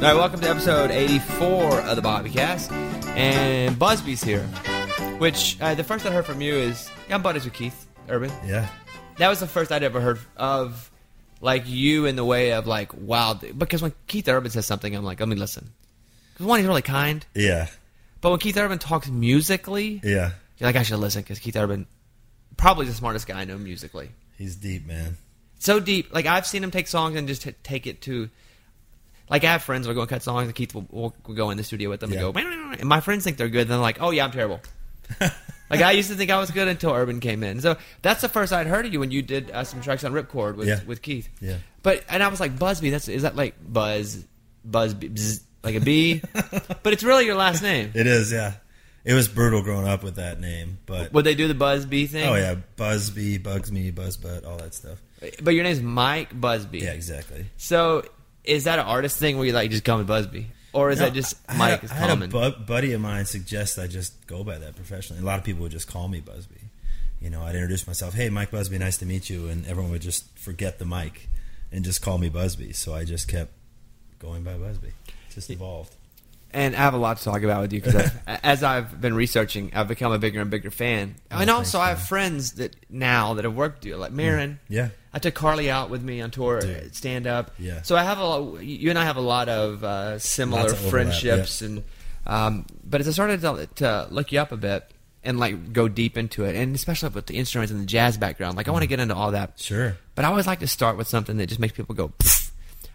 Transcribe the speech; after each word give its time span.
All 0.00 0.06
right, 0.06 0.14
welcome 0.14 0.40
to 0.40 0.48
episode 0.48 0.90
84 0.90 1.80
of 1.80 1.94
the 1.96 2.00
Bobbycast. 2.02 2.72
And 3.16 3.76
Busbee's 3.76 4.24
here. 4.24 4.42
Which, 5.18 5.58
uh, 5.60 5.74
the 5.74 5.84
first 5.84 6.06
I 6.06 6.10
heard 6.10 6.24
from 6.24 6.40
you 6.40 6.54
is, 6.54 6.88
yeah, 7.08 7.16
I'm 7.16 7.22
buddies 7.22 7.44
with 7.44 7.52
Keith 7.52 7.86
Urban. 8.08 8.30
Yeah. 8.46 8.66
That 9.18 9.28
was 9.28 9.40
the 9.40 9.46
first 9.46 9.70
I'd 9.70 9.82
ever 9.82 10.00
heard 10.00 10.18
of, 10.38 10.90
like, 11.42 11.64
you 11.66 12.06
in 12.06 12.16
the 12.16 12.24
way 12.24 12.52
of, 12.52 12.66
like, 12.66 12.94
wow. 12.94 13.34
Because 13.34 13.82
when 13.82 13.92
Keith 14.06 14.26
Urban 14.26 14.50
says 14.50 14.64
something, 14.64 14.94
I'm 14.96 15.04
like, 15.04 15.20
let 15.20 15.28
me 15.28 15.36
listen. 15.36 15.70
Because 16.32 16.46
one, 16.46 16.60
he's 16.60 16.66
really 16.68 16.80
kind. 16.82 17.24
Yeah. 17.34 17.66
But 18.22 18.30
when 18.30 18.38
Keith 18.38 18.56
Urban 18.56 18.78
talks 18.78 19.08
musically, 19.08 20.00
Yeah. 20.02 20.30
you're 20.58 20.68
like, 20.68 20.76
I 20.76 20.82
should 20.82 20.98
listen 20.98 21.20
because 21.22 21.38
Keith 21.40 21.56
Urban, 21.56 21.86
probably 22.56 22.86
the 22.86 22.94
smartest 22.94 23.26
guy 23.26 23.40
I 23.40 23.44
know 23.44 23.58
musically. 23.58 24.08
He's 24.38 24.56
deep, 24.56 24.86
man. 24.86 25.18
so 25.58 25.78
deep. 25.78 26.10
Like 26.14 26.24
I've 26.24 26.46
seen 26.46 26.64
him 26.64 26.70
take 26.70 26.88
songs 26.88 27.16
and 27.16 27.28
just 27.28 27.42
t- 27.42 27.52
take 27.62 27.86
it 27.86 28.00
to. 28.02 28.30
Like 29.30 29.44
I 29.44 29.52
have 29.52 29.62
friends 29.62 29.86
who 29.86 29.90
will 29.90 29.94
go 29.94 30.00
and 30.02 30.10
cut 30.10 30.22
songs, 30.22 30.46
and 30.46 30.54
Keith 30.54 30.74
will, 30.74 30.86
will, 30.90 31.14
will 31.26 31.34
go 31.34 31.50
in 31.50 31.56
the 31.56 31.64
studio 31.64 31.88
with 31.88 32.00
them 32.00 32.10
Yeah. 32.12 32.26
and 32.26 32.34
go, 32.34 32.40
and 32.80 32.84
my 32.88 33.00
friends 33.00 33.24
think 33.24 33.36
they're 33.36 33.48
good. 33.48 33.62
And 33.62 33.70
they're 33.70 33.78
like, 33.78 33.98
oh 34.02 34.10
yeah, 34.10 34.24
I'm 34.24 34.32
terrible. 34.32 34.60
like 35.20 35.80
I 35.82 35.92
used 35.92 36.10
to 36.10 36.16
think 36.16 36.30
I 36.30 36.38
was 36.38 36.50
good 36.50 36.68
until 36.68 36.92
Urban 36.92 37.20
came 37.20 37.42
in. 37.42 37.60
So 37.60 37.76
that's 38.02 38.20
the 38.20 38.28
first 38.28 38.52
I'd 38.52 38.66
heard 38.66 38.86
of 38.86 38.92
you 38.92 39.00
when 39.00 39.10
you 39.10 39.22
did 39.22 39.50
uh, 39.50 39.64
some 39.64 39.80
tracks 39.80 40.04
on 40.04 40.12
Ripcord 40.12 40.56
with 40.56 40.68
Yeah. 40.68 40.80
with 40.84 41.00
Keith. 41.02 41.28
Yeah. 41.40 41.56
But 41.82 42.04
and 42.08 42.22
I 42.22 42.28
was 42.28 42.40
like, 42.40 42.56
Busbee, 42.56 42.90
that's 42.90 43.08
is 43.08 43.22
that 43.22 43.36
like 43.36 43.54
Buzz, 43.66 44.24
Buzz, 44.64 44.94
bzz, 44.94 45.40
like 45.62 45.76
a 45.76 45.80
B? 45.80 46.20
but 46.82 46.92
it's 46.92 47.02
really 47.04 47.24
your 47.26 47.36
last 47.36 47.62
name. 47.62 47.92
It 47.94 48.06
is, 48.06 48.32
yeah. 48.32 48.54
It 49.04 49.14
was 49.14 49.28
brutal 49.28 49.62
growing 49.62 49.88
up 49.88 50.02
with 50.02 50.16
that 50.16 50.40
name, 50.40 50.78
but 50.84 51.12
Would 51.14 51.24
they 51.24 51.34
do 51.34 51.48
the 51.48 51.54
Buzz 51.54 51.86
B 51.86 52.06
thing? 52.06 52.28
oh 52.28 52.34
yeah, 52.34 52.56
Busbee, 52.76 53.42
Bugs 53.42 53.72
Me, 53.72 53.90
Buzz 53.90 54.16
Buzzbutt, 54.18 54.46
all 54.46 54.58
that 54.58 54.74
stuff. 54.74 55.00
But 55.42 55.54
your 55.54 55.64
name's 55.64 55.80
Mike 55.80 56.38
Busbee. 56.38 56.82
Yeah, 56.82 56.92
exactly. 56.92 57.46
So 57.56 58.04
is 58.44 58.64
that 58.64 58.78
an 58.78 58.86
artist 58.86 59.18
thing 59.18 59.36
where 59.36 59.46
you 59.46 59.52
like 59.52 59.70
just 59.70 59.84
call 59.84 59.98
me 59.98 60.04
Busbee, 60.04 60.46
or 60.72 60.90
is 60.90 60.98
No, 60.98 61.06
that 61.06 61.14
just 61.14 61.36
I 61.48 61.56
Mike 61.56 61.70
had, 61.80 61.84
is 61.84 61.90
a- 61.90 61.94
I 61.94 61.96
had 61.96 62.22
a 62.22 62.28
bu- 62.28 62.64
buddy 62.64 62.92
of 62.92 63.00
mine 63.00 63.24
suggest 63.26 63.78
I 63.78 63.86
just 63.86 64.26
go 64.26 64.44
by 64.44 64.58
that 64.58 64.76
professionally. 64.76 65.22
A 65.22 65.24
lot 65.24 65.38
of 65.38 65.44
people 65.44 65.62
would 65.62 65.72
just 65.72 65.88
call 65.88 66.08
me 66.08 66.20
Busbee. 66.20 66.56
You 67.20 67.28
know, 67.30 67.42
I'd 67.42 67.54
introduce 67.54 67.86
myself, 67.86 68.14
"Hey, 68.14 68.30
Mike 68.30 68.50
Busbee, 68.50 68.78
nice 68.78 68.96
to 68.98 69.06
meet 69.06 69.28
you," 69.28 69.48
and 69.48 69.66
everyone 69.66 69.90
would 69.92 70.00
just 70.02 70.24
forget 70.38 70.78
the 70.78 70.86
mic 70.86 71.28
and 71.70 71.84
just 71.84 72.00
call 72.02 72.16
me 72.18 72.30
Busbee. 72.30 72.74
So 72.74 72.94
I 72.94 73.04
just 73.04 73.28
kept 73.28 73.52
going 74.18 74.42
by 74.42 74.52
Busbee. 74.54 74.92
Just 75.34 75.50
evolved. 75.50 75.94
and 76.52 76.74
I 76.74 76.78
have 76.78 76.94
a 76.94 76.98
lot 76.98 77.18
to 77.18 77.22
talk 77.24 77.42
about 77.44 77.60
with 77.60 77.72
you 77.72 77.80
because 77.80 78.10
as 78.26 78.64
I've 78.64 79.00
been 79.00 79.14
researching, 79.14 79.70
I've 79.74 79.86
become 79.86 80.10
a 80.12 80.18
bigger 80.18 80.40
and 80.40 80.50
bigger 80.50 80.70
fan. 80.72 81.14
Oh, 81.30 81.38
and 81.38 81.48
Oh, 81.50 81.56
also, 81.58 81.78
thanks, 81.78 81.84
I 81.84 81.88
have 81.90 81.98
man. 81.98 82.06
friends 82.06 82.52
that 82.54 82.74
now 82.88 83.34
that 83.34 83.44
have 83.44 83.54
worked 83.54 83.80
with 83.80 83.86
you, 83.86 83.96
like 83.96 84.10
mm. 84.10 84.14
Maren. 84.16 84.58
Yeah. 84.68 84.88
I 85.12 85.18
took 85.18 85.34
Carly 85.34 85.70
out 85.70 85.90
with 85.90 86.02
me 86.02 86.20
on 86.20 86.30
tour, 86.30 86.60
Dude. 86.60 86.94
stand 86.94 87.26
up. 87.26 87.50
Yeah. 87.58 87.82
So 87.82 87.96
I 87.96 88.04
have 88.04 88.18
a 88.18 88.24
lot, 88.24 88.62
you 88.62 88.90
and 88.90 88.98
I 88.98 89.04
have 89.04 89.16
a 89.16 89.20
lot 89.20 89.48
of 89.48 89.82
uh, 89.82 90.18
similar 90.20 90.62
of 90.66 90.72
overlap, 90.72 90.90
friendships, 90.90 91.62
and 91.62 91.82
um, 92.26 92.64
but 92.84 93.00
as 93.00 93.08
I 93.08 93.10
started 93.12 93.40
to, 93.40 93.68
to 93.76 94.06
look 94.10 94.30
you 94.32 94.38
up 94.40 94.52
a 94.52 94.56
bit 94.56 94.88
and 95.24 95.38
like 95.40 95.72
go 95.72 95.88
deep 95.88 96.16
into 96.16 96.44
it, 96.44 96.54
and 96.54 96.74
especially 96.74 97.08
with 97.08 97.26
the 97.26 97.36
instruments 97.36 97.72
and 97.72 97.80
the 97.80 97.86
jazz 97.86 98.16
background, 98.18 98.56
like 98.56 98.68
I 98.68 98.70
want 98.70 98.82
to 98.82 98.86
get 98.88 99.00
into 99.00 99.14
all 99.16 99.32
that. 99.32 99.58
Sure. 99.58 99.96
But 100.14 100.24
I 100.24 100.28
always 100.28 100.46
like 100.46 100.60
to 100.60 100.66
start 100.68 100.96
with 100.96 101.08
something 101.08 101.36
that 101.38 101.46
just 101.48 101.60
makes 101.60 101.72
people 101.74 101.94
go, 101.94 102.08
Pfft. 102.18 102.50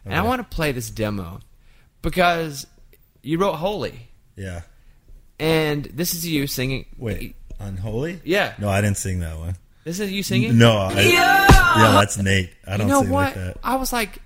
and 0.05 0.13
I 0.15 0.21
want 0.21 0.39
to 0.47 0.55
play 0.55 0.71
this 0.71 0.89
demo 0.89 1.41
because 2.01 2.65
you 3.23 3.39
wrote 3.39 3.55
"Holy," 3.55 4.07
Yeah. 4.37 4.61
and 5.39 5.83
this 5.85 6.13
is 6.13 6.25
you 6.25 6.47
singing. 6.47 6.85
Wait, 6.97 7.35
Unholy? 7.59 8.19
Yeah. 8.23 8.53
No, 8.59 8.69
I 8.69 8.81
didn't 8.81 8.97
sing 8.97 9.19
that 9.19 9.37
one. 9.37 9.55
This 9.85 9.99
is 9.99 10.11
you 10.11 10.23
singing. 10.23 10.57
No, 10.57 10.75
I, 10.77 10.99
yeah, 11.01 11.45
that's 11.93 12.17
Nate. 12.17 12.49
I 12.67 12.75
don't 12.77 12.87
know 12.87 13.01
sing 13.03 13.11
what? 13.11 13.25
like 13.25 13.35
that. 13.35 13.57
I 13.63 13.75
was 13.75 13.93
like, 13.93 14.19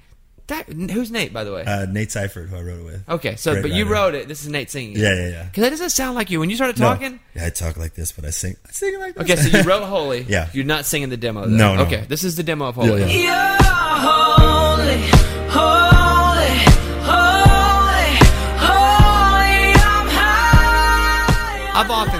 that. 0.47 0.67
Who's 0.67 1.11
Nate, 1.11 1.31
by 1.33 1.43
the 1.43 1.51
way? 1.53 1.63
Uh, 1.65 1.85
Nate 1.85 2.07
Cyphert, 2.09 2.47
who 2.47 2.55
I 2.55 2.61
wrote 2.61 2.79
it 2.79 2.85
with. 2.85 3.09
okay, 3.09 3.35
so 3.35 3.51
Great 3.51 3.61
but 3.63 3.71
you 3.71 3.83
writer. 3.83 3.93
wrote 3.93 4.15
it. 4.15 4.27
This 4.29 4.41
is 4.41 4.47
Nate 4.47 4.71
singing. 4.71 4.95
Yeah, 4.97 5.13
yeah, 5.13 5.27
yeah. 5.29 5.43
Because 5.43 5.63
that 5.63 5.69
doesn't 5.71 5.89
sound 5.91 6.15
like 6.15 6.29
you 6.31 6.39
when 6.39 6.49
you 6.49 6.55
started 6.55 6.79
No. 6.79 6.85
talking. 6.93 7.19
Yeah, 7.35 7.45
I 7.47 7.49
talk 7.49 7.75
like 7.77 7.93
this, 7.93 8.11
but 8.13 8.23
I 8.25 8.29
sing. 8.31 8.55
I 8.67 8.71
sing 8.71 8.97
like 8.99 9.15
this. 9.15 9.23
Okay, 9.23 9.35
so 9.35 9.57
you 9.57 9.63
wrote 9.63 9.83
"Holy." 9.83 10.21
Yeah. 10.29 10.49
You're 10.53 10.63
not 10.65 10.85
singing 10.85 11.09
the 11.09 11.17
demo. 11.17 11.41
Though. 11.41 11.47
No, 11.49 11.75
no. 11.75 11.81
Okay, 11.83 12.05
this 12.07 12.23
is 12.23 12.35
the 12.37 12.43
demo 12.43 12.67
of 12.69 12.75
"Holy." 12.75 13.01
Yeah, 13.01 13.07
yeah. 13.07 13.57
You're 13.59 13.69
holy, 13.99 15.01
holy, 15.49 15.88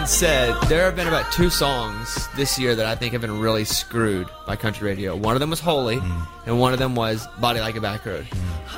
said 0.10 0.60
there 0.64 0.86
have 0.86 0.96
been 0.96 1.08
about 1.08 1.32
two 1.32 1.50
songs 1.52 2.28
this 2.36 2.58
year 2.58 2.74
that 2.76 2.86
I 2.86 2.96
think 2.96 3.14
have 3.14 3.22
been 3.22 3.40
really 3.40 3.64
screwed 3.64 4.28
by 4.48 4.56
country 4.56 4.88
radio. 4.90 5.16
One 5.16 5.36
of 5.36 5.40
them 5.40 5.52
was 5.52 5.60
Holy, 5.60 5.98
Mm. 5.98 6.28
and 6.48 6.60
one 6.60 6.74
of 6.74 6.80
them 6.80 6.96
was 6.96 7.26
Body 7.40 7.60
Like 7.60 7.76
a 7.76 7.82
Back 7.82 8.06
Road. 8.06 8.28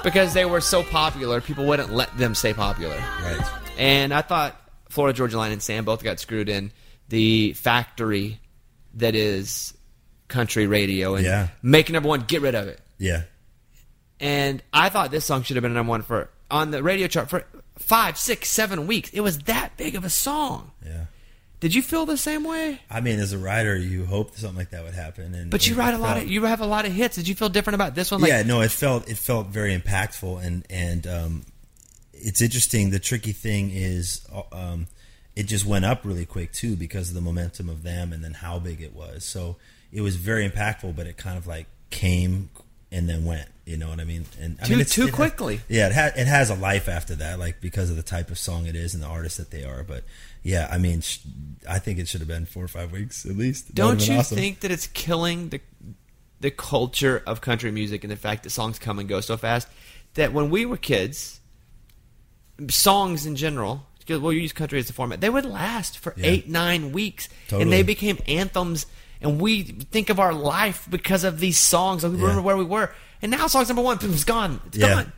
Because 0.03 0.33
they 0.33 0.43
were 0.45 0.59
so 0.61 0.83
popular, 0.83 1.39
people 1.39 1.65
wouldn't 1.65 1.93
let 1.93 2.15
them 2.17 2.35
stay 2.35 2.53
popular. 2.53 2.97
Right. 3.23 3.39
And 3.77 4.13
I 4.13 4.21
thought 4.21 4.59
Florida 4.89 5.15
Georgia 5.17 5.37
Line 5.37 5.53
and 5.53 5.63
Sam 5.63 5.85
both 5.85 6.03
got 6.03 6.19
screwed 6.19 6.49
in 6.49 6.71
the 7.07 7.53
factory 7.53 8.39
that 8.95 9.15
is 9.15 9.73
country 10.27 10.67
radio 10.67 11.15
and 11.15 11.25
Yeah. 11.25 11.47
make 11.63 11.89
number 11.89 12.09
one, 12.09 12.21
get 12.21 12.41
rid 12.41 12.55
of 12.55 12.67
it. 12.67 12.81
Yeah. 12.97 13.23
And 14.19 14.61
I 14.73 14.89
thought 14.89 15.11
this 15.11 15.25
song 15.25 15.43
should 15.43 15.55
have 15.55 15.63
been 15.63 15.73
number 15.73 15.89
one 15.89 16.01
for 16.03 16.29
on 16.51 16.71
the 16.71 16.83
radio 16.83 17.07
chart 17.07 17.29
for 17.29 17.45
five, 17.79 18.17
six, 18.17 18.49
seven 18.49 18.85
weeks. 18.85 19.09
It 19.13 19.21
was 19.21 19.39
that 19.39 19.77
big 19.77 19.95
of 19.95 20.03
a 20.03 20.09
song. 20.09 20.71
Yeah. 20.85 21.05
Did 21.61 21.73
you 21.75 21.81
feel 21.83 22.05
the 22.05 22.17
same 22.17 22.44
way? 22.44 22.81
I 22.89 22.99
mean, 23.01 23.19
as 23.19 23.31
a 23.33 23.38
writer, 23.38 23.77
you 23.77 24.05
hope 24.05 24.35
something 24.35 24.57
like 24.57 24.72
that 24.72 24.83
would 24.83 24.95
happen. 24.95 25.33
And 25.35 25.49
But 25.51 25.67
you 25.67 25.75
write 25.75 25.94
a 25.94 25.97
lot 25.99 26.17
of 26.17 26.27
you 26.29 26.44
have 26.44 26.59
a 26.59 26.66
lot 26.66 26.85
of 26.85 26.91
hits. 26.91 27.16
Did 27.16 27.27
you 27.27 27.35
feel 27.35 27.49
different 27.49 27.75
about 27.75 27.95
this 27.95 28.11
one? 28.11 28.19
Like, 28.19 28.29
yeah, 28.29 28.41
no, 28.44 28.61
it 28.61 28.72
felt 28.72 29.07
it 29.09 29.17
felt 29.17 29.47
very 29.47 29.77
impactful, 29.77 30.44
and 30.44 30.66
and 30.69 31.05
um, 31.07 31.45
it's 32.13 32.41
interesting. 32.41 32.89
The 32.89 32.99
tricky 32.99 33.31
thing 33.31 33.69
is, 33.72 34.25
um, 34.51 34.88
it 35.35 35.44
just 35.44 35.66
went 35.66 35.85
up 35.85 36.03
really 36.03 36.25
quick 36.25 36.51
too 36.51 36.75
because 36.75 37.09
of 37.09 37.16
the 37.16 37.22
momentum 37.22 37.69
of 37.69 37.83
them, 37.83 38.11
and 38.11 38.23
then 38.23 38.33
how 38.33 38.57
big 38.59 38.81
it 38.81 38.93
was. 38.95 39.23
So 39.23 39.57
it 39.91 40.01
was 40.01 40.16
very 40.16 40.49
impactful, 40.49 40.95
but 40.95 41.05
it 41.05 41.16
kind 41.17 41.38
of 41.38 41.45
like 41.45 41.67
came 41.91 42.49
and 42.91 43.07
then 43.07 43.23
went. 43.23 43.47
You 43.66 43.78
know 43.78 43.89
what 43.89 43.99
I 43.99 44.03
mean? 44.05 44.25
And 44.41 44.57
I 44.59 44.66
Too- 44.66 44.72
mean, 44.72 44.79
it's- 44.81 44.95
too 44.95 45.07
it 45.07 45.13
quickly. 45.13 45.61
yeah, 45.69 45.85
it 45.85 45.91
has 45.93 46.13
it 46.17 46.25
has 46.28 46.49
a 46.49 46.55
life 46.55 46.89
after 46.89 47.13
that, 47.17 47.38
like 47.38 47.61
because 47.61 47.91
of 47.91 47.95
the 47.97 48.01
type 48.03 48.31
of 48.31 48.39
song 48.39 48.66
it 48.66 48.75
is 48.75 48.95
and 48.95 49.03
the 49.03 49.07
artist 49.07 49.38
that 49.38 49.51
they 49.51 49.63
are. 49.63 49.83
But 49.83 50.03
yeah, 50.44 50.68
I 50.72 50.78
mean, 50.78 51.02
sh- 51.02 51.19
I 51.69 51.79
think 51.79 52.00
it 52.00 52.07
should 52.07 52.19
have 52.22 52.28
been 52.28 52.46
four 52.46 52.63
or 52.63 52.68
five 52.68 52.91
weeks 52.91 53.25
at 53.25 53.38
least. 53.38 53.74
Don't 53.75 54.06
you 54.07 54.16
awesome. 54.16 54.38
think 54.38 54.62
that 54.62 54.72
it's 54.72 54.88
killing 54.88 55.50
the 55.50 55.62
the 56.40 56.50
culture 56.52 57.22
of 57.28 57.40
country 57.41 57.72
music 57.72 58.03
and 58.03 58.12
the 58.12 58.16
fact 58.18 58.44
that 58.44 58.50
songs 58.50 58.79
come 58.79 58.97
and 59.00 59.07
go 59.07 59.22
so 59.22 59.38
fast? 59.38 59.68
That 60.16 60.34
when 60.34 60.50
we 60.50 60.66
were 60.66 60.78
kids, 60.78 61.40
songs 62.69 63.25
in 63.25 63.35
general, 63.35 63.85
because 64.00 64.19
we'll 64.19 64.34
use 64.34 64.53
country 64.53 64.79
as 64.79 64.90
a 64.90 64.94
format, 64.94 65.22
they 65.22 65.29
would 65.29 65.46
last 65.46 65.97
for 65.97 66.13
Yeah. 66.18 66.25
eight, 66.28 66.50
nine 66.50 66.91
weeks, 66.91 67.29
and 67.52 67.72
they 67.72 67.84
became 67.84 68.18
anthems. 68.28 68.85
And 69.22 69.40
we 69.40 69.62
think 69.63 70.09
of 70.09 70.19
our 70.19 70.34
life 70.34 70.88
because 70.90 71.23
of 71.23 71.40
these 71.40 71.58
songs. 71.59 72.03
Like 72.03 72.13
we 72.13 72.18
Yeah. 72.18 72.23
remember 72.23 72.41
where 72.41 72.58
we 72.58 72.63
were, 72.63 72.91
and 73.22 73.29
now 73.31 73.46
song's 73.47 73.68
number 73.69 73.84
one. 73.84 73.97
Boom, 73.97 74.13
it's 74.13 74.23
gone. 74.23 74.59
It's 74.68 74.78
Yeah. 74.78 74.90
gone. 74.96 75.13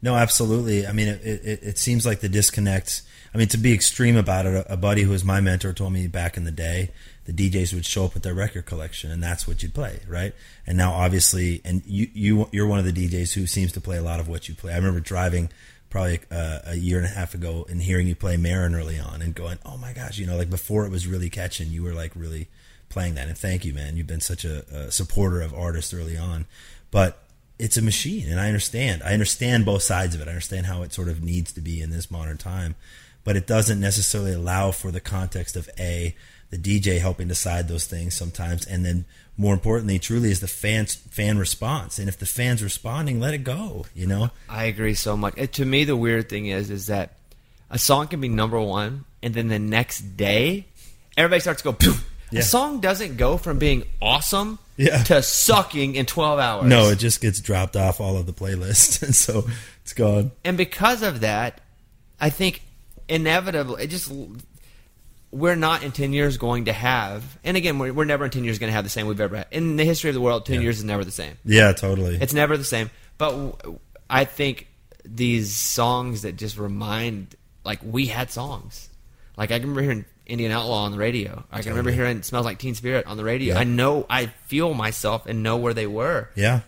No, 0.00 0.16
absolutely. 0.16 0.86
I 0.86 0.92
mean, 0.92 1.08
it, 1.08 1.20
it, 1.22 1.60
it 1.62 1.78
seems 1.78 2.04
like 2.06 2.20
the 2.20 2.28
disconnect. 2.28 3.02
I 3.34 3.38
mean, 3.38 3.48
to 3.48 3.58
be 3.58 3.72
extreme 3.72 4.16
about 4.16 4.46
it, 4.46 4.54
a, 4.54 4.74
a 4.74 4.76
buddy 4.76 5.02
who 5.02 5.10
was 5.10 5.24
my 5.24 5.40
mentor 5.40 5.72
told 5.72 5.92
me 5.92 6.06
back 6.06 6.36
in 6.36 6.44
the 6.44 6.50
day, 6.50 6.90
the 7.24 7.32
DJs 7.32 7.72
would 7.72 7.86
show 7.86 8.04
up 8.04 8.14
with 8.14 8.22
their 8.22 8.34
record 8.34 8.66
collection, 8.66 9.10
and 9.10 9.22
that's 9.22 9.46
what 9.46 9.62
you'd 9.62 9.74
play, 9.74 10.00
right? 10.08 10.34
And 10.66 10.76
now, 10.76 10.92
obviously, 10.92 11.60
and 11.64 11.82
you 11.86 12.08
you 12.12 12.48
you're 12.52 12.66
one 12.66 12.78
of 12.78 12.84
the 12.84 12.92
DJs 12.92 13.32
who 13.34 13.46
seems 13.46 13.72
to 13.72 13.80
play 13.80 13.96
a 13.96 14.02
lot 14.02 14.20
of 14.20 14.28
what 14.28 14.48
you 14.48 14.54
play. 14.54 14.72
I 14.72 14.76
remember 14.76 15.00
driving 15.00 15.50
probably 15.88 16.20
uh, 16.30 16.60
a 16.64 16.74
year 16.74 16.96
and 16.98 17.06
a 17.06 17.10
half 17.10 17.34
ago 17.34 17.66
and 17.68 17.82
hearing 17.82 18.06
you 18.08 18.14
play 18.14 18.36
Maren 18.36 18.74
early 18.74 18.98
on, 18.98 19.22
and 19.22 19.34
going, 19.34 19.58
"Oh 19.64 19.76
my 19.76 19.92
gosh!" 19.92 20.18
You 20.18 20.26
know, 20.26 20.36
like 20.36 20.50
before 20.50 20.84
it 20.84 20.90
was 20.90 21.06
really 21.06 21.30
catching, 21.30 21.68
you 21.68 21.84
were 21.84 21.94
like 21.94 22.12
really 22.16 22.48
playing 22.88 23.14
that. 23.14 23.28
And 23.28 23.38
thank 23.38 23.64
you, 23.64 23.72
man. 23.72 23.96
You've 23.96 24.08
been 24.08 24.20
such 24.20 24.44
a, 24.44 24.64
a 24.74 24.90
supporter 24.90 25.40
of 25.40 25.54
artists 25.54 25.94
early 25.94 26.16
on, 26.16 26.46
but 26.90 27.18
it's 27.58 27.76
a 27.76 27.82
machine 27.82 28.28
and 28.28 28.40
i 28.40 28.48
understand 28.48 29.02
i 29.04 29.12
understand 29.12 29.64
both 29.64 29.82
sides 29.82 30.14
of 30.14 30.20
it 30.20 30.26
i 30.26 30.30
understand 30.30 30.66
how 30.66 30.82
it 30.82 30.92
sort 30.92 31.06
of 31.06 31.22
needs 31.22 31.52
to 31.52 31.60
be 31.60 31.80
in 31.80 31.90
this 31.90 32.10
modern 32.10 32.36
time 32.36 32.74
but 33.24 33.36
it 33.36 33.46
doesn't 33.46 33.80
necessarily 33.80 34.32
allow 34.32 34.70
for 34.70 34.90
the 34.90 35.00
context 35.00 35.56
of 35.56 35.68
a 35.78 36.14
the 36.50 36.58
dj 36.58 36.98
helping 37.00 37.28
decide 37.28 37.66
those 37.68 37.86
things 37.86 38.14
sometimes 38.14 38.66
and 38.66 38.84
then 38.84 39.04
more 39.38 39.54
importantly 39.54 39.98
truly 39.98 40.30
is 40.30 40.40
the 40.40 40.46
fans 40.48 40.94
fan 40.94 41.38
response 41.38 41.98
and 41.98 42.08
if 42.08 42.18
the 42.18 42.26
fans 42.26 42.62
responding 42.62 43.18
let 43.18 43.32
it 43.32 43.38
go 43.44 43.86
you 43.94 44.06
know 44.06 44.30
I 44.48 44.64
agree 44.64 44.92
so 44.94 45.16
much. 45.16 45.34
To 45.52 45.64
me, 45.64 45.84
the 45.84 45.96
weird 45.96 46.28
thing 46.28 46.46
is, 46.46 46.70
is 46.70 46.86
that 46.88 47.14
a 47.70 47.78
song 47.78 48.08
can 48.08 48.20
be 48.20 48.28
number 48.28 48.60
one, 48.60 49.06
and 49.22 49.32
then 49.32 49.48
the 49.48 49.58
next 49.58 50.00
day, 50.18 50.66
everybody 51.16 51.40
starts 51.40 51.62
to 51.62 51.70
go. 51.70 51.72
Poof. 51.72 52.06
Yeah. 52.30 52.40
A 52.40 52.42
song 52.42 52.80
doesn't 52.80 53.16
go 53.16 53.38
from 53.38 53.58
being 53.58 53.84
awesome 54.02 54.58
Yeah. 54.76 55.02
to 55.04 55.22
sucking 55.22 55.94
in 55.94 56.04
twelve 56.04 56.38
hours. 56.38 56.66
no 56.68 56.90
it 56.90 56.98
just 56.98 57.22
gets 57.22 57.40
dropped 57.40 57.74
off 57.76 57.98
all 57.98 58.18
of 58.18 58.26
the 58.26 58.32
playlist 58.34 59.02
and 59.06 59.14
so 59.14 59.44
it's 59.82 59.94
gone 59.94 60.32
and 60.44 60.58
because 60.58 61.02
of 61.02 61.20
that, 61.20 61.62
I 62.20 62.28
think 62.28 62.60
inevitably, 63.08 63.84
it 63.84 63.88
just 63.88 64.10
we're 65.30 65.56
not 65.56 65.82
in 65.82 65.92
ten 65.92 66.12
years 66.12 66.36
going 66.36 66.66
to 66.66 66.72
have. 66.72 67.38
And 67.44 67.56
again, 67.56 67.78
we're, 67.78 67.92
we're 67.92 68.04
never 68.04 68.26
in 68.26 68.30
ten 68.30 68.44
years 68.44 68.58
going 68.58 68.68
to 68.68 68.74
have 68.74 68.84
the 68.84 68.90
same 68.90 69.06
we've 69.06 69.20
ever 69.20 69.36
had 69.38 69.46
in 69.50 69.76
the 69.76 69.84
history 69.84 70.10
of 70.10 70.14
the 70.14 70.20
world. 70.20 70.44
Ten 70.46 70.56
Yeah. 70.56 70.62
years 70.62 70.78
is 70.78 70.84
never 70.84 71.04
the 71.04 71.10
same. 71.10 71.38
yeah 71.44 71.72
totally 71.72 72.16
It's 72.20 72.34
never 72.34 72.56
the 72.56 72.64
same. 72.64 72.90
But 73.18 73.30
w- 73.30 73.78
I 74.10 74.24
think 74.24 74.68
these 75.04 75.56
songs 75.56 76.22
that 76.22 76.36
just 76.36 76.58
remind 76.58 77.34
like 77.64 77.80
we 77.82 78.06
had 78.06 78.30
songs. 78.30 78.88
Like 79.36 79.50
I 79.50 79.58
can 79.58 79.68
remember 79.70 79.82
hearing 79.82 80.04
Indian 80.26 80.52
Outlaw 80.52 80.84
on 80.84 80.92
the 80.92 80.98
radio. 80.98 81.44
I 81.50 81.62
can 81.62 81.70
remember 81.70 81.90
hearing 81.90 82.22
Smells 82.22 82.44
Like 82.44 82.58
Teen 82.58 82.74
Spirit 82.74 83.06
on 83.06 83.16
the 83.16 83.24
radio. 83.24 83.54
Yeah. 83.54 83.60
I 83.60 83.64
know 83.64 84.06
I 84.10 84.26
feel 84.26 84.74
myself 84.74 85.26
and 85.26 85.42
know 85.42 85.56
where 85.56 85.74
they 85.74 85.86
were. 85.86 86.28
Yeah. 86.34 86.60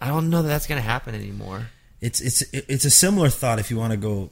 I 0.00 0.08
don't 0.08 0.28
know 0.30 0.42
that 0.42 0.48
that's 0.48 0.66
going 0.66 0.80
to 0.80 0.86
happen 0.86 1.14
anymore. 1.14 1.68
It's 2.02 2.20
it's 2.20 2.42
it's 2.52 2.84
a 2.84 2.90
similar 2.90 3.30
thought 3.30 3.58
if 3.58 3.70
you 3.70 3.78
want 3.78 3.92
to 3.92 3.96
go 3.96 4.30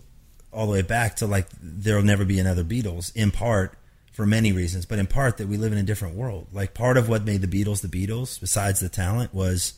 all 0.53 0.67
the 0.67 0.73
way 0.73 0.83
back 0.83 1.17
to 1.17 1.27
like 1.27 1.47
there'll 1.61 2.03
never 2.03 2.25
be 2.25 2.39
another 2.39 2.65
Beatles 2.65 3.15
in 3.15 3.31
part 3.31 3.77
for 4.13 4.27
many 4.27 4.53
reasons, 4.53 4.85
but 4.85 4.99
in 4.99 5.07
part 5.07 5.39
that 5.39 5.49
we 5.49 5.57
live 5.57 5.73
in 5.73 5.79
a 5.79 5.83
different 5.83 6.15
world. 6.15 6.47
Like 6.53 6.75
part 6.75 6.97
of 6.97 7.09
what 7.09 7.25
made 7.25 7.41
the 7.41 7.65
Beatles 7.65 7.81
the 7.81 7.89
Beatles, 7.89 8.39
besides 8.39 8.81
the 8.81 8.89
talent, 8.89 9.33
was 9.33 9.75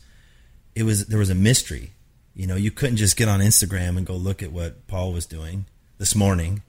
it 0.75 0.83
was 0.83 1.07
there 1.07 1.19
was 1.19 1.29
a 1.29 1.35
mystery. 1.35 1.91
You 2.35 2.47
know, 2.47 2.55
you 2.55 2.69
couldn't 2.69 2.97
just 2.97 3.15
get 3.15 3.29
on 3.29 3.39
Instagram 3.39 3.97
and 3.97 4.05
go 4.05 4.15
look 4.15 4.43
at 4.43 4.51
what 4.51 4.87
Paul 4.87 5.13
was 5.13 5.25
doing 5.25 5.65
this 5.97 6.15
morning. 6.15 6.61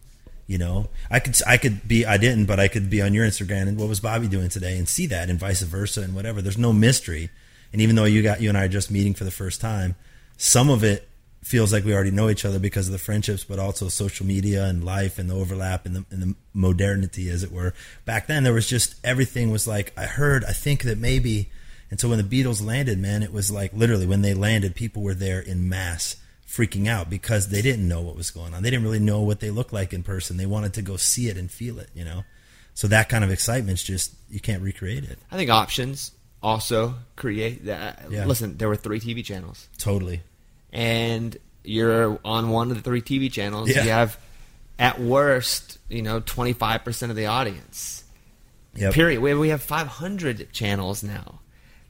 You 0.46 0.58
know, 0.58 0.86
I 1.10 1.18
could 1.18 1.36
I 1.44 1.56
could 1.56 1.88
be 1.88 2.06
I 2.06 2.18
didn't, 2.18 2.46
but 2.46 2.60
I 2.60 2.68
could 2.68 2.88
be 2.88 3.02
on 3.02 3.12
your 3.12 3.26
Instagram 3.26 3.62
and 3.62 3.76
what 3.76 3.88
was 3.88 3.98
Bobby 3.98 4.28
doing 4.28 4.48
today 4.48 4.78
and 4.78 4.88
see 4.88 5.06
that 5.08 5.28
and 5.28 5.40
vice 5.40 5.62
versa 5.62 6.02
and 6.02 6.14
whatever. 6.14 6.40
There's 6.40 6.56
no 6.56 6.72
mystery. 6.72 7.30
And 7.72 7.82
even 7.82 7.96
though 7.96 8.04
you 8.04 8.22
got 8.22 8.40
you 8.40 8.48
and 8.48 8.56
I 8.56 8.64
are 8.64 8.68
just 8.68 8.92
meeting 8.92 9.12
for 9.12 9.24
the 9.24 9.32
first 9.32 9.60
time, 9.60 9.96
some 10.36 10.70
of 10.70 10.84
it 10.84 11.08
feels 11.46 11.72
like 11.72 11.84
we 11.84 11.94
already 11.94 12.10
know 12.10 12.28
each 12.28 12.44
other 12.44 12.58
because 12.58 12.88
of 12.88 12.92
the 12.92 12.98
friendships, 12.98 13.44
but 13.44 13.60
also 13.60 13.88
social 13.88 14.26
media 14.26 14.64
and 14.64 14.82
life 14.82 15.16
and 15.16 15.30
the 15.30 15.34
overlap 15.34 15.86
and 15.86 15.94
the, 15.94 16.04
and 16.10 16.20
the 16.20 16.34
modernity, 16.52 17.28
as 17.28 17.44
it 17.44 17.52
were. 17.52 17.72
Back 18.04 18.26
then, 18.26 18.42
there 18.42 18.52
was 18.52 18.68
just 18.68 18.96
everything 19.04 19.52
was 19.52 19.64
like 19.64 19.92
I 19.96 20.06
heard, 20.06 20.44
I 20.44 20.50
think 20.50 20.82
that 20.82 20.98
maybe, 20.98 21.48
and 21.88 22.00
so 22.00 22.08
when 22.08 22.18
the 22.18 22.24
Beatles 22.24 22.64
landed, 22.64 22.98
man, 22.98 23.22
it 23.22 23.32
was 23.32 23.52
like 23.52 23.72
literally 23.72 24.06
when 24.06 24.22
they 24.22 24.34
landed, 24.34 24.74
people 24.74 25.04
were 25.04 25.14
there 25.14 25.38
in 25.38 25.68
mass, 25.68 26.16
freaking 26.48 26.88
out 26.88 27.08
because 27.08 27.48
they 27.50 27.62
didn't 27.62 27.86
know 27.86 28.00
what 28.00 28.16
was 28.16 28.32
going 28.32 28.52
on. 28.52 28.64
They 28.64 28.70
didn't 28.70 28.84
really 28.84 28.98
know 28.98 29.20
what 29.20 29.38
they 29.38 29.50
looked 29.50 29.72
like 29.72 29.92
in 29.92 30.02
person. 30.02 30.38
They 30.38 30.46
wanted 30.46 30.74
to 30.74 30.82
go 30.82 30.96
see 30.96 31.28
it 31.28 31.36
and 31.36 31.48
feel 31.48 31.78
it, 31.78 31.90
you 31.94 32.04
know. 32.04 32.24
So 32.74 32.88
that 32.88 33.08
kind 33.08 33.22
of 33.22 33.30
excitement's 33.30 33.84
just 33.84 34.16
you 34.28 34.40
can't 34.40 34.62
recreate 34.62 35.04
it. 35.04 35.20
I 35.30 35.36
think 35.36 35.50
options 35.50 36.10
also 36.42 36.96
create 37.14 37.66
that. 37.66 38.02
Yeah. 38.10 38.26
Listen, 38.26 38.56
there 38.56 38.66
were 38.68 38.74
three 38.74 38.98
TV 38.98 39.24
channels, 39.24 39.68
Totally. 39.78 40.22
And 40.72 41.36
you're 41.64 42.18
on 42.24 42.50
one 42.50 42.70
of 42.70 42.76
the 42.76 42.82
three 42.82 43.02
TV 43.02 43.30
channels. 43.30 43.68
Yeah. 43.70 43.84
You 43.84 43.90
have, 43.90 44.18
at 44.78 45.00
worst, 45.00 45.78
you 45.88 46.02
know, 46.02 46.20
25% 46.20 47.10
of 47.10 47.16
the 47.16 47.26
audience. 47.26 48.04
Yep. 48.74 48.92
Period. 48.92 49.20
We, 49.22 49.34
we 49.34 49.48
have 49.48 49.62
500 49.62 50.52
channels 50.52 51.02
now. 51.02 51.40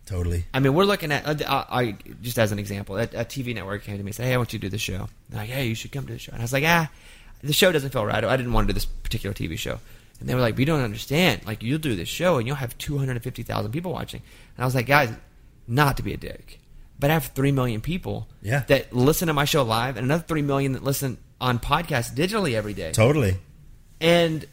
Totally. 0.07 0.45
I 0.55 0.61
mean, 0.61 0.73
we're 0.75 0.85
looking 0.85 1.11
at. 1.11 1.27
Uh, 1.43 1.65
I, 1.69 1.83
I 1.83 1.97
just 2.23 2.39
as 2.39 2.53
an 2.53 2.61
example, 2.61 2.97
a, 2.97 3.03
a 3.03 3.25
TV 3.25 3.55
network 3.55 3.83
came 3.83 3.97
to 3.97 4.03
me 4.05 4.11
and 4.11 4.15
said, 4.15 4.27
"Hey, 4.27 4.35
I 4.35 4.37
want 4.37 4.53
you 4.53 4.61
to 4.61 4.67
do 4.67 4.71
the 4.71 4.79
show." 4.79 5.09
They're 5.29 5.41
like, 5.41 5.51
"Hey, 5.51 5.67
you 5.67 5.75
should 5.75 5.91
come 5.91 6.07
to 6.07 6.13
the 6.13 6.19
show." 6.21 6.31
And 6.31 6.41
I 6.41 6.45
was 6.45 6.53
like, 6.53 6.63
"Ah, 6.65 6.89
the 7.43 7.53
show 7.53 7.73
doesn't 7.73 7.91
feel 7.91 8.07
right. 8.07 8.23
I 8.23 8.37
didn't 8.37 8.53
want 8.53 8.69
to 8.69 8.73
do 8.73 8.75
this 8.75 8.85
particular 8.85 9.35
TV 9.35 9.59
show." 9.59 9.81
And 10.21 10.29
they 10.29 10.35
were 10.37 10.41
like, 10.41 10.57
"We 10.57 10.65
don't 10.65 10.81
understand. 10.81 11.45
Like, 11.45 11.61
you'll 11.65 11.81
do 11.81 11.97
this 11.97 12.09
show 12.09 12.39
and 12.39 12.47
you'll 12.47 12.55
have 12.55 12.79
two 12.79 12.99
hundred 12.99 13.17
and 13.17 13.25
fifty 13.25 13.43
thousand 13.43 13.73
people 13.73 13.93
watching." 13.93 14.23
And 14.57 14.63
I 14.63 14.65
was 14.65 14.77
like, 14.77 14.87
"Guys, 14.87 15.11
not 15.67 15.97
to 15.97 16.05
be 16.05 16.13
a 16.13 16.17
dick, 16.17 16.56
but 16.99 17.11
I 17.11 17.15
have 17.15 17.27
three 17.27 17.53
million 17.53 17.81
people 17.81 18.29
Yeah. 18.43 18.61
that 18.69 18.93
listen 18.93 19.29
to 19.29 19.35
my 19.35 19.45
show 19.45 19.63
live, 19.63 19.97
and 19.97 20.05
another 20.05 20.25
three 20.27 20.43
million 20.43 20.73
that 20.73 20.83
listen 20.83 21.19
on 21.41 21.59
podcasts 21.59 22.15
digitally 22.15 22.55
every 22.55 22.75
day." 22.75 22.93
Totally. 22.93 23.37
And 24.01 24.45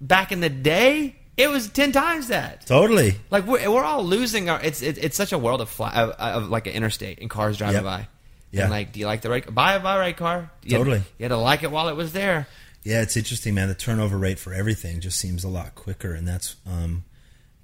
back 0.00 0.32
in 0.32 0.40
the 0.40 0.48
day, 0.48 1.16
it 1.36 1.48
was 1.48 1.68
ten 1.68 1.92
times 1.92 2.28
that. 2.28 2.66
Totally. 2.66 3.14
Like 3.30 3.46
we're, 3.46 3.70
we're 3.70 3.84
all 3.84 4.04
losing 4.04 4.48
our. 4.50 4.60
It's 4.62 4.82
it, 4.82 4.98
it's 4.98 5.16
such 5.16 5.32
a 5.32 5.38
world 5.38 5.60
of 5.60 5.68
fly, 5.68 5.92
of, 5.94 6.10
of 6.10 6.48
like 6.48 6.66
an 6.66 6.72
interstate 6.74 7.20
and 7.20 7.30
cars 7.30 7.56
driving 7.58 7.76
Yep. 7.76 7.84
by. 7.84 8.08
Yeah. 8.50 8.62
And 8.62 8.70
like, 8.70 8.92
do 8.92 9.00
you 9.00 9.06
like 9.06 9.20
the 9.20 9.30
right? 9.30 9.54
Buy 9.54 9.74
a 9.74 9.80
buy 9.80 9.98
right 9.98 10.16
car. 10.16 10.50
You 10.62 10.72
had- 10.76 10.78
Totally. 10.78 10.98
you 11.18 11.24
had 11.24 11.28
to 11.28 11.36
like 11.36 11.62
it 11.62 11.70
while 11.70 11.88
it 11.88 11.96
was 11.96 12.12
there. 12.12 12.46
Yeah, 12.84 13.02
it's 13.02 13.16
interesting, 13.16 13.54
man. 13.54 13.68
The 13.68 13.74
turnover 13.74 14.16
rate 14.16 14.38
for 14.38 14.54
everything 14.54 15.00
just 15.00 15.18
seems 15.18 15.44
a 15.44 15.48
lot 15.48 15.74
quicker, 15.74 16.14
and 16.14 16.26
that's, 16.26 16.56
um, 16.66 17.04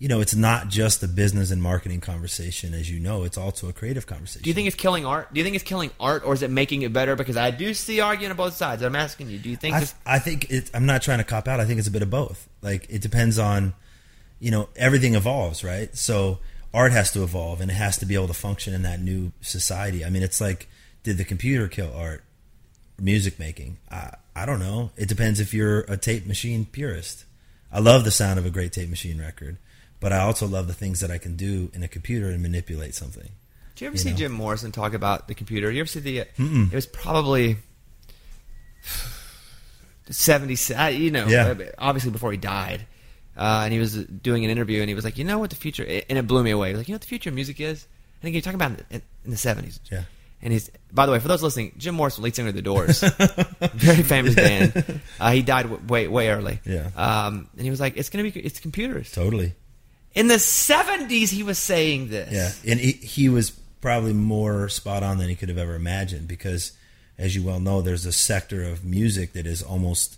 you 0.04 0.08
know, 0.08 0.20
it's 0.20 0.34
not 0.34 0.68
just 0.68 1.02
a 1.02 1.08
business 1.08 1.50
and 1.50 1.62
marketing 1.62 1.98
conversation, 1.98 2.74
as 2.74 2.90
you 2.90 3.00
know. 3.00 3.24
It's 3.24 3.38
also 3.38 3.70
a 3.70 3.72
creative 3.72 4.06
conversation. 4.06 4.42
Do 4.42 4.50
you 4.50 4.54
think 4.54 4.66
it's 4.66 4.76
killing 4.76 5.06
art? 5.06 5.32
Do 5.32 5.40
you 5.40 5.44
think 5.44 5.56
it's 5.56 5.64
killing 5.64 5.90
art, 5.98 6.26
or 6.26 6.34
is 6.34 6.42
it 6.42 6.50
making 6.50 6.82
it 6.82 6.92
better? 6.92 7.16
Because 7.16 7.38
I 7.38 7.50
do 7.50 7.72
see 7.72 8.00
arguing 8.00 8.30
on 8.30 8.36
both 8.36 8.52
sides. 8.52 8.82
I'm 8.82 8.96
asking 8.96 9.30
you. 9.30 9.38
Do 9.38 9.48
you 9.48 9.56
think? 9.56 9.74
I, 9.74 9.86
I 10.04 10.18
think 10.18 10.50
it, 10.50 10.70
I'm 10.74 10.84
not 10.84 11.00
trying 11.00 11.20
to 11.20 11.24
cop 11.24 11.48
out. 11.48 11.58
I 11.58 11.64
think 11.64 11.78
it's 11.78 11.88
a 11.88 11.90
bit 11.90 12.02
of 12.02 12.10
both. 12.10 12.46
Like 12.60 12.86
it 12.90 13.00
depends 13.00 13.38
on, 13.38 13.72
you 14.40 14.50
know, 14.50 14.68
everything 14.76 15.14
evolves, 15.14 15.64
right? 15.64 15.96
So 15.96 16.38
art 16.74 16.92
has 16.92 17.10
to 17.12 17.22
evolve, 17.22 17.62
and 17.62 17.70
it 17.70 17.74
has 17.74 17.96
to 17.96 18.04
be 18.04 18.14
able 18.14 18.26
to 18.26 18.34
function 18.34 18.74
in 18.74 18.82
that 18.82 19.00
new 19.00 19.32
society. 19.40 20.04
I 20.04 20.10
mean, 20.10 20.22
it's 20.22 20.38
like, 20.38 20.68
did 21.02 21.16
the 21.16 21.24
computer 21.24 21.66
kill 21.66 21.90
art, 21.96 22.24
music 23.00 23.38
making? 23.38 23.78
I, 23.90 24.10
I 24.36 24.44
don't 24.44 24.60
know. 24.60 24.90
It 24.98 25.08
depends 25.08 25.40
if 25.40 25.54
you're 25.54 25.80
a 25.88 25.96
tape 25.96 26.26
machine 26.26 26.66
purist. 26.66 27.24
I 27.72 27.80
love 27.80 28.04
the 28.04 28.10
sound 28.10 28.38
of 28.38 28.44
a 28.44 28.50
great 28.50 28.74
tape 28.74 28.90
machine 28.90 29.18
record, 29.18 29.56
but 30.04 30.12
I 30.12 30.18
also 30.18 30.46
love 30.46 30.66
the 30.66 30.74
things 30.74 31.00
that 31.00 31.10
I 31.10 31.16
can 31.16 31.34
do 31.34 31.70
in 31.72 31.82
a 31.82 31.88
computer 31.88 32.28
and 32.28 32.42
manipulate 32.42 32.94
something. 32.94 33.30
do 33.74 33.84
you 33.84 33.88
ever 33.88 33.96
you 33.96 34.02
see 34.02 34.10
know. 34.10 34.16
Jim 34.16 34.32
Morrison 34.32 34.70
talk 34.70 34.92
about 34.92 35.28
the 35.28 35.34
computer? 35.34 35.70
You 35.70 35.80
ever 35.80 35.86
see 35.88 36.00
the? 36.00 36.18
It 36.36 36.72
was 36.74 36.86
probably. 36.86 37.56
70s, 40.10 40.70
uh, 40.78 40.88
you 40.88 41.10
know, 41.10 41.26
Yeah. 41.26 41.54
obviously 41.78 42.10
before 42.10 42.30
he 42.32 42.36
died. 42.38 42.84
Uh, 43.36 43.62
and 43.64 43.72
he 43.72 43.78
was 43.78 43.94
doing 43.96 44.44
an 44.44 44.50
interview, 44.50 44.80
and 44.80 44.88
he 44.88 44.94
was 44.94 45.04
like, 45.04 45.16
"You 45.18 45.24
know 45.24 45.38
what 45.38 45.50
the 45.50 45.56
future?" 45.56 45.82
And 46.08 46.18
it 46.18 46.26
blew 46.26 46.44
me 46.44 46.50
away. 46.52 46.68
He 46.68 46.74
was 46.74 46.80
like, 46.80 46.88
"You 46.88 46.92
know 46.92 46.96
what 46.96 47.00
the 47.00 47.08
future 47.08 47.30
of 47.30 47.34
music 47.34 47.58
is?" 47.60 47.86
And 48.22 48.28
again, 48.28 48.34
you're 48.34 48.42
talking 48.42 48.60
about 48.60 48.78
in, 48.90 49.02
in 49.24 49.30
the 49.32 49.36
'70s. 49.36 49.80
Yeah. 49.90 50.02
And 50.40 50.52
he's, 50.52 50.70
by 50.92 51.06
the 51.06 51.10
way, 51.12 51.18
for 51.18 51.26
those 51.26 51.42
listening, 51.42 51.72
Jim 51.78 51.94
Morrison, 51.96 52.22
lead 52.22 52.36
singer 52.36 52.50
of 52.50 52.54
the 52.54 52.62
Doors, 52.62 53.00
very 53.74 54.02
famous 54.04 54.34
band. 54.36 55.00
Uh, 55.18 55.30
he 55.32 55.42
died 55.42 55.62
w- 55.64 55.82
way 55.88 56.06
way 56.06 56.28
early. 56.28 56.60
Yeah. 56.66 56.90
Um, 56.94 57.48
and 57.54 57.62
he 57.62 57.70
was 57.70 57.80
like, 57.80 57.96
"It's 57.96 58.08
gonna 58.10 58.22
be, 58.30 58.38
it's 58.38 58.60
computers." 58.60 59.10
Totally. 59.10 59.54
In 60.14 60.28
the 60.28 60.34
'70s, 60.34 61.30
he 61.30 61.42
was 61.42 61.58
saying 61.58 62.08
this. 62.08 62.32
Yeah, 62.32 62.70
and 62.70 62.80
he, 62.80 62.92
he 62.92 63.28
was 63.28 63.50
probably 63.80 64.12
more 64.12 64.68
spot 64.68 65.02
on 65.02 65.18
than 65.18 65.28
he 65.28 65.34
could 65.34 65.48
have 65.48 65.58
ever 65.58 65.74
imagined 65.74 66.28
because, 66.28 66.72
as 67.18 67.34
you 67.34 67.42
well 67.42 67.60
know, 67.60 67.82
there's 67.82 68.06
a 68.06 68.12
sector 68.12 68.62
of 68.62 68.84
music 68.84 69.32
that 69.32 69.46
is 69.46 69.62
almost 69.62 70.16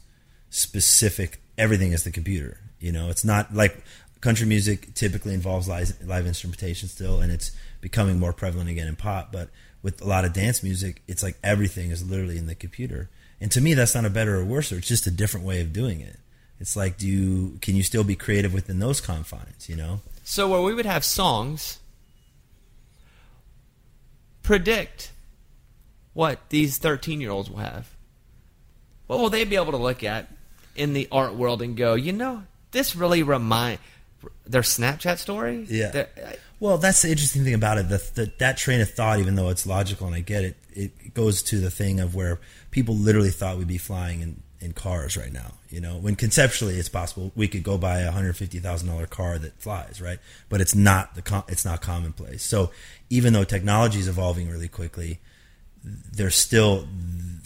specific. 0.50 1.40
Everything 1.58 1.92
is 1.92 2.04
the 2.04 2.12
computer. 2.12 2.60
You 2.78 2.92
know, 2.92 3.08
it's 3.08 3.24
not 3.24 3.54
like 3.54 3.82
country 4.20 4.46
music 4.46 4.94
typically 4.94 5.34
involves 5.34 5.68
live, 5.68 5.92
live 6.04 6.26
instrumentation 6.26 6.88
still, 6.88 7.20
and 7.20 7.32
it's 7.32 7.50
becoming 7.80 8.18
more 8.18 8.32
prevalent 8.32 8.68
again 8.68 8.86
in 8.88 8.96
pop. 8.96 9.32
But 9.32 9.50
with 9.82 10.00
a 10.02 10.06
lot 10.06 10.24
of 10.24 10.32
dance 10.32 10.62
music, 10.62 11.02
it's 11.08 11.22
like 11.22 11.36
everything 11.42 11.90
is 11.90 12.08
literally 12.08 12.38
in 12.38 12.46
the 12.46 12.54
computer. 12.54 13.08
And 13.40 13.50
to 13.52 13.60
me, 13.60 13.74
that's 13.74 13.94
not 13.94 14.04
a 14.04 14.10
better 14.10 14.36
or 14.36 14.44
worse. 14.44 14.72
or 14.72 14.78
It's 14.78 14.88
just 14.88 15.06
a 15.06 15.10
different 15.10 15.46
way 15.46 15.60
of 15.60 15.72
doing 15.72 16.00
it. 16.00 16.18
It's 16.58 16.76
like, 16.76 16.96
do 16.98 17.06
you 17.06 17.58
can 17.60 17.76
you 17.76 17.82
still 17.82 18.04
be 18.04 18.16
creative 18.16 18.52
within 18.54 18.78
those 18.78 19.00
confines? 19.00 19.68
You 19.68 19.76
know? 19.76 20.00
So 20.24 20.48
where 20.48 20.62
we 20.62 20.74
would 20.74 20.86
have 20.86 21.04
songs 21.04 21.78
predict 24.42 25.10
what 26.14 26.38
these 26.50 26.78
13 26.78 27.20
year 27.20 27.30
olds 27.30 27.50
will 27.50 27.58
have. 27.58 27.88
What 29.06 29.18
will 29.20 29.30
they 29.30 29.44
be 29.44 29.56
able 29.56 29.72
to 29.72 29.76
look 29.76 30.02
at 30.02 30.28
in 30.74 30.92
the 30.94 31.08
art 31.12 31.34
world 31.34 31.62
and 31.62 31.76
go, 31.76 31.94
you 31.94 32.12
know, 32.12 32.44
this 32.70 32.96
really 32.96 33.22
remind 33.22 33.78
their 34.46 34.62
Snapchat 34.62 35.18
story? 35.18 35.66
Yeah. 35.68 35.90
Their- 35.90 36.08
Well, 36.58 36.78
that's 36.78 37.02
the 37.02 37.10
interesting 37.10 37.44
thing 37.44 37.54
about 37.54 37.78
it. 37.78 37.88
The, 37.88 38.02
the, 38.14 38.32
that 38.38 38.56
train 38.56 38.80
of 38.80 38.90
thought, 38.90 39.18
even 39.18 39.34
though 39.34 39.50
it's 39.50 39.66
logical 39.66 40.06
and 40.06 40.16
I 40.16 40.20
get 40.20 40.42
it, 40.44 40.56
it 40.72 41.14
goes 41.14 41.42
to 41.44 41.58
the 41.58 41.70
thing 41.70 42.00
of 42.00 42.14
where 42.14 42.40
people 42.70 42.94
literally 42.94 43.30
thought 43.30 43.58
we'd 43.58 43.68
be 43.68 43.78
flying 43.78 44.20
in, 44.22 44.42
in 44.60 44.72
cars 44.72 45.16
right 45.16 45.32
now. 45.32 45.52
You 45.68 45.80
know, 45.80 45.96
when 45.96 46.16
conceptually 46.16 46.78
it's 46.78 46.88
possible 46.88 47.32
we 47.34 47.48
could 47.48 47.62
go 47.62 47.76
buy 47.78 48.00
a 48.00 48.10
hundred 48.10 48.36
fifty 48.36 48.58
thousand 48.58 48.88
dollar 48.88 49.06
car 49.06 49.38
that 49.38 49.60
flies, 49.60 50.00
right? 50.00 50.18
But 50.48 50.60
it's 50.60 50.74
not 50.74 51.14
the 51.14 51.22
com- 51.22 51.44
it's 51.48 51.64
not 51.64 51.80
commonplace. 51.80 52.42
So 52.42 52.70
even 53.10 53.32
though 53.32 53.44
technology 53.44 53.98
is 53.98 54.08
evolving 54.08 54.50
really 54.50 54.68
quickly, 54.68 55.18
there's 55.84 56.36
still 56.36 56.86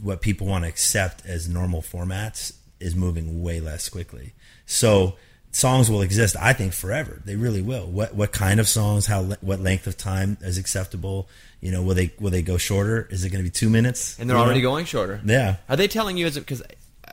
what 0.02 0.20
people 0.20 0.46
want 0.46 0.64
to 0.64 0.68
accept 0.68 1.24
as 1.26 1.48
normal 1.48 1.82
formats 1.82 2.54
is 2.78 2.94
moving 2.94 3.42
way 3.42 3.60
less 3.60 3.88
quickly. 3.88 4.32
So 4.66 5.16
songs 5.52 5.90
will 5.90 6.02
exist, 6.02 6.36
I 6.38 6.52
think, 6.52 6.72
forever. 6.72 7.20
They 7.24 7.36
really 7.36 7.62
will. 7.62 7.86
What 7.86 8.14
what 8.14 8.32
kind 8.32 8.60
of 8.60 8.68
songs? 8.68 9.06
How 9.06 9.22
what 9.40 9.60
length 9.60 9.86
of 9.86 9.96
time 9.96 10.38
is 10.40 10.58
acceptable? 10.58 11.28
You 11.60 11.72
know, 11.72 11.82
will 11.82 11.94
they 11.94 12.12
will 12.18 12.30
they 12.30 12.42
go 12.42 12.56
shorter? 12.56 13.06
Is 13.10 13.24
it 13.24 13.30
going 13.30 13.44
to 13.44 13.48
be 13.48 13.52
two 13.52 13.68
minutes? 13.68 14.18
and 14.18 14.28
they're 14.28 14.36
already 14.36 14.62
know? 14.62 14.70
going 14.70 14.84
shorter. 14.84 15.20
Yeah. 15.24 15.56
Are 15.68 15.76
they 15.76 15.88
telling 15.88 16.16
you 16.16 16.26
as 16.26 16.38
because 16.38 16.62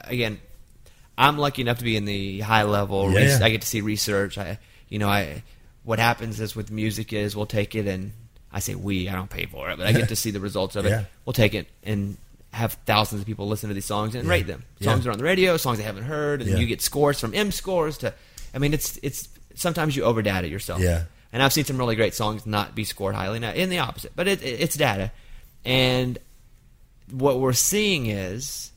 again, 0.10 0.40
I'm 1.18 1.38
lucky 1.38 1.62
enough 1.62 1.80
to 1.80 1.84
be 1.84 1.96
in 1.98 2.06
the 2.06 2.42
high 2.42 2.64
level. 2.64 3.12
Yeah. 3.12 3.40
I 3.42 3.50
get 3.50 3.62
to 3.62 3.68
see 3.68 3.82
research. 3.82 4.38
I, 4.38 4.60
you 4.90 5.00
know, 5.00 5.10
I 5.10 5.44
what 5.84 6.00
happens 6.00 6.40
is 6.40 6.56
with 6.56 6.70
music 6.72 7.14
is 7.14 7.36
we'll 7.36 7.46
take 7.46 7.74
it 7.76 7.88
and 7.88 8.12
I 8.52 8.60
say 8.60 8.76
we. 8.76 9.10
I 9.10 9.14
don't 9.14 9.30
pay 9.30 9.46
for 9.46 9.70
it, 9.70 9.78
but 9.78 9.88
I 9.88 9.92
get 9.94 10.10
to 10.10 10.16
see 10.24 10.32
the 10.32 10.40
results 10.40 10.76
of 10.76 10.86
it. 10.86 10.90
Yeah. 10.90 11.04
We'll 11.26 11.34
take 11.34 11.54
it 11.54 11.68
and 11.84 12.18
have 12.54 12.74
thousands 12.86 13.22
of 13.22 13.28
people 13.28 13.48
listen 13.48 13.70
to 13.70 13.74
these 13.74 13.86
songs 13.86 14.16
and 14.16 14.26
Yeah. 14.26 14.32
rate 14.32 14.48
them. 14.48 14.64
Yeah. 14.80 14.92
Songs 14.92 15.06
are 15.08 15.12
on 15.12 15.18
the 15.18 15.24
radio, 15.24 15.58
songs 15.58 15.78
they 15.78 15.84
haven't 15.84 16.04
heard, 16.06 16.42
and 16.42 16.50
Yeah. 16.52 16.58
you 16.58 16.66
get 16.68 16.82
scores 16.82 17.20
from 17.20 17.34
M 17.34 17.52
scores 17.52 17.98
to. 18.00 18.14
I 18.54 18.60
mean, 18.60 18.74
it's 18.74 18.98
it's 19.04 19.28
sometimes 19.56 19.96
you 19.96 20.04
over 20.04 20.22
data 20.22 20.48
yourself. 20.48 20.82
Yeah. 20.82 21.04
And 21.34 21.44
I've 21.44 21.52
seen 21.52 21.66
some 21.66 21.78
really 21.78 21.96
great 21.98 22.14
songs 22.16 22.46
not 22.46 22.74
be 22.74 22.84
scored 22.86 23.14
highly. 23.16 23.40
Now, 23.40 23.52
in 23.52 23.70
the 23.70 23.80
opposite, 23.80 24.14
but 24.16 24.28
it, 24.28 24.42
it, 24.42 24.62
it's 24.62 24.76
data, 24.78 25.12
and 25.66 26.18
what 27.12 27.40
we're 27.40 27.54
seeing 27.54 28.06
is 28.08 28.72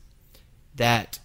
that 0.75 1.19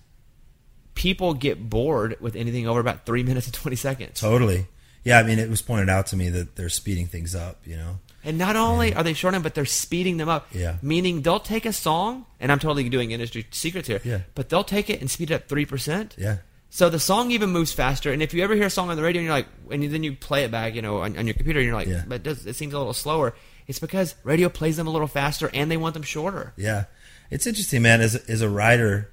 people 0.96 1.32
get 1.34 1.70
bored 1.70 2.16
with 2.20 2.34
anything 2.34 2.66
over 2.66 2.80
about 2.80 3.06
three 3.06 3.22
minutes 3.30 3.46
and 3.46 3.54
20 3.54 3.76
seconds. 3.76 4.20
Totally. 4.20 4.66
Yeah, 5.04 5.20
I 5.20 5.22
mean, 5.22 5.38
it 5.38 5.48
was 5.48 5.62
pointed 5.62 5.88
out 5.88 6.08
to 6.08 6.16
me 6.16 6.30
that 6.30 6.56
they're 6.56 6.68
speeding 6.68 7.06
things 7.06 7.36
up. 7.36 7.60
You 7.64 7.76
know. 7.76 8.00
And 8.24 8.38
not 8.38 8.56
only 8.56 8.92
are 8.92 9.04
they 9.04 9.12
shortening, 9.12 9.42
but 9.44 9.54
they're 9.54 9.64
speeding 9.64 10.16
them 10.16 10.28
up. 10.28 10.48
Yeah. 10.52 10.78
Meaning 10.82 11.22
they'll 11.22 11.38
take 11.38 11.64
a 11.64 11.72
song, 11.72 12.26
and 12.40 12.50
I'm 12.50 12.58
totally 12.58 12.88
doing 12.88 13.12
industry 13.12 13.46
secrets 13.52 13.86
here. 13.86 14.00
Yeah. 14.02 14.22
But 14.34 14.48
they'll 14.48 14.64
take 14.64 14.90
it 14.90 15.00
and 15.00 15.08
speed 15.08 15.30
it 15.30 15.34
up 15.34 15.48
three 15.48 15.64
percent. 15.64 16.16
Yeah. 16.18 16.38
So 16.70 16.90
the 16.90 16.98
song 16.98 17.30
even 17.30 17.50
moves 17.50 17.72
faster. 17.72 18.10
And 18.12 18.20
if 18.20 18.34
you 18.34 18.42
ever 18.42 18.54
hear 18.56 18.66
a 18.66 18.70
song 18.70 18.90
on 18.90 18.96
the 18.96 19.02
radio 19.04 19.20
and 19.20 19.26
you're 19.26 19.34
like, 19.34 19.46
and 19.70 19.82
then 19.84 20.02
you 20.02 20.16
play 20.16 20.42
it 20.42 20.50
back, 20.50 20.74
you 20.74 20.82
know, 20.82 20.98
on, 20.98 21.16
on 21.16 21.26
your 21.26 21.34
computer, 21.34 21.60
and 21.60 21.66
you're 21.66 21.76
like, 21.76 21.86
Yeah. 21.86 22.02
but 22.06 22.16
it, 22.16 22.22
does, 22.24 22.44
it 22.44 22.56
seems 22.56 22.74
a 22.74 22.78
little 22.78 22.92
slower. 22.92 23.32
It's 23.68 23.78
because 23.78 24.16
radio 24.24 24.48
plays 24.48 24.76
them 24.76 24.88
a 24.88 24.90
little 24.90 25.06
faster, 25.06 25.48
and 25.54 25.70
they 25.70 25.76
want 25.76 25.94
them 25.94 26.02
shorter. 26.02 26.52
Yeah, 26.56 26.84
it's 27.30 27.46
interesting, 27.46 27.82
man. 27.82 28.00
As 28.00 28.16
as 28.16 28.40
a 28.42 28.48
writer, 28.50 29.12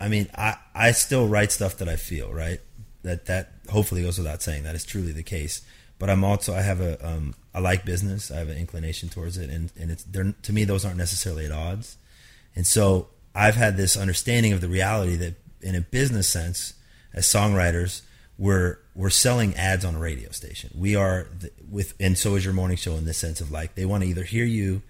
I 0.00 0.08
mean, 0.08 0.28
I 0.34 0.56
I 0.74 0.92
still 0.92 1.28
write 1.28 1.52
stuff 1.52 1.76
that 1.78 1.88
I 1.88 1.96
feel 1.96 2.32
right. 2.32 2.60
That 3.02 3.26
that 3.26 3.52
hopefully 3.70 4.02
goes 4.02 4.18
without 4.18 4.42
saying. 4.42 4.64
That 4.64 4.74
is 4.74 4.84
truly 4.84 5.12
the 5.12 5.22
case. 5.22 5.62
But 5.98 6.08
I'm 6.08 6.24
also 6.24 6.54
I 6.54 6.62
have 6.62 6.80
a 6.80 7.06
um 7.06 7.34
I 7.54 7.60
like 7.60 7.84
business. 7.84 8.30
I 8.30 8.38
have 8.38 8.48
an 8.48 8.56
inclination 8.56 9.08
towards 9.08 9.36
it, 9.36 9.50
and 9.50 9.70
and 9.78 9.90
it's 9.90 10.04
they're 10.04 10.32
to 10.42 10.52
me 10.52 10.64
those 10.64 10.84
aren't 10.84 10.96
necessarily 10.96 11.44
at 11.44 11.52
odds. 11.52 11.98
And 12.56 12.66
so 12.66 13.08
I've 13.34 13.54
had 13.54 13.76
this 13.76 13.96
understanding 13.96 14.52
of 14.52 14.60
the 14.60 14.68
reality 14.68 15.16
that 15.16 15.34
in 15.60 15.74
a 15.74 15.80
business 15.80 16.28
sense, 16.28 16.74
as 17.12 17.26
songwriters, 17.26 18.02
we're 18.38 18.78
we're 18.94 19.10
selling 19.10 19.54
ads 19.54 19.84
on 19.84 19.94
a 19.94 19.98
radio 19.98 20.30
station. 20.30 20.70
We 20.74 20.96
are 20.96 21.28
the, 21.38 21.50
with, 21.70 21.94
and 22.00 22.16
so 22.16 22.34
is 22.34 22.44
your 22.44 22.54
morning 22.54 22.76
show 22.76 22.96
in 22.96 23.04
the 23.04 23.14
sense 23.14 23.40
of 23.40 23.50
like 23.50 23.74
they 23.74 23.84
want 23.84 24.02
to 24.02 24.08
either 24.08 24.24
hear 24.24 24.44
you 24.44 24.82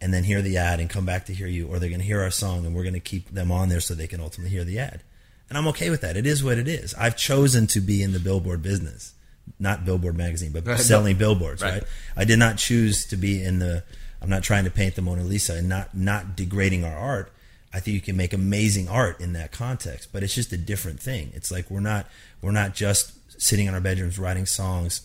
and 0.00 0.12
then 0.12 0.24
hear 0.24 0.42
the 0.42 0.56
ad 0.58 0.80
and 0.80 0.90
come 0.90 1.06
back 1.06 1.26
to 1.26 1.34
hear 1.34 1.46
you, 1.46 1.66
or 1.66 1.78
they're 1.78 1.88
going 1.88 2.00
to 2.00 2.06
hear 2.06 2.20
our 2.20 2.30
song 2.30 2.66
and 2.66 2.74
we're 2.74 2.82
going 2.82 2.94
to 2.94 3.00
keep 3.00 3.30
them 3.30 3.50
on 3.50 3.68
there 3.68 3.80
so 3.80 3.94
they 3.94 4.06
can 4.06 4.20
ultimately 4.20 4.50
hear 4.50 4.64
the 4.64 4.78
ad. 4.78 5.00
And 5.48 5.56
I'm 5.56 5.66
okay 5.68 5.90
with 5.90 6.00
that. 6.02 6.16
It 6.16 6.26
is 6.26 6.42
what 6.42 6.58
it 6.58 6.68
is. 6.68 6.92
I've 6.94 7.16
chosen 7.16 7.66
to 7.68 7.80
be 7.80 8.02
in 8.02 8.12
the 8.12 8.18
billboard 8.18 8.62
business, 8.62 9.14
not 9.60 9.84
Billboard 9.84 10.16
magazine, 10.16 10.52
but 10.52 10.66
Right. 10.66 10.78
selling 10.78 11.16
billboards. 11.16 11.62
Right. 11.62 11.74
Right. 11.74 11.82
I 12.16 12.24
did 12.24 12.38
not 12.38 12.58
choose 12.58 13.06
to 13.06 13.16
be 13.16 13.42
in 13.42 13.58
the. 13.60 13.84
I'm 14.20 14.28
not 14.30 14.42
trying 14.42 14.64
to 14.64 14.70
paint 14.70 14.96
the 14.96 15.02
Mona 15.02 15.22
Lisa 15.22 15.54
and 15.54 15.68
not 15.68 15.96
not 15.96 16.36
degrading 16.36 16.84
our 16.84 16.96
art. 16.96 17.32
I 17.72 17.80
think 17.80 17.94
you 17.94 18.00
can 18.00 18.16
make 18.16 18.32
amazing 18.32 18.88
art 18.88 19.20
in 19.20 19.34
that 19.34 19.52
context, 19.52 20.08
but 20.12 20.22
it's 20.22 20.34
just 20.34 20.52
a 20.52 20.56
different 20.56 20.98
thing. 20.98 21.30
It's 21.34 21.50
like 21.52 21.70
we're 21.70 21.80
not 21.80 22.06
we're 22.42 22.50
not 22.50 22.74
just 22.74 23.12
sitting 23.40 23.66
in 23.66 23.74
our 23.74 23.80
bedrooms 23.80 24.18
writing 24.18 24.46
songs 24.46 25.02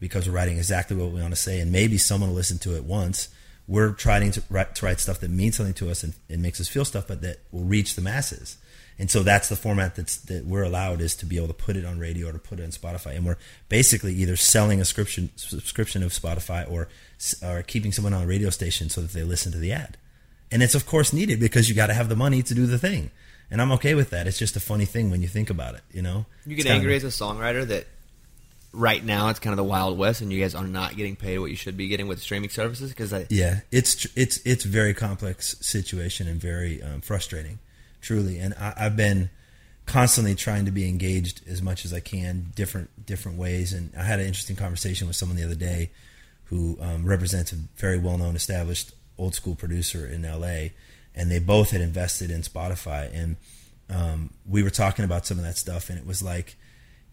because 0.00 0.26
we're 0.26 0.34
writing 0.34 0.56
exactly 0.56 0.96
what 0.96 1.10
we 1.12 1.20
want 1.20 1.34
to 1.34 1.40
say, 1.40 1.60
and 1.60 1.70
maybe 1.70 1.98
someone 1.98 2.30
will 2.30 2.36
listen 2.36 2.58
to 2.58 2.74
it 2.76 2.84
once. 2.84 3.28
We're 3.66 3.92
trying 3.92 4.30
to 4.32 4.42
write, 4.50 4.74
to 4.76 4.86
write 4.86 5.00
stuff 5.00 5.20
that 5.20 5.30
means 5.30 5.56
something 5.56 5.74
to 5.74 5.90
us 5.90 6.02
and, 6.02 6.14
and 6.28 6.42
makes 6.42 6.60
us 6.60 6.68
feel 6.68 6.84
stuff, 6.84 7.08
but 7.08 7.22
that 7.22 7.38
will 7.50 7.64
reach 7.64 7.94
the 7.94 8.02
masses. 8.02 8.58
And 8.98 9.10
so 9.10 9.22
that's 9.22 9.48
the 9.48 9.56
format 9.56 9.96
that's 9.96 10.16
that 10.16 10.44
we're 10.44 10.62
allowed 10.62 11.00
is 11.00 11.16
to 11.16 11.26
be 11.26 11.36
able 11.36 11.48
to 11.48 11.54
put 11.54 11.76
it 11.76 11.84
on 11.84 11.98
radio 11.98 12.28
or 12.28 12.32
to 12.32 12.38
put 12.38 12.60
it 12.60 12.62
on 12.62 12.70
Spotify, 12.70 13.16
and 13.16 13.26
we're 13.26 13.38
basically 13.68 14.14
either 14.14 14.36
selling 14.36 14.80
a 14.80 14.84
subscription 14.84 15.30
subscription 15.36 16.02
of 16.02 16.12
Spotify 16.12 16.70
or 16.70 16.88
or 17.42 17.62
keeping 17.62 17.90
someone 17.90 18.14
on 18.14 18.22
a 18.22 18.26
radio 18.26 18.50
station 18.50 18.88
so 18.88 19.00
that 19.00 19.12
they 19.12 19.24
listen 19.24 19.50
to 19.52 19.58
the 19.58 19.72
ad. 19.72 19.96
And 20.52 20.62
it's 20.62 20.76
of 20.76 20.86
course 20.86 21.12
needed 21.12 21.40
because 21.40 21.68
you 21.68 21.74
got 21.74 21.88
to 21.88 21.94
have 21.94 22.08
the 22.08 22.14
money 22.14 22.42
to 22.42 22.54
do 22.54 22.66
the 22.66 22.78
thing. 22.78 23.10
And 23.50 23.60
I'm 23.60 23.72
okay 23.72 23.94
with 23.94 24.10
that. 24.10 24.26
It's 24.26 24.38
just 24.38 24.56
a 24.56 24.60
funny 24.60 24.84
thing 24.84 25.10
when 25.10 25.22
you 25.22 25.28
think 25.28 25.50
about 25.50 25.74
it, 25.74 25.82
you 25.92 26.00
know. 26.00 26.26
You 26.46 26.56
get 26.56 26.66
angry 26.66 26.94
as 26.96 27.04
a 27.04 27.08
songwriter 27.08 27.66
that 27.66 27.86
right 28.74 29.04
now 29.04 29.28
it's 29.28 29.38
kind 29.38 29.52
of 29.52 29.56
the 29.56 29.64
wild 29.64 29.96
west, 29.96 30.20
and 30.20 30.32
you 30.32 30.40
guys 30.40 30.54
are 30.54 30.66
not 30.66 30.96
getting 30.96 31.16
paid 31.16 31.38
what 31.38 31.50
you 31.50 31.56
should 31.56 31.76
be 31.76 31.88
getting 31.88 32.08
with 32.08 32.20
streaming 32.20 32.50
services 32.50 32.90
because. 32.90 33.12
Yeah, 33.30 33.60
it's 33.70 34.06
it's 34.16 34.38
it's 34.44 34.64
very 34.64 34.94
complex 34.94 35.56
situation 35.60 36.28
and 36.28 36.40
very 36.40 36.82
um, 36.82 37.00
frustrating, 37.00 37.58
truly. 38.00 38.38
And 38.38 38.54
I, 38.54 38.74
I've 38.76 38.96
been 38.96 39.30
constantly 39.86 40.34
trying 40.34 40.64
to 40.64 40.70
be 40.70 40.88
engaged 40.88 41.46
as 41.46 41.62
much 41.62 41.84
as 41.84 41.92
I 41.92 42.00
can, 42.00 42.52
different 42.54 43.06
different 43.06 43.38
ways. 43.38 43.72
And 43.72 43.92
I 43.96 44.02
had 44.02 44.20
an 44.20 44.26
interesting 44.26 44.56
conversation 44.56 45.06
with 45.06 45.16
someone 45.16 45.36
the 45.36 45.44
other 45.44 45.54
day 45.54 45.90
who 46.44 46.76
um, 46.80 47.04
represents 47.04 47.52
a 47.52 47.56
very 47.76 47.98
well 47.98 48.18
known, 48.18 48.36
established 48.36 48.92
old 49.16 49.34
school 49.34 49.54
producer 49.54 50.06
in 50.06 50.24
L.A. 50.24 50.72
And 51.14 51.30
they 51.30 51.38
both 51.38 51.70
had 51.70 51.80
invested 51.80 52.30
in 52.30 52.42
Spotify, 52.42 53.08
and 53.14 53.36
um, 53.88 54.30
we 54.48 54.62
were 54.62 54.70
talking 54.70 55.04
about 55.04 55.26
some 55.26 55.38
of 55.38 55.44
that 55.44 55.56
stuff, 55.56 55.88
and 55.88 55.98
it 55.98 56.06
was 56.06 56.22
like 56.22 56.56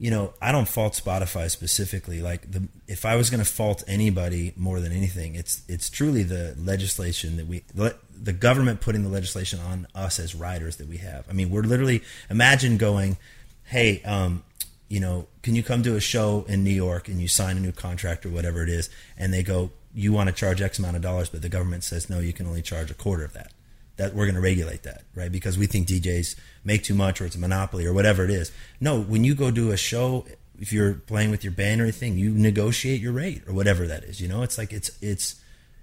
you 0.02 0.10
know, 0.10 0.34
I 0.42 0.52
don't 0.52 0.68
fault 0.68 0.94
Spotify 0.94 1.52
specifically. 1.52 2.24
Like 2.24 2.52
the 2.52 2.68
if 2.88 3.06
I 3.06 3.16
was 3.18 3.30
going 3.30 3.44
to 3.44 3.50
fault 3.50 3.84
anybody 3.88 4.52
more 4.56 4.80
than 4.80 4.92
anything, 4.92 5.36
it's 5.36 5.62
it's 5.68 5.92
truly 5.92 6.24
the 6.24 6.56
legislation 6.58 7.38
that 7.38 7.46
we 7.46 7.60
the, 7.76 7.96
the 8.12 8.34
government 8.34 8.82
putting 8.82 9.04
the 9.04 9.10
legislation 9.10 9.60
on 9.60 9.86
us 9.94 10.20
as 10.20 10.34
writers 10.34 10.78
that 10.78 10.88
we 10.88 10.98
have. 10.98 11.26
I 11.30 11.34
mean, 11.34 11.52
we're 11.52 11.62
literally 11.62 12.02
imagine 12.32 12.78
going, 12.78 13.18
"Hey, 13.66 14.02
um, 14.02 14.42
you 14.90 15.00
know, 15.00 15.28
can 15.44 15.54
you 15.54 15.62
come 15.62 15.84
to 15.84 15.96
a 15.96 16.02
show 16.02 16.46
in 16.48 16.64
New 16.64 16.72
York 16.72 17.08
and 17.08 17.22
you 17.22 17.28
sign 17.28 17.56
a 17.56 17.60
new 17.60 17.72
contract 17.72 18.26
or 18.26 18.30
whatever 18.30 18.64
it 18.64 18.70
is?" 18.70 18.90
And 19.20 19.32
they 19.32 19.44
go, 19.44 19.70
"You 19.94 20.14
want 20.14 20.30
to 20.30 20.34
charge 20.34 20.64
X 20.64 20.80
amount 20.80 20.96
of 20.96 21.04
dollars," 21.04 21.30
but 21.30 21.44
the 21.44 21.50
government 21.50 21.84
says, 21.84 22.10
"No, 22.10 22.18
you 22.18 22.34
can 22.34 22.48
only 22.48 22.64
charge 22.64 22.90
a 22.90 22.96
quarter 22.96 23.24
of 23.24 23.34
that." 23.34 23.52
That 23.98 24.14
we're 24.14 24.26
going 24.26 24.36
to 24.36 24.42
regulate 24.42 24.84
that, 24.84 25.04
right? 25.16 25.32
Because 25.32 25.58
we 25.58 25.68
think 25.68 25.88
DJs 25.88 26.36
make 26.64 26.84
too 26.84 26.94
much 26.94 27.22
or 27.22 27.26
it's 27.26 27.36
a 27.36 27.40
monopoly 27.40 27.86
or 27.86 27.94
whatever 27.94 28.24
it 28.24 28.32
is. 28.32 28.52
No, 28.80 29.00
when 29.00 29.24
you 29.24 29.36
go 29.36 29.52
do 29.52 29.72
a 29.72 29.78
show, 29.78 30.26
if 30.60 30.72
you're 30.72 30.94
playing 30.94 31.32
with 31.32 31.44
your 31.44 31.54
band 31.54 31.82
or 31.82 31.86
anything, 31.86 32.18
you 32.18 32.32
negotiate 32.32 33.02
your 33.02 33.14
rate 33.14 33.44
or 33.48 33.54
whatever 33.54 33.88
that 33.88 34.04
is. 34.04 34.22
You 34.22 34.28
know, 34.28 34.44
it's 34.44 34.58
like 34.58 34.72
it's 34.72 34.92
it's 35.02 35.42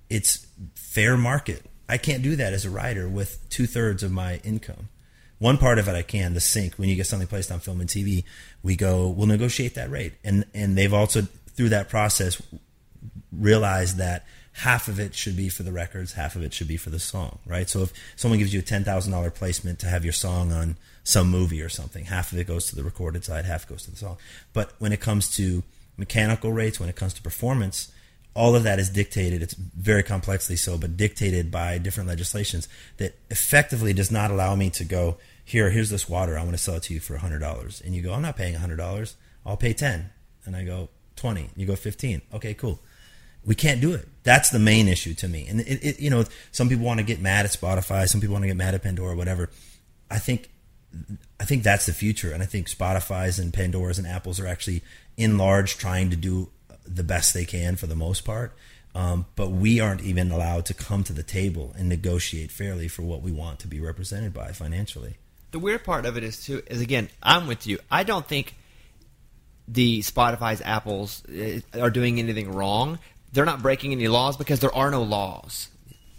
it's 0.09 0.47
fair 0.75 1.17
market. 1.17 1.65
I 1.89 1.97
can't 1.99 2.23
do 2.23 2.37
that 2.37 2.53
as 2.53 2.65
a 2.65 2.71
writer 2.71 3.09
with 3.09 3.49
two 3.49 3.67
thirds 3.67 4.03
of 4.03 4.13
my 4.13 4.37
income. 4.45 4.89
One 5.39 5.59
part 5.59 5.79
of 5.79 5.89
it 5.89 5.95
I 5.95 6.03
can, 6.03 6.35
the 6.35 6.41
sync. 6.41 6.75
When 6.75 6.89
you 6.89 6.97
get 6.97 7.07
something 7.07 7.29
placed 7.29 7.53
on 7.53 7.61
film 7.61 7.81
and 7.81 7.89
TV, 7.89 8.25
we 8.63 8.77
go, 8.77 9.09
we'll 9.09 9.27
negotiate 9.27 9.75
that 9.75 9.91
rate, 9.91 10.15
and 10.25 10.45
and 10.55 10.77
they've 10.77 10.95
also 10.95 11.23
through 11.55 11.71
that 11.71 11.89
process 11.89 12.41
realized 13.33 13.99
that 13.99 14.27
half 14.59 14.89
of 14.89 14.99
it 14.99 15.15
should 15.15 15.37
be 15.37 15.49
for 15.49 15.63
the 15.63 15.71
records, 15.71 16.15
half 16.15 16.35
of 16.35 16.43
it 16.43 16.53
should 16.53 16.67
be 16.67 16.77
for 16.77 16.91
the 16.91 16.99
song, 16.99 17.39
right? 17.47 17.69
So 17.71 17.83
if 17.83 17.93
someone 18.17 18.41
gives 18.41 18.53
you 18.53 18.59
a 18.59 18.63
ten 18.63 18.83
thousand 18.83 19.13
dollar 19.13 19.31
placement 19.31 19.79
to 19.81 19.87
have 19.87 20.05
your 20.05 20.13
song 20.13 20.53
on 20.53 20.77
some 21.05 21.31
movie 21.31 21.63
or 21.63 21.69
something, 21.69 22.07
half 22.07 22.33
of 22.33 22.39
it 22.39 22.49
goes 22.49 22.67
to 22.67 22.77
the 22.77 22.83
recorded 22.83 23.25
side, 23.25 23.45
half 23.45 23.69
goes 23.69 23.85
to 23.85 23.91
the 23.93 23.97
song. 23.97 24.17
But 24.53 24.73
when 24.81 24.93
it 24.93 25.01
comes 25.01 25.31
to 25.37 25.63
mechanical 25.97 26.53
rates, 26.53 26.81
when 26.81 26.89
it 26.89 26.97
comes 26.97 27.15
to 27.15 27.23
performance, 27.23 27.93
all 28.35 28.57
of 28.57 28.65
that 28.65 28.81
is 28.81 28.91
dictated. 28.91 29.43
It's 29.43 29.55
very 29.55 30.03
complexly 30.03 30.57
so, 30.57 30.77
but 30.77 30.97
dictated 30.97 31.53
by 31.53 31.79
different 31.79 32.09
legislations 32.09 32.69
that 32.97 33.17
effectively 33.31 33.93
does 33.93 34.11
not 34.11 34.33
allow 34.33 34.57
me 34.57 34.71
to 34.71 34.85
go 34.85 35.19
here. 35.45 35.71
Here's 35.71 35.91
this 35.91 36.09
water. 36.09 36.37
I 36.37 36.43
want 36.43 36.57
to 36.57 36.63
sell 36.63 36.75
it 36.75 36.83
to 36.85 36.95
you 36.95 37.01
for 37.01 37.17
hundred 37.19 37.39
dollars, 37.39 37.81
and 37.81 37.95
you 37.95 38.03
go, 38.03 38.13
I'm 38.13 38.23
not 38.23 38.37
paying 38.37 38.55
hundred 38.55 38.77
dollars. 38.77 39.15
I'll 39.47 39.57
pay 39.57 39.73
ten, 39.73 40.11
and 40.45 40.57
I 40.57 40.65
go 40.65 40.89
twenty. 41.15 41.51
You 41.55 41.65
go 41.65 41.77
fifteen. 41.77 42.23
Okay, 42.35 42.55
cool 42.55 42.81
we 43.49 43.55
can't 43.55 43.81
do 43.81 43.95
it. 43.95 44.07
That's 44.25 44.51
the 44.51 44.59
main 44.59 44.89
issue 44.89 45.15
to 45.15 45.27
me. 45.27 45.47
And 45.49 45.61
it, 45.61 45.83
it, 45.83 46.01
you 46.01 46.11
know, 46.11 46.25
some 46.53 46.69
people 46.69 46.85
want 46.85 47.01
to 47.01 47.05
get 47.05 47.19
mad 47.19 47.47
at 47.47 47.51
Spotify, 47.51 48.07
some 48.07 48.21
people 48.21 48.35
want 48.35 48.43
to 48.43 48.49
get 48.49 48.59
mad 48.59 48.75
at 48.75 48.83
Pandora, 48.83 49.17
whatever. 49.17 49.49
I 50.11 50.19
think, 50.19 50.51
I 51.41 51.45
think 51.47 51.63
that's 51.63 51.87
the 51.87 51.95
future, 51.95 52.31
and 52.33 52.43
I 52.43 52.47
think 52.47 52.69
Spotify's 52.69 53.39
and 53.39 53.53
Pandora's 53.53 53.99
and 53.99 54.07
Apple's 54.07 54.39
are 54.39 54.47
actually 54.47 54.83
in 55.17 55.39
large 55.39 55.79
trying 55.79 56.11
to 56.11 56.17
do 56.17 56.51
the 56.87 57.03
best 57.03 57.33
they 57.33 57.47
can 57.47 57.77
for 57.77 57.87
the 57.87 57.97
most 57.97 58.21
part. 58.21 58.53
Um, 58.95 59.25
but 59.35 59.49
we 59.51 59.81
aren't 59.81 60.03
even 60.03 60.31
allowed 60.31 60.67
to 60.67 60.75
come 60.75 61.03
to 61.05 61.15
the 61.15 61.23
table 61.23 61.75
and 61.79 61.89
negotiate 61.89 62.51
fairly 62.51 62.87
for 62.87 63.03
what 63.03 63.23
we 63.23 63.33
want 63.33 63.61
to 63.61 63.67
be 63.67 63.81
represented 63.81 64.35
by 64.35 64.53
financially. 64.53 65.17
The 65.53 65.59
weird 65.59 65.85
part 65.85 66.05
of 66.05 66.19
it 66.19 66.23
is 66.23 66.45
too 66.45 66.63
is 66.67 66.83
again, 66.83 67.09
I'm 67.23 67.47
with 67.47 67.67
you. 67.67 67.79
I 67.91 68.03
don't 68.03 68.27
think 68.27 68.55
the 69.67 70.01
Spotify's, 70.01 70.61
Apple's 70.63 71.23
uh, 71.27 71.61
are 71.81 71.91
doing 71.91 72.19
anything 72.19 72.53
wrong. 72.53 72.99
They're 73.33 73.45
not 73.45 73.63
breaking 73.63 73.93
any 73.93 74.09
laws 74.09 74.37
because 74.37 74.61
there 74.61 74.75
are 74.75 74.91
no 74.91 75.03
laws. 75.03 75.69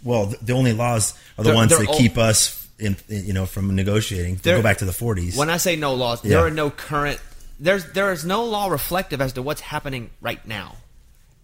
Well, 0.02 0.26
the, 0.40 0.52
only 0.54 0.72
laws 0.72 1.12
are 1.36 1.42
the 1.42 1.50
They're- 1.50 1.54
ones 1.54 1.70
they're 1.70 1.86
that 1.86 1.96
keep 1.96 2.16
us, 2.16 2.68
in, 2.78 2.96
you 3.08 3.32
know, 3.32 3.44
from 3.46 3.74
negotiating. 3.74 4.40
Go 4.42 4.62
back 4.62 4.78
to 4.78 4.84
the 4.86 4.92
40s. 4.92 5.36
When 5.36 5.50
I 5.50 5.58
say 5.58 5.76
no 5.76 5.94
laws, 5.94 6.24
Yeah. 6.24 6.30
there 6.30 6.46
are 6.46 6.50
no 6.50 6.70
current. 6.70 7.20
There's 7.58 7.84
there 7.92 8.10
is 8.12 8.24
no 8.24 8.44
law 8.44 8.68
reflective 8.68 9.20
as 9.20 9.34
to 9.34 9.42
what's 9.42 9.60
happening 9.60 10.08
right 10.22 10.44
now 10.46 10.76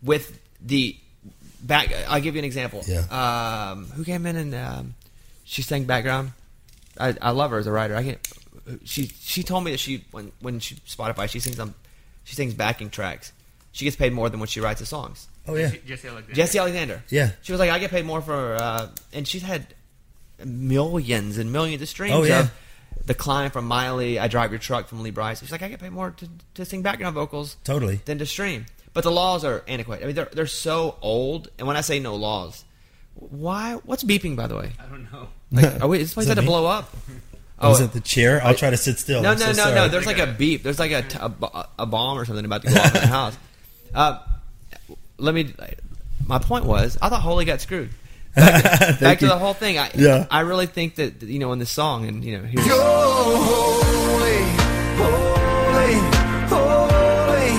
with 0.02 0.38
the 0.64 0.96
back. 1.62 1.92
I'll 2.08 2.23
give 2.23 2.35
you 2.35 2.38
an 2.38 2.46
example. 2.46 2.82
Yeah. 2.87 3.00
Um, 3.73 3.85
who 3.90 4.02
came 4.02 4.25
in 4.25 4.37
and 4.37 4.54
um, 4.54 4.94
she 5.44 5.61
sang 5.61 5.85
background. 5.85 6.32
I, 6.99 7.14
I 7.20 7.30
love 7.32 7.50
her 7.50 7.58
as 7.58 7.66
a 7.66 7.73
writer. 7.73 7.94
I 7.94 8.02
can't. 8.02 8.28
She 8.85 9.08
she 9.20 9.42
told 9.42 9.64
me 9.64 9.73
that 9.73 9.80
she 9.80 10.04
when 10.11 10.32
when 10.40 10.58
she 10.58 10.76
Spotify 10.88 11.28
she 11.28 11.38
sings 11.38 11.61
on 11.61 11.75
she 12.25 12.35
sings 12.35 12.54
backing 12.54 12.88
tracks. 12.88 13.32
She 13.73 13.85
gets 13.85 13.96
paid 13.96 14.14
more 14.14 14.30
than 14.30 14.40
when 14.40 14.49
she 14.49 14.61
writes 14.61 14.80
the 14.80 14.87
songs. 14.87 15.28
Oh 15.48 15.54
yeah, 15.54 15.70
Jessi 15.70 16.08
Alexander. 16.10 16.32
Jessi 16.42 16.60
Alexander. 16.60 17.02
Yeah. 17.08 17.30
She 17.42 17.52
was 17.52 17.58
like, 17.58 17.70
I 17.70 17.78
get 17.78 17.90
paid 17.90 18.04
more 18.04 18.20
for, 18.20 18.56
uh, 18.56 18.88
and 19.12 19.26
she's 19.28 19.42
had 19.42 19.66
millions 20.44 21.38
and 21.38 21.52
millions 21.52 21.82
of 21.82 21.88
streams 21.88 22.14
Oh, 22.14 22.24
yeah. 22.24 22.40
of 22.40 22.52
The 23.06 23.14
Climb 23.14 23.50
from 23.50 23.66
Miley, 23.66 24.18
I 24.18 24.28
Drive 24.28 24.50
Your 24.50 24.58
Truck 24.58 24.88
from 24.88 25.02
Lee 25.02 25.10
Brice. 25.10 25.40
She's 25.40 25.52
like, 25.52 25.62
I 25.62 25.68
get 25.68 25.80
paid 25.80 25.92
more 25.92 26.10
to, 26.12 26.28
to 26.54 26.64
sing 26.64 26.82
background 26.82 27.14
vocals 27.14 27.56
totally. 27.64 28.00
than 28.04 28.18
to 28.18 28.26
stream. 28.26 28.66
But 28.92 29.04
the 29.04 29.10
laws 29.10 29.44
are 29.44 29.62
antiquated. 29.68 30.04
I 30.04 30.06
mean, 30.06 30.16
they're, 30.16 30.28
they're 30.32 30.46
so 30.46 30.96
old. 31.02 31.48
And 31.58 31.66
when 31.68 31.76
I 31.76 31.80
say 31.82 32.00
no 32.00 32.14
laws, 32.16 32.64
Why? 33.14 33.74
What's 33.84 34.04
beeping, 34.04 34.36
by 34.36 34.46
the 34.46 34.56
way? 34.56 34.72
I 34.78 34.86
don't 34.86 35.10
know. 35.12 35.28
Like, 35.52 35.80
are 35.80 35.88
we, 35.88 35.98
is 35.98 36.08
this 36.08 36.14
place 36.14 36.24
Is 36.24 36.28
had 36.28 36.38
that 36.38 36.42
to 36.42 36.46
blow 36.46 36.66
up? 36.66 36.94
Is 37.62 37.80
it 37.80 37.92
the 37.92 38.00
chair? 38.00 38.42
I'll 38.42 38.54
try 38.54 38.70
to 38.70 38.76
sit 38.76 38.98
still. 38.98 39.22
No, 39.22 39.30
I'm 39.32 39.38
no, 39.38 39.44
so 39.46 39.50
no, 39.52 39.54
sorry. 39.54 39.74
no. 39.74 39.88
There's 39.88 40.06
like 40.06 40.18
a 40.18 40.26
beep. 40.26 40.62
There's 40.62 40.78
like 40.78 40.90
a, 40.92 41.02
t- 41.02 41.18
a, 41.20 41.28
bo- 41.28 41.64
a 41.78 41.86
bomb 41.86 42.18
or 42.18 42.24
something 42.26 42.44
about 42.44 42.62
to 42.62 42.68
go 42.70 42.74
off 42.80 42.94
in 42.94 43.00
the 43.00 43.06
house. 43.20 43.38
Uh, 43.94 44.18
let 45.18 45.35
me. 45.35 45.52
My 46.26 46.38
point 46.38 46.64
was, 46.64 46.99
I 47.00 47.08
thought 47.08 47.20
Holy 47.23 47.44
got 47.44 47.61
screwed. 47.61 47.90
Back 48.37 48.62
to, 48.62 48.96
back 49.00 49.18
to 49.20 49.26
the 49.28 49.38
whole 49.38 49.54
thing. 49.54 49.78
I, 49.78 49.90
Yeah. 49.94 50.26
I 50.30 50.40
really 50.40 50.66
think 50.66 50.96
that 50.96 51.23
you 51.23 51.38
know 51.38 51.52
in 51.52 51.58
the 51.58 51.64
song, 51.64 52.06
and 52.06 52.23
you 52.23 52.37
know, 52.37 52.44
here's, 52.44 52.66
holy, 52.66 54.42
holy, 55.00 55.94
holy, 56.49 57.50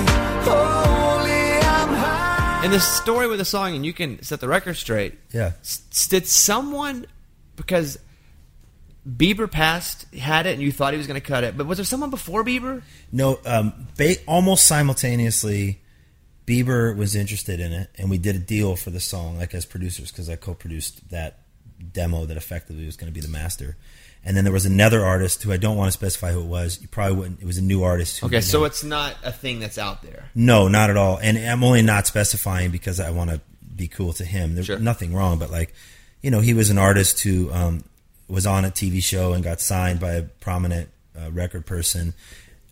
holy, 0.46 1.60
I'm 1.62 1.90
high. 1.96 2.62
in 2.66 2.72
the 2.72 2.80
story 2.80 3.28
with 3.28 3.40
the 3.40 3.46
song, 3.46 3.76
and 3.76 3.86
you 3.86 3.94
can 3.94 4.22
set 4.22 4.40
the 4.40 4.48
record 4.48 4.76
straight. 4.76 5.16
Yeah. 5.34 5.54
S- 5.62 6.08
Did 6.08 6.28
someone 6.28 7.08
because 7.56 7.98
Bieber 9.10 9.50
passed 9.50 10.14
had 10.14 10.46
it, 10.46 10.54
and 10.54 10.62
you 10.62 10.72
thought 10.72 10.94
he 10.94 10.98
was 10.98 11.08
going 11.08 11.20
to 11.20 11.26
cut 11.28 11.44
it, 11.44 11.58
but 11.58 11.66
was 11.66 11.78
there 11.80 11.86
someone 11.86 12.10
before 12.12 12.44
Bieber? 12.44 12.82
No, 13.12 13.40
um, 13.46 13.88
ba- 13.98 14.18
almost 14.28 14.68
simultaneously, 14.68 15.80
Bieber 16.48 16.96
was 16.96 17.14
interested 17.14 17.60
in 17.60 17.74
it, 17.74 17.90
and 17.98 18.10
we 18.10 18.18
did 18.18 18.36
a 18.36 18.40
deal 18.40 18.76
for 18.78 18.90
the 18.90 19.02
song, 19.02 19.38
like 19.38 19.54
as 19.54 19.66
producers, 19.66 20.12
because 20.12 20.30
I 20.30 20.38
co-produced 20.38 21.10
that 21.10 21.40
demo 21.92 22.26
that 22.26 22.38
effectively 22.38 22.86
was 22.86 22.96
going 22.96 23.12
to 23.12 23.14
be 23.14 23.20
the 23.20 23.28
master. 23.32 23.76
And 24.24 24.36
then 24.36 24.44
there 24.46 24.54
was 24.54 24.66
another 24.66 25.06
artist 25.06 25.44
who 25.44 25.52
I 25.52 25.58
don't 25.58 25.78
want 25.78 25.90
to 25.90 25.92
specify 25.92 26.32
who 26.32 26.42
it 26.42 26.46
was. 26.48 26.82
You 26.82 26.88
probably 26.88 27.16
wouldn't. 27.18 27.42
It 27.42 27.46
was 27.46 27.58
a 27.58 27.62
new 27.62 27.84
artist. 27.84 28.20
Who 28.20 28.28
Okay, 28.28 28.42
so 28.42 28.64
it. 28.64 28.68
it's 28.68 28.84
not 28.84 29.16
a 29.24 29.32
thing 29.32 29.60
that's 29.60 29.78
out 29.78 30.02
there. 30.02 30.26
No, 30.34 30.68
not 30.70 30.90
at 30.90 30.98
all. 30.98 31.18
And 31.18 31.38
I'm 31.38 31.64
only 31.64 31.82
not 31.82 32.08
specifying 32.08 32.72
because 32.72 33.00
I 33.00 33.12
want 33.12 33.30
to 33.30 33.42
be 33.76 33.88
cool 33.88 34.14
to 34.14 34.26
him. 34.26 34.56
There's 34.56 34.66
Sure. 34.68 34.80
nothing 34.80 35.14
wrong, 35.14 35.38
but 35.40 35.52
like, 35.52 35.74
you 36.22 36.32
know, 36.32 36.40
he 36.40 36.54
was 36.54 36.70
an 36.70 36.78
artist 36.78 37.20
who 37.22 37.52
um, 37.54 37.84
was 38.28 38.46
on 38.48 38.66
a 38.66 38.70
TV 38.72 39.04
show 39.04 39.34
and 39.34 39.44
got 39.44 39.62
signed 39.62 40.00
by 40.00 40.14
a 40.14 40.24
prominent 40.24 40.90
uh, 41.18 41.30
record 41.32 41.66
person, 41.66 42.14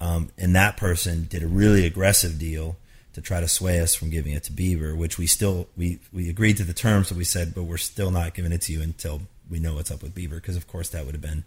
um, 0.01 0.29
and 0.37 0.55
that 0.55 0.77
person 0.77 1.27
did 1.29 1.43
a 1.43 1.47
really 1.47 1.85
aggressive 1.85 2.39
deal 2.39 2.75
to 3.15 3.21
try 3.21 3.39
to 3.39 3.47
sway 3.47 3.79
us 3.79 3.95
from 3.95 4.09
giving 4.09 4.33
it 4.33 4.43
to 4.43 4.51
Bieber, 4.51 4.95
which 4.95 5.17
we 5.17 5.25
still 5.25 5.67
we 5.75 5.99
we 6.13 6.29
agreed 6.29 6.57
to 6.57 6.63
the 6.63 6.73
terms, 6.73 7.09
that 7.09 7.17
we 7.17 7.23
said, 7.23 7.55
but 7.55 7.63
we're 7.63 7.77
still 7.77 8.11
not 8.11 8.33
giving 8.33 8.51
it 8.51 8.61
to 8.63 8.73
you 8.73 8.81
until 8.81 9.21
we 9.49 9.57
know 9.57 9.75
what's 9.75 9.89
up 9.89 10.03
with 10.03 10.13
Bieber, 10.13 10.35
because 10.35 10.55
of 10.55 10.67
course 10.67 10.89
that 10.89 11.05
would 11.05 11.15
have 11.15 11.21
been 11.21 11.45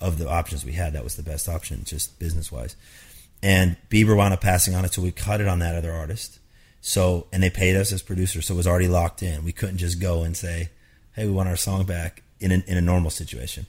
of 0.00 0.18
the 0.18 0.28
options 0.28 0.64
we 0.64 0.72
had, 0.72 0.94
that 0.94 1.04
was 1.04 1.16
the 1.16 1.22
best 1.22 1.46
option, 1.46 1.84
just 1.84 2.18
business 2.18 2.50
wise. 2.50 2.74
And 3.42 3.76
Bieber 3.90 4.16
wound 4.16 4.32
up 4.32 4.40
passing 4.40 4.74
on 4.74 4.84
it, 4.84 4.94
so 4.94 5.02
we 5.02 5.12
cut 5.12 5.42
it 5.42 5.48
on 5.48 5.58
that 5.58 5.74
other 5.74 5.92
artist. 5.92 6.38
So, 6.80 7.26
and 7.32 7.42
they 7.42 7.50
paid 7.50 7.76
us 7.76 7.92
as 7.92 8.00
producers, 8.00 8.46
so 8.46 8.54
it 8.54 8.56
was 8.56 8.66
already 8.66 8.88
locked 8.88 9.22
in. 9.22 9.44
We 9.44 9.52
couldn't 9.52 9.76
just 9.76 10.00
go 10.00 10.22
and 10.22 10.34
say, 10.34 10.70
"Hey, 11.12 11.26
we 11.26 11.32
want 11.32 11.50
our 11.50 11.56
song 11.56 11.84
back" 11.84 12.22
in 12.40 12.50
a, 12.50 12.62
in 12.66 12.78
a 12.78 12.80
normal 12.80 13.10
situation. 13.10 13.66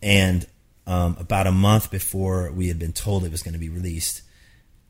And 0.00 0.46
um, 0.86 1.16
about 1.18 1.48
a 1.48 1.52
month 1.52 1.90
before 1.90 2.52
we 2.52 2.68
had 2.68 2.78
been 2.78 2.92
told 2.92 3.24
it 3.24 3.32
was 3.32 3.42
going 3.42 3.54
to 3.54 3.60
be 3.60 3.68
released, 3.68 4.22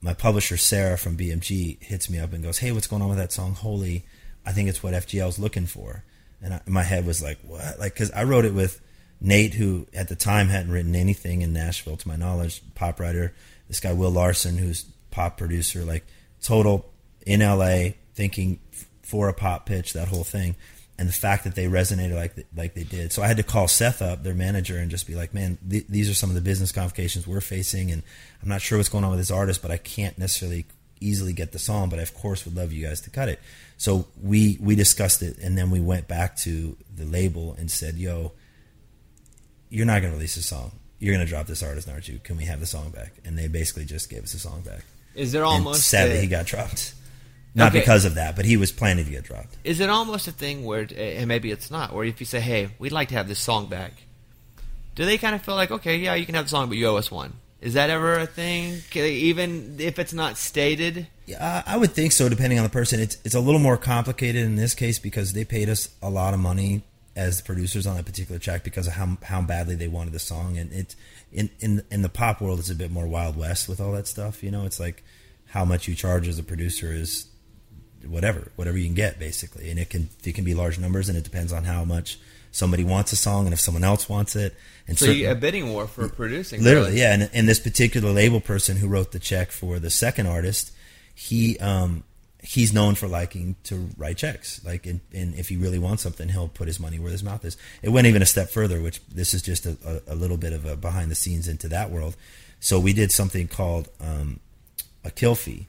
my 0.05 0.13
publisher 0.13 0.59
Sarah 0.59 0.99
from 0.99 1.17
BMG 1.17 1.83
hits 1.83 2.11
me 2.11 2.19
up 2.19 2.35
and 2.35 2.45
goes, 2.45 2.59
"Hey, 2.59 2.73
what's 2.73 2.87
going 2.87 3.01
on 3.01 3.09
with 3.09 3.17
that 3.17 3.33
song? 3.33 3.55
Holy, 3.55 4.05
I 4.45 4.53
think 4.53 4.69
it's 4.69 4.83
what 4.83 4.93
FGL's 4.93 5.39
looking 5.39 5.65
for." 5.65 6.05
And 6.43 6.53
I, 6.53 6.61
my 6.67 6.83
head 6.83 7.07
was 7.07 7.23
like, 7.23 7.39
"What?" 7.41 7.79
Like, 7.79 7.95
because 7.95 8.11
I 8.11 8.25
wrote 8.25 8.45
it 8.45 8.53
with 8.53 8.83
Nate, 9.19 9.55
who 9.55 9.87
at 9.95 10.09
the 10.09 10.15
time 10.15 10.49
hadn't 10.49 10.71
written 10.71 10.95
anything 10.95 11.41
in 11.41 11.55
Nashville, 11.55 11.97
to 11.97 12.07
my 12.07 12.17
knowledge, 12.17 12.61
pop 12.75 13.01
writer. 13.01 13.33
This 13.67 13.81
guy 13.81 13.95
Will 13.95 14.11
Larsen, 14.11 14.59
who's 14.59 14.85
pop 15.11 15.39
producer, 15.39 15.85
like 15.85 16.05
total 16.43 16.93
in 17.27 17.41
LA, 17.41 17.95
thinking 18.15 18.61
for 19.01 19.31
a 19.31 19.33
pop 19.33 19.65
pitch, 19.65 19.95
that 19.95 20.09
whole 20.09 20.25
thing. 20.25 20.55
And 20.97 21.09
the 21.09 21.13
fact 21.13 21.43
that 21.43 21.57
they 21.57 21.65
resonated 21.67 22.15
like 22.15 22.37
th- 22.37 22.47
like 22.57 22.75
they 22.75 22.85
did, 22.85 23.13
so 23.13 23.21
I 23.21 23.27
had 23.27 23.37
to 23.39 23.43
call 23.43 23.67
Seth 23.67 24.01
up, 24.01 24.23
their 24.23 24.33
manager, 24.35 24.79
and 24.79 24.91
just 24.93 25.09
be 25.09 25.17
like, 25.17 25.35
"Man, 25.35 25.59
th- 25.69 25.87
these 25.89 26.09
are 26.09 26.15
some 26.15 26.29
of 26.31 26.37
the 26.37 26.41
business 26.41 26.71
complications 26.71 27.27
we're 27.27 27.41
facing, 27.41 27.91
and 27.91 28.03
I'm 28.41 28.49
not 28.49 28.63
sure 28.63 28.79
what's 28.79 28.89
going 28.89 29.03
on 29.03 29.11
with 29.11 29.19
this 29.19 29.31
artist, 29.33 29.61
but 29.61 29.73
I 29.73 29.77
can't 29.77 30.17
necessarily 30.19 30.67
easily 31.01 31.33
get 31.33 31.51
the 31.51 31.59
song, 31.59 31.89
but 31.89 31.99
I 31.99 32.03
of 32.03 32.15
course 32.15 32.45
would 32.45 32.55
love 32.57 32.73
you 32.73 32.87
guys 32.87 33.01
to 33.03 33.11
cut 33.11 33.29
it." 33.29 33.41
So 33.77 34.07
we 34.23 34.57
we 34.61 34.77
discussed 34.77 35.21
it, 35.21 35.37
and 35.39 35.59
then 35.59 35.71
we 35.71 35.81
went 35.81 36.07
back 36.07 36.37
to 36.39 36.77
the 36.97 37.05
label 37.05 37.57
and 37.59 37.69
said, 37.73 37.97
"Yo, 37.97 38.31
you're 39.71 39.87
not 39.87 40.01
going 40.01 40.13
to 40.13 40.17
release 40.17 40.37
this 40.37 40.47
song. 40.47 40.73
You're 41.01 41.15
going 41.15 41.27
to 41.27 41.31
drop 41.31 41.47
this 41.49 41.63
artist, 41.63 41.89
aren't 41.89 42.07
you? 42.09 42.21
Can 42.23 42.37
we 42.37 42.45
have 42.45 42.61
the 42.61 42.67
song 42.67 42.91
back?" 42.91 43.15
And 43.25 43.37
they 43.37 43.49
basically 43.49 43.85
just 43.85 44.09
gave 44.09 44.23
us 44.23 44.33
the 44.33 44.39
song 44.39 44.61
back. 44.61 44.85
Is 45.17 45.33
there 45.33 45.43
and 45.43 45.51
almost 45.53 45.89
sadly, 45.89 46.19
a- 46.19 46.21
he 46.21 46.27
got 46.29 46.47
dropped. 46.47 46.95
Not 47.57 47.69
Okay. 47.69 47.81
because 47.81 48.05
of 48.05 48.17
that, 48.17 48.35
but 48.35 48.45
he 48.45 48.57
was 48.57 48.73
planning 48.73 49.05
to 49.05 49.11
get 49.11 49.25
dropped. 49.25 49.57
Is 49.63 49.79
it 49.81 49.89
almost 49.89 50.27
a 50.27 50.33
thing 50.33 50.65
where, 50.65 50.89
eh, 50.97 51.19
and 51.19 51.29
maybe 51.29 51.51
it's 51.53 51.71
not, 51.71 51.93
where 51.95 52.05
if 52.05 52.19
you 52.19 52.27
say, 52.27 52.41
"Hey, 52.41 52.69
we'd 52.79 52.91
like 52.93 53.09
to 53.11 53.15
have 53.15 53.29
this 53.29 53.39
song 53.39 53.69
back," 53.69 53.93
do 54.97 55.05
they 55.05 55.19
kind 55.19 55.35
of 55.35 55.43
feel 55.43 55.55
like, 55.55 55.71
"Okay, 55.71 55.97
yeah, 55.99 56.15
you 56.15 56.27
can 56.27 56.35
have 56.35 56.47
the 56.47 56.51
song, 56.51 56.69
but 56.69 56.77
you 56.79 56.87
owe 56.89 56.97
us 56.97 57.11
one"? 57.11 57.35
Is 57.61 57.75
that 57.75 57.91
ever 57.91 58.19
a 58.19 58.27
thing? 58.27 58.83
Even 58.95 59.77
if 59.79 59.99
it's 59.99 60.13
not 60.13 60.37
stated, 60.37 61.07
Yeah, 61.27 61.63
I 61.65 61.79
would 61.79 61.93
think 61.95 62.13
so, 62.13 62.29
depending 62.29 62.59
on 62.59 62.65
the 62.65 62.69
person. 62.71 63.01
It's 63.01 63.17
it's 63.25 63.35
a 63.35 63.41
little 63.41 63.61
more 63.61 63.79
complicated 63.79 64.45
in 64.45 64.57
this 64.57 64.75
case 64.75 64.99
because 64.99 65.33
they 65.33 65.45
paid 65.45 65.71
us 65.71 65.89
a 66.03 66.11
lot 66.11 66.35
of 66.35 66.41
money 66.41 66.83
as 67.17 67.41
producers 67.41 67.87
on 67.87 67.97
a 67.97 68.03
particular 68.03 68.39
track 68.39 68.63
because 68.65 68.87
of 68.89 68.93
how 68.95 69.17
how 69.23 69.41
badly 69.41 69.75
they 69.77 69.89
wanted 69.89 70.13
the 70.13 70.19
song, 70.19 70.59
and 70.59 70.71
it 70.73 70.95
in 71.33 71.49
in 71.61 71.83
in 71.91 72.03
the 72.03 72.11
pop 72.11 72.43
world, 72.43 72.59
it's 72.59 72.69
a 72.69 72.75
bit 72.75 72.91
more 72.91 73.07
wild 73.07 73.37
west 73.39 73.69
with 73.69 73.81
all 73.81 73.93
that 73.93 74.07
stuff. 74.07 74.43
You 74.43 74.51
know, 74.51 74.67
it's 74.67 74.79
like 74.79 75.03
how 75.47 75.65
much 75.65 75.89
you 75.89 75.95
charge 75.95 76.29
as 76.29 76.39
a 76.39 76.43
producer 76.43 76.93
is 76.93 77.27
whatever 78.09 78.51
whatever 78.57 78.79
you 78.79 78.87
can 78.87 78.95
get 78.95 79.19
basically, 79.19 79.71
and 79.71 79.79
it 79.79 79.91
can 79.91 80.09
it 80.25 80.35
can 80.35 80.45
be 80.45 80.55
large 80.55 80.79
numbers, 80.79 81.09
and 81.09 81.19
it 81.19 81.25
depends 81.25 81.53
on 81.53 81.65
how 81.65 81.85
much 81.85 82.19
somebody 82.51 82.85
wants 82.85 83.13
a 83.13 83.17
song 83.17 83.47
and 83.47 83.53
if 83.53 83.61
someone 83.61 83.83
else 83.83 84.09
wants 84.09 84.37
it. 84.37 84.55
And 84.87 84.97
so 84.97 85.07
certain- 85.07 85.27
a 85.27 85.35
bidding 85.35 85.73
war 85.73 85.87
for 85.87 86.09
producing. 86.09 86.63
Literally, 86.63 86.91
really. 86.91 87.01
yeah. 87.01 87.15
And, 87.15 87.31
and 87.33 87.49
this 87.49 87.59
particular 87.59 88.13
label 88.13 88.41
person 88.41 88.77
who 88.77 88.87
wrote 88.87 89.11
the 89.13 89.19
check 89.19 89.51
for 89.51 89.81
the 89.81 89.91
second 89.91 90.29
artist, 90.29 90.71
he 91.15 91.59
um, 91.59 92.05
he's 92.45 92.73
known 92.73 92.95
for 92.95 93.09
liking 93.09 93.57
to 93.65 93.89
write 93.97 94.19
checks. 94.19 94.65
Like, 94.65 94.87
and, 94.87 95.01
and 95.13 95.35
if 95.35 95.49
he 95.49 95.57
really 95.57 95.79
wants 95.79 96.03
something, 96.03 96.29
he'll 96.29 96.49
put 96.49 96.69
his 96.69 96.79
money 96.79 96.99
where 96.99 97.11
his 97.11 97.25
mouth 97.25 97.45
is. 97.45 97.57
It 97.83 97.89
went 97.89 98.07
even 98.07 98.23
a 98.23 98.27
step 98.27 98.51
further, 98.51 98.81
which 98.81 99.01
this 99.07 99.35
is 99.35 99.43
just 99.43 99.67
a, 99.67 99.77
a, 99.85 100.13
a 100.13 100.15
little 100.15 100.37
bit 100.37 100.53
of 100.53 100.65
a 100.65 100.77
behind 100.77 101.11
the 101.11 101.15
scenes 101.15 101.49
into 101.49 101.69
that 101.69 101.91
world. 101.91 102.17
So 102.61 102.79
we 102.79 102.93
did 102.93 103.11
something 103.11 103.49
called 103.49 103.89
um, 104.01 104.41
a 105.05 105.11
kill 105.11 105.35
fee. 105.35 105.67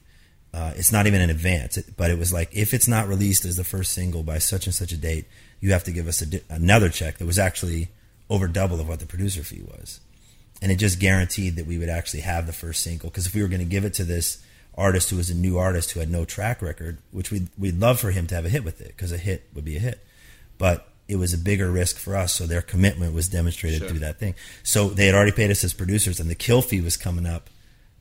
Uh, 0.56 0.72
it's 0.74 0.90
not 0.90 1.06
even 1.06 1.20
in 1.20 1.28
advance, 1.28 1.76
it, 1.76 1.84
but 1.98 2.10
it 2.10 2.18
was 2.18 2.32
like 2.32 2.48
if 2.52 2.72
it's 2.72 2.88
not 2.88 3.06
released 3.08 3.44
as 3.44 3.56
the 3.56 3.64
first 3.64 3.92
single 3.92 4.22
by 4.22 4.38
such 4.38 4.64
and 4.66 4.74
such 4.74 4.90
a 4.90 4.96
date, 4.96 5.26
you 5.60 5.72
have 5.72 5.84
to 5.84 5.92
give 5.92 6.08
us 6.08 6.22
a 6.22 6.26
di- 6.26 6.40
another 6.48 6.88
check 6.88 7.18
that 7.18 7.26
was 7.26 7.38
actually 7.38 7.88
over 8.30 8.48
double 8.48 8.80
of 8.80 8.88
what 8.88 8.98
the 8.98 9.04
producer 9.06 9.42
fee 9.42 9.60
was, 9.62 10.00
and 10.62 10.72
it 10.72 10.76
just 10.76 10.98
guaranteed 10.98 11.56
that 11.56 11.66
we 11.66 11.76
would 11.76 11.90
actually 11.90 12.22
have 12.22 12.46
the 12.46 12.54
first 12.54 12.82
single. 12.82 13.10
Because 13.10 13.26
if 13.26 13.34
we 13.34 13.42
were 13.42 13.48
going 13.48 13.60
to 13.60 13.66
give 13.76 13.84
it 13.84 13.92
to 13.94 14.04
this 14.04 14.42
artist 14.78 15.10
who 15.10 15.16
was 15.18 15.28
a 15.28 15.34
new 15.34 15.58
artist 15.58 15.90
who 15.90 16.00
had 16.00 16.10
no 16.10 16.24
track 16.24 16.62
record, 16.62 16.96
which 17.10 17.30
we'd 17.30 17.48
we'd 17.58 17.78
love 17.78 18.00
for 18.00 18.10
him 18.10 18.26
to 18.26 18.34
have 18.34 18.46
a 18.46 18.48
hit 18.48 18.64
with 18.64 18.80
it, 18.80 18.88
because 18.96 19.12
a 19.12 19.18
hit 19.18 19.42
would 19.54 19.64
be 19.64 19.76
a 19.76 19.80
hit, 19.80 20.06
but 20.56 20.88
it 21.06 21.16
was 21.16 21.34
a 21.34 21.38
bigger 21.38 21.70
risk 21.70 21.98
for 21.98 22.16
us, 22.16 22.32
so 22.32 22.46
their 22.46 22.62
commitment 22.62 23.12
was 23.12 23.28
demonstrated 23.28 23.80
Sure. 23.80 23.88
through 23.90 23.98
that 23.98 24.18
thing. 24.18 24.34
So 24.62 24.88
they 24.88 25.04
had 25.04 25.14
already 25.14 25.32
paid 25.32 25.50
us 25.50 25.62
as 25.64 25.74
producers, 25.74 26.18
and 26.18 26.30
the 26.30 26.34
kill 26.34 26.62
fee 26.62 26.80
was 26.80 26.96
coming 26.96 27.26
up 27.26 27.50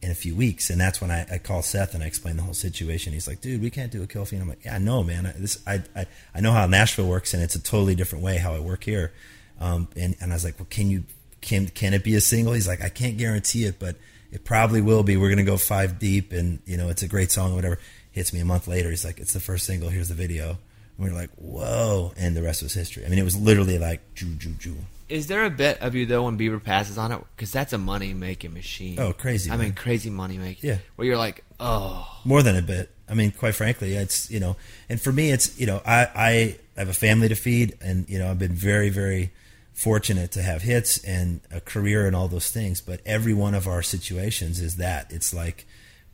in 0.05 0.11
a 0.11 0.15
few 0.15 0.35
weeks, 0.35 0.69
and 0.69 0.79
that's 0.79 1.01
when 1.01 1.09
I, 1.09 1.25
I 1.31 1.37
called 1.39 1.65
Seth 1.65 1.95
and 1.95 2.03
I 2.03 2.05
explain 2.05 2.37
the 2.37 2.43
whole 2.43 2.53
situation. 2.53 3.11
He's 3.11 3.27
like, 3.27 3.41
"Dude, 3.41 3.59
we 3.59 3.71
can't 3.71 3.91
do 3.91 4.03
a 4.03 4.07
kill 4.07 4.23
fee." 4.23 4.35
And 4.35 4.43
I'm 4.43 4.49
like, 4.49 4.63
"Yeah, 4.63 4.75
I 4.75 4.77
know, 4.77 5.03
man. 5.03 5.25
I, 5.25 5.31
this 5.31 5.57
I, 5.65 5.81
I 5.95 6.05
I 6.35 6.41
know 6.41 6.51
how 6.51 6.67
Nashville 6.67 7.07
works, 7.07 7.33
and 7.33 7.41
it's 7.41 7.55
a 7.55 7.61
totally 7.61 7.95
different 7.95 8.23
way 8.23 8.37
how 8.37 8.53
I 8.53 8.59
work 8.59 8.83
here." 8.83 9.11
Um, 9.59 9.87
and 9.97 10.15
and 10.21 10.31
I 10.31 10.35
was 10.35 10.43
like, 10.43 10.59
"Well, 10.59 10.67
can 10.69 10.91
you 10.91 11.05
can 11.41 11.67
can 11.69 11.95
it 11.95 12.03
be 12.03 12.13
a 12.13 12.21
single?" 12.21 12.53
He's 12.53 12.67
like, 12.67 12.83
"I 12.83 12.89
can't 12.89 13.17
guarantee 13.17 13.63
it, 13.65 13.79
but 13.79 13.95
it 14.31 14.45
probably 14.45 14.79
will 14.79 15.01
be. 15.01 15.17
We're 15.17 15.29
gonna 15.29 15.43
go 15.43 15.57
five 15.57 15.97
deep, 15.97 16.31
and 16.31 16.59
you 16.65 16.77
know, 16.77 16.89
it's 16.89 17.01
a 17.01 17.07
great 17.07 17.31
song, 17.31 17.53
or 17.53 17.55
whatever." 17.55 17.79
Hits 18.11 18.31
me 18.31 18.39
a 18.39 18.45
month 18.45 18.67
later. 18.67 18.91
He's 18.91 19.03
like, 19.03 19.19
"It's 19.19 19.33
the 19.33 19.39
first 19.39 19.65
single. 19.65 19.89
Here's 19.89 20.09
the 20.09 20.13
video." 20.13 20.59
And 20.97 21.05
we 21.05 21.09
were 21.09 21.15
like, 21.17 21.31
"Whoa!" 21.35 22.13
And 22.15 22.37
the 22.37 22.43
rest 22.43 22.61
was 22.61 22.73
history. 22.73 23.05
I 23.05 23.09
mean, 23.09 23.19
it 23.19 23.25
was 23.25 23.35
literally 23.35 23.79
like, 23.79 24.13
"Ju 24.13 24.35
ju 24.35 24.51
ju." 24.51 24.77
Is 25.07 25.27
there 25.27 25.45
a 25.45 25.49
bit 25.49 25.81
of 25.81 25.93
you 25.93 26.05
though 26.05 26.23
when 26.23 26.37
Bieber 26.37 26.61
passes 26.63 26.97
on 26.97 27.11
it? 27.11 27.21
Because 27.35 27.51
that's 27.51 27.73
a 27.73 27.77
money 27.77 28.13
making 28.13 28.53
machine. 28.53 28.99
Oh, 28.99 29.13
crazy, 29.13 29.51
I 29.51 29.57
man. 29.57 29.67
mean, 29.67 29.73
crazy 29.73 30.09
money 30.09 30.37
making. 30.37 30.69
Yeah. 30.69 30.77
Where 30.95 31.07
you're 31.07 31.17
like, 31.17 31.43
oh, 31.59 32.21
more 32.23 32.41
than 32.41 32.55
a 32.55 32.61
bit. 32.61 32.89
I 33.07 33.13
mean, 33.13 33.31
quite 33.31 33.53
frankly, 33.53 33.93
it's 33.93 34.31
you 34.31 34.39
know, 34.39 34.55
and 34.89 34.99
for 34.99 35.11
me, 35.11 35.31
it's 35.31 35.59
you 35.59 35.67
know, 35.67 35.81
I 35.85 36.07
I 36.15 36.55
have 36.77 36.89
a 36.89 36.93
family 36.93 37.29
to 37.29 37.35
feed, 37.35 37.77
and 37.81 38.09
you 38.09 38.17
know, 38.17 38.29
I've 38.29 38.39
been 38.39 38.53
very 38.53 38.89
very 38.89 39.31
fortunate 39.73 40.31
to 40.31 40.41
have 40.41 40.61
hits 40.61 41.03
and 41.03 41.41
a 41.51 41.59
career 41.59 42.07
and 42.07 42.15
all 42.15 42.27
those 42.27 42.49
things. 42.49 42.81
But 42.81 43.01
every 43.05 43.33
one 43.33 43.53
of 43.53 43.67
our 43.67 43.83
situations 43.83 44.59
is 44.59 44.77
that 44.77 45.11
it's 45.11 45.33
like, 45.33 45.67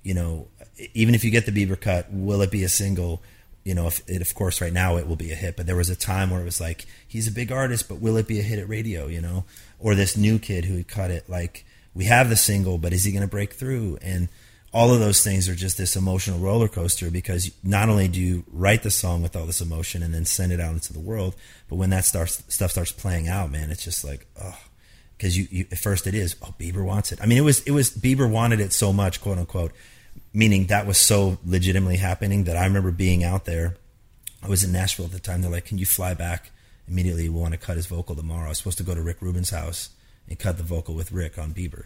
you 0.03 0.13
know, 0.13 0.47
even 0.93 1.15
if 1.15 1.23
you 1.23 1.31
get 1.31 1.45
the 1.45 1.51
Bieber 1.51 1.79
cut, 1.79 2.11
will 2.11 2.41
it 2.41 2.51
be 2.51 2.63
a 2.63 2.69
single? 2.69 3.21
You 3.63 3.75
know, 3.75 3.87
if 3.87 4.01
it, 4.07 4.21
of 4.21 4.33
course, 4.33 4.59
right 4.61 4.73
now 4.73 4.97
it 4.97 5.07
will 5.07 5.15
be 5.15 5.31
a 5.31 5.35
hit. 5.35 5.55
But 5.55 5.67
there 5.67 5.75
was 5.75 5.89
a 5.89 5.95
time 5.95 6.29
where 6.31 6.41
it 6.41 6.45
was 6.45 6.59
like, 6.59 6.85
he's 7.07 7.27
a 7.27 7.31
big 7.31 7.51
artist, 7.51 7.87
but 7.87 7.99
will 7.99 8.17
it 8.17 8.27
be 8.27 8.39
a 8.39 8.43
hit 8.43 8.59
at 8.59 8.67
radio? 8.67 9.07
You 9.07 9.21
know, 9.21 9.45
or 9.79 9.95
this 9.95 10.17
new 10.17 10.39
kid 10.39 10.65
who 10.65 10.83
cut 10.83 11.11
it, 11.11 11.29
like 11.29 11.65
we 11.93 12.05
have 12.05 12.29
the 12.29 12.35
single, 12.35 12.77
but 12.77 12.93
is 12.93 13.03
he 13.03 13.11
going 13.11 13.21
to 13.21 13.27
break 13.27 13.53
through? 13.53 13.97
And 14.01 14.29
all 14.73 14.93
of 14.93 14.99
those 14.99 15.23
things 15.23 15.49
are 15.49 15.55
just 15.55 15.77
this 15.77 15.95
emotional 15.95 16.39
roller 16.39 16.67
coaster 16.67 17.11
because 17.11 17.51
not 17.63 17.89
only 17.89 18.07
do 18.07 18.19
you 18.19 18.43
write 18.51 18.83
the 18.83 18.91
song 18.91 19.21
with 19.21 19.35
all 19.35 19.45
this 19.45 19.61
emotion 19.61 20.01
and 20.01 20.13
then 20.13 20.25
send 20.25 20.51
it 20.51 20.59
out 20.59 20.73
into 20.73 20.93
the 20.93 20.99
world, 20.99 21.35
but 21.69 21.75
when 21.75 21.89
that 21.89 22.05
starts 22.05 22.43
stuff 22.47 22.71
starts 22.71 22.91
playing 22.91 23.27
out, 23.27 23.51
man, 23.51 23.69
it's 23.69 23.83
just 23.83 24.03
like 24.05 24.27
oh, 24.41 24.57
because 25.17 25.37
you, 25.37 25.47
you 25.51 25.65
at 25.71 25.77
first 25.77 26.07
it 26.07 26.15
is 26.15 26.35
oh 26.41 26.55
Bieber 26.57 26.85
wants 26.85 27.11
it. 27.11 27.21
I 27.21 27.25
mean, 27.25 27.37
it 27.37 27.41
was 27.41 27.61
it 27.63 27.71
was 27.71 27.91
Bieber 27.91 28.29
wanted 28.29 28.61
it 28.61 28.71
so 28.71 28.93
much, 28.93 29.19
quote 29.19 29.37
unquote, 29.37 29.73
meaning 30.33 30.67
that 30.67 30.85
was 30.85 30.97
so 30.97 31.37
legitimately 31.45 31.97
happening 31.97 32.45
that 32.45 32.57
I 32.57 32.65
remember 32.65 32.91
being 32.91 33.23
out 33.23 33.45
there. 33.45 33.75
I 34.43 34.47
was 34.47 34.63
in 34.63 34.71
Nashville 34.71 35.05
at 35.05 35.11
the 35.11 35.19
time. 35.19 35.41
They're 35.41 35.51
like, 35.51 35.65
"Can 35.65 35.77
you 35.77 35.85
fly 35.85 36.13
back 36.13 36.51
immediately? 36.87 37.29
We 37.29 37.39
want 37.39 37.53
to 37.53 37.59
cut 37.59 37.77
his 37.77 37.85
vocal 37.85 38.15
tomorrow." 38.15 38.45
I 38.45 38.49
was 38.49 38.57
supposed 38.57 38.77
to 38.79 38.83
go 38.83 38.95
to 38.95 39.01
Rick 39.01 39.21
Rubin's 39.21 39.49
house 39.51 39.89
and 40.27 40.37
cut 40.39 40.57
the 40.57 40.63
vocal 40.63 40.95
with 40.95 41.11
Rick 41.11 41.37
on 41.37 41.53
Bieber 41.53 41.85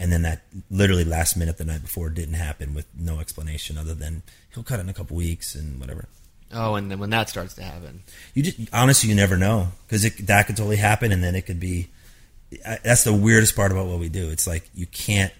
and 0.00 0.12
then 0.12 0.22
that 0.22 0.42
literally 0.70 1.04
last 1.04 1.36
minute 1.36 1.58
the 1.58 1.64
night 1.64 1.82
before 1.82 2.08
didn't 2.08 2.34
happen 2.34 2.72
with 2.72 2.86
no 2.96 3.18
explanation 3.18 3.76
other 3.76 3.94
than 3.94 4.22
he'll 4.54 4.62
cut 4.62 4.78
it 4.78 4.82
in 4.82 4.88
a 4.88 4.94
couple 4.94 5.16
weeks 5.16 5.54
and 5.56 5.80
whatever. 5.80 6.06
Oh, 6.52 6.76
and 6.76 6.88
then 6.90 6.98
when 7.00 7.10
that 7.10 7.28
starts 7.28 7.54
to 7.54 7.62
happen, 7.64 8.02
You 8.32 8.42
just 8.44 8.58
honestly 8.72 9.08
you 9.10 9.16
never 9.16 9.36
know 9.36 9.68
because 9.86 10.02
that 10.02 10.46
could 10.46 10.56
totally 10.56 10.76
happen 10.76 11.10
and 11.12 11.22
then 11.22 11.34
it 11.34 11.42
could 11.46 11.58
be. 11.60 11.88
I- 12.64 12.78
That's 12.82 13.04
the 13.04 13.12
weirdest 13.12 13.54
part 13.56 13.72
about 13.72 13.86
what 13.86 13.98
we 13.98 14.08
do. 14.08 14.30
It's 14.30 14.46
like 14.46 14.70
you 14.74 14.86
can't 14.86 15.32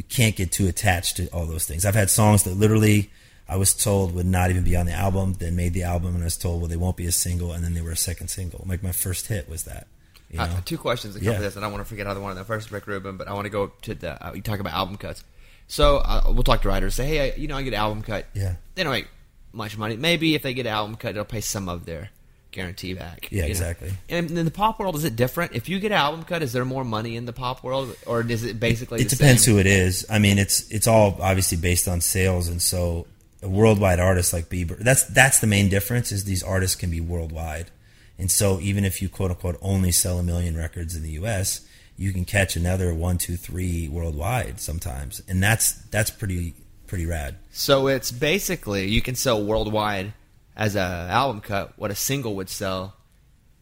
you 0.00 0.04
can't 0.08 0.34
get 0.34 0.50
too 0.50 0.66
attached 0.66 1.18
to 1.18 1.26
all 1.28 1.44
those 1.44 1.66
things. 1.66 1.84
I've 1.84 1.94
had 1.94 2.08
songs 2.08 2.44
that 2.44 2.54
literally 2.54 3.10
I 3.46 3.56
was 3.56 3.74
told 3.74 4.14
would 4.14 4.24
not 4.24 4.48
even 4.48 4.64
be 4.64 4.74
on 4.74 4.86
the 4.86 4.92
album, 4.92 5.34
then 5.34 5.56
made 5.56 5.74
the 5.74 5.82
album, 5.82 6.14
and 6.14 6.22
I 6.22 6.24
was 6.24 6.38
told 6.38 6.60
well 6.62 6.68
they 6.68 6.76
won't 6.78 6.96
be 6.96 7.04
a 7.04 7.12
single, 7.12 7.52
and 7.52 7.62
then 7.62 7.74
they 7.74 7.82
were 7.82 7.90
a 7.90 7.96
second 7.96 8.28
single. 8.28 8.64
Like 8.66 8.82
my 8.82 8.92
first 8.92 9.26
hit 9.26 9.46
was 9.46 9.64
that. 9.64 9.86
You 10.30 10.38
know? 10.38 10.44
Uh, 10.44 10.60
two 10.64 10.78
questions 10.78 11.12
that 11.12 11.20
come 11.20 11.34
Yeah. 11.34 11.40
this, 11.40 11.54
and 11.56 11.62
I 11.62 11.66
don't 11.66 11.74
want 11.74 11.84
to 11.84 11.88
forget 11.88 12.06
either 12.06 12.20
one 12.20 12.30
of 12.30 12.36
them. 12.36 12.46
First, 12.46 12.70
Rick 12.70 12.86
Rubin, 12.86 13.18
but 13.18 13.28
I 13.28 13.34
want 13.34 13.44
to 13.44 13.50
go 13.50 13.72
to 13.82 13.94
the 13.94 14.26
uh, 14.26 14.32
you 14.32 14.40
talk 14.40 14.58
about 14.60 14.72
album 14.72 14.96
cuts. 14.96 15.22
So 15.68 15.98
uh, 15.98 16.22
we'll 16.28 16.42
talk 16.44 16.62
to 16.62 16.68
writers. 16.68 16.94
Say, 16.94 17.06
hey, 17.06 17.32
I, 17.32 17.36
you 17.36 17.46
know, 17.46 17.56
I 17.56 17.62
get 17.62 17.74
an 17.74 17.80
album 17.80 18.02
cut. 18.02 18.24
Yeah. 18.32 18.54
They 18.74 18.82
don't 18.84 18.92
make 18.92 19.08
much 19.52 19.76
money. 19.76 19.96
Maybe 19.96 20.34
if 20.34 20.42
they 20.42 20.54
get 20.54 20.64
an 20.66 20.72
album 20.72 20.96
cut, 20.96 21.10
it'll 21.10 21.24
pay 21.26 21.40
some 21.42 21.68
of 21.68 21.84
their 21.84 22.10
guarantee 22.50 22.94
back. 22.94 23.30
Yeah, 23.30 23.38
you 23.38 23.42
know? 23.42 23.48
exactly. 23.48 23.92
And 24.08 24.30
in 24.30 24.44
the 24.44 24.50
pop 24.50 24.78
world, 24.78 24.96
is 24.96 25.04
it 25.04 25.16
different? 25.16 25.52
If 25.54 25.68
you 25.68 25.78
get 25.78 25.92
an 25.92 25.98
album 25.98 26.24
cut, 26.24 26.42
is 26.42 26.52
there 26.52 26.64
more 26.64 26.84
money 26.84 27.16
in 27.16 27.26
the 27.26 27.32
pop 27.32 27.62
world, 27.62 27.96
or 28.06 28.22
is 28.22 28.44
it 28.44 28.60
basically? 28.60 29.00
it 29.00 29.08
the 29.08 29.16
depends 29.16 29.44
same? 29.44 29.54
who 29.54 29.60
it 29.60 29.66
is. 29.66 30.06
I 30.10 30.18
mean, 30.18 30.38
it's 30.38 30.70
it's 30.70 30.86
all 30.86 31.18
obviously 31.20 31.58
based 31.58 31.88
on 31.88 32.00
sales, 32.00 32.48
and 32.48 32.60
so 32.60 33.06
a 33.42 33.48
worldwide 33.48 34.00
artist 34.00 34.32
like 34.32 34.48
Bieber, 34.48 34.78
that's 34.78 35.04
that's 35.04 35.40
the 35.40 35.46
main 35.46 35.68
difference. 35.68 36.12
Is 36.12 36.24
these 36.24 36.42
artists 36.42 36.76
can 36.76 36.90
be 36.90 37.00
worldwide, 37.00 37.70
and 38.18 38.30
so 38.30 38.60
even 38.60 38.84
if 38.84 39.00
you 39.00 39.08
quote 39.08 39.30
unquote 39.30 39.58
only 39.62 39.92
sell 39.92 40.18
a 40.18 40.22
million 40.22 40.56
records 40.56 40.94
in 40.94 41.02
the 41.02 41.12
U.S., 41.12 41.66
you 41.96 42.12
can 42.12 42.24
catch 42.24 42.56
another 42.56 42.94
one, 42.94 43.18
two, 43.18 43.36
three 43.36 43.88
worldwide 43.88 44.60
sometimes, 44.60 45.22
and 45.28 45.42
that's 45.42 45.72
that's 45.72 46.10
pretty 46.10 46.54
pretty 46.86 47.06
rad. 47.06 47.36
So 47.52 47.86
it's 47.86 48.10
basically 48.10 48.88
you 48.88 49.00
can 49.00 49.14
sell 49.14 49.42
worldwide 49.42 50.12
as 50.60 50.76
a 50.76 51.08
album 51.10 51.40
cut 51.40 51.72
what 51.78 51.90
a 51.90 51.94
single 51.94 52.36
would 52.36 52.50
sell 52.50 52.94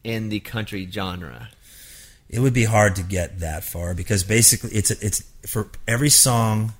in 0.03 0.29
the 0.29 0.41
country 0.41 0.87
genre. 0.91 1.49
It 2.29 2.41
would 2.41 2.53
be 2.53 2.65
hard 2.65 2.97
to 2.97 3.03
get 3.03 3.39
that 3.39 3.65
far 3.65 3.95
because 3.95 4.25
basically 4.25 4.71
it's 4.73 4.91
it's 4.91 5.23
for 5.47 5.71
every 5.87 6.11
song. 6.11 6.75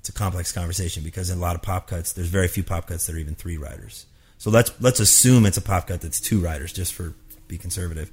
It's 0.00 0.08
a 0.08 0.12
complex 0.12 0.50
conversation 0.50 1.04
because 1.04 1.30
in 1.30 1.38
a 1.38 1.40
lot 1.40 1.54
of 1.54 1.62
pop 1.62 1.86
cuts, 1.86 2.12
there's 2.12 2.26
very 2.26 2.48
few 2.48 2.64
pop 2.64 2.88
cuts 2.88 3.06
that 3.06 3.14
are 3.14 3.18
even 3.18 3.36
three 3.36 3.56
writers. 3.56 4.04
So 4.36 4.50
let's 4.50 4.72
let's 4.82 4.98
assume 4.98 5.46
it's 5.46 5.56
a 5.56 5.62
pop 5.62 5.86
cut 5.86 6.00
that's 6.00 6.20
two 6.20 6.40
writers, 6.40 6.72
just 6.72 6.92
for 6.92 7.14
be 7.46 7.56
conservative. 7.56 8.10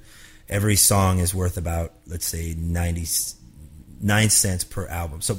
Every 0.48 0.76
song 0.76 1.18
is 1.18 1.34
worth 1.34 1.56
about 1.56 1.92
let's 2.06 2.26
say 2.26 2.54
ninety 2.56 3.06
nine 4.00 4.30
cents 4.30 4.62
per 4.62 4.86
album. 4.86 5.20
So 5.20 5.36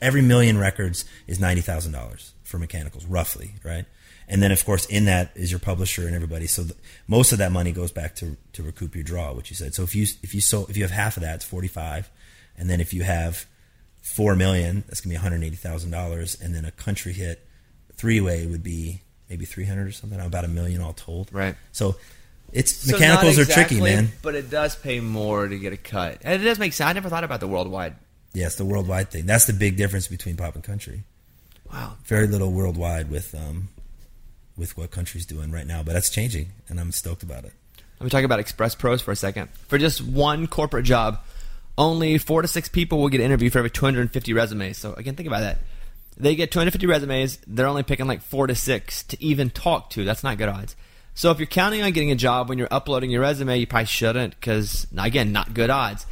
every 0.00 0.22
million 0.22 0.56
records 0.56 1.04
is 1.26 1.40
ninety 1.40 1.62
thousand 1.62 1.92
dollars 1.92 2.32
for 2.44 2.58
mechanicals, 2.58 3.04
roughly, 3.06 3.56
right? 3.64 3.86
And 4.28 4.42
then 4.42 4.52
of 4.52 4.64
course 4.64 4.86
in 4.86 5.04
that 5.06 5.32
is 5.34 5.50
your 5.50 5.60
publisher 5.60 6.06
and 6.06 6.14
everybody. 6.14 6.46
So 6.46 6.62
the, 6.64 6.74
most 7.06 7.32
of 7.32 7.38
that 7.38 7.52
money 7.52 7.72
goes 7.72 7.92
back 7.92 8.14
to 8.16 8.36
to 8.54 8.62
recoup 8.62 8.94
your 8.94 9.04
draw, 9.04 9.32
which 9.32 9.50
you 9.50 9.56
said. 9.56 9.74
So 9.74 9.82
if 9.82 9.94
you 9.94 10.06
if 10.22 10.34
you 10.34 10.40
so 10.40 10.66
if 10.68 10.76
you 10.76 10.82
have 10.84 10.92
half 10.92 11.16
of 11.16 11.22
that, 11.22 11.36
it's 11.36 11.44
forty 11.44 11.68
five, 11.68 12.10
and 12.56 12.70
then 12.70 12.80
if 12.80 12.94
you 12.94 13.02
have 13.02 13.46
four 14.00 14.34
million, 14.34 14.84
that's 14.86 15.00
gonna 15.00 15.12
be 15.12 15.16
one 15.16 15.22
hundred 15.22 15.44
eighty 15.44 15.56
thousand 15.56 15.90
dollars, 15.90 16.40
and 16.40 16.54
then 16.54 16.64
a 16.64 16.70
country 16.70 17.12
hit 17.12 17.46
three 17.94 18.20
way 18.20 18.46
would 18.46 18.62
be 18.62 19.02
maybe 19.28 19.44
three 19.44 19.64
hundred 19.64 19.86
or 19.86 19.92
something, 19.92 20.20
about 20.20 20.44
a 20.44 20.48
million 20.48 20.80
all 20.80 20.92
told. 20.92 21.32
Right. 21.32 21.54
So 21.72 21.96
it's 22.52 22.72
So 22.72 22.92
mechanicals 22.92 23.38
not 23.38 23.48
are 23.48 23.52
tricky, 23.52 23.80
man. 23.80 24.08
But 24.20 24.34
it 24.34 24.50
does 24.50 24.76
pay 24.76 25.00
more 25.00 25.48
to 25.48 25.58
get 25.58 25.72
a 25.72 25.76
cut. 25.76 26.18
And 26.22 26.42
it 26.42 26.44
does 26.44 26.58
make 26.58 26.72
sense. 26.74 26.88
I 26.88 26.92
never 26.92 27.08
thought 27.08 27.24
about 27.24 27.40
the 27.40 27.48
worldwide. 27.48 27.96
Yeah, 28.34 28.46
it's 28.46 28.56
the 28.56 28.64
worldwide 28.64 29.10
thing. 29.10 29.26
That's 29.26 29.46
the 29.46 29.52
big 29.52 29.76
difference 29.76 30.08
between 30.08 30.36
pop 30.36 30.54
and 30.54 30.62
country. 30.64 31.04
Wow. 31.72 31.96
Very 32.04 32.26
little 32.26 32.52
worldwide 32.52 33.10
with 33.10 33.34
um 33.34 33.68
with 34.56 34.76
what 34.76 34.90
country's 34.90 35.26
doing 35.26 35.50
right 35.50 35.66
now, 35.66 35.82
but 35.82 35.92
that's 35.92 36.10
changing, 36.10 36.52
and 36.68 36.78
I'm 36.78 36.92
stoked 36.92 37.22
about 37.22 37.44
it. 37.44 37.52
Let 38.00 38.04
me 38.04 38.10
talk 38.10 38.24
about 38.24 38.40
Express 38.40 38.74
Pros 38.74 39.00
for 39.00 39.12
a 39.12 39.16
second. 39.16 39.48
For 39.68 39.78
just 39.78 40.00
one 40.00 40.46
corporate 40.46 40.84
job, 40.84 41.20
only 41.78 42.18
four 42.18 42.42
to 42.42 42.48
six 42.48 42.68
people 42.68 43.00
will 43.00 43.08
get 43.08 43.20
interviewed 43.20 43.52
for 43.52 43.58
every 43.58 43.70
250 43.70 44.32
resumes. 44.32 44.76
So 44.76 44.92
again, 44.94 45.14
think 45.14 45.26
about 45.26 45.40
that. 45.40 45.58
They 46.16 46.34
get 46.34 46.50
250 46.50 46.86
resumes. 46.86 47.38
They're 47.46 47.66
only 47.66 47.82
picking 47.82 48.06
like 48.06 48.22
four 48.22 48.46
to 48.46 48.54
six 48.54 49.02
to 49.04 49.22
even 49.22 49.50
talk 49.50 49.90
to. 49.90 50.04
That's 50.04 50.22
not 50.22 50.36
good 50.36 50.48
odds. 50.48 50.76
So 51.14 51.30
if 51.30 51.38
you're 51.38 51.46
counting 51.46 51.82
on 51.82 51.92
getting 51.92 52.10
a 52.10 52.16
job 52.16 52.48
when 52.48 52.58
you're 52.58 52.68
uploading 52.70 53.10
your 53.10 53.20
resume, 53.20 53.58
you 53.58 53.66
probably 53.66 53.86
shouldn't 53.86 54.34
because 54.38 54.86
again, 54.96 55.32
not 55.32 55.54
good 55.54 55.70
odds. 55.70 56.06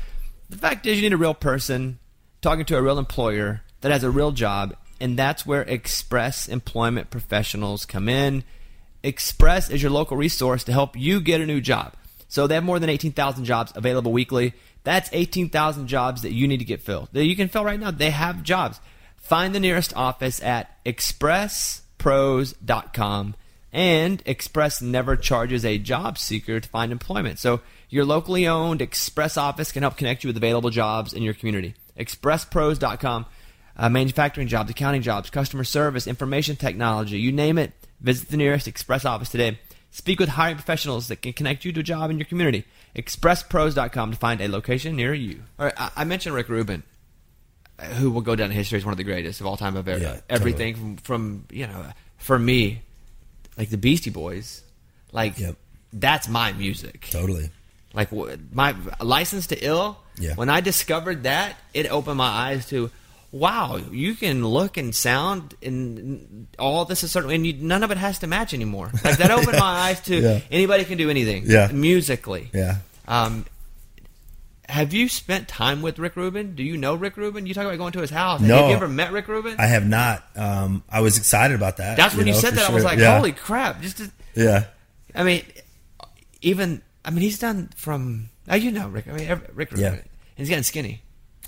The 0.48 0.58
fact 0.58 0.86
is, 0.86 0.96
you 0.96 1.02
need 1.02 1.12
a 1.12 1.18
real 1.18 1.34
person 1.34 1.98
talking 2.40 2.64
to 2.66 2.76
a 2.76 2.82
real 2.82 2.98
employer 2.98 3.62
that 3.80 3.92
has 3.92 4.02
a 4.02 4.10
real 4.10 4.32
job, 4.32 4.76
and 5.00 5.18
that's 5.18 5.44
where 5.46 5.62
Express 5.62 6.48
Employment 6.48 7.10
Professionals 7.10 7.86
come 7.86 8.08
in. 8.08 8.44
Express 9.02 9.70
is 9.70 9.82
your 9.82 9.90
local 9.90 10.16
resource 10.16 10.62
to 10.64 10.72
help 10.72 10.96
you 10.96 11.20
get 11.20 11.40
a 11.40 11.46
new 11.46 11.60
job. 11.60 11.94
So 12.28 12.46
they 12.46 12.54
have 12.54 12.62
more 12.64 12.78
than 12.78 12.90
18,000 12.90 13.44
jobs 13.44 13.72
available 13.74 14.12
weekly. 14.12 14.52
That's 14.84 15.10
18,000 15.12 15.88
jobs 15.88 16.22
that 16.22 16.32
you 16.32 16.46
need 16.46 16.58
to 16.58 16.64
get 16.64 16.82
filled. 16.82 17.08
That 17.12 17.24
you 17.24 17.34
can 17.34 17.48
fill 17.48 17.64
right 17.64 17.80
now. 17.80 17.90
They 17.90 18.10
have 18.10 18.42
jobs. 18.42 18.78
Find 19.16 19.54
the 19.54 19.60
nearest 19.60 19.96
office 19.96 20.42
at 20.42 20.76
expresspros.com. 20.84 23.34
And 23.72 24.20
Express 24.26 24.82
never 24.82 25.16
charges 25.16 25.64
a 25.64 25.78
job 25.78 26.18
seeker 26.18 26.60
to 26.60 26.68
find 26.68 26.92
employment. 26.92 27.38
So 27.38 27.60
your 27.88 28.04
locally 28.04 28.46
owned 28.46 28.82
Express 28.82 29.36
office 29.36 29.72
can 29.72 29.82
help 29.82 29.96
connect 29.96 30.24
you 30.24 30.28
with 30.28 30.36
available 30.36 30.70
jobs 30.70 31.12
in 31.12 31.22
your 31.22 31.34
community. 31.34 31.74
Expresspros.com. 31.98 33.26
Uh, 33.76 33.88
manufacturing 33.88 34.46
jobs, 34.48 34.70
accounting 34.70 35.00
jobs, 35.02 35.30
customer 35.30 35.64
service, 35.64 36.06
information 36.06 36.56
technology, 36.56 37.18
you 37.18 37.32
name 37.32 37.56
it. 37.56 37.72
Visit 38.00 38.28
the 38.28 38.36
nearest 38.36 38.68
Express 38.68 39.04
office 39.04 39.30
today. 39.30 39.58
Speak 39.90 40.20
with 40.20 40.28
hiring 40.28 40.56
professionals 40.56 41.08
that 41.08 41.22
can 41.22 41.32
connect 41.32 41.64
you 41.64 41.72
to 41.72 41.80
a 41.80 41.82
job 41.82 42.10
in 42.10 42.18
your 42.18 42.26
community. 42.26 42.64
ExpressPros.com 42.94 44.10
to 44.12 44.16
find 44.16 44.40
a 44.40 44.48
location 44.48 44.96
near 44.96 45.12
you. 45.14 45.42
All 45.58 45.66
right, 45.66 45.74
I, 45.80 45.90
I 45.96 46.04
mentioned 46.04 46.34
Rick 46.34 46.48
Rubin, 46.48 46.82
uh, 47.78 47.84
who 47.84 48.10
will 48.10 48.20
go 48.20 48.36
down 48.36 48.46
in 48.50 48.56
history 48.56 48.78
as 48.78 48.84
one 48.84 48.92
of 48.92 48.98
the 48.98 49.04
greatest 49.04 49.40
of 49.40 49.46
all 49.46 49.56
time 49.56 49.76
of 49.76 49.88
era. 49.88 50.00
Yeah, 50.00 50.20
Everything 50.28 50.74
from, 50.74 50.96
from, 50.98 51.44
you 51.50 51.66
know, 51.66 51.84
for 52.18 52.38
me, 52.38 52.82
like 53.56 53.70
the 53.70 53.78
Beastie 53.78 54.10
Boys, 54.10 54.62
like 55.12 55.38
Yep. 55.38 55.56
that's 55.92 56.28
my 56.28 56.52
music. 56.52 57.08
Totally. 57.10 57.50
Like 57.92 58.10
my 58.52 58.74
license 59.00 59.48
to 59.48 59.58
ill. 59.64 59.98
Yeah. 60.18 60.34
When 60.34 60.48
I 60.48 60.60
discovered 60.60 61.24
that, 61.24 61.56
it 61.74 61.90
opened 61.90 62.18
my 62.18 62.28
eyes 62.28 62.68
to, 62.68 62.90
wow, 63.32 63.76
you 63.92 64.14
can 64.14 64.44
look 64.46 64.76
and 64.76 64.94
sound 64.94 65.54
and 65.62 66.46
all 66.58 66.84
this 66.84 67.02
is 67.04 67.12
certain, 67.12 67.30
and 67.30 67.46
you, 67.46 67.52
none 67.54 67.82
of 67.82 67.90
it 67.90 67.96
has 67.98 68.18
to 68.20 68.26
match 68.26 68.52
anymore. 68.54 68.90
Like 69.04 69.18
that 69.18 69.30
opened 69.30 69.58
my 69.58 69.64
eyes 69.90 70.00
to 70.02 70.16
Yeah. 70.20 70.40
anybody 70.50 70.84
can 70.84 70.98
do 70.98 71.08
anything. 71.10 71.44
Yeah. 71.46 71.70
Musically. 71.72 72.50
Yeah. 72.52 72.76
Um, 73.08 73.46
have 74.68 74.92
you 74.94 75.08
spent 75.08 75.48
time 75.48 75.82
with 75.82 75.98
Rick 75.98 76.14
Rubin? 76.14 76.54
Do 76.54 76.62
you 76.62 76.76
know 76.76 76.94
Rick 76.94 77.16
Rubin? 77.16 77.44
You 77.46 77.54
talk 77.54 77.64
about 77.64 77.76
going 77.78 77.92
to 77.92 78.00
his 78.00 78.10
house. 78.10 78.40
No. 78.40 78.56
Have 78.56 78.68
you 78.68 78.74
ever 78.76 78.88
met 78.88 79.10
Rick 79.10 79.26
Rubin? 79.26 79.56
I 79.58 79.66
have 79.66 79.84
not. 79.86 80.22
Um, 80.36 80.84
I 80.88 81.00
was 81.00 81.16
excited 81.18 81.56
about 81.56 81.78
that. 81.78 81.96
That's 81.96 82.14
when 82.14 82.26
you, 82.28 82.34
know, 82.34 82.38
said 82.38 82.50
for 82.50 82.56
that. 82.56 82.70
I 82.70 82.74
was 82.74 82.84
like, 82.84 82.98
Yeah. 83.00 83.16
holy 83.16 83.32
crap! 83.32 83.80
Just, 83.82 83.96
to, 83.98 84.10
Yeah. 84.36 84.66
I 85.14 85.24
mean, 85.24 85.42
even 86.40 86.82
I 87.04 87.10
mean, 87.10 87.22
he's 87.22 87.38
done 87.38 87.70
from. 87.76 88.28
Oh, 88.48 88.54
you 88.54 88.70
know, 88.70 88.88
Rick. 88.88 89.08
I 89.08 89.12
mean, 89.12 89.28
Rick 89.54 89.72
Rubin. 89.72 89.78
Yeah. 89.94 90.00
He's 90.36 90.48
getting 90.48 90.62
skinny. 90.64 91.02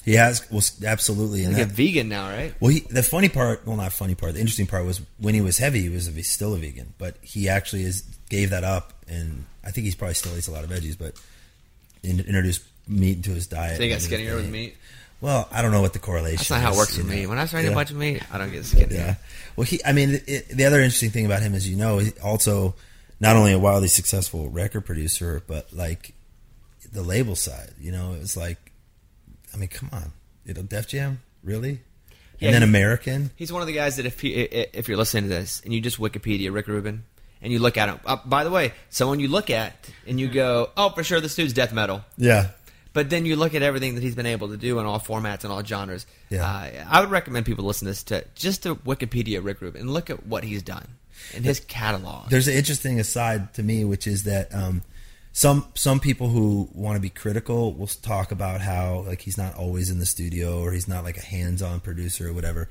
He 0.04 0.14
has. 0.14 0.44
Well, 0.50 0.62
absolutely. 0.84 1.44
And 1.44 1.54
He's 1.56 1.64
a 1.64 1.68
vegan 1.68 2.08
now, 2.08 2.28
right? 2.28 2.54
well, 2.60 2.70
he, 2.72 2.80
the 2.80 3.02
funny 3.02 3.28
part. 3.28 3.66
Well, 3.66 3.76
not 3.76 3.92
funny 3.92 4.14
part. 4.14 4.34
The 4.34 4.40
interesting 4.40 4.66
part 4.66 4.84
was 4.84 5.00
when 5.18 5.34
he 5.34 5.40
was 5.40 5.58
heavy, 5.58 5.82
he 5.82 5.88
was 5.88 6.10
still 6.28 6.54
a 6.54 6.58
vegan, 6.58 6.94
but 6.98 7.16
he 7.22 7.48
actually 7.48 7.84
is 7.84 8.02
gave 8.28 8.50
that 8.50 8.64
up, 8.64 8.92
and 9.08 9.44
I 9.64 9.70
think 9.70 9.84
he's 9.84 9.94
probably 9.94 10.14
still 10.14 10.36
eats 10.36 10.48
a 10.48 10.52
lot 10.52 10.64
of 10.64 10.70
veggies, 10.70 10.98
but 10.98 11.14
in, 12.02 12.18
introduced 12.20 12.62
meat 12.88 13.16
into 13.18 13.30
his 13.30 13.46
diet. 13.46 13.76
So 13.76 13.82
he 13.84 13.90
got 13.90 14.00
skinnier 14.00 14.34
with 14.34 14.50
meat. 14.50 14.76
Well, 15.20 15.46
I 15.52 15.62
don't 15.62 15.70
know 15.70 15.80
what 15.82 15.92
the 15.92 16.00
correlation. 16.00 16.40
Is. 16.40 16.48
That's 16.48 16.50
not 16.50 16.60
how 16.62 16.72
it 16.72 16.76
works 16.78 16.98
for 16.98 17.04
me. 17.04 17.28
When 17.28 17.38
I 17.38 17.44
start 17.46 17.60
eating 17.62 17.70
Yeah. 17.70 17.76
a 17.76 17.78
bunch 17.78 17.90
of 17.92 17.96
meat, 17.96 18.22
I 18.32 18.38
don't 18.38 18.50
get 18.50 18.64
skinny. 18.64 18.96
Yeah. 18.96 19.14
Well, 19.54 19.64
he. 19.64 19.80
I 19.84 19.92
mean, 19.92 20.20
it, 20.26 20.48
the 20.48 20.64
other 20.64 20.80
interesting 20.80 21.10
thing 21.10 21.26
about 21.26 21.42
him 21.42 21.54
is, 21.54 21.68
you 21.68 21.76
know, 21.76 22.00
also 22.24 22.74
not 23.20 23.36
only 23.36 23.52
a 23.52 23.58
wildly 23.58 23.86
successful 23.86 24.48
record 24.48 24.80
producer, 24.84 25.40
but 25.46 25.72
like 25.72 26.12
the 26.92 27.02
label 27.02 27.36
side. 27.36 27.70
You 27.80 27.92
know, 27.92 28.14
it 28.14 28.18
was 28.18 28.36
like, 28.36 28.71
I 29.52 29.56
mean, 29.56 29.68
come 29.68 29.90
on, 29.92 30.12
you 30.44 30.54
know, 30.54 30.62
Def 30.62 30.88
Jam, 30.88 31.20
really? 31.42 31.80
Yeah, 32.38 32.48
and 32.48 32.54
then 32.54 32.62
American. 32.62 33.30
He's 33.36 33.52
one 33.52 33.62
of 33.62 33.68
the 33.68 33.74
guys 33.74 33.96
that 33.96 34.06
if 34.06 34.20
he, 34.20 34.32
if 34.32 34.88
you're 34.88 34.96
listening 34.96 35.24
to 35.24 35.28
this 35.28 35.60
and 35.64 35.72
you 35.72 35.80
just 35.80 35.98
Wikipedia 35.98 36.52
Rick 36.52 36.66
Rubin 36.66 37.04
and 37.40 37.52
you 37.52 37.58
look 37.58 37.76
at 37.76 37.88
him. 37.88 38.00
Uh, 38.04 38.16
by 38.24 38.42
the 38.44 38.50
way, 38.50 38.72
someone 38.90 39.20
you 39.20 39.28
look 39.28 39.50
at 39.50 39.74
and 40.06 40.18
you 40.18 40.28
go, 40.28 40.70
"Oh, 40.76 40.90
for 40.90 41.04
sure, 41.04 41.20
this 41.20 41.34
dude's 41.36 41.52
death 41.52 41.72
metal." 41.72 42.02
Yeah, 42.16 42.48
But 42.92 43.10
then 43.10 43.26
you 43.26 43.36
look 43.36 43.54
at 43.54 43.62
everything 43.62 43.94
that 43.94 44.02
he's 44.02 44.14
been 44.14 44.26
able 44.26 44.48
to 44.48 44.56
do 44.56 44.78
in 44.78 44.86
all 44.86 44.98
formats 44.98 45.44
and 45.44 45.52
all 45.52 45.62
genres. 45.62 46.06
Yeah. 46.30 46.44
Uh, 46.44 46.84
I 46.88 47.00
would 47.00 47.10
recommend 47.10 47.46
people 47.46 47.64
listen 47.64 47.86
to 47.86 47.90
this 47.90 48.02
to 48.04 48.24
just 48.34 48.64
to 48.64 48.74
Wikipedia 48.74 49.44
Rick 49.44 49.60
Rubin 49.60 49.82
and 49.82 49.90
look 49.90 50.10
at 50.10 50.26
what 50.26 50.44
he's 50.44 50.62
done 50.62 50.88
in 51.34 51.44
his 51.44 51.60
catalog. 51.60 52.28
there's 52.30 52.48
an 52.48 52.54
interesting 52.54 52.98
aside 52.98 53.54
to 53.54 53.62
me, 53.62 53.84
which 53.84 54.06
is 54.08 54.24
that 54.24 54.52
um, 54.54 54.82
some 55.32 55.66
some 55.74 55.98
people 55.98 56.28
who 56.28 56.68
want 56.72 56.96
to 56.96 57.00
be 57.00 57.08
critical 57.08 57.72
will 57.72 57.86
talk 57.86 58.32
about 58.32 58.60
how 58.60 59.04
like 59.06 59.22
he's 59.22 59.38
not 59.38 59.54
always 59.54 59.90
in 59.90 59.98
the 59.98 60.06
studio 60.06 60.60
or 60.60 60.72
he's 60.72 60.88
not 60.88 61.04
like 61.04 61.16
a 61.16 61.24
hands-on 61.24 61.80
producer 61.80 62.28
or 62.28 62.32
whatever. 62.32 62.68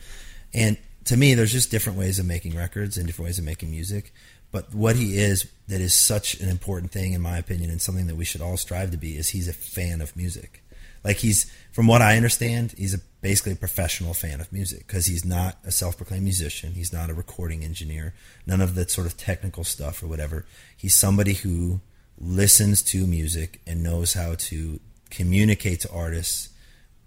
And 0.54 0.78
to 1.06 1.18
me, 1.18 1.34
there's 1.34 1.52
just 1.52 1.72
different 1.72 1.98
ways 1.98 2.20
of 2.20 2.26
making 2.26 2.56
records 2.56 2.98
and 2.98 3.08
different 3.08 3.28
ways 3.28 3.40
of 3.40 3.46
making 3.46 3.72
music. 3.72 4.14
But 4.52 4.76
what 4.76 4.96
he 4.96 5.18
is 5.18 5.50
that 5.68 5.82
is 5.82 5.94
such 5.94 6.40
an 6.40 6.50
important 6.50 6.92
thing, 6.92 7.14
in 7.14 7.22
my 7.22 7.38
opinion, 7.38 7.72
and 7.72 7.82
something 7.82 8.08
that 8.08 8.16
we 8.16 8.26
should 8.26 8.42
all 8.42 8.58
strive 8.58 8.92
to 8.92 8.98
be, 8.98 9.16
is 9.16 9.30
he's 9.30 9.48
a 9.48 9.54
fan 9.54 10.02
of 10.02 10.16
music. 10.16 10.62
Like 11.04 11.18
he's, 11.18 11.52
from 11.72 11.88
what 11.88 12.02
I 12.02 12.18
understand, 12.18 12.76
he's 12.78 12.94
a, 12.94 13.00
basically 13.22 13.54
a 13.54 13.56
professional 13.56 14.14
fan 14.14 14.40
of 14.40 14.52
music 14.52 14.86
because 14.86 15.08
he's 15.08 15.26
not 15.26 15.58
a 15.64 15.72
self-proclaimed 15.72 16.24
musician. 16.24 16.74
He's 16.74 16.94
not 16.94 17.10
a 17.10 17.14
recording 17.16 17.64
engineer. 17.64 18.14
None 18.46 18.62
of 18.62 18.76
that 18.76 18.92
sort 18.92 19.08
of 19.08 19.18
technical 19.18 19.64
stuff 19.64 20.04
or 20.04 20.08
whatever. 20.08 20.46
He's 20.78 20.96
somebody 20.96 21.34
who 21.34 21.80
listens 22.22 22.82
to 22.84 23.08
music 23.08 23.60
and 23.66 23.82
knows 23.84 24.14
how 24.14 24.36
to 24.38 24.80
communicate 25.10 25.80
to 25.82 25.92
artists 25.92 26.50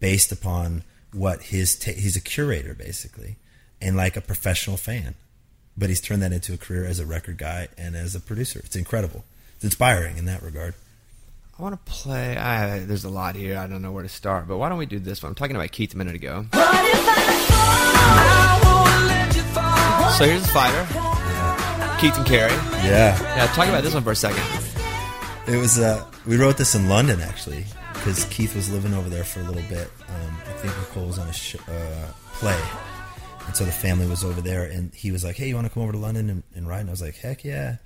based 0.00 0.32
upon 0.32 0.82
what 1.12 1.44
his 1.44 1.78
ta- 1.78 1.92
he's 1.92 2.16
a 2.16 2.20
curator 2.20 2.74
basically 2.74 3.36
and 3.80 3.96
like 3.96 4.16
a 4.16 4.20
professional 4.20 4.76
fan 4.76 5.14
but 5.76 5.88
he's 5.88 6.00
turned 6.00 6.20
that 6.22 6.32
into 6.32 6.52
a 6.52 6.58
career 6.58 6.84
as 6.84 6.98
a 6.98 7.06
record 7.06 7.38
guy 7.38 7.68
and 7.78 7.94
as 7.94 8.14
a 8.14 8.20
producer 8.20 8.60
it's 8.64 8.76
incredible 8.76 9.24
it's 9.54 9.64
inspiring 9.64 10.16
in 10.18 10.24
that 10.24 10.42
regard 10.42 10.74
I 11.56 11.62
want 11.62 11.86
to 11.86 11.92
play. 11.92 12.36
I, 12.36 12.80
there's 12.80 13.04
a 13.04 13.08
lot 13.08 13.36
here. 13.36 13.56
I 13.56 13.68
don't 13.68 13.80
know 13.80 13.92
where 13.92 14.02
to 14.02 14.08
start, 14.08 14.48
but 14.48 14.58
why 14.58 14.68
don't 14.68 14.76
we 14.76 14.86
do 14.86 14.98
this 14.98 15.22
one? 15.22 15.28
I'm 15.30 15.36
talking 15.36 15.54
about 15.54 15.70
Keith 15.70 15.94
a 15.94 15.96
minute 15.96 16.16
ago. 16.16 16.46
So 20.18 20.24
here's 20.24 20.42
the 20.42 20.48
fighter, 20.48 20.84
Keith 22.00 22.16
and 22.16 22.26
Carrie. 22.26 22.50
yeah 22.82 23.16
Yeah, 23.36 23.46
talk 23.54 23.68
about 23.68 23.84
this 23.84 23.94
one 23.94 24.02
for 24.02 24.10
a 24.10 24.16
second. 24.16 24.42
It 25.46 25.56
was 25.56 25.78
uh 25.78 26.04
we 26.26 26.36
wrote 26.36 26.56
this 26.56 26.74
in 26.74 26.88
london 26.88 27.20
actually 27.20 27.64
because 27.94 28.24
keith 28.26 28.54
was 28.54 28.70
living 28.72 28.94
over 28.94 29.08
there 29.08 29.24
for 29.24 29.40
a 29.40 29.44
little 29.44 29.62
bit 29.68 29.90
um, 30.08 30.36
i 30.46 30.52
think 30.58 30.76
nicole 30.78 31.06
was 31.06 31.18
on 31.18 31.28
a 31.28 31.32
sh- 31.32 31.56
uh, 31.68 32.06
play 32.34 32.58
and 33.46 33.54
so 33.56 33.64
the 33.64 33.72
family 33.72 34.06
was 34.06 34.24
over 34.24 34.40
there 34.40 34.64
and 34.64 34.92
he 34.94 35.10
was 35.10 35.22
like 35.24 35.36
hey 35.36 35.48
you 35.48 35.54
want 35.54 35.66
to 35.66 35.72
come 35.72 35.82
over 35.82 35.92
to 35.92 35.98
london 35.98 36.30
and, 36.30 36.42
and 36.54 36.66
ride 36.68 36.80
and 36.80 36.88
i 36.88 36.92
was 36.92 37.02
like 37.02 37.16
heck 37.16 37.44
yeah 37.44 37.76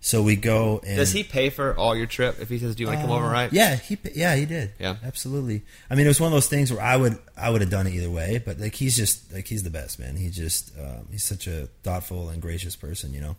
so 0.00 0.22
we 0.22 0.36
go 0.36 0.80
and 0.86 0.96
Does 0.96 1.10
he 1.10 1.24
pay 1.24 1.50
for 1.50 1.76
all 1.76 1.96
your 1.96 2.06
trip 2.06 2.36
if 2.40 2.48
he 2.48 2.60
says, 2.60 2.76
"Do 2.76 2.84
you 2.84 2.86
want 2.86 3.00
to 3.00 3.04
come 3.04 3.10
over?" 3.10 3.26
Uh, 3.26 3.32
Right? 3.32 3.52
Yeah, 3.52 3.74
he 3.74 3.98
yeah 4.14 4.36
he 4.36 4.46
did. 4.46 4.70
Yeah. 4.78 4.94
absolutely. 5.02 5.62
I 5.90 5.96
mean, 5.96 6.06
it 6.06 6.08
was 6.08 6.20
one 6.20 6.28
of 6.28 6.34
those 6.34 6.46
things 6.46 6.70
where 6.72 6.80
I 6.80 6.96
would 6.96 7.18
I 7.36 7.50
would 7.50 7.62
have 7.62 7.70
done 7.70 7.88
it 7.88 7.94
either 7.94 8.08
way, 8.08 8.38
but 8.38 8.60
like 8.60 8.76
he's 8.76 8.96
just 8.96 9.32
like 9.32 9.48
he's 9.48 9.64
the 9.64 9.70
best 9.70 9.98
man. 9.98 10.14
He 10.14 10.30
just 10.30 10.70
um, 10.78 11.08
he's 11.10 11.24
such 11.24 11.48
a 11.48 11.66
thoughtful 11.82 12.28
and 12.28 12.40
gracious 12.40 12.76
person, 12.76 13.12
you 13.12 13.20
know. 13.20 13.34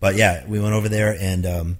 But 0.00 0.16
yeah, 0.16 0.44
we 0.48 0.58
went 0.58 0.74
over 0.74 0.88
there 0.88 1.16
and 1.16 1.46
um, 1.46 1.78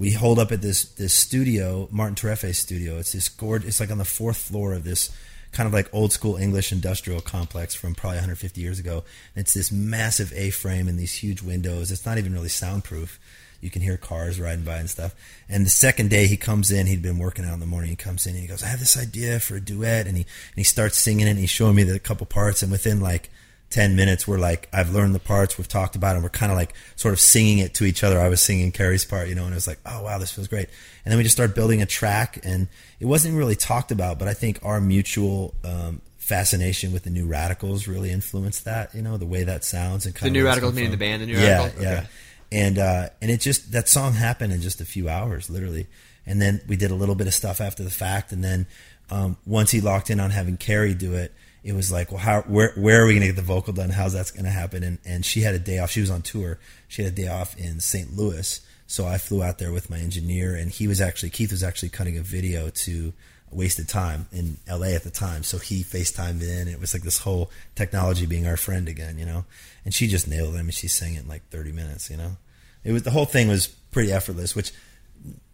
we 0.00 0.12
hold 0.12 0.38
up 0.38 0.50
at 0.50 0.62
this 0.62 0.84
this 0.84 1.12
studio, 1.12 1.86
Martin 1.92 2.14
Terefe's 2.14 2.56
studio. 2.58 2.96
It's 2.96 3.12
this 3.12 3.28
gorgeous. 3.28 3.68
It's 3.68 3.80
like 3.80 3.90
on 3.90 3.98
the 3.98 4.04
fourth 4.06 4.38
floor 4.38 4.72
of 4.72 4.82
this 4.82 5.10
kind 5.52 5.66
of 5.66 5.74
like 5.74 5.92
old 5.92 6.10
school 6.10 6.36
English 6.36 6.72
industrial 6.72 7.20
complex 7.20 7.74
from 7.74 7.94
probably 7.94 8.16
150 8.16 8.62
years 8.62 8.78
ago. 8.78 9.04
And 9.34 9.42
it's 9.42 9.52
this 9.52 9.70
massive 9.70 10.32
A 10.34 10.48
frame 10.50 10.88
and 10.88 10.98
these 10.98 11.16
huge 11.16 11.42
windows. 11.42 11.92
It's 11.92 12.06
not 12.06 12.16
even 12.16 12.32
really 12.32 12.48
soundproof 12.48 13.20
you 13.60 13.68
can 13.68 13.82
hear 13.82 13.98
cars 13.98 14.40
riding 14.40 14.64
by 14.64 14.78
and 14.78 14.88
stuff. 14.88 15.14
And 15.46 15.66
the 15.66 15.70
second 15.70 16.08
day 16.08 16.26
he 16.26 16.38
comes 16.38 16.70
in, 16.70 16.86
he'd 16.86 17.02
been 17.02 17.18
working 17.18 17.44
out 17.44 17.52
in 17.52 17.60
the 17.60 17.66
morning. 17.66 17.90
He 17.90 17.96
comes 17.96 18.24
in 18.24 18.32
and 18.32 18.40
he 18.40 18.48
goes, 18.48 18.62
"I 18.62 18.68
have 18.68 18.80
this 18.80 18.96
idea 18.96 19.38
for 19.38 19.56
a 19.56 19.60
duet," 19.60 20.06
and 20.06 20.16
he 20.16 20.22
and 20.22 20.56
he 20.56 20.64
starts 20.64 20.96
singing 20.96 21.26
it. 21.26 21.32
and 21.32 21.38
He's 21.38 21.50
showing 21.50 21.74
me 21.76 21.82
the 21.82 21.98
couple 21.98 22.24
parts, 22.24 22.62
and 22.62 22.72
within 22.72 23.00
like 23.00 23.28
ten 23.70 23.96
minutes, 23.96 24.26
we're 24.26 24.38
like, 24.38 24.68
I've 24.72 24.90
learned 24.92 25.14
the 25.14 25.20
parts, 25.20 25.56
we've 25.56 25.68
talked 25.68 25.96
about, 25.96 26.12
it, 26.12 26.14
and 26.16 26.22
we're 26.24 26.30
kind 26.30 26.50
of 26.52 26.58
like 26.58 26.74
sort 26.96 27.14
of 27.14 27.20
singing 27.20 27.58
it 27.58 27.72
to 27.74 27.84
each 27.84 28.02
other. 28.04 28.20
I 28.20 28.28
was 28.28 28.40
singing 28.40 28.72
Carrie's 28.72 29.04
part, 29.04 29.28
you 29.28 29.34
know, 29.34 29.44
and 29.44 29.52
it 29.52 29.54
was 29.54 29.66
like, 29.68 29.78
oh 29.86 30.02
wow, 30.02 30.18
this 30.18 30.32
feels 30.32 30.48
great. 30.48 30.68
And 31.04 31.12
then 31.12 31.16
we 31.16 31.22
just 31.22 31.34
started 31.34 31.54
building 31.54 31.80
a 31.80 31.86
track, 31.86 32.40
and 32.44 32.68
it 32.98 33.06
wasn't 33.06 33.36
really 33.36 33.54
talked 33.54 33.92
about, 33.92 34.18
but 34.18 34.28
I 34.28 34.34
think 34.34 34.58
our 34.62 34.80
mutual 34.80 35.54
um, 35.64 36.00
fascination 36.18 36.92
with 36.92 37.04
the 37.04 37.10
New 37.10 37.26
Radicals 37.26 37.88
really 37.88 38.10
influenced 38.10 38.64
that. 38.64 38.94
You 38.94 39.02
know, 39.02 39.16
the 39.16 39.26
way 39.26 39.44
that 39.44 39.64
sounds 39.64 40.04
and 40.04 40.14
kind 40.14 40.28
of 40.28 40.34
The 40.34 40.38
New 40.38 40.46
Radicals 40.46 40.74
meaning 40.74 40.90
the 40.90 40.96
band, 40.96 41.22
the 41.22 41.26
New 41.26 41.38
yeah, 41.38 41.58
Radicals? 41.58 41.82
Yeah, 41.82 41.92
Okay. 41.92 42.06
and 42.52 42.78
uh, 42.78 43.08
and 43.22 43.30
it 43.30 43.40
just 43.40 43.72
that 43.72 43.88
song 43.88 44.14
happened 44.14 44.52
in 44.52 44.60
just 44.60 44.80
a 44.80 44.84
few 44.84 45.08
hours, 45.08 45.48
literally. 45.48 45.86
And 46.26 46.40
then 46.40 46.60
we 46.68 46.76
did 46.76 46.90
a 46.90 46.94
little 46.94 47.14
bit 47.14 47.26
of 47.26 47.34
stuff 47.34 47.60
after 47.60 47.82
the 47.82 47.90
fact, 47.90 48.30
and 48.32 48.44
then 48.44 48.66
um, 49.10 49.36
once 49.46 49.70
he 49.70 49.80
locked 49.80 50.10
in 50.10 50.20
on 50.20 50.30
having 50.30 50.56
Carrie 50.56 50.94
do 50.94 51.14
it, 51.14 51.32
it 51.62 51.74
was 51.74 51.92
like, 51.92 52.10
well, 52.10 52.20
how 52.20 52.42
where 52.42 52.72
where 52.76 53.02
are 53.02 53.06
we 53.06 53.12
going 53.12 53.22
to 53.22 53.28
get 53.28 53.36
the 53.36 53.42
vocal 53.42 53.72
done? 53.72 53.90
How's 53.90 54.14
that 54.14 54.32
going 54.32 54.44
to 54.44 54.50
happen? 54.50 54.82
And 54.82 54.98
and 55.04 55.24
she 55.24 55.40
had 55.42 55.54
a 55.54 55.58
day 55.58 55.78
off. 55.78 55.90
She 55.90 56.00
was 56.00 56.10
on 56.10 56.22
tour. 56.22 56.58
She 56.88 57.02
had 57.02 57.12
a 57.12 57.16
day 57.16 57.28
off 57.28 57.56
in 57.58 57.80
St. 57.80 58.16
Louis, 58.16 58.60
so 58.86 59.06
I 59.06 59.18
flew 59.18 59.42
out 59.42 59.58
there 59.58 59.72
with 59.72 59.90
my 59.90 59.98
engineer, 59.98 60.54
and 60.54 60.70
he 60.70 60.88
was 60.88 61.00
actually 61.00 61.30
Keith 61.30 61.50
was 61.50 61.62
actually 61.62 61.90
cutting 61.90 62.16
a 62.18 62.22
video 62.22 62.70
to 62.70 63.12
Wasted 63.52 63.88
Time 63.88 64.26
in 64.32 64.58
LA 64.68 64.88
at 64.88 65.02
the 65.02 65.10
time. 65.10 65.42
So 65.42 65.58
he 65.58 65.82
FaceTimed 65.82 66.42
in. 66.42 66.60
And 66.60 66.68
it 66.68 66.80
was 66.80 66.94
like 66.94 67.02
this 67.02 67.18
whole 67.18 67.50
technology 67.74 68.26
being 68.26 68.46
our 68.46 68.56
friend 68.56 68.88
again, 68.88 69.18
you 69.18 69.26
know. 69.26 69.44
And 69.84 69.92
she 69.92 70.06
just 70.06 70.28
nailed 70.28 70.54
it. 70.54 70.58
I 70.58 70.62
mean, 70.62 70.70
she 70.70 70.88
sang 70.88 71.14
it 71.14 71.22
in 71.22 71.28
like 71.28 71.48
30 71.50 71.72
minutes, 71.72 72.10
you 72.10 72.16
know. 72.16 72.36
It 72.84 72.92
was 72.92 73.02
the 73.02 73.10
whole 73.10 73.26
thing 73.26 73.48
was 73.48 73.66
pretty 73.66 74.12
effortless, 74.12 74.54
which 74.54 74.72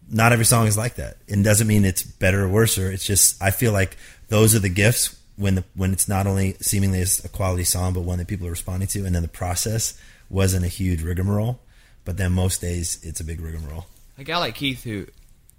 not 0.09 0.31
every 0.31 0.45
song 0.45 0.67
is 0.67 0.77
like 0.77 0.95
that. 0.95 1.17
It 1.27 1.41
doesn't 1.43 1.67
mean 1.67 1.83
it's 1.83 2.03
better 2.03 2.45
or 2.45 2.47
worse. 2.47 2.77
Or 2.77 2.91
it's 2.91 3.05
just 3.05 3.41
I 3.41 3.51
feel 3.51 3.73
like 3.73 3.97
those 4.29 4.55
are 4.55 4.59
the 4.59 4.69
gifts 4.69 5.16
when 5.37 5.55
the 5.55 5.63
when 5.75 5.93
it's 5.93 6.07
not 6.09 6.27
only 6.27 6.53
seemingly 6.59 7.01
a 7.01 7.27
quality 7.29 7.63
song, 7.63 7.93
but 7.93 8.01
one 8.01 8.17
that 8.17 8.27
people 8.27 8.45
are 8.47 8.51
responding 8.51 8.87
to, 8.89 9.05
and 9.05 9.15
then 9.15 9.21
the 9.21 9.27
process 9.29 9.97
wasn't 10.29 10.65
a 10.65 10.67
huge 10.67 11.01
rigmarole. 11.03 11.59
But 12.03 12.17
then 12.17 12.31
most 12.33 12.59
days 12.61 12.99
it's 13.03 13.19
a 13.19 13.23
big 13.23 13.39
rigmarole. 13.39 13.85
A 14.17 14.23
guy 14.23 14.37
like 14.39 14.55
Keith 14.55 14.83
who 14.83 15.07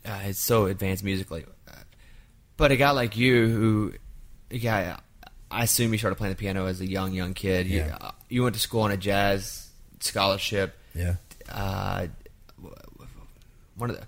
uh, 0.04 0.20
is 0.26 0.38
so 0.38 0.66
advanced 0.66 1.04
musically, 1.04 1.44
uh, 1.68 1.72
but 2.56 2.72
a 2.72 2.76
guy 2.76 2.90
like 2.90 3.16
you 3.16 3.46
who, 3.46 3.92
a 4.50 4.58
guy, 4.58 4.98
I 5.50 5.62
assume 5.64 5.92
you 5.92 5.98
started 5.98 6.16
playing 6.16 6.34
the 6.34 6.38
piano 6.38 6.66
as 6.66 6.80
a 6.80 6.86
young 6.86 7.12
young 7.12 7.34
kid. 7.34 7.66
You, 7.66 7.78
Yeah. 7.78 7.96
uh, 8.00 8.10
you 8.28 8.42
went 8.42 8.54
to 8.56 8.60
school 8.60 8.80
on 8.82 8.90
a 8.90 8.96
jazz 8.96 9.68
scholarship. 10.00 10.76
Yeah. 10.94 11.14
Uh, 11.48 12.08
one 13.76 13.90
of 13.90 13.96
the 13.96 14.02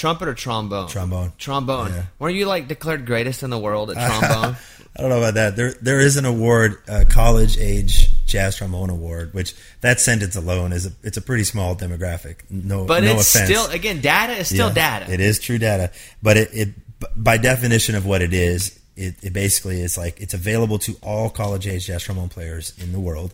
trumpet 0.00 0.28
or 0.28 0.34
trombone. 0.34 0.88
Trombone. 0.88 1.32
Trombone. 1.36 1.92
Yeah. 1.92 2.02
Were 2.18 2.30
you 2.30 2.46
like 2.46 2.68
declared 2.68 3.04
greatest 3.04 3.42
in 3.42 3.50
the 3.50 3.58
world 3.58 3.90
at 3.90 3.96
trombone? 3.96 4.56
I 4.96 5.02
don't 5.02 5.10
know 5.10 5.18
about 5.18 5.34
that. 5.34 5.56
There, 5.56 5.72
there 5.74 6.00
is 6.00 6.16
an 6.16 6.24
award, 6.24 6.76
uh, 6.88 7.04
college 7.08 7.58
age 7.58 8.08
jazz 8.26 8.56
trombone 8.56 8.90
award, 8.90 9.34
which 9.34 9.54
that 9.82 10.00
sentence 10.00 10.34
alone 10.36 10.72
is 10.72 10.86
a, 10.86 10.92
it's 11.02 11.16
a 11.16 11.20
pretty 11.22 11.44
small 11.44 11.76
demographic. 11.76 12.38
No, 12.48 12.86
but 12.86 13.04
no 13.04 13.12
it's 13.16 13.34
offense. 13.34 13.50
still 13.50 13.66
again 13.70 14.00
data 14.00 14.32
is 14.32 14.48
still 14.48 14.68
Yeah, 14.68 15.00
data. 15.00 15.12
It 15.12 15.20
is 15.20 15.38
true 15.38 15.58
data, 15.58 15.92
but 16.22 16.36
it, 16.36 16.48
it 16.52 16.68
by 17.16 17.36
definition 17.36 17.94
of 17.94 18.04
what 18.04 18.20
it 18.22 18.32
is, 18.32 18.80
it, 18.96 19.14
it 19.22 19.32
basically 19.32 19.80
is 19.80 19.96
like 19.96 20.20
it's 20.20 20.34
available 20.34 20.78
to 20.80 20.96
all 21.02 21.30
college 21.30 21.66
age 21.68 21.86
jazz 21.86 22.02
trombone 22.02 22.28
players 22.28 22.72
in 22.82 22.92
the 22.92 23.00
world, 23.00 23.32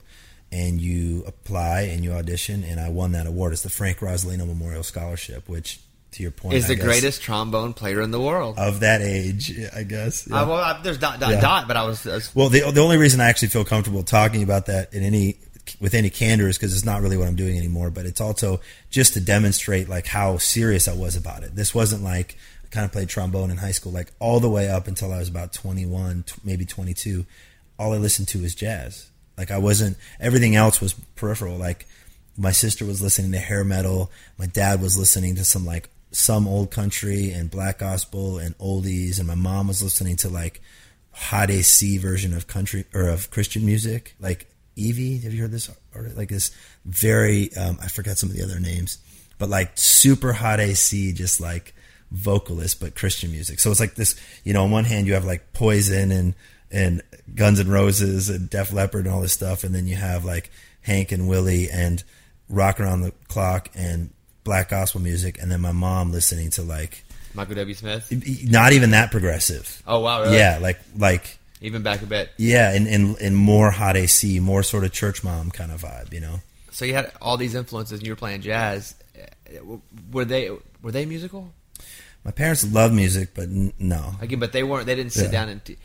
and 0.52 0.80
you 0.80 1.24
apply 1.26 1.82
and 1.82 2.04
you 2.04 2.12
audition, 2.12 2.64
and 2.64 2.78
I 2.80 2.90
won 2.90 3.12
that 3.12 3.26
award. 3.26 3.52
It's 3.52 3.62
the 3.62 3.70
Frank 3.70 3.98
Rosolino 3.98 4.46
Memorial 4.46 4.82
Scholarship, 4.82 5.48
which 5.48 5.80
to 6.16 6.22
your 6.22 6.32
point 6.32 6.54
Is 6.54 6.64
I 6.64 6.68
the 6.68 6.74
guess, 6.76 6.84
greatest 6.84 7.22
trombone 7.22 7.72
player 7.72 8.00
in 8.02 8.10
the 8.10 8.20
world. 8.20 8.58
of 8.58 8.80
that 8.80 9.00
age, 9.02 9.52
I 9.74 9.82
guess. 9.84 10.26
yeah. 10.28 10.42
Uh, 10.42 10.46
well, 10.46 10.56
I, 10.56 10.80
there's 10.82 10.98
dot 10.98 11.20
dot 11.20 11.30
Yeah. 11.30 11.40
dot, 11.40 11.68
but 11.68 11.76
I 11.76 11.84
was, 11.86 12.06
I 12.06 12.14
was 12.16 12.34
Well, 12.34 12.48
the 12.48 12.70
the 12.70 12.80
only 12.80 12.96
reason 12.98 13.20
I 13.20 13.28
actually 13.28 13.48
feel 13.48 13.64
comfortable 13.64 14.02
talking 14.02 14.42
about 14.42 14.66
that 14.66 14.92
in 14.92 15.02
any 15.02 15.36
with 15.80 15.94
any 15.94 16.10
candor 16.10 16.48
is 16.48 16.56
because 16.58 16.72
it's 16.74 16.84
not 16.84 17.02
really 17.02 17.16
what 17.16 17.26
I'm 17.26 17.34
doing 17.36 17.56
anymore. 17.58 17.90
But 17.90 18.06
it's 18.06 18.20
also 18.20 18.60
just 18.90 19.14
to 19.14 19.20
demonstrate 19.20 19.88
like 19.88 20.06
how 20.06 20.38
serious 20.38 20.86
I 20.88 20.94
was 20.94 21.16
about 21.16 21.42
it. 21.42 21.54
This 21.56 21.74
wasn't 21.74 22.02
like 22.04 22.36
I 22.64 22.68
kind 22.68 22.84
of 22.84 22.92
played 22.92 23.08
trombone 23.08 23.50
in 23.50 23.56
high 23.56 23.72
school, 23.72 23.92
like 23.92 24.12
all 24.18 24.38
the 24.40 24.50
way 24.50 24.68
up 24.68 24.86
until 24.88 25.12
I 25.12 25.18
was 25.18 25.28
about 25.28 25.52
21, 25.52 26.22
t- 26.26 26.34
maybe 26.44 26.64
22. 26.64 27.26
All 27.78 27.92
I 27.92 27.96
listened 27.98 28.28
to 28.28 28.42
was 28.42 28.54
jazz. 28.54 29.10
Like 29.36 29.50
I 29.50 29.58
wasn't 29.58 29.96
everything 30.20 30.54
else 30.56 30.80
was 30.80 30.94
peripheral. 31.16 31.56
Like 31.56 31.86
my 32.38 32.52
sister 32.52 32.84
was 32.84 33.02
listening 33.02 33.32
to 33.32 33.38
hair 33.38 33.64
metal. 33.64 34.10
My 34.38 34.46
dad 34.46 34.80
was 34.80 34.96
listening 34.98 35.34
to 35.36 35.44
some 35.44 35.64
like 35.66 35.88
some 36.16 36.48
old 36.48 36.70
country 36.70 37.30
and 37.30 37.50
black 37.50 37.78
gospel 37.78 38.38
and 38.38 38.56
oldies, 38.56 39.18
and 39.18 39.28
my 39.28 39.34
mom 39.34 39.68
was 39.68 39.82
listening 39.82 40.16
to 40.16 40.30
like 40.30 40.62
hot 41.12 41.50
AC 41.50 41.98
version 41.98 42.32
of 42.32 42.46
country 42.46 42.86
or 42.94 43.08
of 43.08 43.30
Christian 43.30 43.66
music, 43.66 44.14
like 44.18 44.50
Evie. 44.76 45.18
Have 45.18 45.34
you 45.34 45.42
heard 45.42 45.52
this? 45.52 45.70
Or 45.94 46.08
like 46.16 46.30
this 46.30 46.52
very 46.86 47.54
um, 47.54 47.76
I 47.82 47.88
forgot 47.88 48.16
some 48.16 48.30
of 48.30 48.36
the 48.36 48.42
other 48.42 48.58
names, 48.58 48.96
but 49.38 49.50
like 49.50 49.72
super 49.74 50.32
hot 50.32 50.58
AC, 50.58 51.12
just 51.12 51.38
like 51.38 51.74
vocalist, 52.10 52.80
but 52.80 52.94
Christian 52.94 53.30
music. 53.30 53.60
So 53.60 53.70
it's 53.70 53.80
like 53.80 53.96
this. 53.96 54.18
You 54.42 54.54
know, 54.54 54.64
on 54.64 54.70
one 54.70 54.84
hand 54.84 55.06
you 55.06 55.12
have 55.12 55.26
like 55.26 55.52
Poison 55.52 56.10
and 56.10 56.34
and 56.70 57.02
Guns 57.34 57.60
and 57.60 57.70
Roses 57.70 58.30
and 58.30 58.48
Def 58.48 58.72
Leppard 58.72 59.04
and 59.04 59.14
all 59.14 59.20
this 59.20 59.34
stuff, 59.34 59.64
and 59.64 59.74
then 59.74 59.86
you 59.86 59.96
have 59.96 60.24
like 60.24 60.50
Hank 60.80 61.12
and 61.12 61.28
Willie 61.28 61.68
and 61.70 62.02
Rock 62.48 62.80
Around 62.80 63.02
the 63.02 63.12
Clock 63.28 63.68
and 63.74 64.10
black 64.46 64.70
gospel 64.70 65.02
music, 65.02 65.38
and 65.42 65.50
then 65.50 65.60
my 65.60 65.72
mom 65.72 66.10
listening 66.12 66.48
to 66.52 66.62
like 66.62 67.04
Michael 67.34 67.56
W. 67.56 67.74
Smith. 67.74 68.10
not 68.50 68.72
even 68.72 68.92
that 68.92 69.10
progressive. 69.10 69.82
Oh 69.86 70.00
wow, 70.00 70.22
really? 70.22 70.38
Yeah, 70.38 70.58
like 70.62 70.78
like 70.96 71.38
Even 71.60 71.82
back 71.82 72.00
a 72.00 72.06
bit. 72.06 72.30
yeah, 72.38 72.72
and, 72.74 72.86
and 72.88 73.16
and 73.18 73.36
more 73.36 73.70
hot 73.70 73.96
AC, 73.98 74.40
more 74.40 74.62
sort 74.62 74.84
of 74.84 74.92
church 74.92 75.22
mom 75.22 75.50
kind 75.50 75.70
of 75.70 75.82
vibe, 75.82 76.14
you 76.14 76.20
know. 76.20 76.40
So 76.70 76.84
you 76.86 76.94
had 76.94 77.12
all 77.20 77.36
these 77.36 77.54
influences, 77.54 77.98
and 77.98 78.06
you 78.06 78.12
were 78.12 78.16
playing 78.16 78.40
jazz. 78.40 78.94
Were 80.10 80.24
they 80.24 80.50
were 80.82 80.92
they 80.92 81.04
musical? 81.04 81.52
My 82.24 82.30
parents 82.30 82.64
love 82.72 82.92
music, 82.92 83.30
but 83.34 83.44
n- 83.44 83.72
no. 83.78 84.14
Again, 84.20 84.38
but 84.40 84.52
they 84.52 84.62
weren't. 84.62 84.86
They 84.86 84.94
didn't 84.94 85.12
sit 85.12 85.26
Yeah. 85.26 85.30
down 85.30 85.48
and. 85.50 85.64
T- 85.64 85.76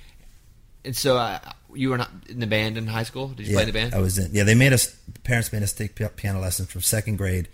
and 0.84 0.97
so 0.97 1.15
uh, 1.15 1.38
you 1.76 1.89
were 1.91 1.97
not 1.97 2.10
in 2.28 2.39
the 2.39 2.47
band 2.47 2.76
in 2.78 2.88
high 2.88 3.04
school. 3.04 3.28
Did 3.28 3.45
you 3.45 3.52
yeah, 3.54 3.58
play 3.58 3.63
in 3.63 3.67
the 3.67 3.74
band? 3.74 3.93
I 3.93 4.00
was 4.00 4.17
in. 4.17 4.32
Yeah, 4.34 4.43
they 4.45 4.56
made 4.56 4.74
us. 4.74 4.95
Parents 5.24 5.54
made 5.54 5.62
us 5.62 5.74
take 5.74 5.93
piano 6.15 6.39
lessons 6.39 6.71
from 6.71 6.82
second 6.82 7.17
grade 7.17 7.47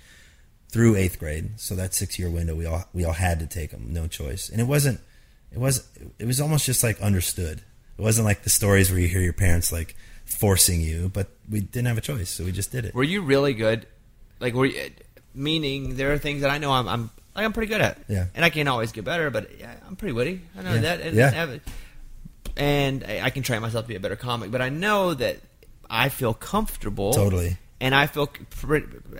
through 0.69 0.95
eighth 0.95 1.19
grade. 1.19 1.59
So 1.59 1.75
that 1.75 1.93
six 1.93 2.17
year 2.19 2.29
window, 2.29 2.55
we 2.55 2.65
all 2.65 2.85
we 2.93 3.05
all 3.05 3.13
had 3.13 3.39
to 3.39 3.47
take 3.47 3.71
them, 3.71 3.87
no 3.93 4.07
choice. 4.07 4.49
And 4.49 4.59
it 4.61 4.65
wasn't. 4.65 4.99
It 5.51 5.59
was. 5.59 5.87
It 6.19 6.25
was 6.25 6.41
almost 6.41 6.65
just 6.65 6.83
like 6.83 6.99
understood. 7.01 7.61
It 7.97 8.01
wasn't 8.01 8.25
like 8.25 8.43
the 8.43 8.49
stories 8.49 8.91
where 8.91 8.99
you 8.99 9.07
hear 9.07 9.21
your 9.21 9.33
parents 9.33 9.71
like 9.71 9.95
forcing 10.25 10.81
you, 10.81 11.09
but 11.13 11.27
we 11.49 11.61
didn't 11.61 11.87
have 11.87 11.97
a 11.97 12.01
choice, 12.01 12.29
so 12.29 12.43
we 12.43 12.51
just 12.51 12.71
did 12.71 12.85
it. 12.85 12.93
Were 12.93 13.03
you 13.03 13.21
really 13.21 13.53
good? 13.53 13.87
Like, 14.39 14.53
were 14.53 14.65
you, 14.67 14.91
meaning 15.33 15.95
there 15.95 16.11
are 16.13 16.17
things 16.17 16.41
that 16.41 16.51
I 16.51 16.57
know 16.59 16.71
I'm, 16.73 16.87
I'm 16.87 17.09
like 17.35 17.45
I'm 17.45 17.53
pretty 17.53 17.71
good 17.71 17.81
at. 17.81 17.97
Yeah. 18.07 18.25
And 18.35 18.43
I 18.45 18.49
can't 18.51 18.67
always 18.69 18.91
get 18.91 19.03
better, 19.05 19.29
but 19.31 19.57
yeah, 19.57 19.73
I'm 19.87 19.95
pretty 19.95 20.13
witty. 20.13 20.41
I 20.57 20.61
know 20.63 20.73
Yeah. 20.75 20.81
that. 20.81 21.01
And, 21.01 21.15
Yeah. 21.15 21.29
have 21.31 21.59
and 22.57 23.03
I, 23.07 23.21
I 23.23 23.29
can 23.29 23.41
train 23.43 23.61
myself 23.61 23.85
to 23.85 23.89
be 23.89 23.95
a 23.95 23.99
better 23.99 24.15
comic, 24.15 24.51
but 24.51 24.61
I 24.61 24.69
know 24.69 25.13
that 25.13 25.37
I 25.89 26.09
feel 26.09 26.33
comfortable. 26.33 27.13
Totally. 27.13 27.57
And 27.79 27.93
I 27.93 28.07
feel, 28.07 28.27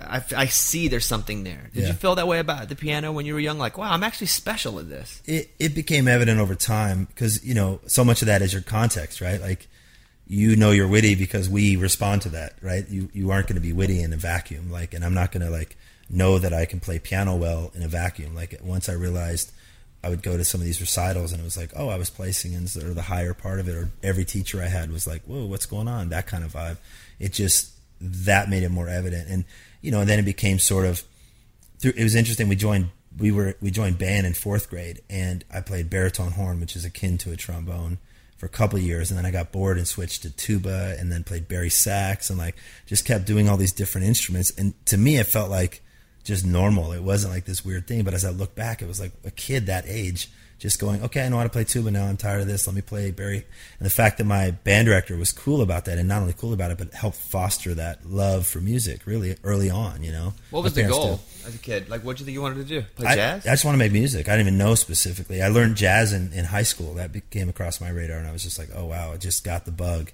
I, 0.02 0.22
I 0.36 0.46
see 0.46 0.88
there's 0.88 1.06
something 1.06 1.44
there. 1.44 1.70
Did 1.72 1.82
Yeah. 1.82 1.86
you 1.88 1.92
feel 1.92 2.16
that 2.16 2.26
way 2.26 2.40
about 2.40 2.68
the 2.68 2.74
piano 2.74 3.12
when 3.12 3.24
you 3.24 3.34
were 3.34 3.40
young? 3.40 3.56
Like, 3.58 3.78
wow, 3.78 3.92
I'm 3.92 4.02
actually 4.02 4.26
special 4.26 4.80
at 4.80 4.88
this. 4.88 5.22
it, 5.26 5.50
it 5.60 5.74
became 5.76 6.08
evident 6.08 6.40
over 6.40 6.54
time 6.56 7.04
because 7.04 7.44
you 7.44 7.54
know 7.54 7.80
so 7.86 8.04
much 8.04 8.20
of 8.22 8.26
that 8.26 8.42
is 8.42 8.52
your 8.52 8.62
context 8.62 9.20
right 9.20 9.40
like 9.40 9.68
you 10.26 10.56
know 10.56 10.72
you're 10.72 10.88
witty 10.88 11.14
because 11.14 11.48
we 11.48 11.76
respond 11.76 12.22
to 12.22 12.28
that 12.30 12.54
right 12.60 12.88
you 12.88 13.08
you 13.14 13.30
aren't 13.30 13.46
going 13.46 13.54
to 13.54 13.60
be 13.62 13.72
witty 13.72 14.02
in 14.02 14.12
a 14.12 14.16
vacuum 14.16 14.70
like 14.70 14.92
and 14.92 15.02
i'm 15.04 15.14
not 15.14 15.32
going 15.32 15.42
to 15.44 15.50
like 15.50 15.76
know 16.10 16.38
that 16.38 16.52
i 16.52 16.64
can 16.66 16.80
play 16.80 16.98
piano 16.98 17.34
well 17.36 17.70
in 17.74 17.82
a 17.82 17.88
vacuum 17.88 18.34
like 18.34 18.58
once 18.62 18.88
i 18.90 18.92
realized 18.92 19.50
i 20.04 20.08
would 20.10 20.22
go 20.22 20.36
to 20.36 20.44
some 20.44 20.60
of 20.60 20.66
these 20.66 20.80
recitals 20.82 21.32
and 21.32 21.40
it 21.40 21.44
was 21.44 21.56
like 21.56 21.70
oh 21.76 21.88
i 21.88 21.96
was 21.96 22.10
placing 22.10 22.52
in 22.52 22.66
sort 22.66 22.86
of 22.86 22.94
the 22.94 23.02
higher 23.02 23.32
part 23.32 23.58
of 23.58 23.68
it 23.68 23.74
or 23.74 23.88
every 24.02 24.24
teacher 24.24 24.60
i 24.62 24.66
had 24.66 24.90
was 24.92 25.06
like 25.06 25.22
whoa 25.24 25.46
what's 25.46 25.64
going 25.66 25.88
on 25.88 26.10
that 26.10 26.26
kind 26.26 26.44
of 26.44 26.52
vibe 26.52 26.76
it 27.18 27.32
just 27.32 27.70
that 28.00 28.48
made 28.48 28.62
it 28.62 28.70
more 28.70 28.88
evident 28.88 29.28
and 29.28 29.44
you 29.80 29.90
know 29.90 30.00
and 30.00 30.08
then 30.08 30.18
it 30.18 30.24
became 30.24 30.58
sort 30.58 30.86
of 30.86 31.02
through, 31.78 31.92
it 31.96 32.02
was 32.02 32.14
interesting. 32.14 32.48
We 32.48 32.56
joined 32.56 32.90
we 33.18 33.30
were 33.30 33.56
we 33.60 33.70
joined 33.70 33.98
band 33.98 34.26
in 34.26 34.34
fourth 34.34 34.70
grade, 34.70 35.00
and 35.08 35.44
I 35.52 35.60
played 35.60 35.90
baritone 35.90 36.32
horn, 36.32 36.60
which 36.60 36.76
is 36.76 36.84
akin 36.84 37.18
to 37.18 37.32
a 37.32 37.36
trombone, 37.36 37.98
for 38.36 38.46
a 38.46 38.50
couple 38.50 38.78
years, 38.78 39.10
and 39.10 39.18
then 39.18 39.26
I 39.26 39.30
got 39.30 39.52
bored 39.52 39.78
and 39.78 39.86
switched 39.86 40.22
to 40.22 40.30
tuba, 40.30 40.96
and 40.98 41.10
then 41.10 41.24
played 41.24 41.48
bari 41.48 41.70
sax, 41.70 42.30
and 42.30 42.38
like 42.38 42.56
just 42.86 43.04
kept 43.04 43.26
doing 43.26 43.48
all 43.48 43.56
these 43.56 43.72
different 43.72 44.06
instruments. 44.06 44.52
And 44.56 44.74
to 44.86 44.96
me, 44.96 45.16
it 45.16 45.26
felt 45.26 45.50
like 45.50 45.82
just 46.24 46.44
normal. 46.44 46.92
It 46.92 47.02
wasn't 47.02 47.32
like 47.32 47.44
this 47.44 47.64
weird 47.64 47.86
thing. 47.86 48.04
But 48.04 48.14
as 48.14 48.24
I 48.24 48.30
look 48.30 48.54
back, 48.54 48.82
it 48.82 48.88
was 48.88 49.00
like 49.00 49.12
a 49.24 49.30
kid 49.30 49.66
that 49.66 49.84
age 49.86 50.30
just 50.58 50.80
going, 50.80 51.02
okay, 51.04 51.24
I 51.24 51.28
know 51.28 51.36
how 51.36 51.44
to 51.44 51.48
play 51.48 51.64
tuba 51.64 51.90
now. 51.90 52.06
I'm 52.06 52.16
tired 52.16 52.40
of 52.40 52.48
this. 52.48 52.66
Let 52.66 52.74
me 52.74 52.82
play 52.82 53.10
bari. 53.12 53.44
And 53.78 53.86
the 53.86 53.90
fact 53.90 54.18
that 54.18 54.24
my 54.24 54.50
band 54.50 54.86
director 54.86 55.16
was 55.16 55.30
cool 55.30 55.62
about 55.62 55.84
that, 55.84 55.98
and 55.98 56.08
not 56.08 56.20
only 56.20 56.32
cool 56.32 56.52
about 56.52 56.70
it, 56.72 56.78
but 56.78 56.92
helped 56.92 57.16
foster 57.16 57.74
that 57.74 58.04
love 58.06 58.46
for 58.46 58.60
music 58.60 59.06
really 59.06 59.36
early 59.44 59.70
on. 59.70 60.02
You 60.02 60.12
know, 60.12 60.34
What 60.50 60.64
was 60.64 60.74
the 60.74 60.82
goal 60.82 61.16
did. 61.16 61.48
as 61.48 61.54
a 61.54 61.58
kid? 61.58 61.88
Like, 61.88 62.02
what 62.04 62.16
did 62.16 62.20
you 62.20 62.26
think 62.26 62.34
you 62.34 62.42
wanted 62.42 62.56
to 62.56 62.64
do? 62.64 62.82
Play 62.96 63.06
I, 63.06 63.14
jazz? 63.14 63.46
I 63.46 63.50
just 63.50 63.64
want 63.64 63.74
to 63.74 63.78
make 63.78 63.92
music. 63.92 64.28
I 64.28 64.32
didn't 64.32 64.48
even 64.48 64.58
know 64.58 64.74
specifically. 64.74 65.42
I 65.42 65.48
learned 65.48 65.76
jazz 65.76 66.12
in, 66.12 66.32
in 66.32 66.44
high 66.44 66.64
school. 66.64 66.94
That 66.94 67.30
came 67.30 67.48
across 67.48 67.80
my 67.80 67.90
radar, 67.90 68.18
and 68.18 68.26
I 68.26 68.32
was 68.32 68.42
just 68.42 68.58
like, 68.58 68.70
oh 68.74 68.86
wow, 68.86 69.12
I 69.12 69.16
just 69.16 69.44
got 69.44 69.64
the 69.64 69.72
bug. 69.72 70.10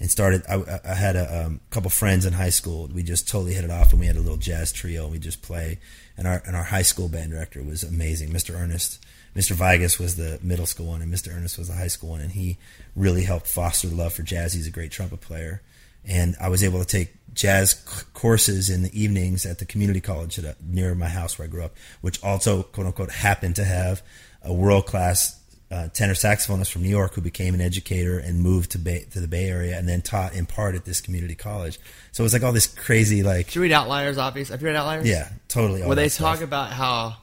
And 0.00 0.08
started. 0.08 0.44
I, 0.48 0.80
I 0.84 0.94
had 0.94 1.16
a 1.16 1.46
um, 1.46 1.60
couple 1.70 1.90
friends 1.90 2.24
in 2.24 2.32
high 2.32 2.50
school. 2.50 2.86
We 2.86 3.02
just 3.02 3.28
totally 3.28 3.54
hit 3.54 3.64
it 3.64 3.70
off, 3.72 3.90
and 3.90 3.98
we 3.98 4.06
had 4.06 4.14
a 4.14 4.20
little 4.20 4.36
jazz 4.36 4.70
trio. 4.70 5.02
and 5.02 5.12
We 5.12 5.18
just 5.18 5.42
play. 5.42 5.80
And 6.16 6.28
our 6.28 6.40
and 6.46 6.54
our 6.54 6.62
high 6.62 6.82
school 6.82 7.08
band 7.08 7.32
director 7.32 7.64
was 7.64 7.82
amazing, 7.82 8.30
Mr. 8.30 8.54
Ernest. 8.54 9.04
Mr. 9.36 9.54
Vigas 9.54 9.98
was 9.98 10.16
the 10.16 10.38
middle 10.42 10.66
school 10.66 10.86
one, 10.86 11.02
and 11.02 11.12
Mr. 11.12 11.34
Ernest 11.34 11.58
was 11.58 11.68
the 11.68 11.74
high 11.74 11.86
school 11.88 12.10
one, 12.10 12.20
and 12.20 12.32
he 12.32 12.58
really 12.96 13.22
helped 13.24 13.46
foster 13.46 13.86
the 13.88 13.94
love 13.96 14.12
for 14.12 14.22
jazz. 14.22 14.52
He's 14.52 14.66
a 14.66 14.70
great 14.70 14.90
trumpet 14.90 15.20
player, 15.20 15.62
and 16.04 16.34
I 16.40 16.48
was 16.48 16.64
able 16.64 16.80
to 16.80 16.86
take 16.86 17.14
jazz 17.34 17.72
c- 17.86 18.04
courses 18.14 18.68
in 18.70 18.82
the 18.82 19.00
evenings 19.00 19.46
at 19.46 19.58
the 19.58 19.64
community 19.64 20.00
college 20.00 20.38
at 20.38 20.44
a, 20.44 20.56
near 20.64 20.94
my 20.94 21.08
house 21.08 21.38
where 21.38 21.46
I 21.46 21.50
grew 21.50 21.62
up, 21.64 21.74
which 22.00 22.22
also 22.24 22.62
quote 22.64 22.86
unquote 22.86 23.10
happened 23.12 23.56
to 23.56 23.64
have 23.64 24.02
a 24.42 24.52
world 24.52 24.86
class 24.86 25.34
uh, 25.70 25.86
tenor 25.88 26.14
saxophonist 26.14 26.70
from 26.72 26.82
New 26.82 26.88
York 26.88 27.12
who 27.14 27.20
became 27.20 27.52
an 27.54 27.60
educator 27.60 28.18
and 28.18 28.40
moved 28.40 28.70
to 28.70 28.78
Bay, 28.78 29.04
to 29.10 29.20
the 29.20 29.28
Bay 29.28 29.44
Area 29.50 29.78
and 29.78 29.86
then 29.86 30.00
taught 30.00 30.32
in 30.34 30.46
part 30.46 30.74
at 30.74 30.86
this 30.86 31.02
community 31.02 31.34
college. 31.34 31.78
So 32.10 32.22
it 32.22 32.24
was 32.24 32.32
like 32.32 32.42
all 32.42 32.52
this 32.54 32.66
crazy 32.66 33.22
like 33.22 33.46
Did 33.48 33.56
you 33.56 33.62
read 33.62 33.72
Outliers? 33.72 34.16
Obvious. 34.16 34.48
Have 34.48 34.62
you 34.62 34.68
read 34.68 34.76
Outliers? 34.76 35.06
yeah, 35.06 35.28
totally. 35.48 35.82
all 35.82 35.88
Where 35.88 35.96
they 35.96 36.04
that 36.04 36.10
stuff. 36.10 36.36
talk 36.38 36.42
about 36.42 36.70
how 36.72 37.16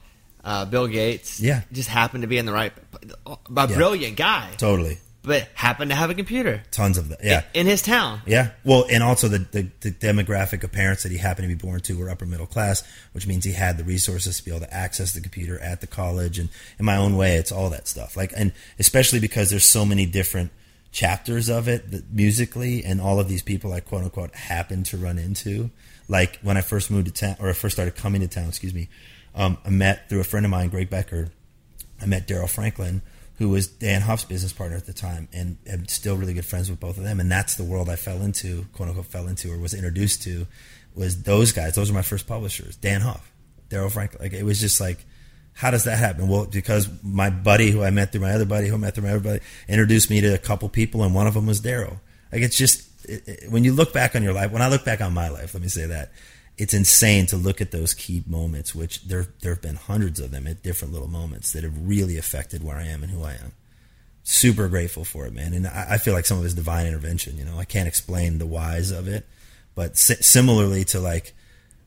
uh, 0.46 0.64
Bill 0.64 0.86
Gates 0.86 1.40
Yeah. 1.40 1.60
just 1.72 1.90
happened 1.90 2.22
to 2.22 2.28
be 2.28 2.38
in 2.38 2.46
the 2.46 2.52
right, 2.52 2.72
a 3.26 3.66
brilliant 3.68 4.16
guy, 4.16 4.48
totally 4.56 4.98
but 5.26 5.48
happened 5.54 5.90
to 5.90 5.94
have 5.96 6.08
a 6.08 6.14
computer 6.14 6.62
tons 6.70 6.96
of 6.96 7.08
them. 7.08 7.18
Yeah. 7.20 7.42
in 7.52 7.66
his 7.66 7.82
town. 7.82 8.20
Yeah. 8.26 8.50
Well, 8.64 8.86
and 8.88 9.02
also 9.02 9.26
the, 9.26 9.38
the, 9.38 9.68
the 9.80 9.90
demographic 9.90 10.62
of 10.62 10.70
parents 10.70 11.02
that 11.02 11.10
he 11.10 11.18
happened 11.18 11.48
to 11.50 11.54
be 11.56 11.60
born 11.60 11.80
to 11.80 11.98
were 11.98 12.08
upper 12.08 12.26
middle 12.26 12.46
class, 12.46 12.84
which 13.10 13.26
means 13.26 13.44
he 13.44 13.50
had 13.50 13.76
the 13.76 13.82
resources 13.82 14.38
to 14.38 14.44
be 14.44 14.52
able 14.52 14.60
to 14.64 14.72
access 14.72 15.12
the 15.14 15.20
computer 15.20 15.58
at 15.58 15.80
the 15.80 15.88
college. 15.88 16.38
And 16.38 16.48
in 16.78 16.84
my 16.84 16.96
own 16.96 17.16
way, 17.16 17.34
it's 17.38 17.50
all 17.50 17.70
that 17.70 17.88
stuff. 17.88 18.16
Like, 18.16 18.32
and 18.36 18.52
especially 18.78 19.18
because 19.18 19.50
there's 19.50 19.64
so 19.64 19.84
many 19.84 20.06
different 20.06 20.52
chapters 20.92 21.48
of 21.48 21.66
it 21.66 21.90
that 21.90 22.08
musically, 22.12 22.84
and 22.84 23.00
all 23.00 23.18
of 23.18 23.28
these 23.28 23.42
people 23.42 23.72
I 23.72 23.80
quote 23.80 24.04
unquote 24.04 24.32
happened 24.32 24.86
to 24.86 24.96
run 24.96 25.18
into. 25.18 25.70
Like 26.08 26.38
when 26.42 26.56
I 26.56 26.60
first 26.60 26.88
moved 26.88 27.06
to 27.06 27.12
town, 27.12 27.36
or 27.40 27.48
I 27.48 27.52
first 27.52 27.74
started 27.74 27.96
coming 27.96 28.20
to 28.20 28.28
town, 28.28 28.46
excuse 28.48 28.72
me, 28.72 28.88
um, 29.36 29.58
I 29.64 29.70
met 29.70 30.08
through 30.08 30.20
a 30.20 30.24
friend 30.24 30.44
of 30.46 30.50
mine, 30.50 30.70
Greg 30.70 30.90
Becker, 30.90 31.30
I 32.00 32.06
met 32.06 32.26
Daryl 32.26 32.48
Franklin, 32.48 33.02
who 33.38 33.50
was 33.50 33.66
Dann 33.66 34.00
Huff's 34.00 34.24
business 34.24 34.52
partner 34.52 34.76
at 34.76 34.86
the 34.86 34.92
time, 34.92 35.28
and 35.32 35.58
am 35.66 35.86
still 35.88 36.16
really 36.16 36.34
good 36.34 36.46
friends 36.46 36.70
with 36.70 36.80
both 36.80 36.96
of 36.96 37.04
them. 37.04 37.20
And 37.20 37.30
that's 37.30 37.54
the 37.54 37.64
world 37.64 37.88
I 37.88 37.96
fell 37.96 38.22
into, 38.22 38.66
quote 38.72 38.88
unquote, 38.88 39.06
fell 39.06 39.28
into 39.28 39.52
or 39.52 39.58
was 39.58 39.74
introduced 39.74 40.22
to, 40.22 40.46
was 40.94 41.22
those 41.22 41.52
guys. 41.52 41.74
Those 41.74 41.90
were 41.90 41.96
my 41.96 42.02
first 42.02 42.26
publishers, 42.26 42.76
Dann 42.76 43.02
Huff, 43.02 43.30
Daryl 43.68 43.90
Franklin. 43.90 44.22
Like 44.22 44.32
it 44.32 44.44
was 44.44 44.58
just 44.60 44.80
like, 44.80 45.04
how 45.52 45.70
does 45.70 45.84
that 45.84 45.98
happen? 45.98 46.28
Well, 46.28 46.46
because 46.46 46.88
my 47.02 47.30
buddy 47.30 47.70
who 47.70 47.82
I 47.82 47.90
met 47.90 48.12
through 48.12 48.22
my 48.22 48.32
other 48.32 48.44
buddy 48.44 48.68
who 48.68 48.74
I 48.74 48.78
met 48.78 48.94
through 48.94 49.04
my 49.04 49.10
other 49.10 49.20
buddy 49.20 49.40
introduced 49.68 50.10
me 50.10 50.20
to 50.22 50.34
a 50.34 50.38
couple 50.38 50.68
people, 50.70 51.02
and 51.02 51.14
one 51.14 51.26
of 51.26 51.34
them 51.34 51.46
was 51.46 51.60
Daryl. 51.60 52.00
Like 52.32 52.42
it's 52.42 52.56
just 52.56 52.88
it, 53.04 53.26
it, 53.26 53.50
when 53.50 53.64
you 53.64 53.72
look 53.72 53.92
back 53.92 54.16
on 54.16 54.22
your 54.22 54.32
life. 54.32 54.50
When 54.50 54.62
I 54.62 54.68
look 54.68 54.84
back 54.84 55.00
on 55.00 55.12
my 55.12 55.28
life, 55.28 55.52
let 55.54 55.62
me 55.62 55.68
say 55.68 55.86
that 55.86 56.10
it's 56.58 56.74
insane 56.74 57.26
to 57.26 57.36
look 57.36 57.60
at 57.60 57.70
those 57.70 57.92
key 57.92 58.22
moments, 58.26 58.74
which 58.74 59.02
there 59.04 59.26
there 59.40 59.52
have 59.52 59.62
been 59.62 59.76
hundreds 59.76 60.20
of 60.20 60.30
them 60.30 60.46
at 60.46 60.62
different 60.62 60.92
little 60.92 61.08
moments 61.08 61.52
that 61.52 61.64
have 61.64 61.86
really 61.86 62.16
affected 62.16 62.64
where 62.64 62.76
I 62.76 62.86
am 62.86 63.02
and 63.02 63.12
who 63.12 63.24
I 63.24 63.32
am. 63.32 63.52
Super 64.22 64.66
grateful 64.68 65.04
for 65.04 65.26
it, 65.26 65.32
man, 65.32 65.52
and 65.52 65.66
I, 65.66 65.86
I 65.90 65.98
feel 65.98 66.14
like 66.14 66.26
some 66.26 66.38
of 66.38 66.44
it's 66.44 66.54
divine 66.54 66.86
intervention. 66.86 67.36
You 67.36 67.44
know, 67.44 67.58
I 67.58 67.64
can't 67.64 67.86
explain 67.86 68.38
the 68.38 68.46
whys 68.46 68.90
of 68.90 69.06
it, 69.06 69.26
but 69.74 69.96
si- 69.96 70.22
similarly 70.22 70.84
to 70.86 71.00
like 71.00 71.34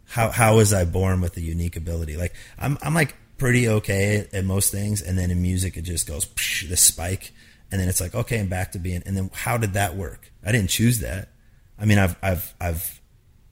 how 0.10 0.29
how 0.29 0.58
was 0.58 0.73
I 0.73 0.86
born 0.86 1.21
with 1.21 1.36
a 1.38 1.41
unique 1.41 1.75
ability? 1.75 2.15
Like 2.15 2.34
I'm 2.58 2.77
I'm 2.82 2.93
like 2.93 3.15
pretty 3.38 3.67
okay 3.67 4.27
at, 4.32 4.45
most 4.45 4.71
things, 4.71 5.01
and 5.01 5.17
then 5.17 5.32
in 5.32 5.41
music 5.41 5.77
it 5.77 5.82
just 5.82 6.08
goes 6.08 6.25
psh, 6.25 6.69
this 6.69 6.82
spike, 6.82 7.32
and 7.71 7.82
then 7.82 7.89
it's 7.89 7.99
like 7.99 8.13
okay, 8.13 8.39
I'm 8.39 8.47
back 8.47 8.71
to 8.73 8.79
being. 8.79 9.01
And 9.05 9.17
then 9.17 9.32
how 9.34 9.58
did 9.58 9.73
that 9.73 9.95
work? 9.95 10.32
I 10.45 10.51
didn't 10.51 10.69
choose 10.69 10.99
that. 10.99 11.29
I 11.79 11.86
mean, 11.86 11.97
I've 11.97 12.15
I've 12.21 12.53
I've 12.62 12.98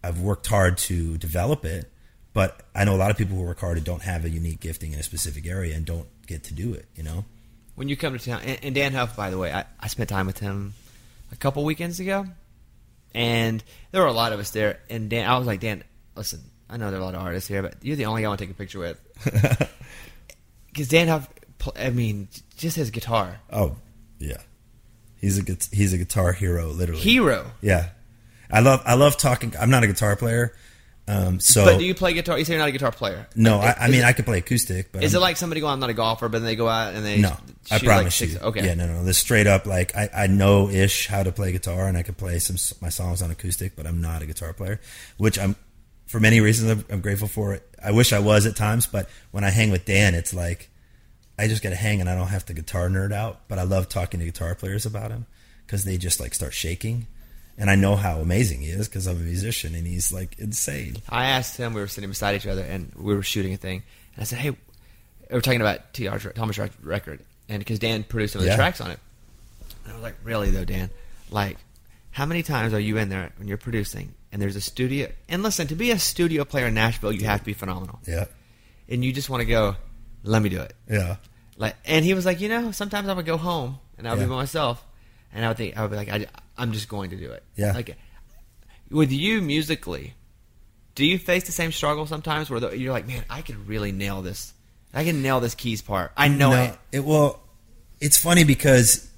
I've 0.07 0.21
worked 0.21 0.47
hard 0.47 0.77
to 0.79 1.17
develop 1.17 1.65
it, 1.65 1.91
but 2.33 2.61
I 2.73 2.85
know 2.85 2.95
a 2.95 2.97
lot 2.97 3.11
of 3.11 3.17
people 3.17 3.35
who 3.35 3.43
work 3.43 3.59
hard 3.59 3.77
and 3.77 3.85
don't 3.85 4.03
have 4.03 4.23
a 4.25 4.29
unique 4.29 4.59
gifting 4.59 4.93
in 4.93 4.99
a 4.99 5.03
specific 5.03 5.45
area 5.47 5.75
and 5.75 5.85
don't 5.85 6.07
get 6.25 6.43
to 6.45 6.53
do 6.53 6.73
it. 6.73 6.85
You 6.95 7.03
know? 7.03 7.25
When 7.75 7.89
you 7.89 7.97
come 7.97 8.17
to 8.17 8.23
town, 8.23 8.41
and, 8.45 8.59
and 8.63 8.75
Dann 8.75 8.93
Huff, 8.93 9.15
by 9.15 9.29
the 9.29 9.37
way, 9.37 9.51
I, 9.51 9.65
I 9.79 9.87
spent 9.87 10.09
time 10.09 10.25
with 10.27 10.39
him 10.39 10.73
a 11.31 11.35
couple 11.35 11.63
weekends 11.65 11.99
ago, 11.99 12.25
and 13.13 13.63
there 13.91 14.01
were 14.01 14.07
a 14.07 14.13
lot 14.13 14.33
of 14.33 14.39
us 14.39 14.51
there. 14.51 14.79
And 14.89 15.09
Dan, 15.09 15.29
I 15.29 15.37
was 15.37 15.45
like, 15.47 15.59
Dan, 15.59 15.83
listen, 16.15 16.41
I 16.69 16.77
know 16.77 16.89
there 16.89 16.99
are 16.99 17.03
a 17.03 17.05
lot 17.05 17.15
of 17.15 17.21
artists 17.21 17.47
here, 17.49 17.61
but 17.61 17.75
you're 17.81 17.95
the 17.97 18.05
only 18.05 18.21
guy 18.21 18.27
I 18.27 18.29
want 18.29 18.39
to 18.39 18.45
take 18.45 18.53
a 18.55 18.57
picture 18.57 18.79
with. 18.79 18.99
Because 20.67 20.89
Dann 20.89 21.07
Huff, 21.07 21.27
I 21.75 21.89
mean, 21.89 22.27
just 22.55 22.75
his 22.75 22.91
guitar, 22.91 23.39
Oh, 23.51 23.77
yeah. 24.19 24.37
He's 25.19 25.39
a 25.39 25.57
he's 25.71 25.91
a 25.93 25.97
guitar 25.97 26.31
hero, 26.33 26.67
literally. 26.67 27.01
hero. 27.01 27.49
Yeah, 27.61 27.89
I 28.51 28.59
love 28.61 28.81
I 28.85 28.95
love 28.95 29.17
talking. 29.17 29.53
I'm 29.59 29.69
not 29.69 29.83
a 29.83 29.87
guitar 29.87 30.15
player, 30.15 30.53
Um, 31.09 31.39
so 31.39 31.63
But 31.65 31.79
do 31.79 31.85
you 31.85 31.95
play 31.95 32.13
guitar? 32.13 32.37
You 32.37 32.43
say 32.45 32.53
you're 32.53 32.59
not 32.59 32.67
a 32.67 32.71
guitar 32.73 32.91
player. 32.91 33.27
no, 33.35 33.59
Like, 33.59 33.79
I, 33.79 33.85
I 33.85 33.87
mean 33.87 34.01
it- 34.01 34.05
I 34.05 34.11
could 34.13 34.25
play 34.25 34.39
acoustic, 34.39 34.91
but 34.91 35.03
Is 35.03 35.13
I'm- 35.15 35.19
it 35.19 35.23
like 35.23 35.37
somebody 35.37 35.61
going, 35.61 35.73
I'm 35.73 35.79
not 35.79 35.89
a 35.89 35.93
golfer, 35.93 36.27
but 36.27 36.39
then 36.39 36.45
they 36.45 36.55
go 36.57 36.67
out 36.67 36.95
and 36.95 37.05
they 37.05 37.19
no? 37.19 37.35
I 37.71 37.79
promise 37.79 38.03
like 38.03 38.11
six, 38.11 38.33
you. 38.33 38.39
Okay. 38.39 38.65
Yeah, 38.65 38.73
no, 38.73 38.87
no. 38.87 39.03
This 39.05 39.17
straight 39.17 39.47
up 39.47 39.65
like 39.65 39.95
I, 39.95 40.09
I 40.23 40.27
know 40.27 40.69
ish 40.69 41.07
how 41.07 41.23
to 41.23 41.31
play 41.31 41.51
guitar, 41.53 41.87
and 41.87 41.97
I 41.97 42.03
could 42.03 42.17
play 42.17 42.39
some 42.39 42.57
my 42.81 42.89
songs 42.89 43.21
on 43.21 43.31
acoustic, 43.31 43.75
but 43.75 43.87
I'm 43.87 44.01
not 44.01 44.21
a 44.21 44.25
guitar 44.25 44.51
player, 44.53 44.79
which 45.17 45.37
I'm 45.39 45.55
for 46.07 46.19
many 46.19 46.39
reasons 46.41 46.71
I'm, 46.71 46.85
I'm 46.89 47.01
grateful 47.01 47.27
for. 47.27 47.59
I 47.83 47.91
wish 47.91 48.11
I 48.11 48.19
was 48.19 48.45
at 48.45 48.55
times, 48.55 48.85
but 48.87 49.09
when 49.31 49.43
I 49.43 49.49
hang 49.49 49.71
with 49.71 49.85
Dan, 49.85 50.15
it's 50.15 50.33
like 50.33 50.69
I 51.39 51.47
just 51.47 51.61
get 51.61 51.69
to 51.69 51.75
hang 51.75 52.01
and 52.01 52.09
I 52.09 52.15
don't 52.15 52.27
have 52.29 52.45
to 52.47 52.53
guitar 52.53 52.89
nerd 52.89 53.11
out. 53.13 53.47
But 53.47 53.59
I 53.59 53.63
love 53.63 53.87
talking 53.87 54.19
to 54.21 54.25
guitar 54.25 54.55
players 54.55 54.85
about 54.85 55.11
him 55.11 55.25
because 55.65 55.83
they 55.85 55.97
just 55.97 56.19
like 56.19 56.33
start 56.33 56.53
shaking, 56.53 57.07
and 57.57 57.69
I 57.69 57.75
know 57.75 57.95
how 57.95 58.19
amazing 58.19 58.61
he 58.61 58.67
is 58.69 58.87
because 58.87 59.07
I'm 59.07 59.17
a 59.17 59.19
musician 59.19 59.73
and 59.75 59.85
he's 59.87 60.11
like 60.11 60.37
insane. 60.39 60.97
I 61.09 61.25
asked 61.25 61.57
him, 61.57 61.73
we 61.73 61.81
were 61.81 61.87
sitting 61.87 62.09
beside 62.09 62.35
each 62.35 62.47
other 62.47 62.61
and 62.63 62.91
we 62.95 63.15
were 63.15 63.23
shooting 63.23 63.53
a 63.53 63.57
thing. 63.57 63.83
And 64.15 64.21
I 64.21 64.25
said, 64.25 64.39
hey, 64.39 64.55
we're 65.31 65.41
talking 65.41 65.61
about 65.61 65.93
TR, 65.93 66.17
Thomas 66.29 66.57
Rec- 66.57 66.71
record. 66.83 67.19
And 67.49 67.59
because 67.59 67.79
Dan 67.79 68.03
produced 68.03 68.33
some 68.33 68.39
of 68.39 68.45
the 68.45 68.51
Yeah. 68.51 68.55
tracks 68.57 68.79
on 68.81 68.91
it. 68.91 68.99
And 69.83 69.91
I 69.93 69.95
was 69.95 70.03
like, 70.03 70.15
really 70.23 70.51
though, 70.51 70.65
Dan? 70.65 70.89
Like, 71.31 71.57
how 72.11 72.25
many 72.25 72.43
times 72.43 72.73
are 72.73 72.79
you 72.79 72.97
in 72.97 73.09
there 73.09 73.31
when 73.37 73.47
you're 73.47 73.57
producing 73.57 74.13
and 74.31 74.41
there's 74.41 74.55
a 74.55 74.61
studio? 74.61 75.09
And 75.29 75.43
listen, 75.43 75.67
to 75.67 75.75
be 75.75 75.91
a 75.91 75.99
studio 75.99 76.45
player 76.45 76.67
in 76.67 76.73
Nashville, 76.73 77.11
you 77.11 77.25
have 77.25 77.39
to 77.39 77.45
be 77.45 77.53
phenomenal. 77.53 77.99
Yeah, 78.07 78.25
And 78.89 79.03
you 79.05 79.11
just 79.13 79.29
want 79.29 79.41
to 79.41 79.45
go, 79.45 79.75
let 80.23 80.41
me 80.41 80.49
do 80.49 80.61
it. 80.61 80.73
yeah, 80.89 81.17
Like, 81.57 81.75
and 81.85 82.03
he 82.05 82.13
was 82.13 82.25
like, 82.25 82.39
you 82.41 82.49
know, 82.49 82.71
sometimes 82.71 83.07
I 83.07 83.13
would 83.13 83.25
go 83.25 83.37
home 83.37 83.79
and 83.97 84.07
I 84.07 84.11
would 84.11 84.19
Yeah. 84.19 84.25
be 84.25 84.29
by 84.29 84.35
myself, 84.35 84.83
and 85.33 85.43
I 85.45 85.47
would 85.49 85.57
think 85.57 85.77
I 85.77 85.81
would 85.81 85.91
be 85.91 85.97
like, 85.97 86.09
I, 86.09 86.25
I'm 86.57 86.71
just 86.73 86.89
going 86.89 87.09
to 87.11 87.15
do 87.15 87.31
it. 87.31 87.43
Yeah. 87.55 87.73
Like, 87.73 87.97
with 88.89 89.11
you 89.11 89.41
musically, 89.41 90.13
do 90.95 91.05
you 91.05 91.17
face 91.19 91.45
the 91.45 91.51
same 91.51 91.71
struggle 91.71 92.05
sometimes 92.05 92.49
where 92.49 92.59
the, 92.59 92.77
you're 92.77 92.93
like, 92.93 93.07
man, 93.07 93.23
I 93.29 93.41
could 93.41 93.67
really 93.67 93.91
nail 93.91 94.21
this. 94.21 94.53
I 94.93 95.03
can 95.03 95.21
nail 95.21 95.39
this 95.39 95.53
keys 95.55 95.81
part. 95.81 96.11
I 96.17 96.27
know 96.27 96.51
No, 96.51 96.63
it. 96.63 96.77
it. 96.91 97.03
Well, 97.03 97.39
it's 97.99 98.17
funny 98.17 98.43
because 98.43 99.09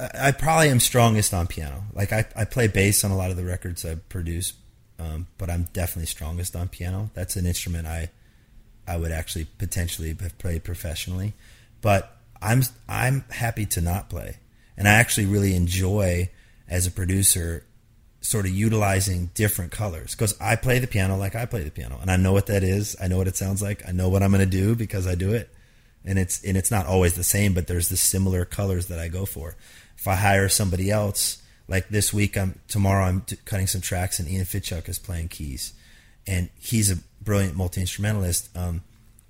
I, 0.00 0.28
I 0.28 0.32
probably 0.32 0.68
am 0.68 0.80
strongest 0.80 1.32
on 1.32 1.46
piano. 1.46 1.84
Like 1.94 2.12
I, 2.12 2.26
I 2.36 2.44
play 2.44 2.66
bass 2.66 3.04
on 3.04 3.10
a 3.10 3.16
lot 3.16 3.30
of 3.30 3.36
the 3.36 3.44
records 3.44 3.84
I 3.84 3.94
produce, 3.94 4.52
um, 4.98 5.26
but 5.38 5.48
I'm 5.48 5.68
definitely 5.72 6.06
strongest 6.06 6.56
on 6.56 6.68
piano. 6.68 7.10
That's 7.14 7.36
an 7.36 7.46
instrument 7.46 7.86
I, 7.86 8.10
I 8.86 8.96
would 8.96 9.12
actually 9.12 9.44
potentially 9.44 10.14
have 10.20 10.36
played 10.38 10.64
professionally, 10.64 11.34
but 11.80 12.16
I'm 12.42 12.62
I'm 12.88 13.24
happy 13.30 13.64
to 13.66 13.80
not 13.80 14.10
play, 14.10 14.38
and 14.82 14.88
I 14.88 14.94
actually 14.94 15.26
really 15.26 15.54
enjoy 15.54 16.28
as 16.66 16.88
a 16.88 16.90
producer 16.90 17.64
sort 18.20 18.46
of 18.46 18.50
utilizing 18.50 19.30
different 19.32 19.70
colors 19.70 20.10
because 20.10 20.34
I 20.40 20.56
play 20.56 20.80
the 20.80 20.88
piano 20.88 21.16
like 21.16 21.36
I 21.36 21.46
play 21.46 21.62
the 21.62 21.70
piano, 21.70 21.98
and 22.00 22.10
I 22.10 22.16
know 22.16 22.32
what 22.32 22.46
that 22.46 22.64
is. 22.64 22.96
I 23.00 23.06
know 23.06 23.18
what 23.18 23.28
it 23.28 23.36
sounds 23.36 23.62
like. 23.62 23.88
I 23.88 23.92
know 23.92 24.08
what 24.08 24.24
I'm 24.24 24.32
going 24.32 24.40
to 24.40 24.46
do 24.46 24.74
because 24.74 25.06
I 25.06 25.14
do 25.14 25.32
it, 25.34 25.54
and 26.04 26.18
it's 26.18 26.42
and 26.42 26.56
it's 26.56 26.72
not 26.72 26.86
always 26.86 27.14
the 27.14 27.22
same, 27.22 27.54
but 27.54 27.68
there's 27.68 27.90
the 27.90 27.96
similar 27.96 28.44
colors 28.44 28.88
that 28.88 28.98
I 28.98 29.06
go 29.06 29.24
for. 29.24 29.54
If 29.96 30.08
I 30.08 30.16
hire 30.16 30.48
somebody 30.48 30.90
else, 30.90 31.40
like 31.68 31.88
this 31.88 32.12
week, 32.12 32.36
I'm 32.36 32.58
tomorrow 32.66 33.04
I'm 33.04 33.20
t- 33.20 33.36
cutting 33.44 33.68
some 33.68 33.82
tracks, 33.82 34.18
and 34.18 34.28
Ian 34.28 34.46
Fitchuk 34.46 34.88
is 34.88 34.98
playing 34.98 35.28
keys, 35.28 35.74
and 36.26 36.50
he's 36.58 36.90
a 36.90 36.96
brilliant 37.20 37.56
multi 37.56 37.80
instrumentalist. 37.80 38.48
Um, 38.56 38.82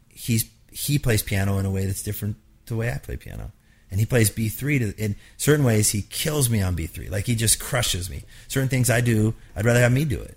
he's 0.09 0.50
he 0.70 0.98
plays 0.98 1.22
piano 1.22 1.59
in 1.59 1.66
a 1.66 1.70
way 1.70 1.84
that's 1.84 2.03
different 2.03 2.36
to 2.64 2.72
the 2.72 2.78
way 2.78 2.90
I 2.90 2.96
play 2.96 3.18
piano. 3.18 3.53
And 3.93 4.01
he 4.01 4.07
plays 4.07 4.30
B 4.30 4.49
three 4.49 4.78
to 4.80 4.95
in 4.97 5.14
certain 5.36 5.64
ways 5.64 5.90
he 5.90 6.03
kills 6.03 6.49
me 6.49 6.62
on 6.62 6.74
B 6.74 6.86
three. 6.86 7.11
Like 7.11 7.26
he 7.26 7.36
just 7.36 7.61
crushes 7.61 8.09
me. 8.09 8.24
Certain 8.49 8.70
things 8.70 8.88
I 8.88 9.03
do, 9.03 9.34
I'd 9.55 9.66
rather 9.66 9.80
have 9.80 9.93
me 9.93 10.07
do 10.07 10.20
it. 10.20 10.36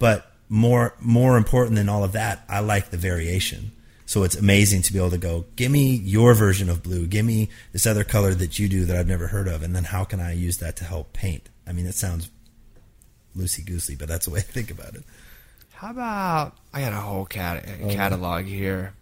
But 0.00 0.30
more 0.48 0.94
more 1.00 1.36
important 1.36 1.76
than 1.76 1.88
all 1.88 2.02
of 2.02 2.12
that, 2.12 2.44
I 2.48 2.58
like 2.58 2.90
the 2.90 2.96
variation. 2.96 3.70
So 4.04 4.24
it's 4.24 4.36
amazing 4.36 4.82
to 4.82 4.92
be 4.92 4.98
able 4.98 5.10
to 5.10 5.16
go, 5.18 5.46
give 5.56 5.70
me 5.70 5.94
your 5.94 6.34
version 6.34 6.68
of 6.68 6.82
blue, 6.82 7.06
give 7.06 7.24
me 7.24 7.48
this 7.72 7.86
other 7.86 8.04
color 8.04 8.34
that 8.34 8.58
you 8.58 8.68
do 8.68 8.84
that 8.84 8.96
I've 8.96 9.06
never 9.06 9.28
heard 9.28 9.48
of, 9.48 9.62
and 9.62 9.74
then 9.74 9.84
how 9.84 10.04
can 10.04 10.20
I 10.20 10.32
use 10.32 10.58
that 10.58 10.76
to 10.76 10.84
help 10.84 11.14
paint? 11.14 11.48
I 11.66 11.72
mean, 11.72 11.86
it 11.86 11.94
sounds 11.94 12.28
loosey 13.34 13.64
goosey, 13.64 13.94
but 13.94 14.08
that's 14.08 14.26
the 14.26 14.32
way 14.32 14.40
I 14.40 14.42
think 14.42 14.70
about 14.70 14.96
it. 14.96 15.04
How 15.70 15.92
about 15.92 16.56
I 16.74 16.80
got 16.82 16.92
a 16.92 16.96
whole 16.96 17.24
cat 17.24 17.64
catalog 17.88 18.44
here. 18.44 18.92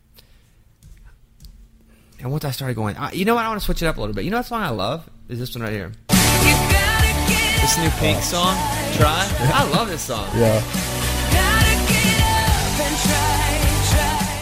And 2.21 2.31
once 2.31 2.45
I 2.45 2.51
started 2.51 2.75
going, 2.75 2.97
uh, 2.97 3.11
you 3.12 3.25
know 3.25 3.35
what? 3.35 3.45
I 3.45 3.49
want 3.49 3.61
to 3.61 3.64
switch 3.64 3.83
it 3.83 3.87
up 3.87 3.97
a 3.97 4.01
little 4.01 4.14
bit. 4.14 4.25
You 4.25 4.31
know 4.31 4.37
what 4.39 4.47
song 4.47 4.62
I 4.62 4.71
love? 4.71 5.09
Is 5.29 5.39
this 5.39 5.55
one 5.55 5.62
right 5.62 5.73
here? 5.73 5.93
This 6.09 7.79
new 7.79 7.91
Pink 7.99 8.23
song, 8.23 8.55
"Try." 8.97 9.27
I 9.55 9.71
love 9.75 9.89
this 9.89 10.03
song. 10.03 10.29
Yeah. 10.35 10.61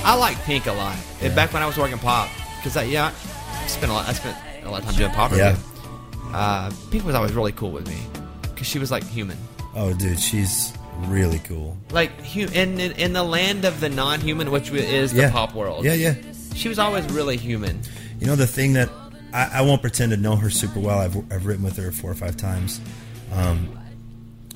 I 0.04 0.14
like 0.18 0.38
Pink 0.44 0.66
a 0.66 0.72
lot. 0.72 0.96
And 1.20 1.34
Back 1.34 1.52
when 1.52 1.62
I 1.62 1.66
was 1.66 1.76
working 1.76 1.98
pop, 1.98 2.30
because 2.56 2.76
I 2.76 2.84
yeah, 2.84 3.12
I 3.52 3.66
spent 3.66 3.90
a 3.92 3.94
lot. 3.94 4.08
I 4.08 4.12
spent 4.12 4.36
a 4.64 4.70
lot 4.70 4.80
of 4.80 4.86
time 4.86 4.94
doing 4.96 5.10
pop 5.12 5.32
Yeah. 5.32 5.56
Uh, 6.32 6.70
Pink 6.90 7.04
was 7.04 7.14
always 7.14 7.32
really 7.32 7.52
cool 7.52 7.70
with 7.70 7.86
me 7.88 7.98
because 8.42 8.66
she 8.66 8.78
was 8.78 8.90
like 8.90 9.04
human, 9.04 9.36
Oh, 9.74 9.92
dude, 9.94 10.18
she's 10.20 10.72
really 11.06 11.38
cool. 11.40 11.76
like 11.90 12.10
hu- 12.22 12.48
in, 12.52 12.78
in 12.80 12.92
in 12.92 13.12
the 13.12 13.22
land 13.22 13.64
of 13.64 13.80
the 13.80 13.88
non-human, 13.88 14.50
which 14.50 14.70
is 14.70 15.12
the 15.12 15.22
yeah. 15.22 15.30
pop 15.30 15.54
world. 15.54 15.84
Yeah, 15.84 15.94
yeah. 15.94 16.14
She 16.58 16.68
was 16.68 16.80
always 16.80 17.04
really 17.12 17.36
human. 17.36 17.80
You 18.18 18.26
know 18.26 18.34
the 18.34 18.46
thing 18.46 18.72
that 18.72 18.90
I, 19.32 19.48
I 19.54 19.62
won't 19.62 19.80
pretend 19.80 20.10
to 20.10 20.16
know 20.16 20.34
her 20.34 20.50
super 20.50 20.80
well. 20.80 20.98
I've 20.98 21.16
I've 21.32 21.46
written 21.46 21.64
with 21.64 21.76
her 21.76 21.92
four 21.92 22.10
or 22.10 22.16
five 22.16 22.36
times. 22.36 22.80
Um, 23.32 23.78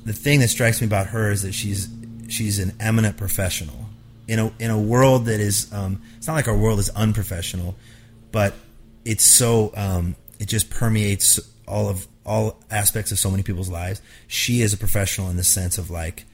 the 0.05 0.12
thing 0.12 0.40
that 0.40 0.48
strikes 0.48 0.80
me 0.80 0.88
about 0.88 1.07
her 1.09 1.30
is 1.30 1.42
that 1.42 1.53
she's 1.53 1.88
she's 2.28 2.59
an 2.59 2.72
eminent 2.80 3.16
professional 3.16 3.86
in 4.26 4.40
a 4.40 4.53
in 4.59 4.72
a 4.72 4.80
world 4.80 5.26
that 5.26 5.38
is. 5.38 5.72
Um, 5.72 6.03
it's 6.16 6.26
not 6.26 6.34
like 6.34 6.48
our 6.48 6.57
world 6.57 6.80
is 6.80 6.90
unprofessional, 6.90 7.76
but 8.32 8.55
it's 9.05 9.24
so 9.24 9.72
um, 9.76 10.16
it 10.40 10.46
just 10.48 10.70
permeates 10.70 11.38
all 11.68 11.88
of 11.88 12.09
all 12.26 12.59
aspects 12.68 13.12
of 13.12 13.20
so 13.20 13.30
many 13.30 13.44
people's 13.44 13.68
lives. 13.68 14.03
She 14.26 14.61
is 14.61 14.72
a 14.72 14.76
professional 14.76 15.30
in 15.30 15.36
the 15.36 15.44
sense 15.44 15.78
of 15.78 15.88
like 15.88 16.24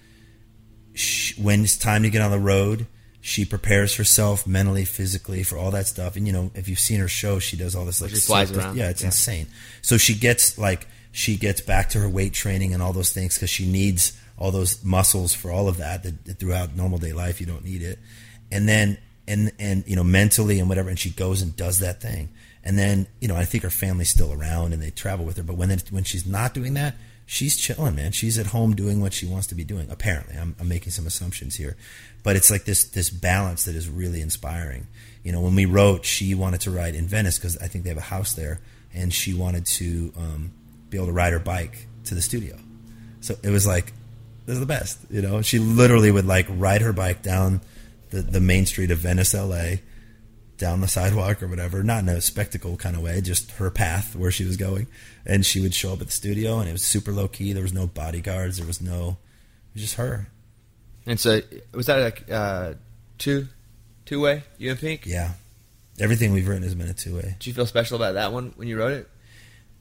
when 1.37 1.63
it's 1.63 1.77
time 1.77 2.05
to 2.05 2.11
get 2.11 2.23
on 2.23 2.31
the 2.31 2.39
road, 2.39 2.87
she 3.29 3.45
prepares 3.45 3.95
herself 3.97 4.47
mentally, 4.47 4.85
physically 4.87 5.43
for 5.43 5.59
all 5.59 5.71
that 5.73 5.87
stuff. 5.87 6.17
And 6.17 6.27
you 6.27 6.33
know, 6.33 6.51
if 6.55 6.67
you've 6.69 6.79
seen 6.81 6.99
her 7.01 7.09
show, 7.09 7.39
she 7.39 7.57
does 7.59 7.75
all 7.77 7.85
this 7.85 8.01
like 8.01 8.11
she 8.11 8.17
flies 8.17 8.51
around. 8.51 8.77
Yeah, 8.77 8.89
it's 8.89 9.03
Yeah. 9.03 9.09
insane. 9.09 9.47
So 9.83 9.99
she 9.99 10.15
gets 10.15 10.57
like 10.59 10.87
she 11.13 11.37
gets 11.37 11.61
back 11.61 11.91
to 11.91 11.99
her 11.99 12.09
weight 12.09 12.33
training 12.33 12.73
and 12.73 12.83
all 12.83 12.93
those 12.95 13.13
things 13.13 13.35
because 13.35 13.51
she 13.51 13.67
needs 13.71 14.19
all 14.39 14.51
those 14.51 14.83
muscles 14.85 15.35
for 15.35 15.51
all 15.51 15.69
of 15.69 15.77
that, 15.77 16.05
that, 16.05 16.25
that 16.25 16.39
throughout 16.39 16.75
normal 16.77 16.99
day 16.99 17.13
life 17.13 17.39
you 17.41 17.47
don't 17.47 17.65
need 17.65 17.83
it. 17.83 17.99
And 18.51 18.67
then 18.69 18.97
and 19.27 19.53
and 19.59 19.85
you 19.87 19.95
know 19.97 20.05
mentally 20.05 20.59
and 20.59 20.69
whatever, 20.69 20.89
and 20.89 20.99
she 20.99 21.11
goes 21.11 21.43
and 21.43 21.55
does 21.55 21.81
that 21.81 22.01
thing. 22.01 22.31
And 22.65 22.79
then 22.79 23.07
you 23.21 23.29
know 23.29 23.37
I 23.37 23.45
think 23.45 23.63
her 23.63 23.71
family's 23.71 24.09
still 24.09 24.33
around 24.33 24.73
and 24.73 24.83
they 24.83 24.91
travel 24.91 25.27
with 25.27 25.37
her. 25.37 25.43
But 25.43 25.57
when 25.57 25.69
when 25.91 26.05
she's 26.05 26.25
not 26.27 26.55
doing 26.55 26.73
that, 26.75 26.95
she's 27.29 27.59
chilling, 27.59 27.95
man. 27.95 28.11
She's 28.11 28.39
at 28.39 28.47
home 28.47 28.75
doing 28.75 29.01
what 29.01 29.13
she 29.13 29.27
wants 29.27 29.47
to 29.49 29.55
be 29.55 29.63
doing. 29.63 29.89
Apparently, 29.91 30.35
I'm, 30.35 30.57
I'm 30.59 30.67
making 30.67 30.93
some 30.93 31.07
assumptions 31.07 31.57
here, 31.57 31.77
but 32.25 32.35
it's 32.35 32.51
like 32.51 32.65
this 32.65 32.85
this 32.85 33.11
balance 33.11 33.67
that 33.67 33.77
is 33.77 33.89
really 33.89 34.21
inspiring. 34.21 34.89
You 35.23 35.33
know, 35.33 35.41
when 35.41 35.55
we 35.55 35.67
wrote, 35.67 36.05
she 36.05 36.35
wanted 36.35 36.63
to 36.63 36.71
ride 36.71 36.95
in 36.95 37.07
Venice 37.07 37.39
because 37.39 37.57
I 37.59 37.69
think 37.69 37.85
they 37.85 37.91
have 37.91 37.99
a 37.99 38.01
house 38.01 38.33
there, 38.33 38.61
and 38.93 39.13
she 39.13 39.35
wanted 39.35 39.67
to 39.67 40.13
um, 40.17 40.53
be 40.89 40.97
able 40.97 41.09
to 41.09 41.13
ride 41.13 41.35
her 41.35 41.39
bike 41.39 41.87
to 42.07 42.15
the 42.15 42.23
studio. 42.23 42.57
So 43.21 43.37
it 43.43 43.51
was 43.51 43.67
like 43.67 43.93
this 44.47 44.55
is 44.55 44.61
the 44.61 44.67
best. 44.67 44.99
You 45.11 45.21
know, 45.21 45.43
she 45.43 45.59
literally 45.59 46.11
would 46.11 46.27
like 46.27 46.47
ride 46.49 46.81
her 46.81 46.95
bike 46.95 47.23
down 47.23 47.61
the, 48.11 48.23
the 48.23 48.41
main 48.41 48.65
street 48.65 48.91
of 48.91 48.99
Venice, 48.99 49.35
L.A. 49.35 49.83
Down 50.59 50.81
the 50.81 50.89
sidewalk 50.89 51.43
or 51.43 51.47
whatever, 51.47 51.83
not 51.83 52.03
in 52.03 52.09
a 52.09 52.21
spectacle 52.21 52.77
kind 52.77 52.97
of 52.97 53.03
way, 53.03 53.21
just 53.21 53.53
her 53.53 53.71
path 53.71 54.17
where 54.17 54.33
she 54.33 54.45
was 54.45 54.57
going, 54.57 54.89
and 55.25 55.47
she 55.47 55.61
would 55.61 55.73
show 55.73 55.93
up 55.93 56.01
at 56.01 56.09
the 56.09 56.13
studio, 56.13 56.59
and 56.59 56.69
it 56.69 56.73
was 56.73 56.83
super 56.83 57.13
low 57.13 57.29
key. 57.29 57.53
There 57.53 57.63
was 57.63 57.73
no 57.73 57.87
bodyguards, 57.87 58.59
there 58.59 58.67
was 58.67 58.81
no, 58.81 59.19
it 59.71 59.75
was 59.75 59.83
just 59.83 59.95
her. 59.95 60.29
And 61.07 61.19
so, 61.19 61.41
was 61.73 61.87
that 61.87 62.01
like 62.01 62.31
uh, 62.31 62.75
two, 63.19 63.49
two 64.05 64.21
way? 64.21 64.43
You 64.59 64.73
and 64.73 64.81
Pink? 64.81 65.07
Yeah, 65.07 65.35
everything 66.01 66.33
we've 66.33 66.49
written 66.49 66.65
has 66.65 66.75
been 66.75 66.89
a 66.89 66.95
two 66.95 67.15
way. 67.15 67.37
Did 67.39 67.47
you 67.47 67.55
feel 67.55 67.67
special 67.67 67.97
about 67.97 68.15
that 68.15 68.33
one 68.33 68.53
when 68.57 68.67
you 68.67 68.79
wrote 68.79 68.93
it? 68.93 69.09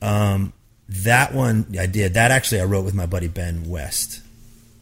Um, 0.02 0.54
that 0.90 1.34
one 1.34 1.76
I 1.80 1.88
did. 1.88 2.14
That 2.14 2.32
actually 2.32 2.62
I 2.62 2.66
wrote 2.66 2.86
with 2.86 2.94
my 2.94 3.08
buddy 3.08 3.28
Ben 3.28 3.68
West. 3.68 4.22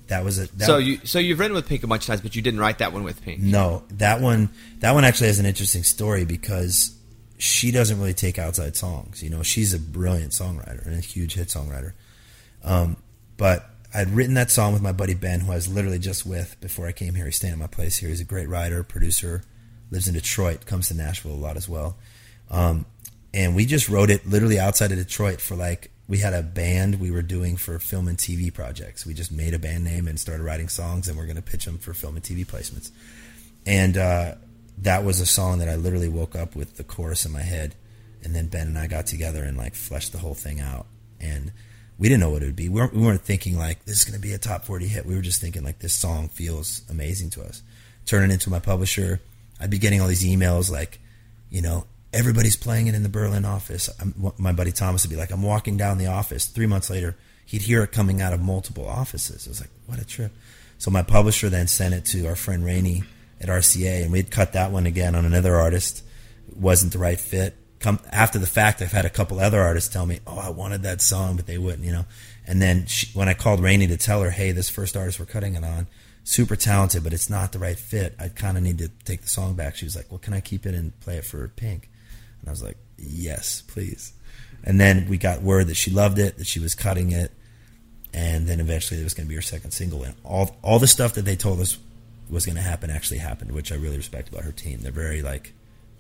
That 0.08 0.24
was 0.24 0.40
a 0.40 0.56
that, 0.58 0.66
so 0.66 0.78
you, 0.78 1.00
so 1.04 1.20
you've 1.20 1.40
written 1.40 1.56
with 1.56 1.68
Pink 1.68 1.84
a 1.84 1.88
bunch 1.88 2.04
of 2.04 2.08
times, 2.08 2.22
but 2.22 2.36
you 2.36 2.42
didn't 2.42 2.60
write 2.60 2.78
that 2.80 2.94
one 2.94 3.04
with 3.04 3.22
Pink. 3.24 3.40
no 3.40 3.84
that 3.90 4.22
one 4.22 4.50
that 4.80 4.92
one 4.94 5.04
actually 5.04 5.28
has 5.28 5.40
an 5.40 5.46
interesting 5.46 5.84
story 5.84 6.26
because 6.26 6.96
she 7.38 7.72
doesn't 7.72 8.00
really 8.00 8.14
take 8.14 8.40
outside 8.40 8.76
songs. 8.76 9.22
You 9.22 9.30
know, 9.30 9.44
she's 9.44 9.74
a 9.74 9.80
brilliant 9.80 10.32
songwriter 10.32 10.86
and 10.86 10.96
a 10.96 11.02
huge 11.02 11.34
hit 11.34 11.50
songwriter. 11.50 11.94
Um, 12.64 12.98
but 13.38 13.70
I'd 13.94 14.10
written 14.10 14.36
that 14.36 14.52
song 14.52 14.74
with 14.74 14.82
my 14.82 14.92
buddy 14.92 15.14
Ben, 15.14 15.42
who 15.42 15.52
I 15.52 15.56
was 15.56 15.68
literally 15.68 16.00
just 16.00 16.26
with 16.26 16.60
before 16.62 16.88
I 16.88 16.92
came 16.92 17.16
here. 17.16 17.26
He's 17.26 17.38
staying 17.38 17.54
at 17.54 17.60
my 17.60 17.68
place 17.68 17.98
here. 17.98 18.10
He's 18.10 18.22
a 18.22 18.26
great 18.26 18.50
writer, 18.50 18.84
producer, 18.84 19.44
lives 19.92 20.08
in 20.08 20.14
Detroit, 20.14 20.66
comes 20.66 20.88
to 20.90 20.94
Nashville 20.94 21.32
a 21.32 21.34
lot 21.34 21.58
as 21.58 21.70
well. 21.70 21.98
Um, 22.50 22.86
and 23.34 23.56
we 23.56 23.66
just 23.66 23.90
wrote 23.90 24.10
it 24.10 24.28
literally 24.28 24.60
outside 24.60 24.92
of 24.92 24.98
Detroit 24.98 25.42
for 25.42 25.56
like 25.56 25.92
we 26.08 26.20
had 26.20 26.34
a 26.34 26.44
band 26.44 27.00
we 27.00 27.10
were 27.10 27.22
doing 27.22 27.58
for 27.58 27.80
film 27.80 28.08
and 28.08 28.18
TV 28.18 28.54
projects. 28.54 29.06
We 29.06 29.14
just 29.14 29.32
made 29.32 29.54
a 29.54 29.60
band 29.60 29.84
name 29.84 30.08
and 30.08 30.20
started 30.20 30.44
writing 30.44 30.70
songs, 30.70 31.08
and 31.08 31.18
we're 31.18 31.26
going 31.26 31.36
to 31.36 31.42
pitch 31.42 31.66
them 31.66 31.78
for 31.78 31.94
film 31.94 32.16
and 32.16 32.24
TV 32.24 32.46
placements. 32.46 32.92
And 33.66 33.98
uh, 33.98 34.36
that 34.80 35.04
was 35.04 35.20
a 35.20 35.26
song 35.26 35.60
that 35.60 35.70
I 35.70 35.76
literally 35.76 36.10
woke 36.10 36.36
up 36.36 36.56
with 36.56 36.78
the 36.78 36.84
chorus 36.84 37.26
in 37.26 37.32
my 37.32 37.42
head, 37.42 37.76
and 38.24 38.36
then 38.36 38.48
Ben 38.48 38.68
and 38.68 38.78
I 38.78 38.88
got 38.88 39.08
together 39.08 39.44
and 39.44 39.58
like 39.58 39.74
fleshed 39.74 40.12
the 40.12 40.20
whole 40.20 40.36
thing 40.36 40.60
out. 40.60 40.86
And 41.20 41.52
we 41.98 42.08
didn't 42.08 42.22
know 42.22 42.30
what 42.30 42.44
it 42.44 42.48
would 42.48 42.56
be. 42.56 42.70
We 42.70 42.82
weren't, 42.82 42.94
we 42.94 43.02
weren't 43.02 43.22
thinking 43.22 43.58
like 43.58 43.86
this 43.86 44.00
is 44.00 44.04
going 44.04 44.20
to 44.20 44.22
be 44.22 44.34
a 44.34 44.38
top 44.38 44.66
forty 44.66 44.88
hit. 44.88 45.06
We 45.06 45.16
were 45.16 45.22
just 45.22 45.42
thinking 45.42 45.64
like 45.64 45.80
this 45.80 45.94
song 45.94 46.30
feels 46.30 46.84
amazing 46.90 47.32
to 47.32 47.44
us. 47.44 47.64
Turning 48.06 48.30
into 48.30 48.52
my 48.52 48.60
publisher. 48.60 49.22
I'd 49.60 49.72
be 49.72 49.80
getting 49.80 50.02
all 50.02 50.08
these 50.08 50.26
emails 50.26 50.70
like, 50.70 51.00
you 51.50 51.62
know, 51.62 51.86
everybody's 52.16 52.56
playing 52.56 52.88
it 52.88 52.96
in 52.96 53.04
the 53.04 53.10
Berlin 53.10 53.46
office. 53.46 53.90
I'm, 54.00 54.34
my 54.38 54.54
buddy 54.54 54.72
Thomas 54.72 55.04
would 55.04 55.10
be 55.10 55.18
like, 55.18 55.32
I'm 55.32 55.44
walking 55.44 55.76
down 55.76 55.98
the 55.98 56.08
office. 56.08 56.46
Three 56.46 56.66
months 56.66 56.90
later, 56.90 57.16
he'd 57.46 57.64
hear 57.64 57.84
it 57.84 57.92
coming 57.92 58.22
out 58.22 58.34
of 58.34 58.42
multiple 58.42 58.88
offices. 58.88 59.46
It 59.46 59.50
was 59.50 59.60
like, 59.60 59.70
what 59.86 60.00
a 60.00 60.06
trip. 60.06 60.32
So 60.78 60.90
my 60.90 61.04
publisher 61.04 61.50
then 61.50 61.68
sent 61.68 61.94
it 61.94 62.06
to 62.06 62.26
our 62.28 62.36
friend 62.36 62.66
Rainey 62.66 63.04
at 63.40 63.50
RCA, 63.50 64.04
and 64.04 64.12
we'd 64.12 64.32
cut 64.32 64.54
that 64.54 64.72
one 64.72 64.86
again 64.86 65.14
on 65.14 65.26
another 65.26 65.56
artist. 65.56 66.04
It 66.48 66.58
wasn't 66.58 66.94
the 66.94 67.00
right 67.00 67.20
fit. 67.20 67.56
Come 67.80 68.00
after 68.12 68.40
the 68.40 68.48
fact, 68.48 68.82
I've 68.82 68.92
had 68.92 69.06
a 69.06 69.10
couple 69.10 69.40
other 69.40 69.62
artists 69.62 69.94
tell 69.94 70.06
me, 70.06 70.20
"Oh, 70.26 70.40
I 70.40 70.50
wanted 70.50 70.84
that 70.84 71.02
song, 71.02 71.36
but 71.36 71.46
they 71.46 71.58
wouldn't," 71.58 71.84
you 71.84 71.92
know. 71.92 72.06
And 72.48 72.62
then 72.62 72.86
she, 72.86 73.08
when 73.14 73.28
I 73.28 73.34
called 73.34 73.60
Rainey 73.60 73.88
to 73.88 73.98
tell 73.98 74.22
her, 74.22 74.32
"Hey, 74.32 74.52
this 74.52 74.70
first 74.70 74.96
artist 74.96 75.20
we're 75.20 75.26
cutting 75.26 75.56
it 75.56 75.64
on, 75.64 75.88
super 76.24 76.56
talented, 76.56 77.04
but 77.04 77.14
it's 77.14 77.30
not 77.30 77.52
the 77.52 77.60
right 77.60 77.78
fit. 77.78 78.16
I 78.18 78.30
kind 78.30 78.58
of 78.58 78.64
need 78.64 78.78
to 78.80 78.90
take 79.04 79.22
the 79.22 79.28
song 79.28 79.56
back." 79.56 79.76
She 79.76 79.86
was 79.86 79.96
like, 79.96 80.10
"Well, 80.10 80.20
can 80.20 80.34
I 80.34 80.40
keep 80.40 80.66
it 80.66 80.74
and 80.74 80.98
play 81.02 81.18
it 81.18 81.26
for 81.26 81.48
Pink?" 81.50 81.90
And 82.46 82.50
I 82.50 82.52
was 82.52 82.62
like, 82.62 82.78
"Yes, 82.98 83.64
please." 83.66 84.14
And 84.64 84.80
then 84.80 85.08
we 85.10 85.18
got 85.18 85.42
word 85.42 85.68
that 85.68 85.76
she 85.76 85.90
loved 85.90 86.20
it, 86.20 86.38
that 86.38 86.46
she 86.46 86.60
was 86.60 86.76
cutting 86.76 87.12
it, 87.12 87.32
and 88.14 88.48
then 88.48 88.60
eventually 88.60 89.00
it 89.00 89.04
was 89.04 89.16
going 89.16 89.26
to 89.26 89.30
be 89.30 89.36
her 89.36 89.42
second 89.42 89.72
single. 89.72 90.04
And 90.04 90.14
all 90.24 90.56
all 90.62 90.78
the 90.80 90.88
stuff 90.88 91.14
that 91.16 91.24
they 91.26 91.36
told 91.36 91.60
us 91.60 91.78
was 92.30 92.46
going 92.46 92.56
to 92.56 92.62
happen 92.62 92.90
actually 92.92 93.18
happened, 93.20 93.52
which 93.52 93.72
I 93.72 93.76
really 93.76 93.98
respect 93.98 94.30
about 94.30 94.44
her 94.44 94.52
team. 94.52 94.80
They're 94.82 94.92
very 94.92 95.22
like, 95.24 95.54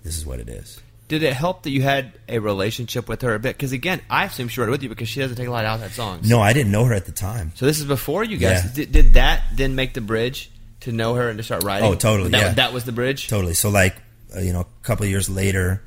this 0.03 0.17
is 0.17 0.25
what 0.25 0.39
it 0.39 0.49
is. 0.49 0.79
Did 1.07 1.21
it 1.21 1.33
help 1.33 1.63
that 1.63 1.69
you 1.69 1.83
had 1.83 2.13
a 2.27 2.39
relationship 2.39 3.07
with 3.07 3.21
her 3.21 3.35
a 3.35 3.39
bit? 3.39 3.55
Because 3.55 3.71
again, 3.71 4.01
I 4.09 4.25
assume 4.25 4.47
she 4.47 4.59
wrote 4.59 4.69
it 4.69 4.71
with 4.71 4.83
you 4.83 4.89
because 4.89 5.07
she 5.07 5.19
doesn't 5.19 5.37
take 5.37 5.47
a 5.47 5.51
lot 5.51 5.65
of 5.65 5.71
outside 5.71 5.91
songs. 5.91 6.29
No, 6.29 6.41
I 6.41 6.53
didn't 6.53 6.71
know 6.71 6.83
her 6.85 6.93
at 6.95 7.05
the 7.05 7.11
time. 7.11 7.51
So 7.55 7.65
this 7.67 7.79
is 7.79 7.85
before 7.85 8.23
you 8.23 8.37
guys. 8.37 8.65
Yeah. 8.65 8.71
Did, 8.73 8.91
did 8.91 9.13
that 9.13 9.43
then 9.53 9.75
make 9.75 9.93
the 9.93 10.01
bridge 10.01 10.49
to 10.81 10.91
know 10.91 11.13
her 11.13 11.29
and 11.29 11.37
to 11.37 11.43
start 11.43 11.63
writing? 11.63 11.87
Oh, 11.87 11.93
totally, 11.95 12.31
That, 12.31 12.41
yeah. 12.41 12.53
that 12.53 12.73
was 12.73 12.85
the 12.85 12.91
bridge. 12.91 13.27
Totally. 13.27 13.53
So 13.53 13.69
like, 13.69 13.95
uh, 14.35 14.39
you 14.39 14.51
know, 14.51 14.61
a 14.61 14.67
couple 14.83 15.03
of 15.03 15.11
years 15.11 15.29
later, 15.29 15.83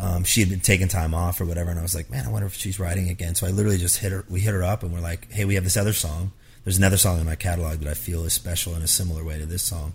um, 0.00 0.24
she 0.24 0.40
had 0.40 0.48
been 0.48 0.60
taking 0.60 0.88
time 0.88 1.14
off 1.14 1.40
or 1.40 1.44
whatever, 1.44 1.70
and 1.70 1.78
I 1.78 1.82
was 1.82 1.94
like, 1.94 2.10
man, 2.10 2.26
I 2.26 2.30
wonder 2.30 2.46
if 2.46 2.54
she's 2.54 2.78
writing 2.78 3.08
again. 3.08 3.34
So 3.34 3.46
I 3.46 3.50
literally 3.50 3.78
just 3.78 3.98
hit 3.98 4.12
her. 4.12 4.24
We 4.28 4.40
hit 4.40 4.54
her 4.54 4.62
up, 4.62 4.82
and 4.82 4.92
we're 4.92 5.00
like, 5.00 5.30
hey, 5.32 5.44
we 5.44 5.56
have 5.56 5.64
this 5.64 5.76
other 5.76 5.92
song. 5.92 6.32
There's 6.64 6.78
another 6.78 6.96
song 6.96 7.18
in 7.18 7.26
my 7.26 7.34
catalog 7.34 7.78
that 7.78 7.88
I 7.88 7.94
feel 7.94 8.24
is 8.24 8.32
special 8.32 8.74
in 8.74 8.82
a 8.82 8.86
similar 8.86 9.24
way 9.24 9.38
to 9.38 9.46
this 9.46 9.62
song. 9.62 9.94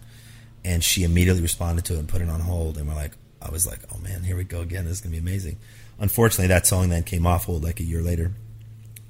And 0.66 0.84
she 0.84 1.04
immediately 1.04 1.42
responded 1.42 1.86
to 1.86 1.96
it 1.96 2.00
and 2.00 2.08
put 2.08 2.22
it 2.22 2.30
on 2.30 2.40
hold. 2.40 2.78
And 2.78 2.88
we're 2.88 2.96
like, 2.96 3.12
I 3.42 3.52
was 3.52 3.68
like, 3.68 3.80
oh 3.94 4.00
man, 4.00 4.24
here 4.24 4.36
we 4.36 4.44
go 4.44 4.62
again. 4.62 4.86
This 4.86 4.94
is 4.94 5.02
gonna 5.02 5.12
be 5.12 5.20
amazing. 5.20 5.58
Unfortunately, 6.00 6.48
that 6.48 6.66
song 6.66 6.90
then 6.90 7.04
came 7.04 7.28
off 7.28 7.46
hold 7.46 7.64
like 7.64 7.80
a 7.80 7.84
year 7.84 8.02
later. 8.02 8.32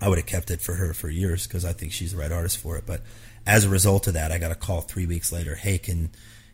I 0.02 0.10
would 0.10 0.18
have 0.18 0.28
kept 0.28 0.52
it 0.52 0.60
for 0.60 0.74
her 0.74 0.94
for 0.94 1.10
years 1.10 1.48
because 1.48 1.64
I 1.64 1.72
think 1.72 1.94
she's 1.94 2.12
the 2.12 2.18
right 2.18 2.32
artist 2.32 2.58
for 2.58 2.76
it. 2.78 2.86
But 2.86 3.02
as 3.46 3.64
a 3.64 3.70
result 3.70 4.08
of 4.08 4.16
that, 4.16 4.32
I 4.32 4.40
got 4.40 4.52
a 4.52 4.56
call 4.56 4.82
three 4.82 5.06
weeks 5.06 5.32
later. 5.32 5.56
Hey, 5.56 5.78
can 5.78 6.10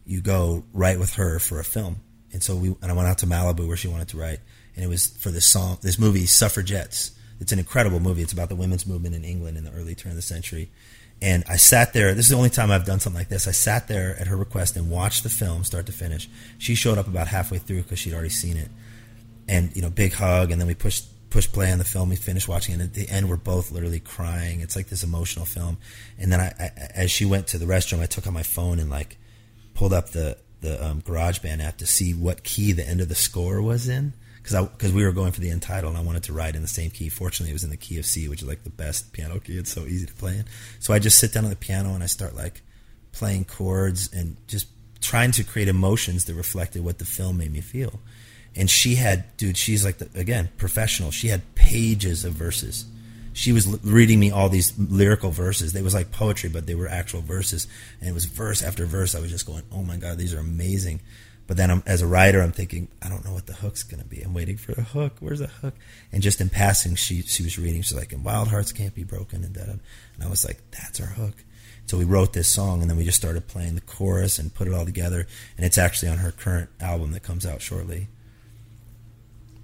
you 0.06 0.22
go 0.22 0.66
write 0.74 1.00
with 1.00 1.14
her 1.14 1.40
for 1.40 1.60
a 1.60 1.64
film? 1.64 2.02
And 2.32 2.44
so 2.44 2.56
we 2.56 2.76
and 2.82 2.92
I 2.92 2.94
went 2.94 3.08
out 3.08 3.18
to 3.20 3.28
Malibu 3.28 3.68
where 3.68 3.78
she 3.78 3.88
wanted 3.88 4.08
to 4.10 4.18
write, 4.18 4.40
and 4.76 4.84
it 4.84 4.88
was 4.88 5.08
for 5.08 5.32
this 5.32 5.46
song, 5.46 5.78
this 5.82 6.00
movie, 6.00 6.26
Suffragettes. 6.26 7.12
It's 7.40 7.52
an 7.52 7.60
incredible 7.60 8.00
movie. 8.00 8.22
It's 8.22 8.34
about 8.34 8.50
the 8.50 8.56
women's 8.56 8.86
movement 8.86 9.16
in 9.16 9.24
England 9.24 9.58
in 9.58 9.64
the 9.64 9.72
early 9.72 9.96
turn 9.96 10.12
of 10.12 10.16
the 10.18 10.22
century. 10.22 10.70
And 11.22 11.44
I 11.50 11.58
sat 11.58 11.94
there. 11.94 12.14
This 12.14 12.26
is 12.26 12.32
the 12.32 12.38
only 12.38 12.50
time 12.50 12.72
I've 12.72 12.86
done 12.86 13.00
something 13.00 13.20
like 13.20 13.30
this. 13.30 13.48
I 13.48 13.52
sat 13.52 13.88
there 13.88 14.16
at 14.20 14.28
her 14.28 14.38
request 14.38 14.76
and 14.78 14.90
watched 14.90 15.24
the 15.24 15.30
film 15.30 15.64
start 15.64 15.86
to 15.88 15.92
finish. 15.92 16.30
She 16.58 16.76
showed 16.76 16.98
up 16.98 17.08
about 17.08 17.28
halfway 17.28 17.58
through 17.58 17.84
because 17.84 18.00
she'd 18.00 18.14
already 18.14 18.30
seen 18.30 18.58
it, 18.58 18.70
and 19.48 19.76
you 19.76 19.82
know, 19.82 19.90
big 19.90 20.14
hug. 20.14 20.52
And 20.52 20.60
then 20.60 20.68
we 20.68 20.76
pushed 20.76 21.06
push 21.30 21.48
play 21.48 21.72
on 21.72 21.78
the 21.78 21.84
film. 21.84 22.10
We 22.10 22.16
finished 22.16 22.48
watching 22.48 22.74
it. 22.74 22.82
And 22.82 22.90
at 22.90 22.94
the 22.94 23.10
end, 23.10 23.30
we're 23.30 23.38
both 23.38 23.72
literally 23.72 24.00
crying. 24.00 24.62
It's 24.62 24.76
like 24.76 24.88
this 24.88 25.04
emotional 25.04 25.46
film. 25.46 25.78
And 26.18 26.32
then 26.32 26.40
I, 26.40 26.54
I 26.60 26.72
as 26.96 27.12
she 27.12 27.26
went 27.26 27.48
to 27.48 27.58
the 27.58 27.66
restroom, 27.66 28.00
I 28.00 28.06
took 28.06 28.28
out 28.28 28.34
my 28.34 28.44
phone 28.44 28.80
and 28.80 28.90
like 28.90 29.18
pulled 29.74 29.94
up 29.94 30.10
the 30.10 30.38
the 30.62 30.84
um, 30.86 31.02
GarageBand 31.02 31.64
app 31.64 31.78
to 31.78 31.86
see 31.86 32.14
what 32.14 32.44
key 32.44 32.72
the 32.72 32.88
end 32.88 33.02
of 33.02 33.10
the 33.10 33.16
score 33.16 33.62
was 33.62 33.88
in 33.88 34.14
because 34.42 34.68
because 34.70 34.94
we 34.94 35.04
were 35.04 35.12
going 35.12 35.32
for 35.32 35.42
the 35.42 35.52
end 35.52 35.62
title 35.62 35.90
and 35.90 35.98
I 35.98 36.02
wanted 36.02 36.24
to 36.24 36.34
write 36.34 36.56
in 36.56 36.62
the 36.62 36.68
same 36.68 36.90
key. 36.90 37.10
Fortunately, 37.10 37.52
it 37.52 37.54
was 37.54 37.64
in 37.64 37.70
the 37.70 37.78
key 37.78 37.98
of 38.00 38.06
C, 38.06 38.28
which 38.28 38.42
is 38.42 38.48
like 38.48 38.64
the 38.64 38.70
best 38.70 39.14
piano 39.14 39.40
key. 39.40 39.58
It's 39.58 39.72
so 39.72 39.86
easy 39.86 40.06
to 40.06 40.14
play 40.14 40.38
in. 40.38 40.46
So 40.80 40.94
I 40.94 41.00
just 41.00 41.20
sit 41.20 41.34
down 41.34 41.44
on 41.44 41.50
the 41.50 41.56
piano 41.56 41.94
and 41.94 42.04
I 42.04 42.08
start 42.08 42.36
like 42.36 42.62
playing 43.12 43.46
chords 43.46 44.12
and 44.14 44.38
just 44.48 44.68
trying 45.02 45.32
to 45.32 45.44
create 45.44 45.68
emotions 45.68 46.26
that 46.26 46.34
reflected 46.34 46.84
what 46.84 47.00
the 47.00 47.06
film 47.06 47.38
made 47.38 47.52
me 47.52 47.62
feel. 47.62 48.00
And 48.56 48.70
she 48.70 48.96
had, 48.96 49.38
dude, 49.38 49.58
she's 49.58 49.86
like 49.86 50.00
the, 50.00 50.10
again 50.20 50.50
professional. 50.58 51.12
She 51.12 51.28
had 51.28 51.56
pages 51.56 52.26
of 52.26 52.34
verses. 52.34 52.86
She 53.40 53.54
was 53.54 53.68
reading 53.86 54.20
me 54.20 54.32
all 54.32 54.50
these 54.50 54.78
lyrical 54.78 55.32
verses. 55.32 55.72
They 55.72 55.82
was 55.82 55.94
like 55.94 56.12
poetry, 56.12 56.50
but 56.50 56.68
they 56.68 56.76
were 56.76 56.90
actual 56.90 57.22
verses, 57.22 57.68
and 58.02 58.10
it 58.10 58.14
was 58.14 58.26
verse 58.26 58.62
after 58.62 58.86
verse. 58.86 59.16
I 59.16 59.22
was 59.22 59.32
just 59.32 59.46
going, 59.46 59.64
"Oh 59.72 59.82
my 59.82 59.96
god, 59.96 60.18
these 60.18 60.34
are 60.34 60.40
amazing." 60.40 61.00
But 61.48 61.56
then, 61.56 61.72
I'm, 61.72 61.82
as 61.86 62.02
a 62.02 62.08
writer, 62.08 62.42
I'm 62.42 62.52
thinking, 62.52 62.90
I 63.02 63.08
don't 63.08 63.24
know 63.24 63.32
what 63.32 63.48
the 63.48 63.54
hook's 63.54 63.82
going 63.82 64.04
to 64.04 64.08
be. 64.08 64.22
I'm 64.22 64.34
waiting 64.34 64.58
for 64.58 64.74
the 64.74 64.84
hook. 64.84 65.14
Where's 65.22 65.40
the 65.40 65.48
hook? 65.48 65.74
And 66.12 66.22
just 66.22 66.42
in 66.42 66.50
passing, 66.50 66.96
she 66.96 67.22
she 67.22 67.42
was 67.44 67.58
reading. 67.58 67.82
She's 67.82 67.96
like, 67.98 68.12
"And 68.12 68.26
wild 68.26 68.50
hearts 68.50 68.74
can't 68.74 68.94
be 68.94 69.06
broken," 69.06 69.46
and. 69.46 69.56
And 69.56 69.80
I 70.22 70.28
was 70.28 70.46
like, 70.46 70.60
"That's 70.72 71.00
our 71.00 71.08
hook." 71.08 71.46
So 71.86 71.98
we 71.98 72.04
wrote 72.04 72.34
this 72.34 72.50
song, 72.50 72.82
and 72.82 72.90
then 72.90 72.98
we 72.98 73.06
just 73.06 73.18
started 73.18 73.48
playing 73.48 73.76
the 73.76 73.82
chorus 73.82 74.38
and 74.38 74.54
put 74.54 74.68
it 74.68 74.74
all 74.74 74.86
together. 74.86 75.26
And 75.56 75.66
it's 75.66 75.78
actually 75.78 76.10
on 76.10 76.18
her 76.18 76.32
current 76.32 76.70
album 76.82 77.14
that 77.14 77.24
comes 77.24 77.46
out 77.46 77.62
shortly. 77.62 78.10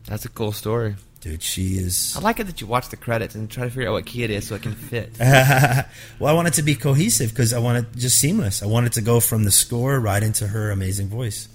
That's 0.07 0.25
a 0.25 0.29
cool 0.29 0.51
story. 0.51 0.95
Dude, 1.21 1.41
she 1.41 1.77
is. 1.77 2.15
I 2.15 2.19
like 2.21 2.39
it 2.39 2.43
that 2.45 2.61
you 2.61 2.67
watch 2.67 2.89
the 2.89 2.97
credits 2.97 3.33
and 3.33 3.49
try 3.49 3.63
to 3.63 3.69
figure 3.71 3.89
out 3.89 3.93
what 3.93 4.05
key 4.05 4.23
it 4.23 4.29
is 4.29 4.45
so 4.47 4.53
it 4.55 4.61
can 4.61 4.73
fit. 4.75 5.11
well, 5.19 5.85
I 6.21 6.33
want 6.33 6.47
it 6.47 6.53
to 6.55 6.61
be 6.63 6.75
cohesive 6.75 7.31
because 7.31 7.51
I 7.51 7.57
want 7.57 7.79
it 7.79 7.95
just 7.97 8.19
seamless. 8.19 8.61
I 8.61 8.67
want 8.67 8.85
it 8.85 8.93
to 8.93 9.01
go 9.01 9.19
from 9.19 9.43
the 9.43 9.51
score 9.51 9.99
right 9.99 10.21
into 10.21 10.45
her 10.47 10.69
amazing 10.69 11.07
voice. 11.07 11.47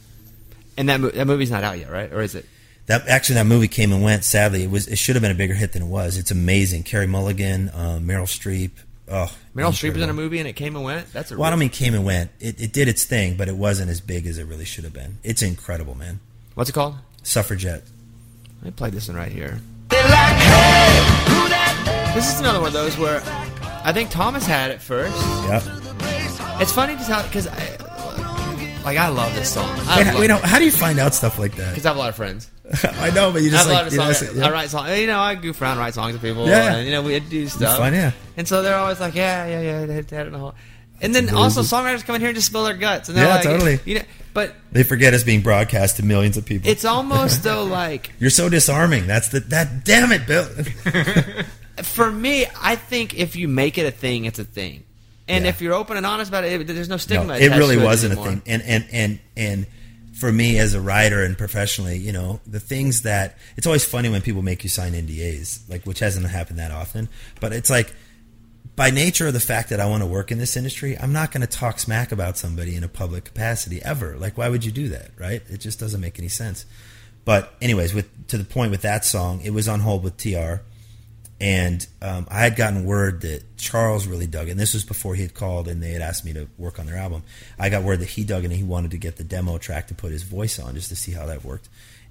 and 0.76 0.88
that 0.88 1.00
that 1.14 1.26
movie's 1.26 1.52
not 1.52 1.62
out 1.62 1.78
yet, 1.78 1.90
right? 1.90 2.12
Or 2.12 2.20
is 2.20 2.34
it? 2.34 2.46
That 2.86 3.06
actually, 3.06 3.36
that 3.36 3.46
movie 3.46 3.68
came 3.68 3.92
and 3.92 4.02
went. 4.02 4.24
Sadly, 4.24 4.64
it 4.64 4.70
was. 4.70 4.88
It 4.88 4.96
should 4.96 5.14
have 5.14 5.22
been 5.22 5.30
a 5.30 5.36
bigger 5.36 5.54
hit 5.54 5.72
than 5.72 5.82
it 5.82 5.88
was. 5.88 6.18
It's 6.18 6.32
amazing. 6.32 6.82
Carey 6.82 7.06
Mulligan, 7.06 7.70
um, 7.72 8.04
Meryl 8.04 8.24
Streep. 8.24 8.72
Oh, 9.08 9.32
Meryl 9.54 9.70
Streep 9.70 9.92
was 9.94 10.02
in 10.02 10.10
a 10.10 10.12
movie 10.14 10.40
and 10.40 10.48
it 10.48 10.54
came 10.54 10.74
and 10.74 10.84
went. 10.84 11.12
That's 11.12 11.30
a 11.30 11.36
Well, 11.36 11.44
I 11.46 11.50
don't 11.50 11.60
mean 11.60 11.68
came 11.68 11.94
and 11.94 12.04
went. 12.04 12.32
It, 12.40 12.60
it 12.60 12.72
did 12.72 12.88
its 12.88 13.04
thing, 13.04 13.36
but 13.36 13.46
it 13.48 13.54
wasn't 13.56 13.90
as 13.90 14.00
big 14.00 14.26
as 14.26 14.38
it 14.38 14.44
really 14.46 14.64
should 14.64 14.82
have 14.82 14.92
been. 14.92 15.18
It's 15.22 15.42
incredible, 15.42 15.94
man. 15.96 16.18
What's 16.54 16.70
it 16.70 16.72
called? 16.72 16.96
Suffragette. 17.22 17.82
Let 18.62 18.64
me 18.64 18.70
play 18.72 18.90
this 18.90 19.08
one 19.08 19.16
right 19.16 19.32
here. 19.32 19.58
They're 19.88 20.02
like, 20.04 20.36
hey, 20.36 20.98
who 21.32 21.48
that? 21.48 22.12
This 22.14 22.32
is 22.32 22.40
another 22.40 22.58
one 22.60 22.68
of 22.68 22.72
those 22.74 22.96
where 22.98 23.22
I 23.84 23.92
think 23.92 24.10
Thomas 24.10 24.44
had 24.46 24.70
it 24.70 24.80
first. 24.80 25.16
Yep. 25.48 25.62
It's 26.60 26.72
funny 26.72 26.96
to 26.96 27.04
tell 27.04 27.22
because 27.22 27.46
I 27.46 27.76
like 28.84 28.98
I 28.98 29.08
love 29.08 29.34
this 29.34 29.52
song. 29.52 29.68
I 29.88 29.98
Wait, 29.98 30.28
love, 30.30 30.42
wait, 30.42 30.48
how 30.50 30.58
do 30.58 30.64
you 30.66 30.70
find 30.70 30.98
out 30.98 31.14
stuff 31.14 31.38
like 31.38 31.54
that? 31.56 31.70
because 31.70 31.86
I 31.86 31.90
have 31.90 31.96
a 31.96 32.00
lot 32.00 32.08
of 32.10 32.16
friends. 32.16 32.50
I 32.84 33.10
know, 33.10 33.32
but 33.32 33.42
you 33.42 33.48
I 33.48 33.50
just 33.52 33.66
have 33.66 33.66
a 33.68 33.72
lot 33.72 33.78
like 33.78 33.86
of 33.88 33.92
you 33.92 33.98
know, 33.98 34.12
songs. 34.12 34.28
so- 34.30 34.34
yeah. 34.38 34.46
I 34.46 34.50
write 34.50 34.70
songs. 34.70 34.98
You 34.98 35.06
know, 35.06 35.18
I 35.18 35.34
goof 35.34 35.60
around, 35.60 35.78
write 35.78 35.94
songs 35.94 36.12
with 36.12 36.22
people. 36.22 36.46
Yeah. 36.46 36.76
and, 36.76 36.86
you 36.86 36.92
know, 36.92 37.02
we 37.02 37.18
do 37.18 37.48
stuff. 37.48 37.78
fun, 37.78 37.94
yeah. 37.94 38.12
And 38.36 38.46
so 38.46 38.62
they're 38.62 38.76
always 38.76 39.00
like, 39.00 39.14
yeah, 39.14 39.46
yeah, 39.46 39.60
yeah, 39.60 39.86
they 39.86 39.94
had 39.94 40.04
it 40.12 40.26
in 40.26 40.32
the 40.32 40.38
whole. 40.38 40.54
And 41.00 41.14
then 41.14 41.24
That's 41.26 41.36
also 41.36 41.62
songwriters 41.62 42.04
come 42.04 42.14
in 42.16 42.20
here 42.20 42.28
and 42.28 42.36
just 42.36 42.46
spill 42.48 42.64
their 42.64 42.74
guts. 42.76 43.08
And 43.08 43.16
they're 43.16 43.24
Yeah, 43.26 43.34
like, 43.36 43.42
totally. 43.42 43.80
You 43.86 44.00
know, 44.00 44.04
but 44.34 44.54
They 44.72 44.82
forget 44.82 45.14
it's 45.14 45.24
being 45.24 45.40
broadcast 45.42 45.96
to 45.96 46.04
millions 46.04 46.36
of 46.36 46.44
people. 46.44 46.70
it's 46.70 46.84
almost 46.84 47.42
though 47.42 47.64
like 47.82 48.12
You're 48.18 48.30
so 48.30 48.48
disarming. 48.48 49.06
That's 49.06 49.28
the 49.28 49.40
that. 49.40 49.84
Damn 49.84 50.12
it, 50.12 50.26
Bill. 50.26 50.44
for 51.82 52.10
me, 52.10 52.46
I 52.60 52.76
think 52.76 53.18
if 53.18 53.36
you 53.36 53.48
make 53.48 53.78
it 53.78 53.86
a 53.86 53.90
thing, 53.90 54.24
it's 54.24 54.38
a 54.38 54.44
thing. 54.44 54.84
And 55.28 55.44
Yeah. 55.44 55.50
if 55.50 55.60
you're 55.60 55.74
open 55.74 55.96
and 55.96 56.04
honest 56.06 56.28
about 56.30 56.44
it, 56.44 56.60
it 56.60 56.64
there's 56.66 56.88
no 56.88 56.96
stigma. 56.96 57.26
No, 57.26 57.34
it 57.34 57.50
really 57.56 57.76
wasn't 57.76 58.14
a 58.14 58.16
thing. 58.16 58.42
And 58.46 58.62
and 58.62 58.86
and 58.92 59.18
and 59.36 59.66
for 60.18 60.30
me 60.30 60.58
as 60.58 60.74
a 60.74 60.80
writer 60.80 61.22
and 61.24 61.38
professionally, 61.38 61.96
you 61.96 62.12
know, 62.12 62.40
the 62.46 62.60
things 62.60 63.02
that 63.02 63.38
it's 63.56 63.66
always 63.66 63.84
funny 63.84 64.08
when 64.08 64.20
people 64.22 64.42
make 64.42 64.62
you 64.64 64.68
sign 64.68 64.92
NDAs, 64.92 65.68
like 65.70 65.84
which 65.86 66.00
hasn't 66.00 66.26
happened 66.26 66.58
that 66.58 66.70
often. 66.70 67.08
But 67.40 67.52
it's 67.52 67.70
like 67.70 67.92
by 68.80 68.88
nature 68.88 69.26
of 69.26 69.34
the 69.34 69.40
fact 69.40 69.68
that 69.68 69.78
I 69.78 69.84
want 69.84 70.02
to 70.02 70.06
work 70.06 70.32
in 70.32 70.38
this 70.38 70.56
industry, 70.56 70.96
I'm 70.98 71.12
not 71.12 71.32
going 71.32 71.42
to 71.42 71.46
talk 71.46 71.78
smack 71.78 72.12
about 72.12 72.38
somebody 72.38 72.74
in 72.74 72.82
a 72.82 72.88
public 72.88 73.24
capacity 73.24 73.82
ever. 73.82 74.16
Like, 74.16 74.38
why 74.38 74.48
would 74.48 74.64
you 74.64 74.72
do 74.72 74.88
that, 74.88 75.10
right? 75.18 75.42
It 75.50 75.58
just 75.58 75.78
doesn't 75.78 76.00
make 76.00 76.18
any 76.18 76.28
sense. 76.28 76.64
But, 77.26 77.52
anyways, 77.60 77.92
with 77.92 78.28
to 78.28 78.38
the 78.38 78.44
point 78.44 78.70
with 78.70 78.80
that 78.80 79.04
song, 79.04 79.42
it 79.42 79.50
was 79.50 79.68
on 79.68 79.80
hold 79.80 80.02
with 80.02 80.16
TR, 80.16 80.62
and 81.38 81.86
um, 82.00 82.26
I 82.30 82.38
had 82.38 82.56
gotten 82.56 82.86
word 82.86 83.20
that 83.20 83.58
Charles 83.58 84.06
really 84.06 84.26
dug 84.26 84.48
it. 84.48 84.52
And 84.52 84.60
this 84.60 84.72
was 84.72 84.82
before 84.82 85.14
he 85.14 85.20
had 85.20 85.34
called 85.34 85.68
and 85.68 85.82
they 85.82 85.90
had 85.90 86.00
asked 86.00 86.24
me 86.24 86.32
to 86.32 86.48
work 86.56 86.78
on 86.78 86.86
their 86.86 86.96
album. 86.96 87.22
I 87.58 87.68
got 87.68 87.82
word 87.82 88.00
that 88.00 88.08
he 88.08 88.24
dug 88.24 88.44
it 88.44 88.46
and 88.46 88.56
he 88.56 88.64
wanted 88.64 88.92
to 88.92 88.96
get 88.96 89.16
the 89.16 89.24
demo 89.24 89.58
track 89.58 89.88
to 89.88 89.94
put 89.94 90.10
his 90.10 90.22
voice 90.22 90.58
on 90.58 90.74
just 90.74 90.88
to 90.88 90.96
see 90.96 91.12
how 91.12 91.26
that 91.26 91.44
worked. 91.44 91.68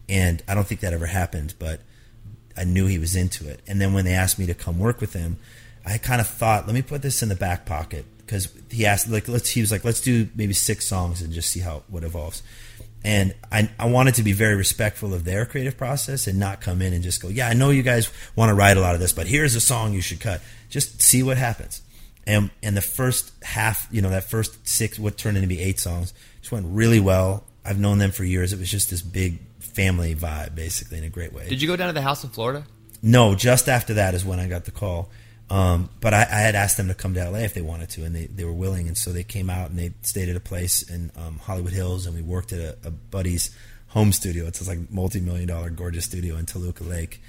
And 0.07 0.43
I 0.47 0.53
don't 0.53 0.67
think 0.67 0.81
that 0.81 0.93
ever 0.93 1.07
happened, 1.07 1.55
but 1.57 1.81
I 2.55 2.63
knew 2.63 2.85
he 2.85 2.99
was 2.99 3.15
into 3.15 3.49
it. 3.49 3.59
And 3.67 3.81
then 3.81 3.93
when 3.93 4.05
they 4.05 4.13
asked 4.13 4.37
me 4.37 4.45
to 4.45 4.53
come 4.53 4.77
work 4.77 5.01
with 5.01 5.13
him, 5.13 5.37
I 5.91 5.97
kind 5.97 6.21
of 6.21 6.27
thought, 6.27 6.65
let 6.65 6.73
me 6.73 6.81
put 6.81 7.01
this 7.01 7.23
in 7.23 7.29
the 7.29 7.35
back 7.35 7.65
pocket 7.65 8.05
because 8.19 8.53
he 8.69 8.85
asked, 8.85 9.09
like, 9.09 9.27
let's. 9.27 9.49
He 9.49 9.61
was 9.61 9.71
like, 9.71 9.83
let's 9.83 10.01
do 10.01 10.29
maybe 10.35 10.53
six 10.53 10.85
songs 10.85 11.21
and 11.21 11.33
just 11.33 11.49
see 11.49 11.59
how 11.59 11.83
what 11.87 12.03
evolves. 12.03 12.43
And 13.03 13.33
I, 13.51 13.69
I 13.79 13.87
wanted 13.87 14.15
to 14.15 14.23
be 14.23 14.33
very 14.33 14.55
respectful 14.55 15.13
of 15.13 15.23
their 15.23 15.45
creative 15.45 15.77
process 15.77 16.27
and 16.27 16.37
not 16.37 16.59
come 16.59 16.81
in 16.81 16.91
and 16.93 17.01
just 17.01 17.21
go, 17.21 17.29
yeah, 17.29 17.47
I 17.47 17.53
know 17.53 17.69
you 17.69 17.81
guys 17.81 18.11
want 18.35 18.49
to 18.49 18.53
write 18.53 18.75
a 18.75 18.81
lot 18.81 18.93
of 18.93 18.99
this, 18.99 19.13
but 19.13 19.25
here's 19.25 19.55
a 19.55 19.61
song 19.61 19.93
you 19.93 20.01
should 20.01 20.19
cut. 20.19 20.41
Just 20.69 21.01
see 21.01 21.23
what 21.23 21.37
happens. 21.37 21.81
And 22.27 22.51
and 22.61 22.75
the 22.75 22.81
first 22.81 23.31
half, 23.43 23.87
you 23.89 24.01
know, 24.01 24.09
that 24.09 24.25
first 24.25 24.67
six, 24.67 24.99
what 24.99 25.17
turned 25.17 25.37
into 25.37 25.47
be 25.47 25.59
eight 25.59 25.79
songs, 25.79 26.13
just 26.41 26.51
went 26.51 26.65
really 26.67 26.99
well. 26.99 27.45
I've 27.65 27.79
known 27.79 27.97
them 27.97 28.11
for 28.11 28.23
years. 28.23 28.53
It 28.53 28.59
was 28.59 28.69
just 28.69 28.89
this 28.89 29.01
big 29.01 29.39
family 29.59 30.13
vibe, 30.13 30.55
basically, 30.55 30.97
in 30.97 31.03
a 31.03 31.09
great 31.09 31.33
way. 31.33 31.47
Did 31.47 31.61
you 31.61 31.67
go 31.67 31.75
down 31.75 31.87
to 31.87 31.93
the 31.93 32.01
house 32.01 32.23
in 32.23 32.29
Florida? 32.29 32.65
No, 33.01 33.33
just 33.33 33.69
after 33.69 33.95
that 33.95 34.13
is 34.13 34.25
when 34.25 34.39
I 34.39 34.47
got 34.47 34.65
the 34.65 34.71
call. 34.71 35.09
Um, 35.49 35.89
but 35.99 36.13
I, 36.13 36.21
I 36.21 36.41
had 36.41 36.55
asked 36.55 36.77
them 36.77 36.87
to 36.89 36.93
come 36.93 37.15
to 37.15 37.29
LA 37.29 37.39
if 37.39 37.53
they 37.53 37.61
wanted 37.61 37.89
to, 37.91 38.03
and 38.03 38.15
they, 38.15 38.27
they 38.27 38.45
were 38.45 38.53
willing. 38.53 38.87
And 38.87 38.97
so 38.97 39.11
they 39.11 39.23
came 39.23 39.49
out 39.49 39.69
and 39.69 39.79
they 39.79 39.93
stayed 40.03 40.29
at 40.29 40.35
a 40.35 40.39
place 40.39 40.83
in 40.83 41.11
um, 41.17 41.39
Hollywood 41.39 41.73
Hills, 41.73 42.05
and 42.05 42.15
we 42.15 42.21
worked 42.21 42.53
at 42.53 42.59
a, 42.59 42.77
a 42.87 42.91
buddy's 42.91 43.55
home 43.87 44.11
studio. 44.11 44.45
It's 44.45 44.59
this 44.59 44.67
like 44.67 44.91
multi 44.91 45.19
million 45.19 45.47
dollar 45.47 45.69
gorgeous 45.69 46.05
studio 46.05 46.37
in 46.37 46.45
Toluca 46.45 46.83
Lake. 46.83 47.21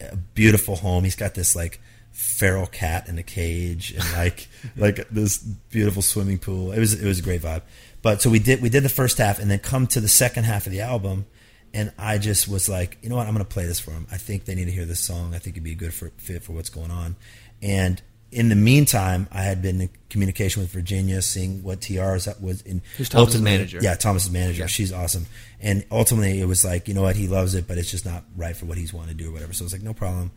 A 0.00 0.16
beautiful 0.16 0.76
home. 0.76 1.04
He's 1.04 1.16
got 1.16 1.34
this 1.34 1.54
like 1.54 1.80
feral 2.12 2.66
cat 2.66 3.08
in 3.08 3.18
a 3.18 3.22
cage 3.22 3.92
and 3.92 4.12
like 4.14 4.48
like 4.76 5.08
this 5.10 5.38
beautiful 5.38 6.02
swimming 6.02 6.38
pool. 6.38 6.72
It 6.72 6.78
was 6.78 6.94
it 7.00 7.06
was 7.06 7.18
a 7.18 7.22
great 7.22 7.42
vibe. 7.42 7.62
But 8.00 8.22
so 8.22 8.30
we 8.30 8.38
did 8.38 8.62
we 8.62 8.70
did 8.70 8.82
the 8.82 8.88
first 8.88 9.18
half, 9.18 9.38
and 9.38 9.50
then 9.50 9.58
come 9.58 9.86
to 9.88 10.00
the 10.00 10.08
second 10.08 10.44
half 10.44 10.66
of 10.66 10.72
the 10.72 10.80
album 10.80 11.26
and 11.72 11.92
I 11.98 12.18
just 12.18 12.48
was 12.48 12.68
like, 12.68 12.98
you 13.02 13.08
know 13.08 13.16
what, 13.16 13.26
I'm 13.26 13.34
going 13.34 13.44
to 13.44 13.52
play 13.52 13.64
this 13.64 13.78
for 13.78 13.90
them. 13.90 14.06
I 14.10 14.16
think 14.16 14.44
they 14.44 14.54
need 14.54 14.64
to 14.64 14.72
hear 14.72 14.84
this 14.84 15.00
song. 15.00 15.34
I 15.34 15.38
think 15.38 15.54
it'd 15.54 15.64
be 15.64 15.72
a 15.72 15.76
good 15.76 15.94
for, 15.94 16.10
fit 16.16 16.42
for 16.42 16.52
what's 16.52 16.70
going 16.70 16.90
on. 16.90 17.16
And 17.62 18.00
in 18.32 18.48
the 18.48 18.54
meantime, 18.56 19.28
I 19.32 19.42
had 19.42 19.60
been 19.60 19.80
in 19.80 19.90
communication 20.08 20.62
with 20.62 20.70
Virginia, 20.70 21.20
seeing 21.20 21.62
what 21.62 21.80
TR's 21.80 22.28
was 22.40 22.62
in. 22.62 22.82
Who's 22.96 23.08
Thomas's 23.08 23.42
manager? 23.42 23.78
Yeah, 23.82 23.94
Thomas's 23.94 24.30
manager. 24.30 24.62
Yeah. 24.62 24.66
She's 24.66 24.92
awesome. 24.92 25.26
And 25.60 25.84
ultimately, 25.90 26.40
it 26.40 26.46
was 26.46 26.64
like, 26.64 26.88
you 26.88 26.94
know 26.94 27.02
what, 27.02 27.16
he 27.16 27.26
loves 27.26 27.54
it, 27.54 27.66
but 27.66 27.78
it's 27.78 27.90
just 27.90 28.06
not 28.06 28.24
right 28.36 28.56
for 28.56 28.66
what 28.66 28.78
he's 28.78 28.92
wanting 28.92 29.16
to 29.16 29.22
do 29.22 29.30
or 29.30 29.32
whatever. 29.32 29.52
So 29.52 29.64
I 29.64 29.66
was 29.66 29.72
like, 29.72 29.82
no 29.82 29.94
problem. 29.94 30.30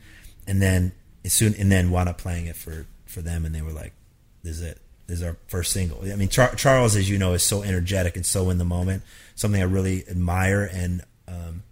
And 0.47 0.61
then 0.61 0.91
as 1.23 1.33
soon, 1.33 1.53
and 1.55 1.71
then 1.71 1.91
wound 1.91 2.09
up 2.09 2.17
playing 2.17 2.47
it 2.47 2.55
for 2.55 2.85
for 3.05 3.21
them, 3.21 3.45
and 3.45 3.53
they 3.53 3.61
were 3.61 3.71
like, 3.71 3.93
this 4.41 4.57
is 4.57 4.61
it. 4.61 4.79
This 5.05 5.19
is 5.19 5.23
our 5.23 5.37
first 5.47 5.71
single. 5.71 5.99
I 6.11 6.15
mean, 6.15 6.29
Char- 6.29 6.55
Charles, 6.55 6.95
as 6.95 7.09
you 7.09 7.17
know, 7.17 7.33
is 7.33 7.43
so 7.43 7.61
energetic 7.61 8.15
and 8.15 8.25
so 8.25 8.49
in 8.49 8.57
the 8.57 8.65
moment. 8.65 9.03
Something 9.35 9.61
I 9.61 9.65
really 9.65 10.07
admire 10.09 10.63
and 10.71 11.03
um, 11.27 11.63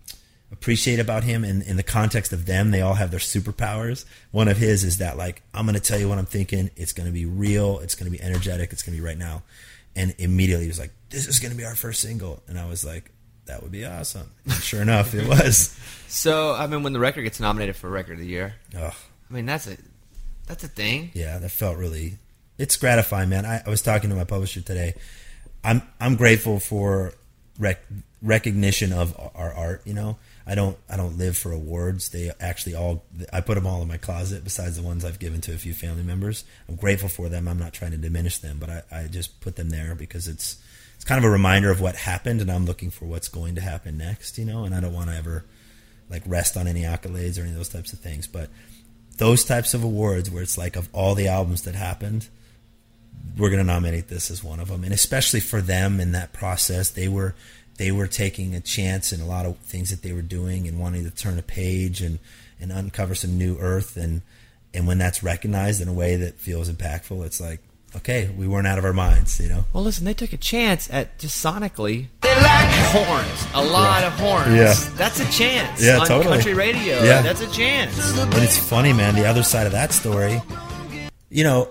appreciate 0.61 0.99
about 0.99 1.23
him 1.23 1.43
in, 1.43 1.63
in 1.63 1.75
the 1.75 1.83
context 1.83 2.31
of 2.31 2.45
them. 2.45 2.69
They 2.69 2.81
all 2.81 2.93
have 2.93 3.09
their 3.09 3.19
superpowers. 3.19 4.05
One 4.29 4.47
of 4.47 4.57
his 4.57 4.83
is 4.83 4.99
that 4.99 5.17
like 5.17 5.41
I'm 5.53 5.65
going 5.65 5.73
to 5.75 5.81
tell 5.81 5.99
you 5.99 6.07
what 6.07 6.19
I'm 6.19 6.25
thinking. 6.27 6.69
It's 6.75 6.93
going 6.93 7.07
to 7.07 7.11
be 7.13 7.25
real. 7.25 7.79
It's 7.79 7.95
going 7.95 8.11
to 8.11 8.15
be 8.15 8.23
energetic. 8.23 8.71
It's 8.71 8.83
going 8.83 8.95
to 8.95 9.01
be 9.01 9.05
right 9.05 9.17
now. 9.17 9.41
And 9.95 10.13
immediately 10.19 10.65
he 10.65 10.69
was 10.69 10.79
like, 10.79 10.91
"This 11.09 11.27
is 11.27 11.39
going 11.39 11.51
to 11.51 11.57
be 11.57 11.65
our 11.65 11.75
first 11.75 11.99
single." 11.99 12.43
And 12.47 12.57
I 12.59 12.65
was 12.69 12.85
like, 12.85 13.11
"That 13.47 13.61
would 13.63 13.71
be 13.71 13.83
awesome." 13.85 14.29
And 14.45 14.53
sure 14.53 14.81
enough, 14.81 15.13
it 15.15 15.27
was. 15.27 15.77
So 16.11 16.53
I 16.53 16.67
mean, 16.67 16.83
when 16.83 16.91
the 16.91 16.99
record 16.99 17.21
gets 17.23 17.39
nominated 17.39 17.75
for 17.77 17.89
Record 17.89 18.13
of 18.13 18.19
the 18.19 18.25
Year, 18.27 18.55
Oh, 18.77 18.93
I 19.29 19.33
mean 19.33 19.45
that's 19.45 19.65
a 19.67 19.77
that's 20.45 20.61
a 20.63 20.67
thing. 20.67 21.09
yeah, 21.13 21.39
that 21.39 21.51
felt 21.51 21.77
really. 21.77 22.17
It's 22.57 22.75
gratifying, 22.75 23.29
man. 23.29 23.45
I, 23.45 23.63
I 23.65 23.69
was 23.69 23.81
talking 23.81 24.09
to 24.09 24.15
my 24.17 24.25
publisher 24.25 24.59
today. 24.61 24.93
I'm 25.63 25.81
I'm 26.01 26.17
grateful 26.17 26.59
for 26.59 27.13
rec- 27.57 27.81
recognition 28.21 28.91
of 28.93 29.17
our 29.35 29.53
art. 29.53 29.81
You 29.85 29.93
know, 29.93 30.17
I 30.45 30.55
don't 30.55 30.77
I 30.89 30.97
don't 30.97 31.17
live 31.17 31.37
for 31.37 31.51
awards. 31.51 32.09
They 32.09 32.31
actually 32.39 32.75
all 32.75 33.03
I 33.31 33.41
put 33.41 33.55
them 33.55 33.67
all 33.67 33.81
in 33.81 33.87
my 33.87 33.97
closet. 33.97 34.43
Besides 34.43 34.77
the 34.77 34.83
ones 34.83 35.05
I've 35.05 35.19
given 35.19 35.41
to 35.41 35.53
a 35.53 35.57
few 35.57 35.73
family 35.73 36.03
members, 36.03 36.43
I'm 36.67 36.75
grateful 36.75 37.09
for 37.09 37.29
them. 37.29 37.47
I'm 37.47 37.59
not 37.59 37.73
trying 37.73 37.91
to 37.91 37.97
diminish 37.97 38.39
them, 38.39 38.57
but 38.59 38.69
I, 38.69 38.83
I 38.91 39.07
just 39.07 39.39
put 39.41 39.55
them 39.55 39.69
there 39.69 39.95
because 39.95 40.27
it's 40.27 40.61
it's 40.95 41.05
kind 41.05 41.17
of 41.17 41.25
a 41.25 41.31
reminder 41.33 41.71
of 41.71 41.81
what 41.81 41.95
happened, 41.95 42.41
and 42.41 42.51
I'm 42.51 42.65
looking 42.65 42.91
for 42.91 43.05
what's 43.05 43.27
going 43.27 43.55
to 43.55 43.61
happen 43.61 43.97
next. 43.97 44.37
You 44.37 44.45
know, 44.45 44.63
and 44.63 44.73
I 44.73 44.79
don't 44.79 44.93
want 44.93 45.09
to 45.09 45.15
ever 45.15 45.45
like 46.09 46.23
rest 46.25 46.57
on 46.57 46.67
any 46.67 46.81
accolades 46.81 47.37
or 47.37 47.41
any 47.41 47.51
of 47.51 47.57
those 47.57 47.69
types 47.69 47.93
of 47.93 47.99
things, 47.99 48.27
but 48.27 48.49
those 49.17 49.45
types 49.45 49.73
of 49.73 49.83
awards 49.83 50.31
where 50.31 50.41
it's 50.41 50.57
like 50.57 50.75
of 50.75 50.89
all 50.93 51.15
the 51.15 51.27
albums 51.27 51.61
that 51.63 51.75
happened 51.75 52.27
we're 53.37 53.49
going 53.49 53.59
to 53.59 53.71
nominate 53.71 54.07
this 54.07 54.31
as 54.31 54.43
one 54.43 54.59
of 54.59 54.67
them 54.67 54.83
and 54.83 54.93
especially 54.93 55.39
for 55.39 55.61
them 55.61 55.99
in 55.99 56.11
that 56.11 56.33
process 56.33 56.89
they 56.89 57.07
were 57.07 57.35
they 57.81 57.91
were 57.91 58.05
taking 58.05 58.53
a 58.53 58.59
chance 58.59 59.11
in 59.11 59.19
a 59.21 59.25
lot 59.25 59.43
of 59.43 59.57
things 59.57 59.89
that 59.89 60.03
they 60.03 60.13
were 60.13 60.21
doing 60.21 60.67
and 60.67 60.77
wanting 60.79 61.03
to 61.03 61.09
turn 61.09 61.39
a 61.39 61.41
page 61.41 61.99
and 61.99 62.19
and 62.59 62.71
uncover 62.71 63.15
some 63.15 63.39
new 63.39 63.57
earth 63.57 63.97
and 63.97 64.21
and 64.71 64.85
when 64.85 64.99
that's 64.99 65.23
recognized 65.23 65.81
in 65.81 65.87
a 65.87 65.93
way 65.93 66.15
that 66.15 66.35
feels 66.39 66.69
impactful 66.69 67.25
it's 67.25 67.41
like 67.41 67.59
okay 67.95 68.29
we 68.37 68.47
weren't 68.47 68.67
out 68.67 68.77
of 68.77 68.85
our 68.85 68.93
minds 68.93 69.39
you 69.39 69.49
know 69.49 69.65
Well, 69.73 69.83
listen, 69.83 70.05
they 70.05 70.13
took 70.13 70.31
a 70.31 70.37
chance 70.37 70.91
at 70.91 71.17
just 71.17 71.43
sonically 71.43 72.05
They 72.21 72.35
like 72.35 72.69
horns, 72.93 73.47
a 73.55 73.63
lot 73.65 74.03
of 74.03 74.13
horns. 74.13 74.55
Yeah. 74.55 74.75
that's 74.95 75.19
a 75.19 75.29
chance. 75.31 75.83
Yeah, 75.83 75.97
on 76.01 76.05
totally. 76.05 76.35
country 76.35 76.53
radio. 76.53 77.01
Yeah. 77.03 77.23
that's 77.23 77.41
a 77.41 77.49
chance. 77.51 77.95
But 78.15 78.43
it's 78.43 78.57
funny, 78.59 78.93
man. 78.93 79.15
The 79.15 79.25
other 79.25 79.41
side 79.43 79.65
of 79.65 79.71
that 79.73 79.91
story, 79.91 80.39
you 81.29 81.43
know, 81.43 81.67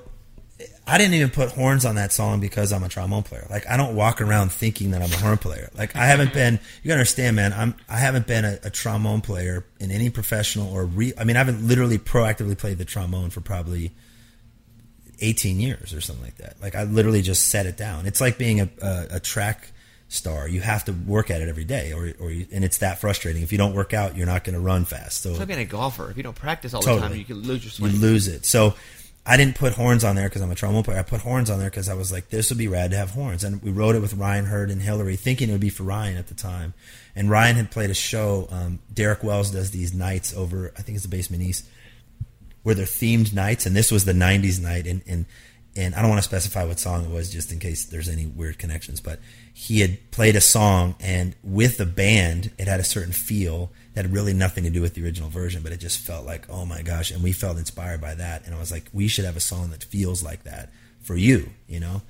I 0.90 0.98
didn't 0.98 1.14
even 1.14 1.30
put 1.30 1.52
horns 1.52 1.84
on 1.84 1.94
that 1.94 2.10
song 2.12 2.40
because 2.40 2.72
I'm 2.72 2.82
a 2.82 2.88
trombone 2.88 3.22
player. 3.22 3.46
Like 3.48 3.64
I 3.70 3.76
don't 3.76 3.94
walk 3.94 4.20
around 4.20 4.50
thinking 4.50 4.90
that 4.90 5.00
I'm 5.02 5.12
a 5.12 5.16
horn 5.16 5.38
player. 5.38 5.70
Like 5.76 5.94
I 5.94 6.06
haven't 6.06 6.32
been. 6.34 6.58
You 6.82 6.88
gotta 6.88 6.98
understand, 6.98 7.36
man. 7.36 7.52
I'm. 7.52 7.76
I 7.88 7.98
haven't 7.98 8.26
been 8.26 8.44
a, 8.44 8.58
a 8.64 8.70
trombone 8.70 9.20
player 9.20 9.64
in 9.78 9.92
any 9.92 10.10
professional 10.10 10.72
or 10.72 10.84
re. 10.84 11.12
I 11.16 11.22
mean, 11.22 11.36
I 11.36 11.38
haven't 11.38 11.66
literally 11.66 11.98
proactively 11.98 12.58
played 12.58 12.78
the 12.78 12.84
trombone 12.84 13.30
for 13.30 13.40
probably 13.40 13.92
18 15.20 15.60
years 15.60 15.94
or 15.94 16.00
something 16.00 16.24
like 16.24 16.36
that. 16.36 16.60
Like 16.60 16.74
I 16.74 16.82
literally 16.82 17.22
just 17.22 17.48
set 17.48 17.66
it 17.66 17.76
down. 17.76 18.06
It's 18.06 18.20
like 18.20 18.36
being 18.36 18.60
a, 18.60 18.68
a, 18.82 19.06
a 19.12 19.20
track 19.20 19.70
star. 20.08 20.48
You 20.48 20.60
have 20.60 20.84
to 20.86 20.92
work 20.92 21.30
at 21.30 21.40
it 21.40 21.48
every 21.48 21.64
day, 21.64 21.92
or 21.92 22.12
or 22.18 22.32
you, 22.32 22.46
and 22.52 22.64
it's 22.64 22.78
that 22.78 23.00
frustrating. 23.00 23.42
If 23.42 23.52
you 23.52 23.58
don't 23.58 23.74
work 23.74 23.94
out, 23.94 24.16
you're 24.16 24.26
not 24.26 24.42
going 24.42 24.54
to 24.54 24.60
run 24.60 24.84
fast. 24.84 25.22
So 25.22 25.30
It's 25.30 25.38
like 25.38 25.48
being 25.48 25.60
a 25.60 25.64
golfer. 25.64 26.10
If 26.10 26.16
you 26.16 26.24
don't 26.24 26.34
practice 26.36 26.74
all 26.74 26.82
the 26.82 26.98
time, 26.98 27.14
you 27.14 27.24
can 27.24 27.36
lose 27.36 27.78
your 27.78 27.88
you 27.88 27.96
lose 27.96 28.26
it. 28.26 28.44
So 28.44 28.74
I 29.26 29.36
didn't 29.36 29.56
put 29.56 29.74
horns 29.74 30.02
on 30.02 30.16
there 30.16 30.28
because 30.28 30.40
I'm 30.40 30.50
a 30.50 30.54
trombone 30.54 30.82
player. 30.82 30.98
I 30.98 31.02
put 31.02 31.20
horns 31.20 31.50
on 31.50 31.58
there 31.58 31.68
because 31.68 31.88
I 31.88 31.94
was 31.94 32.10
like, 32.10 32.30
this 32.30 32.48
would 32.48 32.58
be 32.58 32.68
rad 32.68 32.90
to 32.92 32.96
have 32.96 33.10
horns. 33.10 33.44
And 33.44 33.62
we 33.62 33.70
wrote 33.70 33.94
it 33.94 34.00
with 34.00 34.14
Ryan 34.14 34.46
Hurd 34.46 34.70
and 34.70 34.80
Hillary, 34.80 35.16
thinking 35.16 35.50
it 35.50 35.52
would 35.52 35.60
be 35.60 35.68
for 35.68 35.82
Ryan 35.82 36.16
at 36.16 36.28
the 36.28 36.34
time. 36.34 36.72
And 37.14 37.28
Ryan 37.28 37.56
had 37.56 37.70
played 37.70 37.90
a 37.90 37.94
show. 37.94 38.48
Um, 38.50 38.78
Derek 38.92 39.22
Wells 39.22 39.50
does 39.50 39.72
these 39.72 39.92
nights 39.92 40.34
over, 40.34 40.72
I 40.78 40.82
think 40.82 40.96
it's 40.96 41.04
the 41.04 41.10
Basement 41.10 41.42
East, 41.42 41.66
where 42.62 42.74
they're 42.74 42.86
themed 42.86 43.34
nights. 43.34 43.66
And 43.66 43.76
this 43.76 43.90
was 43.90 44.06
the 44.06 44.12
'90s 44.12 44.60
night. 44.60 44.86
And 44.86 45.02
and 45.06 45.26
and 45.76 45.94
I 45.94 46.00
don't 46.00 46.10
want 46.10 46.20
to 46.20 46.28
specify 46.28 46.64
what 46.64 46.78
song 46.78 47.04
it 47.04 47.10
was, 47.10 47.30
just 47.30 47.52
in 47.52 47.58
case 47.58 47.84
there's 47.84 48.08
any 48.08 48.26
weird 48.26 48.58
connections. 48.58 49.00
But 49.00 49.20
he 49.52 49.80
had 49.80 50.10
played 50.10 50.34
a 50.34 50.40
song, 50.40 50.94
and 50.98 51.36
with 51.44 51.76
the 51.76 51.86
band, 51.86 52.52
it 52.58 52.66
had 52.66 52.80
a 52.80 52.84
certain 52.84 53.12
feel 53.12 53.70
that 53.94 54.04
had 54.04 54.12
really 54.12 54.32
nothing 54.32 54.64
to 54.64 54.70
do 54.70 54.80
with 54.80 54.94
the 54.94 55.04
original 55.04 55.28
version, 55.28 55.62
but 55.62 55.72
it 55.72 55.78
just 55.78 55.98
felt 55.98 56.24
like, 56.24 56.48
oh 56.48 56.64
my 56.64 56.82
gosh, 56.82 57.10
and 57.10 57.22
we 57.22 57.32
felt 57.32 57.58
inspired 57.58 58.00
by 58.00 58.14
that. 58.14 58.46
And 58.46 58.54
I 58.54 58.58
was 58.58 58.70
like, 58.70 58.84
we 58.92 59.08
should 59.08 59.24
have 59.24 59.36
a 59.36 59.40
song 59.40 59.70
that 59.70 59.82
feels 59.82 60.22
like 60.22 60.44
that 60.44 60.70
for 61.02 61.16
you, 61.16 61.50
you 61.66 61.80
know. 61.80 62.02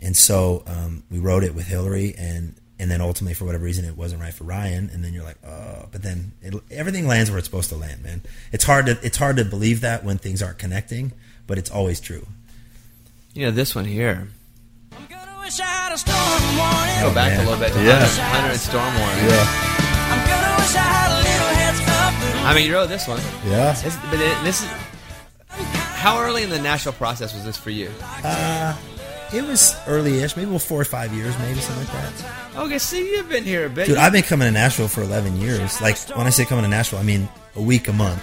And 0.00 0.16
so 0.16 0.62
um, 0.66 1.02
we 1.10 1.18
wrote 1.18 1.42
it 1.44 1.54
with 1.54 1.66
Hillary, 1.66 2.14
and 2.16 2.54
and 2.78 2.90
then 2.90 3.00
ultimately, 3.00 3.34
for 3.34 3.44
whatever 3.44 3.64
reason, 3.64 3.84
it 3.84 3.96
wasn't 3.96 4.20
right 4.20 4.34
for 4.34 4.44
Ryan. 4.44 4.90
And 4.92 5.04
then 5.04 5.12
you're 5.14 5.24
like, 5.24 5.38
oh, 5.46 5.86
but 5.92 6.02
then 6.02 6.32
it, 6.42 6.54
everything 6.70 7.06
lands 7.06 7.30
where 7.30 7.38
it's 7.38 7.46
supposed 7.46 7.70
to 7.70 7.76
land, 7.76 8.02
man. 8.02 8.22
It's 8.52 8.64
hard 8.64 8.86
to 8.86 8.98
it's 9.02 9.16
hard 9.16 9.36
to 9.36 9.44
believe 9.44 9.80
that 9.82 10.04
when 10.04 10.18
things 10.18 10.42
aren't 10.42 10.58
connecting, 10.58 11.12
but 11.46 11.56
it's 11.58 11.70
always 11.70 12.00
true. 12.00 12.26
You 13.32 13.46
know 13.46 13.50
this 13.52 13.74
one 13.74 13.84
here. 13.86 14.28
I'm 14.92 15.06
gonna 15.06 15.38
wish 15.40 15.58
I 15.60 15.64
had 15.64 15.92
a 15.92 15.98
storm 15.98 16.42
warning. 16.58 17.00
Go 17.00 17.14
back 17.14 17.32
man. 17.32 17.46
a 17.46 17.50
little 17.50 17.60
bit. 17.64 17.72
To 17.72 17.82
Yeah. 17.82 18.06
Hunter, 18.06 18.22
Hunter 18.22 18.50
and 18.52 18.60
Storm 18.60 18.84
Warning. 18.98 19.18
I'm 19.18 19.28
gonna 19.28 19.74
wish 19.78 19.83
I 20.10 20.76
had 20.76 21.10
a 21.10 21.18
little 21.22 21.54
heads 21.54 21.80
up. 21.80 22.14
little 22.24 22.46
I 22.46 22.54
mean, 22.54 22.66
you 22.66 22.74
wrote 22.74 22.88
this 22.88 23.06
one. 23.08 23.20
yeah. 23.46 23.72
This, 23.72 23.96
but 24.10 24.20
it, 24.20 24.44
this 24.44 24.62
is 24.62 24.68
how 26.04 26.20
early 26.20 26.42
in 26.42 26.50
the 26.50 26.60
national 26.60 26.92
process 26.94 27.32
was 27.34 27.44
this 27.44 27.56
for 27.56 27.70
you? 27.70 27.90
Uh, 28.22 28.76
it 29.32 29.42
was 29.42 29.74
early-ish, 29.86 30.36
maybe 30.36 30.58
four 30.58 30.80
or 30.80 30.84
five 30.84 31.12
years, 31.14 31.36
maybe 31.38 31.58
something 31.60 31.86
like 31.86 31.94
that. 31.94 32.56
Okay, 32.58 32.78
see, 32.78 33.10
you've 33.10 33.28
been 33.28 33.44
here 33.44 33.66
a 33.66 33.70
bit. 33.70 33.86
Dude, 33.86 33.96
I've 33.96 34.12
been 34.12 34.22
coming 34.22 34.46
to 34.46 34.52
Nashville 34.52 34.88
for 34.88 35.02
11 35.02 35.40
years. 35.40 35.80
Like 35.80 35.96
when 36.10 36.26
I 36.26 36.30
say 36.30 36.44
coming 36.44 36.64
to 36.64 36.68
Nashville, 36.68 36.98
I 36.98 37.04
mean 37.04 37.28
a 37.56 37.62
week 37.62 37.88
a 37.88 37.92
month 37.92 38.22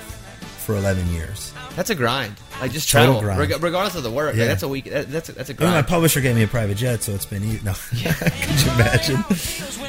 for 0.66 0.76
11 0.76 1.12
years. 1.12 1.54
That's 1.76 1.90
a 1.90 1.96
grind. 1.96 2.36
Like 2.60 2.72
just 2.72 2.90
Total 2.92 3.20
travel, 3.20 3.22
grind. 3.22 3.40
reg- 3.52 3.64
regardless 3.64 3.96
of 3.96 4.04
the 4.04 4.12
work. 4.12 4.36
Yeah. 4.36 4.42
Like, 4.44 4.50
that's 4.50 4.64
a 4.64 4.68
week. 4.68 4.86
That, 4.86 5.10
that's 5.12 5.30
a, 5.30 5.32
that's 5.34 5.50
a 5.50 5.56
I 5.60 5.64
mean, 5.64 5.72
my 5.74 5.82
publisher 5.82 6.22
gave 6.22 6.36
me 6.36 6.44
a 6.44 6.48
private 6.48 6.78
jet, 6.78 7.02
so 7.04 7.12
it's 7.14 7.26
been 7.26 7.44
easy. 7.44 7.60
No, 7.64 7.74
could 7.90 8.00
you 8.02 8.72
imagine? 8.74 9.16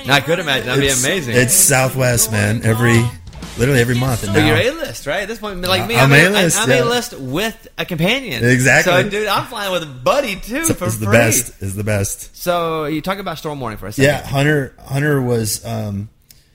No, 0.06 0.14
I 0.14 0.20
could 0.20 0.38
imagine 0.38 0.66
that'd 0.66 0.82
It's- 0.84 1.02
be 1.02 1.08
amazing. 1.08 1.36
It's 1.36 1.54
Southwest, 1.54 2.32
man. 2.32 2.62
Every, 2.64 3.02
literally 3.58 3.80
every 3.80 3.96
month. 3.98 4.24
And 4.24 4.32
But 4.32 4.44
you're 4.46 4.56
A 4.56 4.70
list, 4.70 5.06
right? 5.06 5.22
At 5.22 5.28
this 5.28 5.38
point, 5.38 5.60
like 5.60 5.86
me, 5.86 5.96
I'm 5.96 6.10
I'm, 6.10 6.12
A- 6.12 6.28
A-list, 6.28 6.58
I'm 6.60 6.70
yeah. 6.70 6.82
A 6.82 6.86
list 6.86 7.18
with 7.18 7.68
a 7.76 7.84
companion. 7.84 8.42
Exactly. 8.44 8.92
So, 8.92 9.08
dude, 9.10 9.26
I'm 9.28 9.46
flying 9.46 9.70
with 9.72 9.82
a 9.82 9.86
buddy 9.86 10.36
too 10.36 10.56
it's, 10.56 10.72
for 10.72 10.86
it's 10.86 10.96
the 10.96 11.06
free. 11.06 11.12
best. 11.18 11.62
Is 11.62 11.76
the 11.76 11.84
best. 11.84 12.34
So 12.36 12.86
you 12.86 13.02
talk 13.02 13.18
about 13.18 13.36
storm 13.38 13.60
warning 13.60 13.76
for 13.78 13.86
a 13.88 13.92
second. 13.92 14.04
Yeah, 14.10 14.26
Hunter. 14.26 14.74
Hunter 14.82 15.20
was, 15.20 15.64
um, 15.66 16.08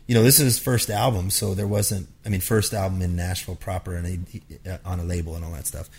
you 0.07 0.15
know, 0.15 0.23
this 0.23 0.39
is 0.39 0.45
his 0.45 0.59
first 0.59 0.89
album, 0.89 1.29
so 1.29 1.53
there 1.53 1.67
wasn't. 1.67 2.07
I 2.25 2.29
mean, 2.29 2.39
first 2.39 2.73
album 2.73 3.01
in 3.01 3.15
Nashville 3.15 3.55
proper 3.55 3.93
and 3.93 4.25
uh, 4.65 4.77
on 4.85 4.99
a 4.99 5.03
label 5.03 5.35
and 5.35 5.43
all 5.43 5.51
that 5.51 5.67
stuff. 5.67 5.89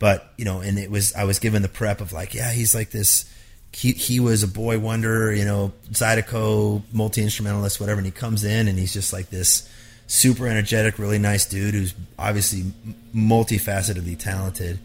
But 0.00 0.32
you 0.36 0.44
know, 0.44 0.60
and 0.60 0.78
it 0.78 0.90
was 0.90 1.14
I 1.14 1.24
was 1.24 1.38
given 1.38 1.62
the 1.62 1.68
prep 1.68 2.00
of 2.00 2.12
like, 2.12 2.34
yeah, 2.34 2.50
he's 2.50 2.74
like 2.74 2.90
this. 2.90 3.30
He 3.72 3.92
he 3.92 4.18
was 4.18 4.42
a 4.42 4.48
boy 4.48 4.80
wonder, 4.80 5.32
you 5.32 5.44
know, 5.44 5.72
Zydeco, 5.90 6.82
multi 6.92 7.22
instrumentalist, 7.22 7.80
whatever. 7.80 7.98
And 7.98 8.06
he 8.06 8.12
comes 8.12 8.42
in 8.42 8.66
and 8.66 8.76
he's 8.76 8.92
just 8.92 9.12
like 9.12 9.30
this 9.30 9.68
super 10.08 10.48
energetic, 10.48 10.98
really 10.98 11.18
nice 11.18 11.46
dude 11.46 11.74
who's 11.74 11.94
obviously 12.18 12.72
multifacetedly 13.14 14.18
talented. 14.18 14.80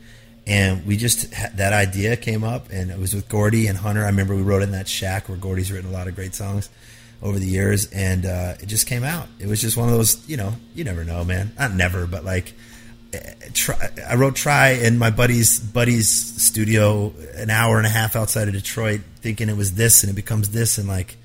And 0.45 0.85
we 0.85 0.95
just 0.95 1.31
that 1.57 1.73
idea 1.73 2.17
came 2.17 2.43
up, 2.43 2.69
and 2.71 2.91
it 2.91 2.99
was 2.99 3.15
with 3.15 3.29
Gordie 3.29 3.65
and 3.65 3.79
Hunter. 3.79 4.03
I 4.03 4.07
remember 4.07 4.35
we 4.35 4.43
wrote 4.43 4.61
in 4.61 4.71
that 4.71 4.87
shack 4.87 5.27
where 5.27 5.37
Gordie's 5.37 5.71
written 5.71 5.89
a 5.89 5.93
lot 5.93 6.07
of 6.07 6.13
great 6.13 6.35
songs 6.35 6.69
over 7.21 7.37
the 7.37 7.45
years, 7.45 7.91
and 7.91 8.25
uh, 8.25 8.53
it 8.59 8.67
just 8.67 8.87
came 8.87 9.03
out. 9.03 9.27
It 9.39 9.47
was 9.47 9.59
just 9.61 9.75
one 9.75 9.89
of 9.89 9.95
those, 9.95 10.27
you 10.27 10.37
know, 10.37 10.53
you 10.73 10.83
never 10.83 11.03
know, 11.03 11.23
man. 11.25 11.51
Not 11.59 11.73
never, 11.73 12.07
but 12.07 12.23
like, 12.23 12.53
eh, 13.13 13.33
try, 13.53 13.89
I 14.09 14.15
wrote 14.15 14.35
"Try" 14.35 14.69
in 14.69 14.97
my 14.97 15.09
buddy's 15.09 15.59
buddy's 15.59 16.09
studio, 16.09 17.13
an 17.35 17.49
hour 17.49 17.77
and 17.77 17.85
a 17.85 17.89
half 17.89 18.15
outside 18.15 18.47
of 18.47 18.53
Detroit, 18.53 19.01
thinking 19.21 19.49
it 19.49 19.57
was 19.57 19.73
this, 19.73 20.03
and 20.03 20.11
it 20.11 20.15
becomes 20.15 20.49
this, 20.49 20.77
and 20.77 20.87
like, 20.87 21.17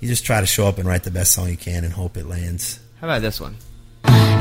you 0.00 0.08
just 0.08 0.24
try 0.24 0.40
to 0.40 0.46
show 0.46 0.66
up 0.66 0.78
and 0.78 0.88
write 0.88 1.04
the 1.04 1.10
best 1.10 1.32
song 1.32 1.48
you 1.48 1.56
can 1.56 1.84
and 1.84 1.92
hope 1.92 2.16
it 2.16 2.26
lands. 2.26 2.80
How 3.00 3.06
about 3.06 3.22
this 3.22 3.40
one? 3.40 3.56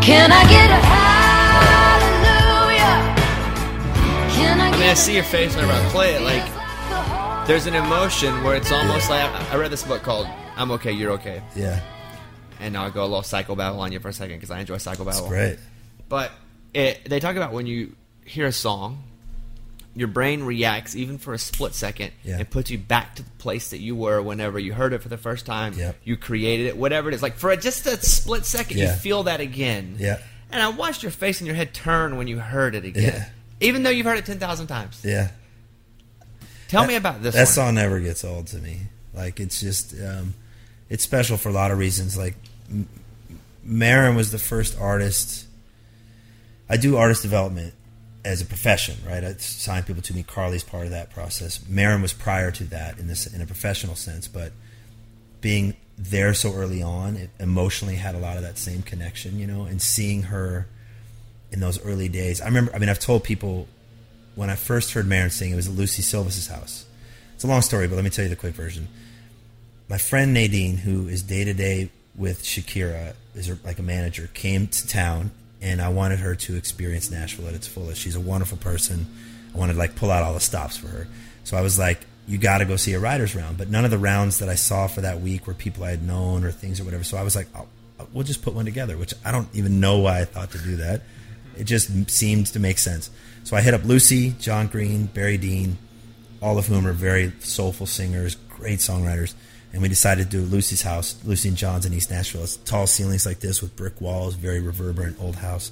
Can 0.01 0.31
I 0.31 0.43
get 0.49 0.71
a 0.71 0.81
hallelujah? 1.99 2.79
Can 4.33 4.59
I, 4.59 4.69
I 4.69 4.71
mean, 4.71 4.89
I 4.89 4.93
see 4.95 5.13
your 5.13 5.23
face 5.23 5.55
whenever 5.55 5.73
I 5.73 5.89
play 5.89 6.15
it. 6.15 6.21
Like, 6.21 7.47
there's 7.47 7.67
an 7.67 7.75
emotion 7.75 8.43
where 8.43 8.55
it's 8.55 8.71
almost 8.71 9.09
like 9.09 9.29
I 9.51 9.55
read 9.55 9.71
this 9.71 9.83
book 9.83 10.01
called 10.01 10.27
"I'm 10.59 10.71
Okay, 10.71 10.91
You're 10.91 11.13
Okay," 11.13 11.41
Yeah, 11.55 11.81
and 12.59 12.73
now 12.73 12.85
I 12.85 12.89
go 12.91 13.01
a 13.01 13.07
little 13.07 13.23
psycho 13.23 13.55
babble 13.55 13.79
on 13.79 13.91
you 13.91 13.99
for 13.99 14.09
a 14.09 14.13
second 14.13 14.37
because 14.37 14.51
I 14.51 14.59
enjoy 14.59 14.77
psycho 14.77 15.07
it's 15.07 15.17
babble. 15.17 15.29
great. 15.29 15.57
But 16.07 16.31
it, 16.73 17.09
they 17.09 17.19
talk 17.19 17.35
about 17.35 17.53
when 17.53 17.65
you 17.65 17.95
hear 18.25 18.45
a 18.45 18.51
song, 18.51 19.03
your 19.95 20.07
brain 20.07 20.43
reacts 20.43 20.95
even 20.95 21.17
for 21.17 21.33
a 21.33 21.37
split 21.39 21.73
second 21.73 22.11
Yeah. 22.23 22.37
and 22.37 22.49
puts 22.49 22.69
you 22.69 22.77
back 22.77 23.15
to 23.15 23.23
the 23.23 23.29
place 23.39 23.71
that 23.71 23.79
you 23.79 23.95
were 23.95 24.21
whenever 24.21 24.59
you 24.59 24.73
heard 24.73 24.93
it 24.93 25.01
for 25.01 25.09
the 25.09 25.17
first 25.17 25.45
time. 25.47 25.73
Yep. 25.73 25.95
You 26.03 26.15
created 26.17 26.67
it, 26.67 26.77
whatever 26.77 27.09
it 27.09 27.15
is. 27.15 27.23
Like 27.23 27.35
for 27.37 27.55
just 27.55 27.85
a 27.87 27.97
split 28.03 28.45
second, 28.45 28.77
you 28.77 28.87
feel 28.89 29.23
that 29.23 29.39
again. 29.41 29.95
Yeah. 29.99 30.19
And 30.51 30.61
I 30.61 30.69
watched 30.69 31.01
your 31.03 31.11
face 31.11 31.39
and 31.41 31.47
your 31.47 31.55
head 31.55 31.73
turn 31.73 32.17
when 32.17 32.27
you 32.27 32.39
heard 32.39 32.75
it 32.75 32.85
again. 32.85 33.13
Yeah. 33.13 33.29
Even 33.61 33.83
though 33.83 33.89
you've 33.89 34.05
heard 34.05 34.17
it 34.17 34.25
10,000 34.25 34.67
times. 34.67 35.01
Yeah, 35.03 35.29
Tell 36.67 36.83
That- 36.83 36.87
me 36.87 36.95
about 36.95 37.21
this 37.23 37.33
that 37.35 37.41
one. 37.45 37.47
song 37.53 37.75
never 37.75 37.99
gets 37.99 38.23
old 38.23 38.47
to 38.47 38.57
me. 38.57 38.81
Like 39.13 39.39
it's 39.39 39.59
just 39.59 39.93
um, 40.01 40.33
it's 40.89 41.03
special 41.03 41.37
for 41.37 41.49
a 41.49 41.53
lot 41.53 41.71
of 41.71 41.77
reasons. 41.77 42.17
Like 42.17 42.35
Maren 43.63 44.15
was 44.15 44.31
the 44.31 44.39
first 44.39 44.79
artist. 44.79 45.45
I 46.69 46.77
do 46.77 46.97
artist 46.97 47.21
development 47.21 47.73
as 48.25 48.41
a 48.41 48.45
profession, 48.45 48.95
right? 49.07 49.23
I 49.23 49.33
sign 49.33 49.83
people 49.83 50.01
to 50.03 50.13
me. 50.13 50.23
Carly's 50.23 50.63
part 50.63 50.85
of 50.85 50.91
that 50.91 51.09
process. 51.11 51.65
Maren 51.67 52.01
was 52.01 52.13
prior 52.13 52.51
to 52.51 52.63
that 52.65 52.99
in 52.99 53.07
this 53.07 53.25
in 53.25 53.41
a 53.41 53.45
professional 53.45 53.95
sense, 53.95 54.27
but 54.27 54.51
being 55.41 55.75
there 55.97 56.33
so 56.33 56.53
early 56.53 56.81
on, 56.81 57.15
it 57.15 57.29
emotionally 57.39 57.95
had 57.95 58.15
a 58.15 58.19
lot 58.19 58.37
of 58.37 58.43
that 58.43 58.57
same 58.57 58.81
connection, 58.81 59.39
you 59.39 59.47
know, 59.47 59.63
and 59.63 59.81
seeing 59.81 60.23
her 60.23 60.67
in 61.51 61.59
those 61.59 61.83
early 61.85 62.09
days. 62.09 62.41
I 62.41 62.45
remember. 62.45 62.73
I 62.73 62.79
mean, 62.79 62.89
I've 62.89 62.99
told 62.99 63.23
people 63.23 63.67
when 64.35 64.49
I 64.49 64.55
first 64.55 64.93
heard 64.93 65.07
Maren 65.07 65.29
sing, 65.29 65.51
it 65.51 65.55
was 65.55 65.67
at 65.67 65.73
Lucy 65.73 66.01
Silvas' 66.01 66.47
house. 66.47 66.85
It's 67.35 67.43
a 67.43 67.47
long 67.47 67.61
story, 67.61 67.87
but 67.87 67.95
let 67.95 68.03
me 68.03 68.09
tell 68.09 68.23
you 68.23 68.29
the 68.29 68.35
quick 68.35 68.53
version. 68.53 68.87
My 69.89 69.97
friend 69.97 70.35
Nadine, 70.35 70.77
who 70.77 71.07
is 71.07 71.23
day 71.23 71.43
to 71.43 71.53
day 71.55 71.89
with 72.15 72.43
Shakira, 72.43 73.15
is 73.33 73.51
like 73.65 73.79
a 73.79 73.83
manager, 73.83 74.29
came 74.35 74.67
to 74.67 74.87
town, 74.87 75.31
and 75.63 75.81
I 75.81 75.89
wanted 75.89 76.19
her 76.19 76.35
to 76.35 76.55
experience 76.55 77.09
Nashville 77.09 77.47
at 77.47 77.55
its 77.55 77.65
fullest. 77.65 77.99
She's 77.99 78.15
a 78.15 78.19
wonderful 78.19 78.59
person. 78.59 79.07
I 79.51 79.57
wanted 79.57 79.73
to 79.73 79.79
like 79.79 79.95
pull 79.95 80.11
out 80.11 80.21
all 80.21 80.35
the 80.35 80.39
stops 80.39 80.77
for 80.77 80.89
her. 80.89 81.07
So 81.43 81.57
I 81.57 81.61
was 81.61 81.79
like, 81.79 82.05
"You 82.27 82.37
got 82.37 82.59
to 82.59 82.65
go 82.65 82.75
see 82.75 82.93
a 82.93 82.99
writers 82.99 83.33
round." 83.33 83.57
But 83.57 83.71
none 83.71 83.83
of 83.83 83.89
the 83.89 83.97
rounds 83.97 84.37
that 84.39 84.47
I 84.47 84.53
saw 84.53 84.85
for 84.85 85.01
that 85.01 85.21
week 85.21 85.47
were 85.47 85.55
people 85.55 85.83
I 85.83 85.89
had 85.89 86.05
known 86.05 86.43
or 86.43 86.51
things 86.51 86.79
or 86.79 86.83
whatever. 86.83 87.03
So 87.03 87.17
I 87.17 87.23
was 87.23 87.35
like, 87.35 87.47
oh, 87.55 87.65
uh, 87.99 88.05
"We'll 88.13 88.25
just 88.25 88.43
put 88.43 88.53
one 88.53 88.65
together," 88.65 88.95
which 88.95 89.15
I 89.25 89.31
don't 89.31 89.47
even 89.55 89.79
know 89.79 89.97
why 89.97 90.21
I 90.21 90.25
thought 90.25 90.51
to 90.51 90.59
do 90.59 90.75
that. 90.75 91.01
It 91.57 91.63
just 91.63 92.11
seemed 92.11 92.45
to 92.47 92.59
make 92.59 92.77
sense. 92.77 93.09
So 93.43 93.57
I 93.57 93.61
hit 93.61 93.73
up 93.73 93.83
Lucy, 93.83 94.35
John 94.39 94.67
Green, 94.67 95.07
Barry 95.07 95.39
Dean, 95.39 95.79
all 96.43 96.59
of 96.59 96.67
whom 96.67 96.85
are 96.85 96.93
very 96.93 97.33
soulful 97.39 97.87
singers, 97.87 98.35
great 98.49 98.79
songwriters. 98.79 99.33
And 99.71 99.81
we 99.81 99.87
decided 99.87 100.31
to 100.31 100.37
do 100.37 100.43
Lucy's 100.43 100.81
house, 100.81 101.19
Lucy 101.23 101.49
and 101.49 101.57
John's 101.57 101.85
in 101.85 101.93
East 101.93 102.09
Nashville. 102.09 102.43
It's 102.43 102.57
tall 102.57 102.87
ceilings 102.87 103.25
like 103.25 103.39
this 103.39 103.61
with 103.61 103.75
brick 103.75 104.01
walls, 104.01 104.33
very 104.33 104.59
reverberant 104.59 105.17
old 105.21 105.35
house. 105.35 105.71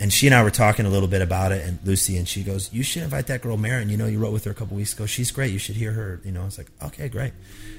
And 0.00 0.12
she 0.12 0.26
and 0.26 0.34
I 0.34 0.42
were 0.42 0.50
talking 0.50 0.84
a 0.84 0.88
little 0.88 1.08
bit 1.08 1.22
about 1.22 1.52
it, 1.52 1.64
and 1.64 1.78
Lucy 1.84 2.16
and 2.16 2.26
she 2.26 2.42
goes, 2.42 2.72
"You 2.72 2.82
should 2.82 3.04
invite 3.04 3.28
that 3.28 3.40
girl 3.40 3.56
Maren. 3.56 3.88
You 3.88 3.96
know, 3.96 4.06
you 4.06 4.18
wrote 4.18 4.32
with 4.32 4.44
her 4.44 4.50
a 4.50 4.54
couple 4.54 4.76
weeks 4.76 4.94
ago. 4.94 5.06
She's 5.06 5.30
great. 5.30 5.52
You 5.52 5.60
should 5.60 5.76
hear 5.76 5.92
her." 5.92 6.20
You 6.24 6.32
know, 6.32 6.42
I 6.42 6.44
was 6.44 6.58
like, 6.58 6.66
"Okay, 6.82 7.08
great." 7.08 7.32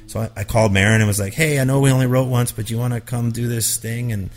So 0.08 0.22
I, 0.22 0.30
I 0.38 0.44
called 0.46 0.72
Maren 0.72 1.02
and 1.02 1.08
was 1.08 1.20
like, 1.20 1.34
"Hey, 1.34 1.60
I 1.60 1.66
know 1.66 1.82
we 1.82 1.92
only 1.92 2.08
wrote 2.08 2.30
once, 2.30 2.54
but 2.54 2.70
you 2.70 2.78
want 2.78 2.94
to 2.94 3.02
come 3.02 3.32
do 3.32 3.50
this 3.50 3.76
thing?" 3.76 4.14
And 4.14 4.30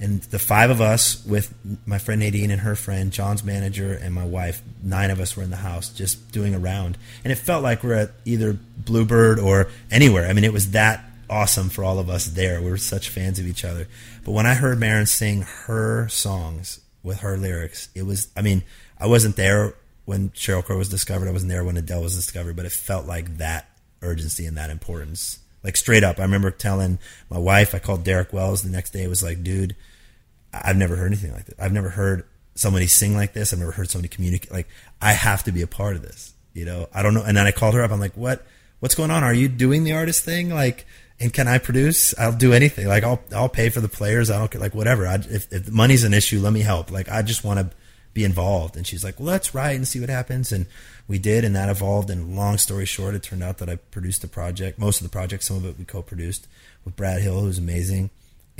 and 0.00 0.22
the 0.22 0.38
five 0.38 0.70
of 0.70 0.80
us, 0.80 1.22
with 1.26 1.54
my 1.84 1.98
friend 1.98 2.20
Nadine 2.20 2.50
and 2.50 2.62
her 2.62 2.74
friend, 2.74 3.12
John's 3.12 3.44
manager, 3.44 3.92
and 3.92 4.14
my 4.14 4.24
wife, 4.24 4.62
nine 4.82 5.10
of 5.10 5.20
us 5.20 5.36
were 5.36 5.42
in 5.42 5.50
the 5.50 5.56
house 5.56 5.90
just 5.90 6.32
doing 6.32 6.54
a 6.54 6.58
round. 6.58 6.96
And 7.22 7.30
it 7.30 7.36
felt 7.36 7.62
like 7.62 7.84
we're 7.84 7.94
at 7.94 8.12
either 8.24 8.56
Bluebird 8.78 9.38
or 9.38 9.68
anywhere. 9.90 10.26
I 10.26 10.32
mean, 10.32 10.44
it 10.44 10.54
was 10.54 10.70
that 10.70 11.04
awesome 11.28 11.68
for 11.68 11.84
all 11.84 11.98
of 11.98 12.08
us 12.08 12.24
there. 12.24 12.62
We 12.62 12.70
were 12.70 12.78
such 12.78 13.10
fans 13.10 13.38
of 13.38 13.46
each 13.46 13.62
other. 13.62 13.88
But 14.24 14.32
when 14.32 14.46
I 14.46 14.54
heard 14.54 14.80
Maren 14.80 15.04
sing 15.04 15.42
her 15.66 16.08
songs 16.08 16.80
with 17.02 17.20
her 17.20 17.36
lyrics, 17.36 17.90
it 17.94 18.04
was, 18.04 18.28
I 18.34 18.40
mean, 18.40 18.62
I 18.98 19.06
wasn't 19.06 19.36
there 19.36 19.74
when 20.06 20.30
Sheryl 20.30 20.64
Crow 20.64 20.78
was 20.78 20.88
discovered. 20.88 21.28
I 21.28 21.32
wasn't 21.32 21.50
there 21.50 21.62
when 21.62 21.76
Adele 21.76 22.02
was 22.02 22.16
discovered, 22.16 22.56
but 22.56 22.64
it 22.64 22.72
felt 22.72 23.06
like 23.06 23.36
that 23.36 23.68
urgency 24.00 24.46
and 24.46 24.56
that 24.56 24.70
importance. 24.70 25.40
Like 25.62 25.76
straight 25.76 26.04
up, 26.04 26.18
I 26.18 26.22
remember 26.22 26.50
telling 26.50 26.98
my 27.28 27.36
wife, 27.38 27.74
I 27.74 27.80
called 27.80 28.02
Derek 28.02 28.32
Wells 28.32 28.62
the 28.62 28.70
next 28.70 28.94
day, 28.94 29.02
it 29.02 29.08
was 29.08 29.22
like, 29.22 29.42
dude, 29.44 29.76
I've 30.52 30.76
never 30.76 30.96
heard 30.96 31.06
anything 31.06 31.32
like 31.32 31.46
that. 31.46 31.60
I've 31.60 31.72
never 31.72 31.90
heard 31.90 32.24
somebody 32.54 32.86
sing 32.86 33.14
like 33.14 33.32
this. 33.32 33.52
I've 33.52 33.58
never 33.58 33.72
heard 33.72 33.90
somebody 33.90 34.08
communicate. 34.08 34.52
Like, 34.52 34.68
I 35.00 35.12
have 35.12 35.44
to 35.44 35.52
be 35.52 35.62
a 35.62 35.66
part 35.66 35.96
of 35.96 36.02
this. 36.02 36.34
You 36.52 36.64
know, 36.64 36.88
I 36.92 37.02
don't 37.02 37.14
know. 37.14 37.22
And 37.22 37.36
then 37.36 37.46
I 37.46 37.52
called 37.52 37.74
her 37.74 37.82
up. 37.82 37.90
I'm 37.90 38.00
like, 38.00 38.16
what? 38.16 38.44
What's 38.80 38.94
going 38.94 39.10
on? 39.10 39.22
Are 39.22 39.34
you 39.34 39.48
doing 39.48 39.84
the 39.84 39.92
artist 39.92 40.24
thing? 40.24 40.50
Like, 40.50 40.86
and 41.20 41.32
can 41.32 41.46
I 41.46 41.58
produce? 41.58 42.18
I'll 42.18 42.32
do 42.32 42.52
anything. 42.52 42.88
Like, 42.88 43.04
I'll 43.04 43.20
I'll 43.34 43.48
pay 43.48 43.68
for 43.68 43.80
the 43.80 43.88
players. 43.88 44.30
I 44.30 44.38
don't 44.38 44.50
care. 44.50 44.60
Like, 44.60 44.74
whatever. 44.74 45.06
I, 45.06 45.16
if 45.16 45.52
if 45.52 45.70
money's 45.70 46.02
an 46.02 46.14
issue, 46.14 46.40
let 46.40 46.52
me 46.52 46.60
help. 46.60 46.90
Like, 46.90 47.08
I 47.08 47.22
just 47.22 47.44
want 47.44 47.60
to 47.60 47.70
be 48.12 48.24
involved. 48.24 48.76
And 48.76 48.86
she's 48.86 49.04
like, 49.04 49.20
well, 49.20 49.28
let's 49.28 49.54
write 49.54 49.76
and 49.76 49.86
see 49.86 50.00
what 50.00 50.08
happens. 50.08 50.50
And 50.50 50.66
we 51.06 51.18
did, 51.18 51.44
and 51.44 51.54
that 51.54 51.68
evolved. 51.68 52.10
And 52.10 52.36
long 52.36 52.58
story 52.58 52.86
short, 52.86 53.14
it 53.14 53.22
turned 53.22 53.42
out 53.42 53.58
that 53.58 53.68
I 53.68 53.76
produced 53.76 54.22
the 54.22 54.28
project, 54.28 54.78
most 54.78 55.00
of 55.00 55.04
the 55.04 55.12
project, 55.12 55.44
some 55.44 55.58
of 55.58 55.66
it 55.66 55.78
we 55.78 55.84
co-produced 55.84 56.48
with 56.84 56.96
Brad 56.96 57.22
Hill, 57.22 57.40
who's 57.40 57.58
amazing, 57.58 58.10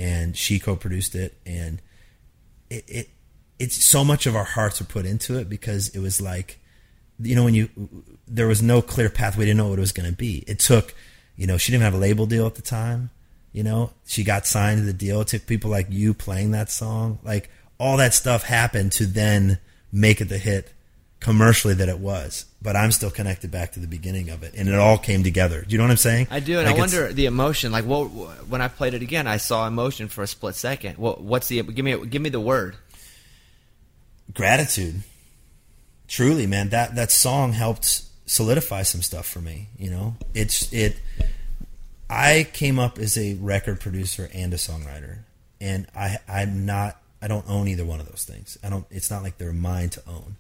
and 0.01 0.37
she 0.37 0.59
co-produced 0.59 1.15
it. 1.15 1.37
And 1.45 1.81
it, 2.71 2.85
it 2.89 3.11
it's 3.59 3.77
so 3.77 4.05
much 4.05 4.27
of 4.27 4.35
our 4.35 4.45
hearts 4.45 4.81
were 4.81 4.87
put 4.87 5.05
into 5.05 5.39
it 5.39 5.49
because 5.49 5.89
it 5.91 6.01
was 6.01 6.21
like 6.21 6.59
you 7.21 7.37
know 7.37 7.45
when 7.45 7.55
you 7.55 7.69
there 8.27 8.47
was 8.47 8.63
no 8.63 8.81
clear 8.81 9.11
path 9.11 9.37
we 9.37 9.45
didn't 9.45 9.59
know 9.59 9.69
what 9.69 9.79
it 9.79 9.83
was 9.83 9.93
going 9.93 10.11
to 10.11 10.17
be. 10.17 10.45
It 10.47 10.59
took 10.59 10.95
you 11.37 11.47
know 11.47 11.57
she 11.57 11.71
didn't 11.71 11.85
have 11.85 11.95
a 11.95 11.99
label 11.99 12.27
deal 12.27 12.47
at 12.47 12.55
the 12.55 12.63
time 12.63 13.11
you 13.53 13.63
know? 13.63 13.91
She 14.07 14.25
got 14.25 14.47
signed 14.47 14.81
to 14.81 14.85
the 14.85 14.93
deal. 14.93 15.21
It 15.21 15.29
took 15.29 15.47
people 15.47 15.71
like 15.71 15.87
you 15.91 16.15
playing 16.15 16.53
that 16.53 16.71
song. 16.71 17.19
Like 17.23 17.51
all 17.79 17.97
that 17.97 18.15
stuff 18.15 18.45
happened 18.45 18.93
to 18.93 19.07
then 19.07 19.59
make 19.93 20.21
it 20.21 20.29
the 20.29 20.39
hit 20.39 20.73
commercially 21.19 21.75
that 21.75 21.89
it 21.89 21.99
was 21.99 22.47
but 22.63 22.77
i'm 22.77 22.93
still 22.93 23.11
connected 23.11 23.51
back 23.51 23.73
to 23.73 23.81
the 23.81 23.87
beginning 23.87 24.29
of 24.31 24.43
it 24.43 24.55
and 24.57 24.69
it 24.69 24.75
all 24.75 24.99
came 24.99 25.23
together 25.23 25.63
do 25.63 25.73
you 25.73 25.79
know 25.79 25.85
what 25.85 25.91
i'm 25.91 25.97
saying 25.97 26.27
I 26.31 26.41
do, 26.41 26.59
and 26.59 26.69
I 26.69 26.73
it's- 26.73 26.79
wonder 26.79 27.13
the 27.13 27.27
emotion. 27.27 27.73
Like, 27.73 27.85
what 27.85 28.05
when 28.49 28.61
I 28.61 28.69
played 28.69 28.95
it 28.95 29.03
again, 29.03 29.27
I 29.27 29.39
saw 29.39 29.67
emotion 29.67 30.09
for 30.09 30.23
a 30.23 30.27
split 30.27 30.55
second. 30.55 30.99
What 30.99 31.21
what's 31.21 31.49
the 31.49 31.63
give 31.63 31.85
me 31.85 32.07
give 32.07 32.21
me 32.23 32.29
the 32.31 32.41
word? 32.41 32.77
gratitude. 34.35 35.03
Truly, 36.09 36.47
man, 36.47 36.71
that 36.71 36.95
that 36.97 37.11
song 37.11 37.53
helped 37.53 38.03
solidify 38.27 38.83
some 38.83 39.03
stuff 39.03 39.27
for 39.27 39.41
me. 39.41 39.69
You 39.79 39.91
know, 39.91 40.17
it's 40.35 40.73
it. 40.73 40.97
I 42.09 42.49
came 42.53 42.79
up 42.79 42.99
as 42.99 43.17
a 43.17 43.35
record 43.35 43.81
producer 43.81 44.29
and 44.35 44.53
a 44.53 44.57
songwriter, 44.57 45.19
and 45.61 45.87
I 45.95 46.19
I'm 46.29 46.67
not. 46.67 47.01
I 47.23 47.29
don't 47.29 47.49
own 47.49 47.69
either 47.69 47.85
one 47.85 48.01
of 48.01 48.09
those 48.09 48.25
things. 48.25 48.59
I 48.65 48.71
don't. 48.71 48.87
It's 48.91 49.11
not 49.11 49.23
like 49.23 49.39
they're 49.39 49.53
mine 49.53 49.91
to 49.91 50.03
own. 50.09 50.37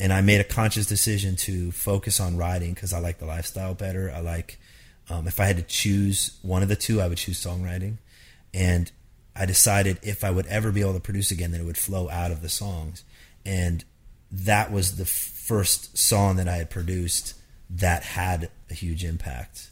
And 0.00 0.12
I 0.12 0.20
made 0.20 0.40
a 0.40 0.44
conscious 0.44 0.86
decision 0.86 1.36
to 1.36 1.70
focus 1.70 2.20
on 2.20 2.36
writing 2.36 2.74
because 2.74 2.92
I 2.92 2.98
like 2.98 3.18
the 3.18 3.26
lifestyle 3.26 3.74
better. 3.74 4.12
I 4.14 4.20
like. 4.20 4.58
Um, 5.10 5.28
if 5.28 5.38
I 5.38 5.44
had 5.44 5.58
to 5.58 5.62
choose 5.62 6.38
one 6.40 6.62
of 6.62 6.68
the 6.68 6.76
two, 6.76 7.00
I 7.00 7.08
would 7.08 7.18
choose 7.18 7.42
songwriting. 7.42 7.98
And 8.54 8.90
I 9.36 9.46
decided 9.46 9.98
if 10.02 10.24
I 10.24 10.30
would 10.30 10.46
ever 10.46 10.72
be 10.72 10.80
able 10.80 10.94
to 10.94 11.00
produce 11.00 11.30
again, 11.30 11.50
that 11.50 11.60
it 11.60 11.64
would 11.64 11.76
flow 11.76 12.08
out 12.08 12.30
of 12.30 12.40
the 12.40 12.48
songs. 12.48 13.04
And 13.44 13.84
that 14.30 14.72
was 14.72 14.96
the 14.96 15.04
first 15.04 15.98
song 15.98 16.36
that 16.36 16.48
I 16.48 16.56
had 16.56 16.70
produced 16.70 17.34
that 17.70 18.02
had 18.02 18.50
a 18.70 18.74
huge 18.74 19.04
impact. 19.04 19.70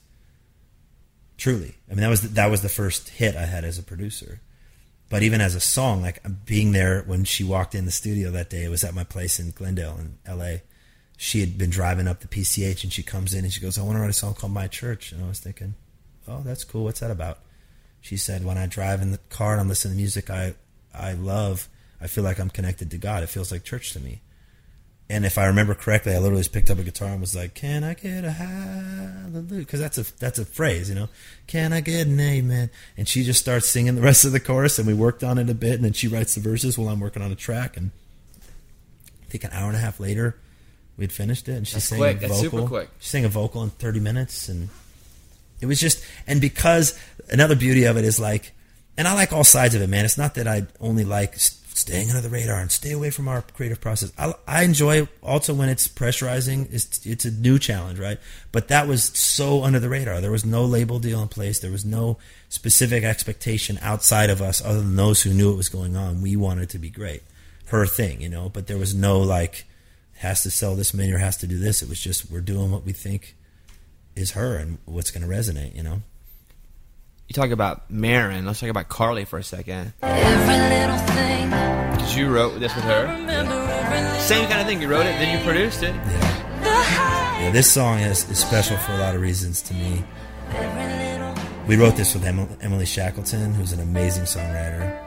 Truly, 1.36 1.76
I 1.90 1.94
mean 1.94 2.02
that 2.02 2.08
was 2.08 2.22
the, 2.22 2.28
that 2.28 2.50
was 2.50 2.62
the 2.62 2.68
first 2.68 3.08
hit 3.08 3.34
I 3.34 3.46
had 3.46 3.64
as 3.64 3.78
a 3.78 3.82
producer. 3.82 4.40
But 5.12 5.22
even 5.22 5.42
as 5.42 5.54
a 5.54 5.60
song, 5.60 6.00
like 6.00 6.22
being 6.46 6.72
there 6.72 7.02
when 7.02 7.24
she 7.24 7.44
walked 7.44 7.74
in 7.74 7.84
the 7.84 7.90
studio 7.90 8.30
that 8.30 8.48
day, 8.48 8.64
it 8.64 8.70
was 8.70 8.82
at 8.82 8.94
my 8.94 9.04
place 9.04 9.38
in 9.38 9.50
Glendale 9.50 9.98
in 9.98 10.16
L.A. 10.24 10.62
She 11.18 11.40
had 11.40 11.58
been 11.58 11.68
driving 11.68 12.08
up 12.08 12.20
the 12.20 12.28
PCH, 12.28 12.82
and 12.82 12.90
she 12.90 13.02
comes 13.02 13.34
in 13.34 13.44
and 13.44 13.52
she 13.52 13.60
goes, 13.60 13.76
"I 13.76 13.82
want 13.82 13.96
to 13.96 14.00
write 14.00 14.08
a 14.08 14.14
song 14.14 14.32
called 14.32 14.54
My 14.54 14.68
Church." 14.68 15.12
And 15.12 15.22
I 15.22 15.28
was 15.28 15.38
thinking, 15.38 15.74
"Oh, 16.26 16.40
that's 16.42 16.64
cool. 16.64 16.84
What's 16.84 17.00
that 17.00 17.10
about?" 17.10 17.40
She 18.00 18.16
said, 18.16 18.42
"When 18.42 18.56
I 18.56 18.64
drive 18.64 19.02
in 19.02 19.12
the 19.12 19.18
car 19.28 19.52
and 19.52 19.60
I'm 19.60 19.68
listening 19.68 19.96
to 19.96 19.98
music 19.98 20.30
I 20.30 20.54
I 20.94 21.12
love, 21.12 21.68
I 22.00 22.06
feel 22.06 22.24
like 22.24 22.40
I'm 22.40 22.48
connected 22.48 22.90
to 22.90 22.96
God. 22.96 23.22
It 23.22 23.28
feels 23.28 23.52
like 23.52 23.64
church 23.64 23.92
to 23.92 24.00
me." 24.00 24.22
And 25.12 25.26
if 25.26 25.36
I 25.36 25.44
remember 25.44 25.74
correctly, 25.74 26.14
I 26.14 26.18
literally 26.18 26.40
just 26.40 26.54
picked 26.54 26.70
up 26.70 26.78
a 26.78 26.82
guitar 26.82 27.08
and 27.08 27.20
was 27.20 27.36
like, 27.36 27.52
"Can 27.54 27.84
I 27.84 27.92
get 27.92 28.24
a 28.24 28.30
hallelujah?" 28.30 29.58
Because 29.58 29.78
that's 29.78 29.98
a 29.98 30.06
that's 30.18 30.38
a 30.38 30.46
phrase, 30.46 30.88
you 30.88 30.94
know. 30.94 31.10
Can 31.46 31.74
I 31.74 31.82
get 31.82 32.06
an 32.06 32.18
amen? 32.18 32.70
And 32.96 33.06
she 33.06 33.22
just 33.22 33.38
starts 33.38 33.68
singing 33.68 33.94
the 33.94 34.00
rest 34.00 34.24
of 34.24 34.32
the 34.32 34.40
chorus, 34.40 34.78
and 34.78 34.86
we 34.88 34.94
worked 34.94 35.22
on 35.22 35.36
it 35.36 35.50
a 35.50 35.54
bit, 35.54 35.74
and 35.74 35.84
then 35.84 35.92
she 35.92 36.08
writes 36.08 36.34
the 36.34 36.40
verses 36.40 36.78
while 36.78 36.88
I'm 36.88 36.98
working 36.98 37.20
on 37.20 37.30
a 37.30 37.34
track. 37.34 37.76
And 37.76 37.90
I 39.22 39.30
think 39.30 39.44
an 39.44 39.50
hour 39.52 39.66
and 39.68 39.76
a 39.76 39.80
half 39.80 40.00
later, 40.00 40.34
we'd 40.96 41.12
finished 41.12 41.46
it, 41.46 41.56
and 41.56 41.68
she 41.68 41.74
That's 41.74 41.84
sang 41.84 41.98
quick. 41.98 42.16
a 42.16 42.20
That's 42.20 42.40
vocal. 42.40 42.50
super 42.60 42.66
quick. 42.68 42.88
She 42.98 43.08
sang 43.10 43.26
a 43.26 43.28
vocal 43.28 43.62
in 43.62 43.68
30 43.68 44.00
minutes, 44.00 44.48
and 44.48 44.70
it 45.60 45.66
was 45.66 45.78
just 45.78 46.02
and 46.26 46.40
because 46.40 46.98
another 47.28 47.54
beauty 47.54 47.84
of 47.84 47.98
it 47.98 48.06
is 48.06 48.18
like, 48.18 48.52
and 48.96 49.06
I 49.06 49.12
like 49.12 49.30
all 49.30 49.44
sides 49.44 49.74
of 49.74 49.82
it, 49.82 49.90
man. 49.90 50.06
It's 50.06 50.16
not 50.16 50.36
that 50.36 50.48
I 50.48 50.68
only 50.80 51.04
like 51.04 51.34
staying 51.74 52.10
under 52.10 52.20
the 52.20 52.28
radar 52.28 52.60
and 52.60 52.70
stay 52.70 52.92
away 52.92 53.10
from 53.10 53.28
our 53.28 53.42
creative 53.42 53.80
process. 53.80 54.12
I, 54.18 54.34
I 54.46 54.62
enjoy 54.62 55.08
also 55.22 55.54
when 55.54 55.68
it's 55.68 55.88
pressurizing. 55.88 56.72
It's 56.72 57.04
it's 57.06 57.24
a 57.24 57.30
new 57.30 57.58
challenge, 57.58 57.98
right? 57.98 58.18
But 58.50 58.68
that 58.68 58.86
was 58.86 59.04
so 59.04 59.64
under 59.64 59.80
the 59.80 59.88
radar. 59.88 60.20
There 60.20 60.30
was 60.30 60.44
no 60.44 60.64
label 60.64 60.98
deal 60.98 61.22
in 61.22 61.28
place. 61.28 61.58
There 61.58 61.70
was 61.70 61.84
no 61.84 62.18
specific 62.48 63.04
expectation 63.04 63.78
outside 63.82 64.30
of 64.30 64.42
us, 64.42 64.64
other 64.64 64.80
than 64.80 64.96
those 64.96 65.22
who 65.22 65.32
knew 65.32 65.48
what 65.48 65.56
was 65.56 65.68
going 65.68 65.96
on. 65.96 66.22
We 66.22 66.36
wanted 66.36 66.70
to 66.70 66.78
be 66.78 66.90
great, 66.90 67.22
her 67.66 67.86
thing, 67.86 68.20
you 68.20 68.28
know. 68.28 68.48
But 68.48 68.66
there 68.66 68.78
was 68.78 68.94
no 68.94 69.18
like 69.20 69.64
has 70.18 70.42
to 70.42 70.50
sell 70.50 70.74
this 70.74 70.94
many 70.94 71.12
or 71.12 71.18
has 71.18 71.36
to 71.38 71.46
do 71.46 71.58
this. 71.58 71.82
It 71.82 71.88
was 71.88 72.00
just 72.00 72.30
we're 72.30 72.40
doing 72.40 72.70
what 72.70 72.84
we 72.84 72.92
think 72.92 73.34
is 74.14 74.32
her 74.32 74.56
and 74.56 74.78
what's 74.84 75.10
going 75.10 75.28
to 75.28 75.34
resonate, 75.34 75.74
you 75.74 75.82
know. 75.82 76.02
You 77.32 77.34
talk 77.34 77.50
about 77.50 77.90
Maren. 77.90 78.44
Let's 78.44 78.60
talk 78.60 78.68
about 78.68 78.90
Carly 78.90 79.24
for 79.24 79.38
a 79.38 79.42
second. 79.42 79.94
Every 80.02 80.76
little 80.76 80.98
thing. 81.16 81.48
Because 81.92 82.14
you 82.14 82.28
wrote 82.28 82.60
this 82.60 82.76
with 82.76 82.84
her. 82.84 83.06
Remember 83.06 83.54
every 83.54 84.20
Same 84.20 84.46
kind 84.50 84.60
of 84.60 84.66
thing. 84.66 84.82
You 84.82 84.88
wrote 84.88 85.06
it, 85.06 85.18
then 85.18 85.38
you 85.38 85.42
produced 85.42 85.82
it. 85.82 85.94
Yeah. 85.94 87.40
Yeah, 87.40 87.50
this 87.50 87.72
song 87.72 88.00
is, 88.00 88.28
is 88.28 88.38
special 88.38 88.76
for 88.76 88.92
a 88.92 88.98
lot 88.98 89.14
of 89.14 89.22
reasons 89.22 89.62
to 89.62 89.72
me. 89.72 90.04
We 91.66 91.76
wrote 91.76 91.96
this 91.96 92.12
with 92.12 92.22
Emily 92.26 92.84
Shackelton, 92.84 93.54
who's 93.54 93.72
an 93.72 93.80
amazing 93.80 94.24
songwriter. 94.24 95.02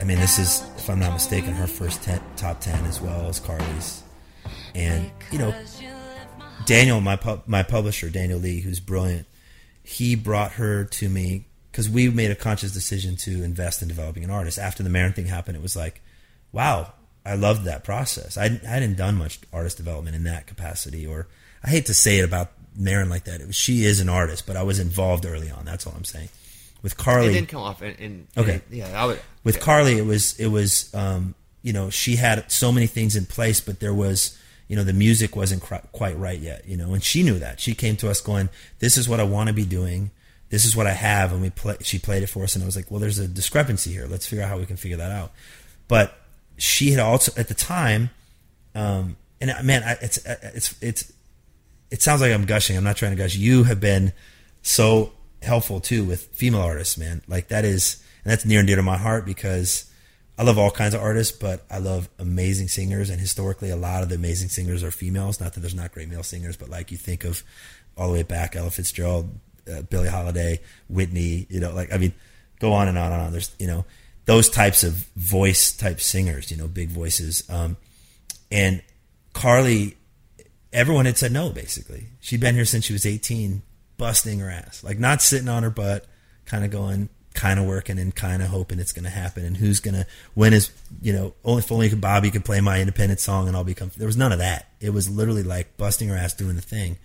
I 0.00 0.04
mean, 0.04 0.18
this 0.18 0.40
is, 0.40 0.64
if 0.78 0.90
I'm 0.90 0.98
not 0.98 1.12
mistaken, 1.12 1.52
her 1.52 1.68
first 1.68 2.02
ten, 2.02 2.20
top 2.34 2.60
ten 2.60 2.84
as 2.86 3.00
well 3.00 3.28
as 3.28 3.38
Carly's. 3.38 4.02
And 4.74 5.12
you 5.30 5.38
know, 5.38 5.54
Daniel, 6.66 7.00
my 7.00 7.14
pub, 7.14 7.44
my 7.46 7.62
publisher, 7.62 8.10
Daniel 8.10 8.40
Lee, 8.40 8.58
who's 8.62 8.80
brilliant, 8.80 9.27
he 9.88 10.14
brought 10.14 10.52
her 10.52 10.84
to 10.84 11.08
me 11.08 11.46
because 11.72 11.88
we 11.88 12.10
made 12.10 12.30
a 12.30 12.34
conscious 12.34 12.72
decision 12.72 13.16
to 13.16 13.42
invest 13.42 13.80
in 13.80 13.88
developing 13.88 14.22
an 14.22 14.30
artist. 14.30 14.58
After 14.58 14.82
the 14.82 14.90
Maren 14.90 15.14
thing 15.14 15.24
happened, 15.26 15.56
it 15.56 15.62
was 15.62 15.74
like, 15.74 16.02
wow, 16.52 16.92
I 17.24 17.36
loved 17.36 17.64
that 17.64 17.84
process. 17.84 18.36
I, 18.36 18.44
I 18.46 18.66
hadn't 18.66 18.96
done 18.96 19.16
much 19.16 19.40
artist 19.50 19.78
development 19.78 20.14
in 20.14 20.24
that 20.24 20.46
capacity, 20.46 21.06
or 21.06 21.26
I 21.64 21.70
hate 21.70 21.86
to 21.86 21.94
say 21.94 22.18
it 22.18 22.24
about 22.24 22.52
Maren 22.76 23.08
like 23.08 23.24
that. 23.24 23.40
It 23.40 23.46
was, 23.46 23.56
she 23.56 23.84
is 23.84 23.98
an 24.00 24.10
artist, 24.10 24.46
but 24.46 24.56
I 24.56 24.62
was 24.62 24.78
involved 24.78 25.24
early 25.24 25.50
on. 25.50 25.64
That's 25.64 25.86
all 25.86 25.94
I'm 25.96 26.04
saying. 26.04 26.28
With 26.82 26.98
Carly, 26.98 27.28
It 27.30 27.32
didn't 27.32 27.48
come 27.48 27.62
off 27.62 27.80
in. 27.80 27.94
in 27.94 28.28
Okay. 28.36 28.60
yeah, 28.70 28.90
I 29.02 29.06
would. 29.06 29.20
with 29.42 29.56
okay. 29.56 29.64
Carly, 29.64 29.96
it 29.98 30.04
was 30.04 30.38
it 30.38 30.48
was 30.48 30.94
um, 30.94 31.34
you 31.62 31.72
know 31.72 31.88
she 31.90 32.16
had 32.16 32.52
so 32.52 32.70
many 32.72 32.86
things 32.86 33.16
in 33.16 33.24
place, 33.24 33.60
but 33.60 33.80
there 33.80 33.94
was 33.94 34.38
you 34.68 34.76
know 34.76 34.84
the 34.84 34.92
music 34.92 35.34
wasn't 35.34 35.62
quite 35.62 36.16
right 36.18 36.38
yet, 36.38 36.68
you 36.68 36.76
know, 36.76 36.92
and 36.92 37.02
she 37.02 37.22
knew 37.22 37.38
that. 37.38 37.58
She 37.58 37.74
came 37.74 37.96
to 37.96 38.10
us 38.10 38.20
going, 38.20 38.50
"This 38.78 38.96
is 38.96 39.08
what 39.08 39.18
I 39.18 39.24
want 39.24 39.48
to 39.48 39.54
be 39.54 39.64
doing. 39.64 40.10
This 40.50 40.64
is 40.64 40.76
what 40.76 40.86
I 40.86 40.92
have," 40.92 41.32
and 41.32 41.40
we 41.40 41.50
play. 41.50 41.76
She 41.80 41.98
played 41.98 42.22
it 42.22 42.28
for 42.28 42.44
us, 42.44 42.54
and 42.54 42.62
I 42.62 42.66
was 42.66 42.76
like, 42.76 42.90
"Well, 42.90 43.00
there's 43.00 43.18
a 43.18 43.26
discrepancy 43.26 43.92
here. 43.92 44.06
Let's 44.06 44.26
figure 44.26 44.44
out 44.44 44.50
how 44.50 44.58
we 44.58 44.66
can 44.66 44.76
figure 44.76 44.98
that 44.98 45.10
out." 45.10 45.32
But 45.88 46.18
she 46.58 46.90
had 46.90 47.00
also 47.00 47.32
at 47.36 47.48
the 47.48 47.54
time, 47.54 48.10
um, 48.74 49.16
and 49.40 49.50
uh, 49.50 49.62
man, 49.62 49.82
I, 49.82 49.92
it's 50.02 50.18
it's 50.26 50.74
it's 50.82 51.12
it 51.90 52.02
sounds 52.02 52.20
like 52.20 52.32
I'm 52.32 52.44
gushing. 52.44 52.76
I'm 52.76 52.84
not 52.84 52.96
trying 52.96 53.12
to 53.12 53.22
gush. 53.22 53.34
You 53.34 53.64
have 53.64 53.80
been 53.80 54.12
so 54.60 55.12
helpful 55.42 55.80
too 55.80 56.04
with 56.04 56.26
female 56.26 56.60
artists, 56.60 56.98
man. 56.98 57.22
Like 57.26 57.48
that 57.48 57.64
is, 57.64 58.02
and 58.24 58.32
that's 58.32 58.44
near 58.44 58.58
and 58.58 58.66
dear 58.66 58.76
to 58.76 58.82
my 58.82 58.98
heart 58.98 59.24
because 59.24 59.87
I 60.38 60.44
love 60.44 60.56
all 60.56 60.70
kinds 60.70 60.94
of 60.94 61.02
artists, 61.02 61.36
but 61.36 61.64
I 61.68 61.78
love 61.78 62.08
amazing 62.18 62.68
singers. 62.68 63.10
And 63.10 63.20
historically, 63.20 63.70
a 63.70 63.76
lot 63.76 64.04
of 64.04 64.08
the 64.08 64.14
amazing 64.14 64.50
singers 64.50 64.84
are 64.84 64.92
females. 64.92 65.40
Not 65.40 65.54
that 65.54 65.60
there's 65.60 65.74
not 65.74 65.92
great 65.92 66.08
male 66.08 66.22
singers, 66.22 66.56
but 66.56 66.68
like 66.68 66.92
you 66.92 66.96
think 66.96 67.24
of 67.24 67.42
all 67.96 68.06
the 68.06 68.14
way 68.14 68.22
back, 68.22 68.54
Ella 68.54 68.70
Fitzgerald, 68.70 69.28
uh, 69.70 69.82
Billie 69.82 70.08
Holiday, 70.08 70.60
Whitney. 70.88 71.46
You 71.50 71.58
know, 71.58 71.72
like 71.72 71.92
I 71.92 71.98
mean, 71.98 72.12
go 72.60 72.72
on 72.72 72.86
and 72.86 72.96
on 72.96 73.12
and 73.12 73.20
on. 73.20 73.32
There's 73.32 73.54
you 73.58 73.66
know 73.66 73.84
those 74.26 74.48
types 74.48 74.84
of 74.84 74.94
voice 75.16 75.72
type 75.72 76.00
singers. 76.00 76.52
You 76.52 76.56
know, 76.56 76.68
big 76.68 76.90
voices. 76.90 77.42
Um, 77.50 77.76
and 78.52 78.80
Carly 79.32 79.96
everyone 80.72 81.06
had 81.06 81.16
said 81.16 81.32
no 81.32 81.50
basically 81.50 82.08
she'd 82.20 82.40
been 82.40 82.54
here 82.54 82.64
since 82.64 82.84
she 82.84 82.92
was 82.92 83.06
18 83.06 83.62
busting 83.96 84.38
her 84.38 84.50
ass 84.50 84.84
like 84.84 84.98
not 84.98 85.22
sitting 85.22 85.48
on 85.48 85.62
her 85.62 85.70
butt 85.70 86.04
kind 86.44 86.64
of 86.64 86.70
going 86.70 87.08
kind 87.38 87.60
of 87.60 87.66
working 87.66 88.00
and 88.00 88.12
kind 88.16 88.42
of 88.42 88.48
hoping 88.48 88.80
it's 88.80 88.90
going 88.90 89.04
to 89.04 89.10
happen 89.10 89.44
and 89.44 89.56
who's 89.56 89.78
going 89.78 89.94
to 89.94 90.04
when 90.34 90.52
is 90.52 90.72
you 91.00 91.12
know 91.12 91.32
only 91.44 91.60
if 91.60 91.70
only 91.70 91.94
bobby 91.94 92.32
could 92.32 92.44
play 92.44 92.60
my 92.60 92.80
independent 92.80 93.20
song 93.20 93.46
and 93.46 93.56
i'll 93.56 93.62
become 93.62 93.92
there 93.96 94.08
was 94.08 94.16
none 94.16 94.32
of 94.32 94.38
that. 94.38 94.66
It 94.80 94.90
was 94.90 95.08
literally 95.08 95.44
like 95.44 95.76
busting 95.76 96.08
her 96.08 96.16
ass 96.16 96.34
doing 96.34 96.56
the 96.56 96.62
thing. 96.62 96.98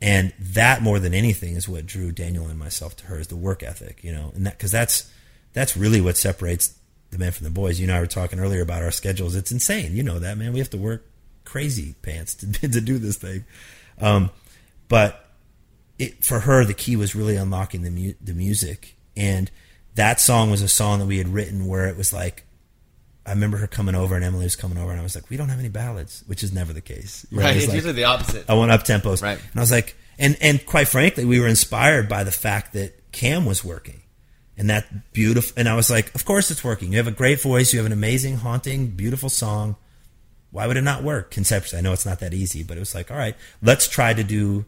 And 0.00 0.32
that 0.40 0.82
more 0.82 0.98
than 0.98 1.12
anything 1.12 1.54
is 1.54 1.68
what 1.68 1.84
drew 1.84 2.12
daniel 2.12 2.46
and 2.46 2.58
myself 2.58 2.96
to 2.96 3.06
her 3.06 3.20
is 3.20 3.28
the 3.28 3.36
work 3.36 3.62
ethic 3.62 4.02
you 4.02 4.10
know? 4.10 4.32
And 4.34 4.46
that 4.46 4.56
because 4.56 4.72
that's 4.72 5.12
that's 5.52 5.76
really 5.76 6.00
what 6.00 6.16
separates 6.16 6.74
the 7.10 7.18
men 7.18 7.32
from 7.32 7.44
the 7.44 7.50
boys. 7.50 7.78
You 7.78 7.88
and 7.88 7.92
i 7.94 8.00
were 8.00 8.06
talking 8.06 8.40
earlier 8.40 8.62
about 8.62 8.82
our 8.82 8.90
schedules. 8.90 9.36
It's 9.36 9.52
insane. 9.52 9.94
You 9.94 10.02
know 10.02 10.18
that 10.18 10.38
man. 10.38 10.54
We 10.54 10.60
have 10.60 10.70
to 10.70 10.78
work 10.78 11.04
crazy 11.44 11.94
pants 12.00 12.34
to, 12.36 12.50
to 12.70 12.80
do 12.80 12.96
this 12.96 13.18
thing. 13.18 13.44
Um, 14.00 14.30
but 14.88 15.28
it, 15.98 16.24
for 16.24 16.40
her 16.40 16.64
the 16.64 16.72
key 16.72 16.96
was 16.96 17.14
really 17.14 17.36
unlocking 17.36 17.82
the 17.82 17.90
mu- 17.90 18.14
the 18.18 18.32
music 18.32 18.96
and 19.16 19.50
that 19.94 20.20
song 20.20 20.50
was 20.50 20.62
a 20.62 20.68
song 20.68 20.98
that 21.00 21.06
we 21.06 21.18
had 21.18 21.28
written 21.28 21.66
where 21.66 21.86
it 21.88 21.96
was 21.96 22.12
like 22.12 22.44
I 23.24 23.30
remember 23.30 23.56
her 23.58 23.66
coming 23.66 23.94
over 23.94 24.14
and 24.16 24.24
Emily 24.24 24.44
was 24.44 24.56
coming 24.56 24.78
over 24.78 24.90
and 24.90 24.98
I 24.98 25.02
was 25.02 25.14
like 25.14 25.28
we 25.30 25.36
don't 25.36 25.48
have 25.50 25.58
any 25.60 25.68
ballads 25.68 26.24
which 26.26 26.42
is 26.42 26.52
never 26.52 26.72
the 26.72 26.80
case 26.80 27.26
You 27.30 27.38
know, 27.38 27.44
Right. 27.44 27.56
it's 27.56 27.66
like- 27.66 27.74
usually 27.74 27.92
the 27.92 28.04
opposite. 28.04 28.44
I 28.48 28.54
want 28.54 28.70
up 28.70 28.84
tempos. 28.84 29.22
Right. 29.22 29.38
And 29.38 29.56
I 29.56 29.60
was 29.60 29.70
like, 29.70 29.96
and 30.18 30.36
and 30.40 30.64
quite 30.66 30.88
frankly, 30.88 31.24
we 31.24 31.40
were 31.40 31.46
inspired 31.48 32.08
by 32.08 32.24
the 32.24 32.32
fact 32.32 32.72
that 32.74 33.12
Cam 33.12 33.44
was 33.44 33.62
working, 33.64 34.00
and 34.56 34.70
that 34.70 35.12
beautiful. 35.12 35.52
And 35.56 35.68
I 35.68 35.74
was 35.76 35.90
like, 35.90 36.14
of 36.14 36.24
course 36.24 36.50
it's 36.50 36.62
working. 36.64 36.92
You 36.92 36.98
have 36.98 37.06
a 37.06 37.10
great 37.12 37.40
voice. 37.42 37.72
You 37.72 37.78
have 37.78 37.86
an 37.86 37.92
amazing, 37.92 38.36
haunting, 38.36 38.88
beautiful 38.88 39.28
song. 39.28 39.76
Why 40.50 40.66
would 40.66 40.76
it 40.76 40.82
not 40.82 41.02
work 41.02 41.30
conceptually? 41.30 41.78
I 41.78 41.82
know 41.82 41.92
it's 41.92 42.04
not 42.06 42.20
that 42.20 42.34
easy, 42.34 42.62
but 42.62 42.76
it 42.76 42.80
was 42.80 42.94
like, 42.94 43.10
all 43.10 43.16
right, 43.16 43.34
let's 43.62 43.88
try 43.88 44.12
to 44.14 44.22
do 44.22 44.64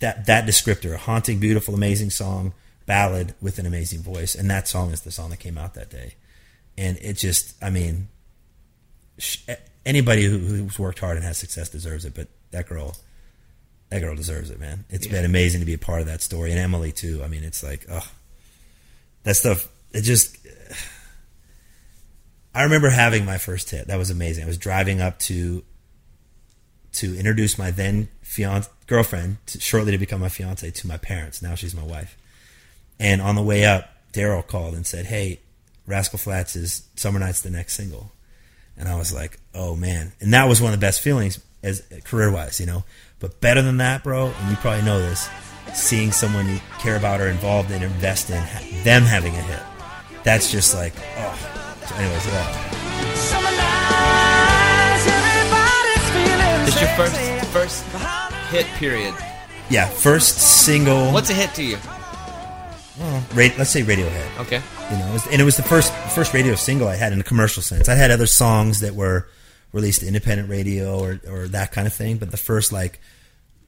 that 0.00 0.26
that 0.26 0.46
descriptor: 0.46 0.94
a 0.94 0.98
haunting, 0.98 1.38
beautiful, 1.38 1.74
amazing 1.74 2.10
song, 2.10 2.54
ballad 2.90 3.34
with 3.40 3.60
an 3.60 3.66
amazing 3.66 4.00
voice. 4.00 4.34
And 4.34 4.50
that 4.50 4.66
song 4.66 4.90
is 4.90 5.02
the 5.02 5.12
song 5.12 5.30
that 5.30 5.36
came 5.38 5.56
out 5.56 5.74
that 5.74 5.90
day. 5.90 6.14
And 6.76 6.98
it 7.00 7.12
just, 7.12 7.54
I 7.62 7.70
mean, 7.70 8.08
anybody 9.86 10.24
who, 10.24 10.38
who's 10.38 10.76
worked 10.76 10.98
hard 10.98 11.16
and 11.16 11.24
has 11.24 11.38
success 11.38 11.68
deserves 11.68 12.04
it. 12.04 12.14
But 12.16 12.26
that 12.50 12.66
girl, 12.68 12.96
that 13.90 14.00
girl 14.00 14.16
deserves 14.16 14.50
it, 14.50 14.58
man. 14.58 14.86
It's 14.90 15.06
Yeah. 15.06 15.12
been 15.12 15.24
amazing 15.24 15.60
to 15.60 15.66
be 15.66 15.74
a 15.74 15.78
part 15.78 16.00
of 16.00 16.06
that 16.08 16.20
story, 16.20 16.50
and 16.50 16.58
Emily 16.58 16.90
too. 16.90 17.22
I 17.22 17.28
mean, 17.28 17.44
it's 17.44 17.62
like, 17.62 17.86
oh, 17.88 18.10
that 19.22 19.36
stuff. 19.36 19.68
It 19.92 20.02
just. 20.02 20.36
I 22.52 22.64
remember 22.64 22.90
having 22.90 23.24
my 23.24 23.38
first 23.38 23.70
hit. 23.70 23.86
That 23.86 23.98
was 23.98 24.10
amazing. 24.10 24.42
I 24.42 24.46
was 24.48 24.58
driving 24.58 25.00
up 25.00 25.20
to 25.20 25.62
to 26.94 27.16
introduce 27.16 27.56
my 27.56 27.70
then 27.70 28.08
fiance 28.20 28.68
girlfriend 28.88 29.36
to, 29.46 29.60
shortly 29.60 29.92
to 29.92 29.98
become 29.98 30.20
my 30.20 30.28
fiance 30.28 30.68
to 30.68 30.86
my 30.88 30.96
parents. 30.96 31.40
Now 31.40 31.54
she's 31.54 31.72
my 31.72 31.84
wife. 31.84 32.16
And 33.00 33.20
on 33.20 33.34
the 33.34 33.42
way 33.42 33.64
up, 33.64 33.88
Daryl 34.12 34.46
called 34.46 34.74
and 34.74 34.86
said, 34.86 35.06
"Hey, 35.06 35.40
Rascal 35.86 36.18
Flatts 36.18 36.54
is 36.54 36.82
Summer 36.96 37.18
Night's 37.18 37.40
the 37.40 37.50
next 37.50 37.74
single." 37.74 38.12
And 38.76 38.88
I 38.88 38.94
was 38.96 39.12
like, 39.12 39.38
"Oh 39.54 39.74
man!" 39.74 40.12
And 40.20 40.32
that 40.34 40.46
was 40.48 40.60
one 40.60 40.72
of 40.72 40.78
the 40.80 40.84
best 40.86 41.00
feelings 41.00 41.40
as 41.62 41.82
career 42.04 42.30
wise, 42.30 42.60
you 42.60 42.66
know. 42.66 42.84
But 43.18 43.40
better 43.40 43.62
than 43.62 43.78
that, 43.78 44.04
bro, 44.04 44.26
and 44.28 44.50
you 44.50 44.56
probably 44.56 44.82
know 44.84 44.98
this, 45.00 45.28
seeing 45.74 46.12
someone 46.12 46.48
you 46.48 46.60
care 46.78 46.96
about 46.96 47.20
or 47.20 47.28
involved 47.28 47.70
in 47.70 47.82
invest 47.82 48.28
in 48.30 48.36
ha- 48.36 48.82
them 48.84 49.02
having 49.02 49.34
a 49.34 49.40
hit. 49.42 49.62
That's 50.22 50.50
just 50.52 50.74
like, 50.74 50.92
oh. 51.16 51.38
So 51.86 51.94
anyways, 51.96 52.26
yeah. 52.26 53.14
Summer 53.14 53.50
nights, 53.50 55.06
everybody's 55.08 56.10
feeling 56.14 56.68
It's 56.68 56.80
your 56.80 56.90
first 56.96 57.16
first 57.52 57.84
hit 58.50 58.66
period. 58.78 59.14
yeah, 59.70 59.86
first 59.88 60.38
single. 60.38 61.12
What's 61.12 61.30
a 61.30 61.34
hit 61.34 61.54
to 61.54 61.62
you? 61.62 61.78
Hmm. 63.00 63.38
Ra- 63.38 63.48
let's 63.58 63.70
say 63.70 63.82
Radiohead. 63.82 64.40
Okay. 64.40 64.60
You 64.90 64.98
know, 64.98 65.06
it 65.08 65.12
was- 65.12 65.26
and 65.28 65.40
it 65.40 65.44
was 65.44 65.56
the 65.56 65.62
first 65.62 65.92
first 66.14 66.34
radio 66.34 66.54
single 66.54 66.86
I 66.88 66.96
had 66.96 67.12
in 67.12 67.20
a 67.20 67.24
commercial 67.24 67.62
sense. 67.62 67.88
I 67.88 67.94
had 67.94 68.10
other 68.10 68.26
songs 68.26 68.80
that 68.80 68.94
were 68.94 69.26
released 69.72 70.00
to 70.00 70.06
independent 70.06 70.50
radio 70.50 70.98
or 70.98 71.20
or 71.28 71.48
that 71.48 71.72
kind 71.72 71.86
of 71.86 71.94
thing, 71.94 72.18
but 72.18 72.30
the 72.30 72.36
first 72.36 72.72
like 72.72 73.00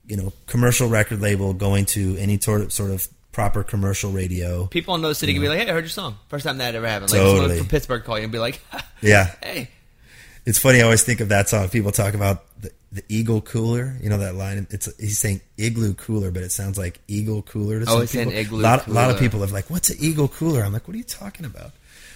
you 0.07 0.17
know 0.17 0.33
commercial 0.47 0.89
record 0.89 1.21
label 1.21 1.55
going 1.55 1.85
to 1.87 2.17
any 2.19 2.39
sort 2.41 2.61
of 2.61 2.73
sort 2.73 2.91
of 2.91 3.09
proper 3.33 3.63
commercial 3.63 4.11
radio. 4.13 4.67
People 4.67 4.95
in 4.97 5.01
the 5.01 5.15
city 5.15 5.33
can 5.33 5.41
be 5.41 5.49
like, 5.49 5.61
"Hey, 5.61 5.69
I 5.71 5.73
heard 5.73 5.85
your 5.85 5.89
song." 5.91 6.19
First 6.29 6.45
time 6.45 6.59
that 6.59 6.75
ever 6.75 6.87
happened. 6.87 7.11
Like 7.13 7.19
someone 7.21 7.37
Totally. 7.37 7.59
from 7.59 7.69
Pittsburgh 7.69 8.05
call 8.05 8.19
you 8.19 8.25
and 8.25 8.33
be 8.33 8.39
like, 8.39 8.61
Yeah, 9.01 9.31
"Hey, 9.43 9.71
it's 10.45 10.59
funny. 10.59 10.81
I 10.81 10.83
always 10.83 11.03
think 11.05 11.21
of 11.21 11.31
that 11.31 11.49
song. 11.49 11.69
People 11.71 11.93
talk 11.93 12.13
about 12.15 12.45
the, 12.61 12.71
the 12.93 13.03
Eagle 13.09 13.41
Cooler. 13.41 13.97
You 14.03 14.11
know 14.11 14.19
that 14.19 14.35
line. 14.35 14.67
It's 14.71 14.89
he's 15.01 15.19
saying 15.19 15.41
igloo 15.57 15.95
cooler, 15.95 16.31
but 16.31 16.43
it 16.43 16.53
sounds 16.53 16.77
like 16.79 17.01
Eagle 17.09 17.43
Cooler 17.43 17.81
to 17.81 17.87
Oh, 17.87 17.93
some 17.93 18.01
he's 18.03 18.11
saying 18.11 18.29
people. 18.29 18.41
igloo 18.41 18.61
a 18.61 18.63
lot, 18.63 18.89
lot 18.89 19.11
of 19.11 19.19
people 19.19 19.43
are 19.43 19.47
like, 19.49 19.71
"What's 19.71 19.91
an 19.91 19.97
Eagle 19.99 20.29
Cooler?" 20.29 20.63
I'm 20.63 20.73
like, 20.73 20.87
"What 20.87 20.95
are 20.95 20.99
you 20.99 21.05
talking 21.05 21.47
about?" 21.47 21.73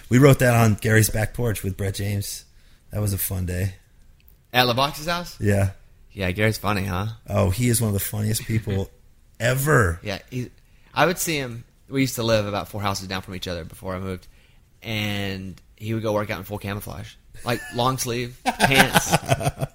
We 0.09 0.19
wrote 0.19 0.39
that 0.39 0.53
on 0.53 0.75
Gary's 0.75 1.09
back 1.09 1.33
porch 1.33 1.63
with 1.63 1.75
Brett 1.75 1.95
James. 1.95 2.45
That 2.91 3.01
was 3.01 3.11
a 3.13 3.17
fun 3.17 3.45
day. 3.47 3.73
at 4.53 4.65
LeVox's 4.67 5.07
house." 5.07 5.35
Yeah. 5.41 5.71
Yeah, 6.13 6.31
Gary's 6.31 6.57
funny, 6.57 6.85
huh? 6.85 7.07
Oh, 7.29 7.49
he 7.49 7.69
is 7.69 7.79
one 7.81 7.89
of 7.89 7.93
the 7.93 7.99
funniest 7.99 8.45
people 8.45 8.89
ever. 9.39 9.99
Yeah, 10.03 10.19
he, 10.31 10.49
I 10.93 11.05
would 11.05 11.17
see 11.19 11.37
him. 11.37 11.63
We 11.89 12.01
used 12.01 12.15
to 12.15 12.23
live 12.23 12.45
about 12.47 12.67
four 12.69 12.81
houses 12.81 13.07
down 13.07 13.21
from 13.21 13.35
each 13.35 13.47
other 13.47 13.63
before 13.63 13.95
I 13.95 13.99
moved, 13.99 14.27
and 14.81 15.59
he 15.75 15.93
would 15.93 16.03
go 16.03 16.13
work 16.13 16.29
out 16.29 16.37
in 16.39 16.43
full 16.43 16.57
camouflage, 16.57 17.13
like 17.45 17.61
long 17.75 17.97
sleeve 17.97 18.39
pants. 18.45 19.15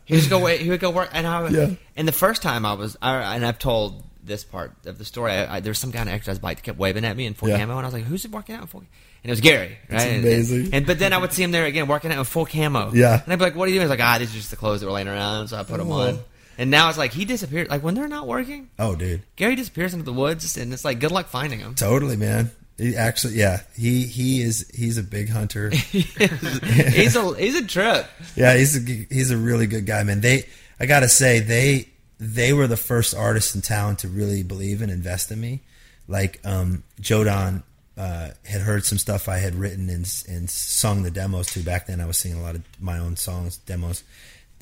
He 0.04 0.14
would 0.16 0.28
go 0.30 0.38
wait. 0.38 0.60
He 0.60 0.70
would 0.70 0.80
go 0.80 0.90
work, 0.90 1.10
and 1.12 1.26
I. 1.26 1.42
would- 1.42 1.52
Yeah. 1.52 1.70
And 1.96 2.06
the 2.08 2.12
first 2.12 2.42
time 2.42 2.64
I 2.66 2.72
was, 2.74 2.96
I, 3.02 3.34
and 3.36 3.44
I've 3.44 3.58
told 3.58 4.02
this 4.24 4.44
part 4.44 4.72
of 4.86 4.98
the 4.98 5.04
story. 5.04 5.32
I, 5.32 5.56
I, 5.56 5.60
there 5.60 5.70
was 5.70 5.78
some 5.78 5.92
kind 5.92 6.08
of 6.08 6.14
exercise 6.14 6.38
bike 6.38 6.58
that 6.58 6.62
kept 6.62 6.78
waving 6.78 7.04
at 7.04 7.16
me 7.16 7.26
in 7.26 7.34
full 7.34 7.48
Yeah. 7.48 7.58
camo, 7.58 7.76
and 7.76 7.80
I 7.84 7.88
was 7.88 7.94
like, 7.94 8.04
"Who's 8.04 8.26
working 8.28 8.54
out 8.54 8.62
in 8.62 8.66
full?" 8.68 8.80
And 8.80 9.30
it 9.30 9.30
was 9.30 9.40
Gary, 9.40 9.68
right? 9.68 9.78
That's 9.88 10.04
And- 10.04 10.24
amazing. 10.24 10.74
And, 10.74 10.86
but 10.86 10.98
then 10.98 11.12
I 11.12 11.18
would 11.18 11.32
see 11.32 11.42
him 11.42 11.50
there 11.52 11.64
again 11.66 11.86
working 11.88 12.10
out 12.12 12.18
in 12.18 12.24
full 12.24 12.46
camo. 12.46 12.92
Yeah. 12.92 13.22
And 13.22 13.32
I'd 13.32 13.38
be 13.38 13.44
like, 13.44 13.56
"What 13.56 13.64
are 13.64 13.68
you 13.68 13.74
doing?" 13.76 13.86
He's 13.88 13.90
like, 13.98 14.00
"Ah, 14.06 14.18
these 14.18 14.30
are 14.30 14.36
just 14.36 14.50
the 14.50 14.56
clothes 14.56 14.80
that 14.80 14.86
were 14.86 14.92
laying 14.92 15.08
around, 15.08 15.48
so 15.48 15.56
I 15.58 15.62
put 15.62 15.78
them 15.78 15.90
on." 15.90 16.18
And 16.58 16.70
now 16.70 16.88
it's 16.90 16.98
like 16.98 17.12
he 17.12 17.24
disappeared. 17.24 17.70
Like 17.70 17.82
when 17.82 17.94
they're 17.94 18.08
not 18.08 18.26
working, 18.28 18.68
Oh, 18.78 18.94
dude. 18.94 19.22
Gary 19.36 19.56
disappears 19.56 19.94
into 19.94 20.04
the 20.04 20.12
woods, 20.12 20.56
and 20.58 20.72
it's 20.72 20.84
like 20.84 21.00
good 21.00 21.10
luck 21.10 21.28
finding 21.28 21.60
him. 21.60 21.74
Totally, 21.74 22.16
man. 22.16 22.50
He 22.82 22.96
actually, 22.96 23.34
yeah, 23.34 23.60
he 23.76 24.06
he 24.06 24.42
is 24.42 24.68
he's 24.74 24.98
a 24.98 25.04
big 25.04 25.28
hunter. 25.28 25.70
he's 25.70 27.14
a 27.14 27.36
he's 27.36 27.54
a 27.54 27.64
trip. 27.64 28.08
Yeah, 28.34 28.56
he's 28.56 28.76
a 28.76 28.80
he's 29.08 29.30
a 29.30 29.36
really 29.36 29.68
good 29.68 29.86
guy, 29.86 30.02
man. 30.02 30.20
They 30.20 30.46
I 30.80 30.86
gotta 30.86 31.08
say 31.08 31.38
they 31.38 31.88
they 32.18 32.52
were 32.52 32.66
the 32.66 32.76
first 32.76 33.14
artists 33.14 33.54
in 33.54 33.62
town 33.62 33.94
to 33.96 34.08
really 34.08 34.42
believe 34.42 34.82
and 34.82 34.90
invest 34.90 35.30
in 35.30 35.40
me. 35.40 35.60
Like 36.08 36.40
um, 36.44 36.82
Joe 36.98 37.22
Don 37.22 37.62
uh, 37.96 38.30
had 38.44 38.62
heard 38.62 38.84
some 38.84 38.98
stuff 38.98 39.28
I 39.28 39.36
had 39.36 39.54
written 39.54 39.88
and 39.88 40.24
and 40.28 40.50
sung 40.50 41.04
the 41.04 41.10
demos 41.12 41.52
to. 41.52 41.60
Back 41.60 41.86
then, 41.86 42.00
I 42.00 42.06
was 42.06 42.16
singing 42.16 42.40
a 42.40 42.42
lot 42.42 42.56
of 42.56 42.62
my 42.80 42.98
own 42.98 43.14
songs 43.14 43.58
demos 43.58 44.02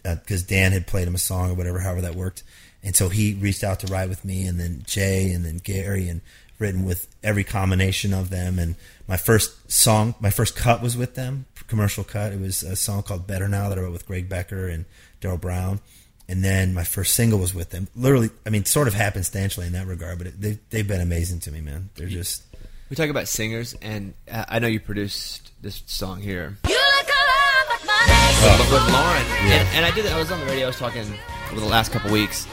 because 0.02 0.42
Dann 0.42 0.72
had 0.72 0.86
played 0.86 1.08
him 1.08 1.14
a 1.14 1.18
song 1.18 1.52
or 1.52 1.54
whatever, 1.54 1.78
however 1.78 2.02
that 2.02 2.16
worked. 2.16 2.42
And 2.82 2.94
so 2.94 3.08
he 3.08 3.32
reached 3.32 3.64
out 3.64 3.80
to 3.80 3.86
write 3.86 4.10
with 4.10 4.26
me, 4.26 4.46
and 4.46 4.60
then 4.60 4.82
Jay, 4.86 5.32
and 5.32 5.42
then 5.42 5.56
Gary, 5.56 6.06
and 6.10 6.20
written 6.60 6.84
with 6.84 7.08
every 7.22 7.42
combination 7.44 8.12
of 8.14 8.30
them. 8.30 8.58
And 8.58 8.76
my 9.08 9.16
first 9.16 9.70
song, 9.70 10.14
my 10.20 10.30
first 10.30 10.54
cut 10.54 10.82
was 10.82 10.96
with 10.96 11.14
them, 11.14 11.46
commercial 11.66 12.04
cut. 12.04 12.32
It 12.32 12.40
was 12.40 12.62
a 12.62 12.76
song 12.76 13.02
called 13.02 13.26
"Better 13.26 13.48
Now" 13.48 13.68
that 13.68 13.78
I 13.78 13.80
wrote 13.80 13.92
with 13.92 14.06
Greg 14.06 14.28
Becker 14.28 14.68
and 14.68 14.84
Daryl 15.20 15.40
Brown. 15.40 15.80
And 16.28 16.44
then 16.44 16.74
my 16.74 16.84
first 16.84 17.14
single 17.14 17.40
was 17.40 17.52
with 17.52 17.70
them. 17.70 17.88
Literally, 17.96 18.30
I 18.46 18.50
mean, 18.50 18.64
sort 18.64 18.86
of 18.86 18.94
happenstandentially 18.94 19.66
in 19.66 19.72
that 19.72 19.88
regard, 19.88 20.18
but 20.18 20.28
it, 20.28 20.40
they, 20.40 20.58
they've 20.70 20.86
been 20.86 21.00
amazing 21.00 21.40
to 21.40 21.50
me, 21.50 21.60
man. 21.60 21.90
They're 21.96 22.06
just 22.06 22.44
We 22.88 22.94
talk 22.94 23.08
about 23.08 23.26
singers, 23.26 23.74
and 23.82 24.14
uh, 24.30 24.44
I 24.48 24.60
know 24.60 24.68
you 24.68 24.78
produced 24.78 25.50
this 25.60 25.82
song 25.86 26.20
here, 26.20 26.56
You 26.68 26.74
look 26.74 27.08
alive 27.08 27.66
like 27.70 27.84
my 27.84 28.04
next 28.06 28.40
but 28.42 28.72
with 28.72 28.92
Lauren, 28.92 29.26
and, 29.50 29.68
and 29.74 29.84
I 29.84 29.90
did. 29.90 30.06
I 30.06 30.18
was 30.18 30.30
on 30.30 30.38
the 30.38 30.46
radio. 30.46 30.66
I 30.66 30.68
was 30.68 30.78
talking 30.78 31.04
over 31.50 31.60
the 31.60 31.66
last 31.66 31.90
couple 31.90 32.12
weeks, 32.12 32.46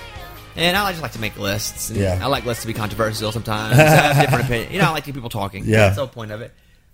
and 0.57 0.75
I 0.75 0.91
just 0.91 1.01
like 1.01 1.13
to 1.13 1.19
make 1.19 1.37
lists. 1.37 1.89
And 1.89 1.99
Yeah. 1.99 2.19
I 2.21 2.27
like 2.27 2.45
lists 2.45 2.63
to 2.63 2.67
be 2.67 2.73
controversial 2.73 3.31
sometimes. 3.31 3.77
I 3.77 3.83
have 3.83 4.25
different 4.25 4.45
opinions. 4.49 4.73
You 4.73 4.79
know, 4.81 4.87
I 4.87 4.91
like 4.91 5.03
to 5.03 5.07
hear 5.07 5.13
people 5.13 5.29
talking. 5.29 5.63
Yeah. 5.65 5.77
that's 5.77 5.95
the 5.95 6.01
whole 6.01 6.09
point 6.13 6.31
of 6.31 6.41
it. 6.41 6.53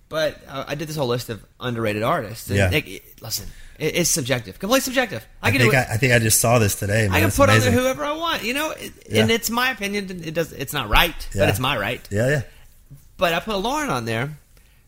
But 0.10 0.42
uh, 0.48 0.66
I 0.68 0.76
did 0.76 0.88
this 0.88 0.96
whole 0.96 1.08
list 1.08 1.30
of 1.30 1.44
underrated 1.60 2.04
artists. 2.04 2.50
Yeah. 2.50 2.70
like, 2.70 2.88
it- 2.88 3.22
listen, 3.22 3.48
it, 3.80 3.96
it's 3.96 4.10
subjective, 4.10 4.60
completely 4.60 4.82
subjective. 4.82 5.26
I, 5.42 5.48
I, 5.48 5.52
can 5.52 5.60
think 5.62 5.72
do 5.72 5.78
I, 5.78 5.82
it. 5.82 5.88
I 5.90 5.98
think 5.98 6.14
I 6.14 6.20
just 6.20 6.40
saw 6.40 6.60
this 6.60 6.76
today. 6.76 7.04
Man. 7.08 7.12
I 7.14 7.20
can 7.20 7.28
It's 7.30 7.38
put 7.38 7.50
on 7.50 7.60
there 7.60 7.72
whoever 7.72 8.04
I 8.06 8.12
want, 8.14 8.44
you 8.44 8.54
know, 8.54 8.72
it, 8.72 8.92
Yeah. 9.10 9.22
and 9.24 9.32
it's 9.32 9.50
my 9.50 9.72
opinion. 9.72 10.10
It 10.24 10.34
does. 10.36 10.52
It's 10.54 10.74
not 10.74 10.90
right, 10.90 11.16
Yeah. 11.34 11.42
but 11.44 11.50
it's 11.50 11.60
my 11.60 11.78
right. 11.78 12.08
Yeah, 12.12 12.28
yeah. 12.30 12.42
But 13.18 13.34
I 13.34 13.40
put 13.40 13.58
Lauren 13.58 13.90
on 13.90 14.06
there 14.06 14.38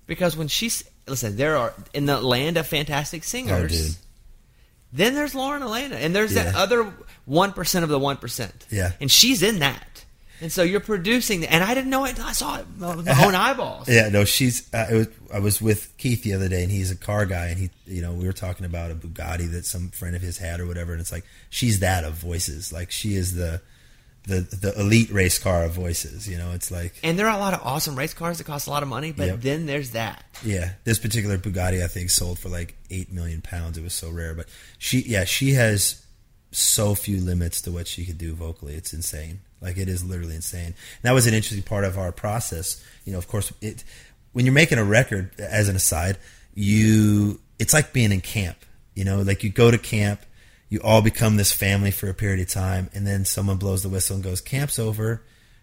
because 0.05 0.35
when 0.37 0.47
she's 0.47 0.83
listen, 1.07 1.37
there 1.37 1.57
are 1.57 1.73
in 1.93 2.05
the 2.05 2.19
land 2.21 2.57
of 2.57 2.67
fantastic 2.67 3.23
singers. 3.23 3.97
Oh. 3.97 4.01
Then 4.93 5.13
there's 5.13 5.35
Lauren 5.35 5.61
Alaina, 5.61 5.95
and 5.95 6.15
there's 6.15 6.35
that 6.35 6.55
other 6.55 6.91
one 7.25 7.51
percent 7.53 7.83
of 7.83 7.89
the 7.89 7.99
one 7.99 8.17
percent. 8.17 8.65
Yeah. 8.71 8.91
and 9.01 9.11
she's 9.11 9.41
in 9.43 9.59
that, 9.59 10.05
and 10.41 10.51
so 10.51 10.63
you're 10.63 10.79
producing, 10.79 11.45
and 11.45 11.63
I 11.63 11.73
didn't 11.73 11.89
know 11.89 12.05
it 12.05 12.11
until 12.11 12.25
I 12.25 12.31
saw 12.33 12.59
it 12.59 12.65
with 12.79 13.05
my 13.05 13.23
own 13.25 13.35
eyeballs. 13.35 13.87
Yeah, 13.89 14.09
no, 14.09 14.25
she's. 14.25 14.71
Uh, 14.73 14.85
it 14.91 14.95
was, 14.95 15.07
I 15.33 15.39
was 15.39 15.61
with 15.61 15.97
Keith 15.97 16.23
the 16.23 16.33
other 16.33 16.49
day, 16.49 16.61
and 16.63 16.71
he's 16.71 16.91
a 16.91 16.95
car 16.95 17.25
guy, 17.25 17.47
and 17.47 17.57
he, 17.57 17.69
you 17.85 18.01
know, 18.01 18.13
we 18.13 18.25
were 18.25 18.33
talking 18.33 18.65
about 18.65 18.91
a 18.91 18.95
Bugatti 18.95 19.49
that 19.51 19.65
some 19.65 19.89
friend 19.89 20.15
of 20.15 20.21
his 20.21 20.37
had 20.37 20.59
or 20.59 20.65
whatever, 20.67 20.91
and 20.91 21.01
it's 21.01 21.11
like 21.11 21.25
she's 21.49 21.79
that 21.79 22.03
of 22.03 22.13
voices. 22.13 22.71
Like 22.73 22.91
she 22.91 23.15
is 23.15 23.33
the, 23.35 23.61
the 24.27 24.41
the 24.41 24.79
elite 24.79 25.09
race 25.11 25.39
car 25.39 25.63
of 25.65 25.71
voices. 25.71 26.27
You 26.27 26.37
know, 26.37 26.51
it's 26.51 26.69
like 26.71 26.93
And 27.03 27.17
there 27.17 27.27
are 27.27 27.35
a 27.35 27.39
lot 27.39 27.53
of 27.53 27.61
awesome 27.63 27.95
race 27.97 28.13
cars 28.13 28.37
that 28.39 28.43
cost 28.45 28.67
a 28.67 28.69
lot 28.71 28.83
of 28.83 28.89
money, 28.89 29.11
but 29.11 29.27
Yep. 29.27 29.41
then 29.41 29.65
there's 29.67 29.91
that. 29.91 30.23
yeah, 30.43 30.71
this 30.83 30.99
particular 30.99 31.37
Bugatti 31.37 31.83
I 31.83 31.87
think 31.87 32.09
sold 32.09 32.39
for 32.39 32.49
like 32.49 32.75
eight 32.91 33.11
million 33.11 33.41
pounds. 33.41 33.77
It 33.77 33.83
was 33.83 33.93
so 33.93 34.09
rare, 34.09 34.33
but 34.33 34.47
she, 34.79 34.99
yeah, 35.01 35.23
she 35.25 35.53
has 35.53 36.01
so 36.57 36.95
few 36.95 37.19
limits 37.21 37.61
to 37.61 37.71
what 37.71 37.87
she 37.87 38.05
could 38.05 38.17
do 38.17 38.33
vocally. 38.33 38.75
It's 38.75 38.93
insane. 38.93 39.41
Like 39.61 39.77
it 39.77 39.89
is 39.89 40.03
literally 40.03 40.35
insane. 40.35 40.65
And 40.65 41.03
that 41.03 41.13
was 41.13 41.27
an 41.27 41.33
interesting 41.33 41.63
part 41.63 41.83
of 41.83 41.97
our 41.97 42.11
process. 42.11 42.83
You 43.03 43.13
know, 43.13 43.17
of 43.17 43.27
course, 43.27 43.51
it 43.61 43.83
when 44.33 44.45
you're 44.45 44.53
making 44.53 44.77
a 44.77 44.83
record. 44.83 45.31
As 45.39 45.69
an 45.69 45.75
aside, 45.75 46.17
you 46.53 47.39
it's 47.59 47.73
like 47.73 47.93
being 47.93 48.11
in 48.11 48.21
camp. 48.21 48.57
You 48.93 49.03
know, 49.03 49.21
like 49.21 49.43
you 49.43 49.49
go 49.49 49.71
to 49.71 49.77
camp, 49.77 50.21
you 50.69 50.79
all 50.83 51.01
become 51.01 51.37
this 51.37 51.51
family 51.51 51.91
for 51.91 52.09
a 52.09 52.13
period 52.13 52.39
of 52.39 52.49
time, 52.49 52.89
and 52.93 53.05
then 53.05 53.25
someone 53.25 53.57
blows 53.57 53.83
the 53.83 53.89
whistle 53.89 54.15
and 54.15 54.23
goes, 54.23 54.41
"Camp's 54.41 54.79
over," 54.79 55.21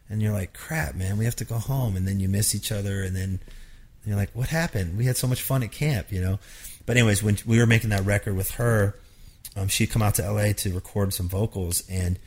and 0.08 0.20
you're 0.20 0.32
like, 0.32 0.52
"Crap, 0.52 0.94
man, 0.94 1.16
we 1.16 1.24
have 1.24 1.36
to 1.36 1.44
go 1.44 1.56
home." 1.56 1.96
And 1.96 2.06
then 2.06 2.20
you 2.20 2.28
miss 2.28 2.54
each 2.54 2.72
other, 2.72 3.02
and 3.02 3.14
then 3.16 3.40
you're 4.04 4.16
like, 4.16 4.30
"What 4.34 4.48
happened? 4.48 4.96
We 4.96 5.06
had 5.06 5.16
so 5.16 5.26
much 5.26 5.42
fun 5.42 5.62
at 5.62 5.72
camp," 5.72 6.12
you 6.12 6.20
know. 6.20 6.38
But 6.86 6.96
anyways, 6.96 7.22
when 7.22 7.38
we 7.46 7.58
were 7.58 7.66
making 7.66 7.90
that 7.90 8.04
record 8.04 8.36
with 8.36 8.52
her, 8.52 8.96
um, 9.56 9.68
she'd 9.68 9.88
come 9.88 10.02
out 10.02 10.14
to 10.16 10.30
LA 10.30 10.52
to 10.52 10.72
record 10.72 11.12
some 11.12 11.28
vocals, 11.28 11.82
and 11.88 12.18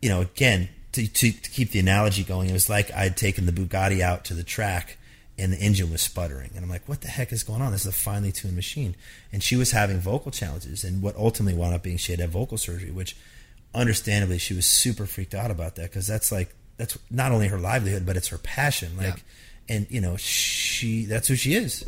you 0.00 0.08
know, 0.08 0.22
again, 0.22 0.68
to, 0.92 1.06
to, 1.06 1.32
to 1.32 1.50
keep 1.50 1.70
the 1.70 1.78
analogy 1.78 2.24
going, 2.24 2.48
it 2.48 2.52
was 2.52 2.68
like 2.68 2.90
I'd 2.92 3.16
taken 3.16 3.46
the 3.46 3.52
Bugatti 3.52 4.00
out 4.00 4.24
to 4.26 4.34
the 4.34 4.42
track, 4.42 4.98
and 5.38 5.52
the 5.52 5.58
engine 5.58 5.90
was 5.90 6.02
sputtering, 6.02 6.50
and 6.54 6.64
I'm 6.64 6.70
like, 6.70 6.88
"What 6.88 7.00
the 7.02 7.08
heck 7.08 7.32
is 7.32 7.42
going 7.42 7.62
on? 7.62 7.72
This 7.72 7.82
is 7.82 7.88
a 7.88 7.92
finely 7.92 8.32
tuned 8.32 8.56
machine." 8.56 8.94
And 9.32 9.42
she 9.42 9.56
was 9.56 9.72
having 9.72 9.98
vocal 9.98 10.30
challenges, 10.30 10.84
and 10.84 11.02
what 11.02 11.16
ultimately 11.16 11.58
wound 11.58 11.74
up 11.74 11.82
being 11.82 11.96
she 11.96 12.12
had 12.12 12.18
to 12.18 12.24
have 12.24 12.32
vocal 12.32 12.58
surgery, 12.58 12.90
which, 12.90 13.16
understandably, 13.74 14.38
she 14.38 14.54
was 14.54 14.66
super 14.66 15.06
freaked 15.06 15.34
out 15.34 15.50
about 15.50 15.76
that 15.76 15.90
because 15.90 16.06
that's 16.06 16.32
like 16.32 16.54
that's 16.76 16.98
not 17.10 17.32
only 17.32 17.48
her 17.48 17.58
livelihood, 17.58 18.04
but 18.06 18.16
it's 18.16 18.28
her 18.28 18.38
passion. 18.38 18.96
Like, 18.96 19.22
and 19.68 19.86
you 19.90 20.00
know, 20.00 20.16
she 20.16 21.04
that's 21.04 21.28
who 21.28 21.36
she 21.36 21.54
is. 21.54 21.84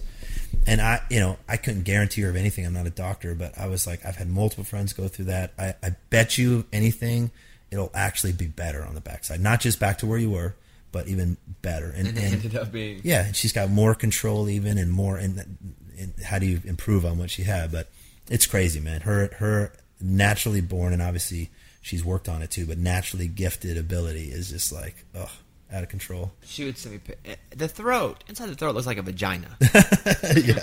And 0.67 0.81
I, 0.81 1.03
you 1.11 1.21
know, 1.21 1.37
I 1.49 1.57
couldn't 1.57 1.83
guarantee 1.83 2.23
her 2.23 2.31
of 2.31 2.37
anything. 2.37 2.65
I'm 2.67 2.73
not 2.75 2.87
a 2.87 2.91
doctor, 2.91 3.35
but 3.35 3.57
I 3.59 3.67
was 3.69 3.87
like, 3.87 4.05
I've 4.05 4.17
had 4.17 4.29
multiple 4.29 4.65
friends 4.65 4.93
go 4.93 5.09
through 5.09 5.27
that. 5.27 5.53
I, 5.59 5.75
I 5.83 5.97
bet 6.11 6.39
you 6.39 6.65
anything, 6.73 7.31
it'll 7.71 7.91
actually 7.95 8.33
be 8.33 8.47
better 8.47 8.85
on 8.85 8.95
the 8.95 9.01
backside. 9.01 9.41
Not 9.41 9.61
just 9.61 9.79
back 9.81 9.99
to 9.99 10.07
where 10.07 10.19
you 10.19 10.31
were, 10.31 10.55
but 10.93 11.09
even 11.09 11.37
better. 11.63 11.87
And, 11.87 12.09
And 12.09 12.19
it 12.19 12.25
and- 12.25 12.35
ended 12.35 12.57
up 12.57 12.71
being 12.73 13.01
yeah, 13.05 13.27
and 13.27 13.37
she's 13.37 13.53
got 13.53 13.71
more 13.71 13.95
control 13.95 14.49
even 14.49 14.79
and 14.79 14.91
more. 14.91 15.17
And, 15.17 15.57
and 15.99 16.15
how 16.25 16.39
do 16.39 16.47
you 16.47 16.61
improve 16.65 17.05
on 17.05 17.19
what 17.19 17.31
she 17.31 17.43
had? 17.45 17.71
But 17.73 17.89
it's 18.31 18.47
crazy, 18.47 18.81
man. 18.81 19.01
Her 19.03 19.31
her 19.39 19.73
naturally 20.01 20.61
born 20.61 20.93
and 20.93 21.01
obviously 21.03 21.51
she's 21.83 22.05
worked 22.05 22.29
on 22.29 22.43
it 22.43 22.51
too, 22.51 22.67
but 22.67 22.79
naturally 22.79 23.27
gifted 23.29 23.77
ability 23.79 24.25
is 24.31 24.51
just 24.51 24.73
like 24.73 25.05
ugh, 25.17 25.29
out 25.75 25.83
of 25.83 25.89
control. 25.89 26.31
she 26.45 26.65
would 26.65 26.79
send 26.79 26.95
me 26.95 27.01
pi- 27.01 27.15
eh, 27.33 27.35
the 27.57 27.67
throat 27.69 28.23
inside 28.29 28.49
the 28.49 28.55
throat 28.55 28.75
looks 28.75 28.87
like 28.87 28.99
a 28.99 29.03
vagina, 29.03 29.49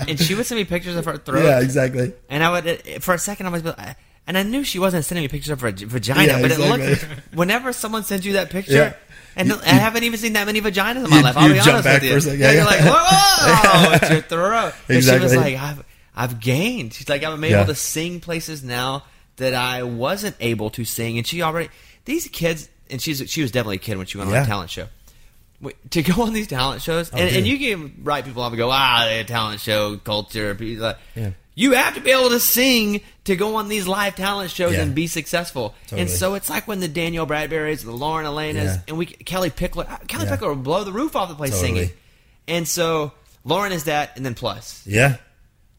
and 0.08 0.20
she 0.20 0.36
would 0.36 0.46
send 0.46 0.58
me 0.60 0.66
pictures 0.66 0.96
of 0.96 1.06
her 1.06 1.18
throat. 1.18 1.44
Yeah, 1.44 1.60
exactly. 1.60 2.14
And 2.30 2.44
I 2.44 2.52
would, 2.52 2.68
uh, 2.68 3.00
for 3.00 3.14
a 3.14 3.20
second, 3.20 3.46
I 3.48 3.50
was, 3.50 3.66
uh, 3.66 3.94
and 4.28 4.38
I 4.38 4.44
knew 4.44 4.64
she 4.64 4.80
wasn't 4.80 5.04
sending 5.06 5.24
me 5.24 5.28
pictures 5.28 5.50
of 5.50 5.62
her 5.62 5.72
vagina, 5.72 6.24
Yeah, 6.26 6.42
but 6.42 6.52
it 6.52 6.60
looked. 6.60 7.08
Whenever 7.34 7.74
someone 7.74 8.04
sends 8.04 8.26
you 8.26 8.34
that 8.34 8.50
picture, 8.50 8.72
Yeah. 8.74 8.94
and 9.36 9.50
You- 9.50 9.60
I 9.66 9.70
haven't 9.74 10.04
even 10.04 10.18
seen 10.20 10.34
that 10.34 10.46
many 10.46 10.62
vaginas 10.62 11.04
in 11.04 11.10
my 11.10 11.18
You- 11.18 11.24
life. 11.24 11.38
I'll 11.38 11.50
be 11.52 11.60
honest 11.60 11.86
with 11.86 12.04
you. 12.04 12.20
second. 12.22 12.40
Yeah, 12.40 12.52
Yeah, 12.52 12.56
you're 12.58 12.66
like, 12.66 12.82
whoa, 12.82 13.92
it's 14.02 14.10
your 14.10 14.22
throat. 14.22 14.74
And 14.88 14.98
Exactly. 14.98 15.30
she 15.30 15.36
was 15.36 15.44
like, 15.46 15.58
I've, 15.58 15.84
I've 16.16 16.40
gained. 16.40 16.94
She's 16.94 17.10
like, 17.10 17.24
I'm 17.24 17.44
able 17.44 17.50
Yeah. 17.50 17.64
to 17.66 17.76
sing 17.76 18.20
places 18.22 18.64
now 18.64 19.04
that 19.38 19.54
I 19.54 19.84
wasn't 19.84 20.36
able 20.40 20.70
to 20.72 20.86
sing, 20.86 21.18
and 21.18 21.26
she 21.26 21.42
already. 21.42 21.70
These 22.06 22.28
kids, 22.28 22.68
and 22.90 23.02
she's 23.02 23.28
she 23.30 23.42
was 23.42 23.52
definitely 23.52 23.78
a 23.78 23.80
kid 23.80 23.98
when 23.98 24.06
she 24.08 24.18
went 24.18 24.30
on 24.30 24.36
Yeah. 24.36 24.44
a 24.44 24.46
talent 24.46 24.70
show. 24.70 24.88
Wait, 25.62 25.92
To 25.92 26.02
go 26.02 26.24
on 26.24 26.34
these 26.34 26.48
talent 26.48 26.82
shows, 26.82 27.10
and, 27.12 27.22
and 27.36 27.48
you 27.48 27.58
can 27.60 28.00
write 28.04 28.26
people 28.26 28.42
off 28.42 28.52
and 28.52 28.58
go, 28.58 28.70
ah, 28.72 29.06
they 29.08 29.24
talent 29.24 29.60
show 29.62 29.98
culture. 29.98 30.56
people 30.56 30.84
like- 30.86 30.98
Yeah. 31.16 31.32
You 31.54 31.74
have 31.74 31.96
to 31.96 32.02
be 32.02 32.12
able 32.12 32.30
to 32.30 32.40
sing 32.40 33.02
to 33.26 33.36
go 33.36 33.56
on 33.58 33.68
these 33.68 33.86
live 33.86 34.16
talent 34.16 34.52
shows 34.52 34.74
Yeah. 34.74 34.82
and 34.84 34.96
be 34.96 35.06
successful. 35.08 35.76
Totally. 35.84 36.02
And 36.02 36.10
so 36.10 36.34
it's 36.36 36.50
like 36.50 36.66
when 36.68 36.80
the 36.80 36.88
Danielle 36.88 37.28
Bradberys, 37.28 37.84
the 37.84 37.92
Lauren 37.92 38.26
Alainas, 38.26 38.54
Yeah. 38.64 38.78
and 38.88 38.98
we 38.98 39.06
Kellie 39.06 39.50
Pickler. 39.52 39.86
Kellie 40.08 40.26
Yeah. 40.26 40.38
Pickler 40.38 40.48
will 40.48 40.56
blow 40.56 40.84
the 40.86 40.94
roof 40.94 41.16
off 41.16 41.28
the 41.30 41.36
place 41.36 41.52
Totally. 41.52 41.68
singing. 41.74 41.90
And 42.48 42.68
so 42.68 43.12
Lauren 43.44 43.74
is 43.74 43.84
that, 43.84 44.16
and 44.16 44.26
then 44.26 44.34
plus. 44.34 44.82
Yeah. 44.86 45.18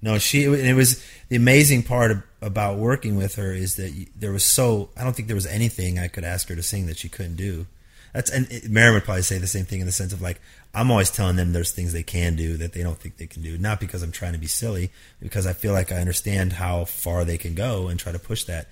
No, 0.03 0.18
she. 0.18 0.45
And 0.45 0.57
it 0.57 0.74
was 0.74 1.03
the 1.30 1.37
amazing 1.37 1.85
part 1.85 2.11
of, 2.11 2.22
about 2.43 2.76
working 2.76 3.16
with 3.16 3.37
her 3.37 3.53
is 3.55 3.76
that 3.76 3.93
there 4.14 4.30
was 4.33 4.45
so. 4.45 4.91
I 4.97 5.03
don't 5.05 5.14
think 5.16 5.26
there 5.28 5.35
was 5.37 5.47
anything 5.47 5.99
I 5.99 6.09
could 6.09 6.24
ask 6.24 6.49
her 6.49 6.55
to 6.57 6.62
sing 6.62 6.87
that 6.87 6.99
she 6.99 7.09
couldn't 7.09 7.37
do. 7.37 7.66
That's 8.12 8.30
and 8.30 8.46
it, 8.50 8.70
would 8.70 9.04
probably 9.04 9.22
say 9.22 9.38
the 9.38 9.46
same 9.46 9.64
thing 9.64 9.80
in 9.80 9.86
the 9.86 9.92
sense 9.92 10.12
of 10.12 10.20
like 10.20 10.40
I'm 10.74 10.90
always 10.90 11.10
telling 11.10 11.36
them 11.36 11.52
there's 11.52 11.72
things 11.72 11.92
they 11.92 12.02
can 12.02 12.36
do 12.36 12.56
that 12.58 12.72
they 12.72 12.82
don't 12.82 12.98
think 12.98 13.16
they 13.16 13.26
can 13.26 13.42
do. 13.42 13.56
Not 13.58 13.80
because 13.80 14.02
I'm 14.02 14.12
trying 14.12 14.32
to 14.32 14.38
be 14.38 14.46
silly, 14.46 14.90
because 15.20 15.46
I 15.46 15.52
feel 15.52 15.72
like 15.72 15.90
I 15.90 15.96
understand 15.96 16.54
how 16.54 16.84
far 16.84 17.24
they 17.24 17.38
can 17.38 17.54
go 17.54 17.88
and 17.88 17.98
try 17.98 18.12
to 18.12 18.18
push 18.18 18.44
that 18.44 18.68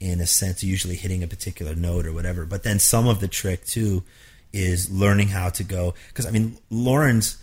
in 0.00 0.20
a 0.20 0.26
sense, 0.26 0.62
usually 0.62 0.96
hitting 0.96 1.22
a 1.22 1.26
particular 1.26 1.74
note 1.74 2.06
or 2.06 2.12
whatever. 2.12 2.44
But 2.44 2.62
then 2.62 2.78
some 2.78 3.08
of 3.08 3.20
the 3.20 3.28
trick 3.28 3.64
too 3.64 4.04
is 4.52 4.90
learning 4.90 5.28
how 5.28 5.50
to 5.50 5.64
go 5.64 5.94
because 6.08 6.26
I 6.26 6.30
mean 6.30 6.58
Lauren's 6.70 7.38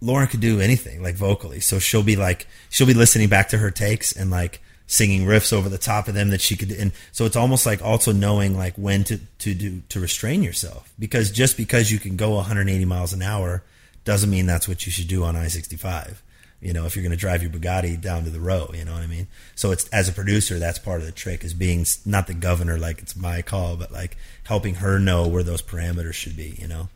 Lauren 0.00 0.28
could 0.28 0.40
do 0.40 0.60
anything 0.60 1.02
like 1.02 1.14
vocally. 1.14 1.60
So 1.60 1.78
she'll 1.78 2.02
be 2.02 2.16
like 2.16 2.46
she'll 2.70 2.86
be 2.86 2.94
listening 2.94 3.28
back 3.28 3.48
to 3.48 3.58
her 3.58 3.70
takes 3.70 4.12
and 4.12 4.30
like 4.30 4.60
singing 4.86 5.26
riffs 5.26 5.52
over 5.52 5.68
the 5.68 5.78
top 5.78 6.08
of 6.08 6.14
them 6.14 6.28
that 6.28 6.40
she 6.42 6.56
could 6.56 6.70
and 6.70 6.92
so 7.10 7.24
it's 7.24 7.36
almost 7.36 7.64
like 7.64 7.82
also 7.82 8.12
knowing 8.12 8.56
like 8.56 8.74
when 8.74 9.02
to 9.02 9.18
to 9.38 9.54
do 9.54 9.80
to 9.88 9.98
restrain 9.98 10.42
yourself 10.42 10.92
because 10.98 11.30
just 11.30 11.56
because 11.56 11.90
you 11.90 11.98
can 11.98 12.16
go 12.16 12.34
180 12.34 12.84
miles 12.84 13.12
an 13.14 13.22
hour 13.22 13.62
doesn't 14.04 14.30
mean 14.30 14.46
that's 14.46 14.68
what 14.68 14.86
you 14.86 14.92
should 14.92 15.08
do 15.08 15.24
on 15.24 15.34
I-65. 15.34 16.16
You 16.60 16.72
know, 16.72 16.86
if 16.86 16.96
you're 16.96 17.02
going 17.02 17.10
to 17.10 17.16
drive 17.16 17.42
your 17.42 17.50
Bugatti 17.50 18.00
down 18.00 18.24
to 18.24 18.30
the 18.30 18.40
row, 18.40 18.70
you 18.72 18.84
know 18.84 18.92
what 18.92 19.02
I 19.02 19.06
mean? 19.06 19.26
So 19.54 19.70
it's 19.70 19.86
as 19.88 20.08
a 20.08 20.12
producer, 20.12 20.58
that's 20.58 20.78
part 20.78 21.00
of 21.00 21.06
the 21.06 21.12
trick 21.12 21.44
is 21.44 21.52
being 21.52 21.84
not 22.06 22.26
the 22.26 22.34
governor 22.34 22.78
like 22.78 23.00
it's 23.00 23.16
my 23.16 23.42
call, 23.42 23.76
but 23.76 23.92
like 23.92 24.16
helping 24.44 24.76
her 24.76 24.98
know 24.98 25.26
where 25.26 25.42
those 25.42 25.60
parameters 25.60 26.14
should 26.14 26.36
be, 26.36 26.56
you 26.58 26.68
know? 26.68 26.88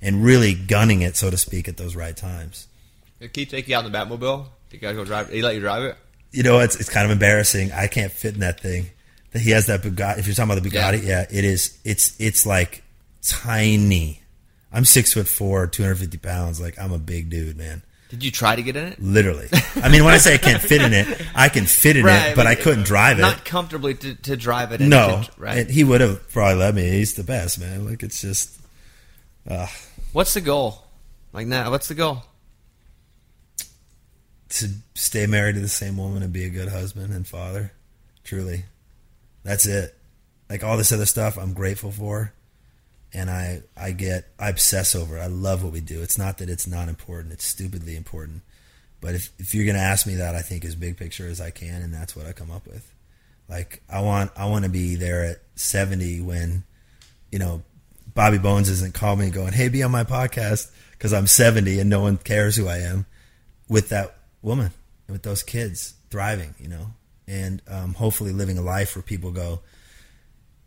And 0.00 0.22
really 0.22 0.54
gunning 0.54 1.02
it 1.02 1.16
so 1.16 1.30
to 1.30 1.36
speak 1.36 1.66
at 1.66 1.76
those 1.76 1.96
right 1.96 2.16
times. 2.16 2.68
Did 3.18 3.32
Keith 3.32 3.48
take 3.48 3.66
you 3.66 3.76
out 3.76 3.84
in 3.84 3.90
the 3.90 3.98
Batmobile? 3.98 4.46
You 4.70 4.78
guys 4.78 4.94
go 4.94 5.04
drive? 5.04 5.30
He 5.30 5.42
let 5.42 5.54
you 5.54 5.60
drive 5.60 5.82
it? 5.84 5.96
You 6.32 6.42
know, 6.42 6.60
it's 6.60 6.76
it's 6.76 6.88
kind 6.88 7.04
of 7.04 7.10
embarrassing. 7.10 7.72
I 7.72 7.86
can't 7.86 8.12
fit 8.12 8.34
in 8.34 8.40
that 8.40 8.60
thing. 8.60 8.86
That 9.32 9.40
he 9.40 9.50
has 9.50 9.66
that 9.66 9.82
Bugatti. 9.82 10.18
If 10.18 10.26
you're 10.26 10.34
talking 10.34 10.52
about 10.52 10.62
the 10.62 10.70
Bugatti, 10.70 11.04
yeah, 11.04 11.26
it 11.30 11.44
is. 11.44 11.78
It's 11.84 12.18
it's 12.20 12.46
like 12.46 12.82
tiny. 13.22 14.22
I'm 14.72 14.84
six 14.84 15.14
foot 15.14 15.28
four, 15.28 15.66
250 15.66 16.18
pounds. 16.18 16.60
Like 16.60 16.78
I'm 16.78 16.92
a 16.92 16.98
big 16.98 17.30
dude, 17.30 17.56
man. 17.56 17.82
Did 18.08 18.22
you 18.22 18.30
try 18.30 18.54
to 18.54 18.62
get 18.62 18.76
in 18.76 18.84
it? 18.86 19.02
Literally. 19.02 19.48
I 19.76 19.88
mean, 19.88 20.04
when 20.04 20.14
I 20.14 20.18
say 20.18 20.34
I 20.34 20.38
can't 20.38 20.62
fit 20.62 20.80
in 20.80 20.92
it, 20.92 21.26
I 21.34 21.48
can 21.48 21.64
fit 21.66 21.96
in 21.96 22.06
it, 22.06 22.36
but 22.36 22.46
I 22.46 22.54
couldn't 22.54 22.84
drive 22.84 23.18
it. 23.18 23.22
Not 23.22 23.44
comfortably 23.44 23.94
to, 23.94 24.14
to 24.14 24.36
drive 24.36 24.70
it. 24.72 24.80
no, 24.80 25.22
to- 25.24 25.30
right. 25.40 25.58
and 25.58 25.70
he 25.70 25.82
would 25.82 26.00
have 26.00 26.30
probably 26.30 26.54
let 26.54 26.74
me. 26.74 26.88
He's 26.88 27.14
the 27.14 27.24
best, 27.24 27.58
man. 27.58 27.84
Like 27.84 28.02
it's 28.02 28.20
just. 28.20 28.60
Uh, 29.48 29.66
what's 30.12 30.34
the 30.34 30.40
goal? 30.40 30.84
Like 31.32 31.46
now, 31.46 31.70
what's 31.70 31.88
the 31.88 31.94
goal? 31.94 32.22
To 34.48 34.68
stay 34.94 35.26
married 35.26 35.54
to 35.54 35.60
the 35.60 35.68
same 35.68 35.96
woman 35.96 36.22
and 36.22 36.32
be 36.32 36.44
a 36.44 36.50
good 36.50 36.68
husband 36.68 37.12
and 37.12 37.26
father. 37.26 37.72
Truly. 38.24 38.64
That's 39.42 39.66
it. 39.66 39.94
Like 40.48 40.62
all 40.62 40.76
this 40.76 40.92
other 40.92 41.06
stuff 41.06 41.36
I'm 41.36 41.52
grateful 41.52 41.90
for 41.90 42.32
and 43.12 43.30
I 43.30 43.62
I 43.76 43.92
get 43.92 44.26
I 44.38 44.48
obsess 44.50 44.94
over. 44.94 45.16
it. 45.16 45.20
I 45.20 45.26
love 45.26 45.62
what 45.64 45.72
we 45.72 45.80
do. 45.80 46.02
It's 46.02 46.18
not 46.18 46.38
that 46.38 46.48
it's 46.48 46.66
not 46.66 46.88
important. 46.88 47.32
It's 47.32 47.44
stupidly 47.44 47.96
important. 47.96 48.42
But 49.00 49.14
if 49.14 49.32
if 49.38 49.54
you're 49.54 49.64
going 49.64 49.76
to 49.76 49.82
ask 49.82 50.06
me 50.06 50.16
that, 50.16 50.34
I 50.34 50.42
think 50.42 50.64
as 50.64 50.74
big 50.74 50.96
picture 50.96 51.26
as 51.26 51.40
I 51.40 51.50
can 51.50 51.82
and 51.82 51.92
that's 51.92 52.14
what 52.16 52.26
I 52.26 52.32
come 52.32 52.50
up 52.50 52.66
with. 52.66 52.92
Like 53.48 53.82
I 53.88 54.00
want 54.00 54.30
I 54.36 54.46
want 54.46 54.64
to 54.64 54.70
be 54.70 54.96
there 54.96 55.24
at 55.24 55.40
70 55.56 56.20
when 56.22 56.64
you 57.30 57.38
know 57.38 57.62
Bobby 58.14 58.38
Bones 58.38 58.68
isn't 58.68 58.94
calling 58.94 59.20
me 59.20 59.30
going, 59.30 59.52
"Hey, 59.52 59.68
be 59.68 59.82
on 59.82 59.90
my 59.90 60.04
podcast" 60.04 60.70
because 60.92 61.12
I'm 61.12 61.26
70 61.26 61.78
and 61.78 61.90
no 61.90 62.00
one 62.00 62.16
cares 62.16 62.56
who 62.56 62.66
I 62.66 62.78
am 62.78 63.06
with 63.68 63.90
that 63.90 64.16
woman 64.46 64.70
with 65.08 65.24
those 65.24 65.42
kids 65.42 65.94
thriving, 66.08 66.54
you 66.58 66.68
know, 66.68 66.94
and 67.26 67.60
um, 67.68 67.94
hopefully 67.94 68.32
living 68.32 68.56
a 68.56 68.62
life 68.62 68.94
where 68.94 69.02
people 69.02 69.32
go, 69.32 69.60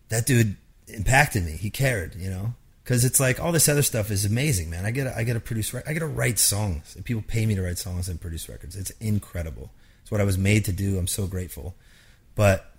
that 0.09 0.25
dude 0.25 0.57
impacted 0.87 1.45
me. 1.45 1.51
He 1.51 1.69
cared, 1.69 2.15
you 2.15 2.29
know, 2.29 2.53
because 2.83 3.05
it's 3.05 3.19
like 3.19 3.39
all 3.39 3.53
this 3.53 3.69
other 3.69 3.81
stuff 3.81 4.11
is 4.11 4.25
amazing, 4.25 4.69
man. 4.69 4.85
I 4.85 4.91
get 4.91 5.07
I 5.07 5.23
get 5.23 5.33
to 5.33 5.39
produce, 5.39 5.73
I 5.73 5.93
get 5.93 5.99
to 5.99 6.07
write 6.07 6.37
songs, 6.37 6.95
and 6.95 7.05
people 7.05 7.23
pay 7.25 7.45
me 7.45 7.55
to 7.55 7.61
write 7.61 7.77
songs 7.77 8.09
and 8.09 8.19
produce 8.19 8.49
records. 8.49 8.75
It's 8.75 8.91
incredible. 8.99 9.71
It's 10.01 10.11
what 10.11 10.21
I 10.21 10.25
was 10.25 10.37
made 10.37 10.65
to 10.65 10.71
do. 10.73 10.97
I'm 10.97 11.07
so 11.07 11.25
grateful, 11.25 11.75
but 12.35 12.73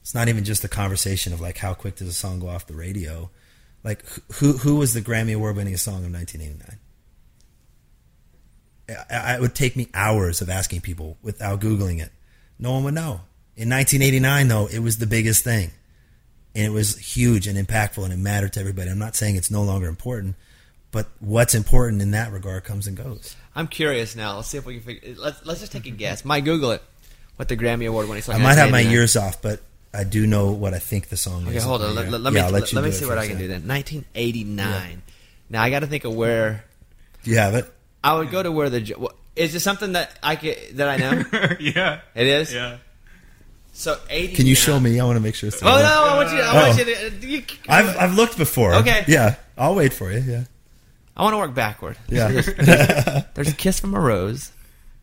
it's 0.00 0.14
not 0.14 0.28
even 0.28 0.44
just 0.44 0.64
a 0.64 0.68
conversation 0.68 1.32
of 1.32 1.40
like 1.40 1.58
how 1.58 1.72
quick 1.72 1.96
does 1.96 2.08
a 2.08 2.12
song 2.12 2.40
go 2.40 2.48
off 2.48 2.66
the 2.66 2.74
radio. 2.74 3.30
Like 3.84 4.04
who 4.34 4.54
who 4.54 4.76
was 4.76 4.92
the 4.92 5.02
Grammy 5.02 5.34
Award 5.36 5.56
winning 5.56 5.76
song 5.76 6.04
of 6.04 6.12
1989? 6.12 6.80
I- 9.10 9.34
it 9.36 9.40
would 9.40 9.54
take 9.54 9.76
me 9.76 9.88
hours 9.94 10.40
of 10.40 10.50
asking 10.50 10.82
people 10.82 11.16
without 11.22 11.60
googling 11.60 12.00
it. 12.02 12.10
No 12.58 12.72
one 12.72 12.84
would 12.84 12.94
know. 12.94 13.22
In 13.56 13.68
1989, 13.68 14.48
though, 14.48 14.66
it 14.66 14.80
was 14.80 14.98
the 14.98 15.06
biggest 15.06 15.42
thing, 15.44 15.70
and 16.54 16.64
it 16.66 16.70
was 16.70 16.98
huge 16.98 17.46
and 17.46 17.56
impactful, 17.58 18.02
and 18.04 18.12
it 18.12 18.18
mattered 18.18 18.52
to 18.54 18.60
everybody. 18.60 18.90
I'm 18.90 18.98
not 18.98 19.16
saying 19.16 19.36
it's 19.36 19.50
no 19.50 19.62
longer 19.62 19.86
important, 19.88 20.34
but 20.90 21.06
what's 21.20 21.54
important 21.54 22.02
in 22.02 22.10
that 22.12 22.32
regard 22.32 22.64
comes 22.64 22.86
and 22.86 22.96
goes. 22.96 23.36
I'm 23.56 23.68
curious 23.68 24.14
now. 24.16 24.36
Let's 24.36 24.48
see 24.48 24.58
if 24.58 24.66
we 24.66 24.74
can 24.74 24.82
figure. 24.82 25.14
Let's 25.16 25.44
let's 25.46 25.60
just 25.60 25.72
take 25.72 25.86
a 25.86 25.90
guess. 25.90 26.24
Might 26.24 26.44
Google 26.44 26.72
it. 26.72 26.82
What 27.36 27.48
the 27.48 27.56
Grammy 27.56 27.88
Award 27.88 28.08
winning 28.08 28.22
song? 28.22 28.36
I 28.36 28.38
might 28.38 28.58
have 28.58 28.70
my 28.70 28.82
1989. 28.82 28.92
years 28.92 29.16
off, 29.16 29.40
but 29.42 29.60
I 29.92 30.04
do 30.04 30.26
know 30.26 30.50
what 30.52 30.74
I 30.74 30.78
think 30.78 31.08
the 31.08 31.16
song 31.16 31.46
Okay, 31.48 31.56
is. 31.56 31.64
hold 31.64 31.82
on. 31.82 31.94
Let, 31.94 32.08
let- 32.10 32.20
let 32.20 32.32
Yeah, 32.32 32.40
me 32.42 32.46
I'll 32.46 32.52
let, 32.52 32.72
let 32.72 32.84
me 32.84 32.90
see 32.92 33.06
what 33.06 33.18
I 33.18 33.26
can 33.28 33.38
do 33.38 33.48
then. 33.48 33.66
1989. 33.66 35.02
Now 35.50 35.62
I 35.62 35.70
got 35.70 35.80
to 35.80 35.86
think 35.86 36.04
of 36.04 36.14
where 36.14 36.64
Do 37.22 37.30
you 37.30 37.38
have 37.38 37.54
it? 37.54 37.72
I 38.04 38.14
would 38.14 38.30
go 38.30 38.42
to 38.42 38.52
where 38.52 38.68
the 38.70 39.08
is 39.34 39.52
this 39.52 39.64
something 39.64 39.92
that 39.92 40.16
I 40.22 40.36
could, 40.36 40.56
that 40.74 40.88
I 40.88 40.96
know? 40.98 41.56
yeah. 41.60 42.00
It 42.14 42.26
is. 42.28 42.52
Yeah. 42.54 42.76
So 43.72 43.98
89. 44.08 44.36
Can 44.36 44.46
you 44.46 44.54
show 44.54 44.78
me? 44.78 45.00
I 45.00 45.04
want 45.04 45.16
to 45.16 45.20
make 45.20 45.34
sure. 45.34 45.48
It's 45.48 45.58
the 45.58 45.66
Oh 45.66 45.70
no! 45.78 45.82
I 45.82 46.16
want 46.16 46.30
you. 46.32 46.40
I 46.40 46.50
Oh. 46.52 46.66
want 46.68 46.78
you 46.78 46.84
to. 46.84 47.06
Uh, 47.06 47.10
you, 47.22 47.42
I've 47.68 47.96
I've 47.96 48.14
looked 48.14 48.38
before. 48.38 48.74
Okay. 48.76 49.04
Yeah, 49.08 49.34
I'll 49.58 49.74
wait 49.74 49.92
for 49.92 50.12
you. 50.12 50.20
Yeah. 50.20 50.44
I 51.16 51.22
want 51.22 51.32
to 51.34 51.38
work 51.38 51.54
backward. 51.54 51.96
Yeah. 52.08 52.28
There's 53.34 53.48
a 53.48 53.54
kiss 53.54 53.80
from 53.80 53.94
a 53.94 54.00
rose. 54.00 54.52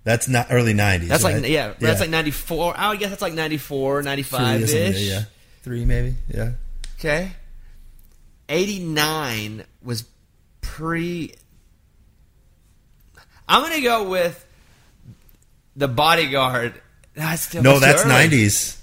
that's 0.05 0.27
not 0.29 0.47
early 0.51 0.73
'90s. 0.73 1.07
That's 1.09 1.23
right? 1.23 1.41
like 1.41 1.49
yeah, 1.51 1.73
That's 1.79 1.99
like 1.99 2.09
94. 2.09 2.73
I 2.77 2.89
would 2.89 2.99
guess 2.99 3.09
that's 3.09 3.21
like 3.21 3.33
94, 3.33 4.03
'95 4.03 4.61
ish. 4.61 4.99
Yeah. 5.01 5.23
Three 5.63 5.83
maybe. 5.83 6.15
Yeah. 6.29 6.51
Okay. 6.99 7.31
89 8.47 9.63
was 9.83 10.05
pre. 10.61 11.33
I'm 13.51 13.61
gonna 13.63 13.81
go 13.81 14.09
with 14.09 14.45
the 15.75 15.87
bodyguard. 15.87 16.81
That's 17.13 17.41
still 17.43 17.61
No, 17.61 17.79
that's 17.79 18.03
that's 18.03 18.03
too 18.03 18.09
early. 18.09 18.47
'90s. 18.47 18.77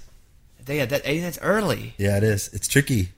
Yeah, 0.67 0.85
that 0.85 1.03
89's 1.03 1.39
early. 1.41 1.95
Yeah, 1.97 2.17
it 2.17 2.23
is. 2.23 2.49
It's 2.53 2.67
tricky. 2.67 3.09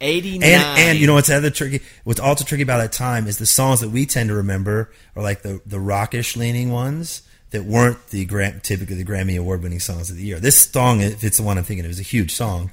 89. 0.00 0.48
And 0.48 0.78
and 0.78 0.98
you 0.98 1.06
know 1.08 1.14
what's 1.14 1.28
other 1.28 1.50
tricky? 1.50 1.80
What's 2.04 2.20
also 2.20 2.44
tricky 2.44 2.62
about 2.62 2.78
that 2.78 2.92
time 2.92 3.26
is 3.26 3.38
the 3.38 3.46
songs 3.46 3.80
that 3.80 3.90
we 3.90 4.06
tend 4.06 4.28
to 4.28 4.34
remember 4.36 4.92
are 5.16 5.22
like 5.22 5.42
the 5.42 5.60
the 5.66 5.80
rockish 5.80 6.36
leaning 6.36 6.70
ones 6.70 7.22
that 7.50 7.64
weren't 7.64 8.06
the 8.10 8.24
Gram, 8.24 8.60
typically 8.60 8.94
the 8.94 9.04
Grammy 9.04 9.36
award 9.36 9.62
winning 9.64 9.80
songs 9.80 10.08
of 10.10 10.16
the 10.16 10.22
year. 10.22 10.38
This 10.38 10.56
song, 10.70 11.00
if 11.00 11.24
it's 11.24 11.38
the 11.38 11.42
one 11.42 11.58
I'm 11.58 11.64
thinking 11.64 11.84
of, 11.84 11.90
is 11.90 11.98
a 11.98 12.04
huge 12.04 12.32
song. 12.32 12.70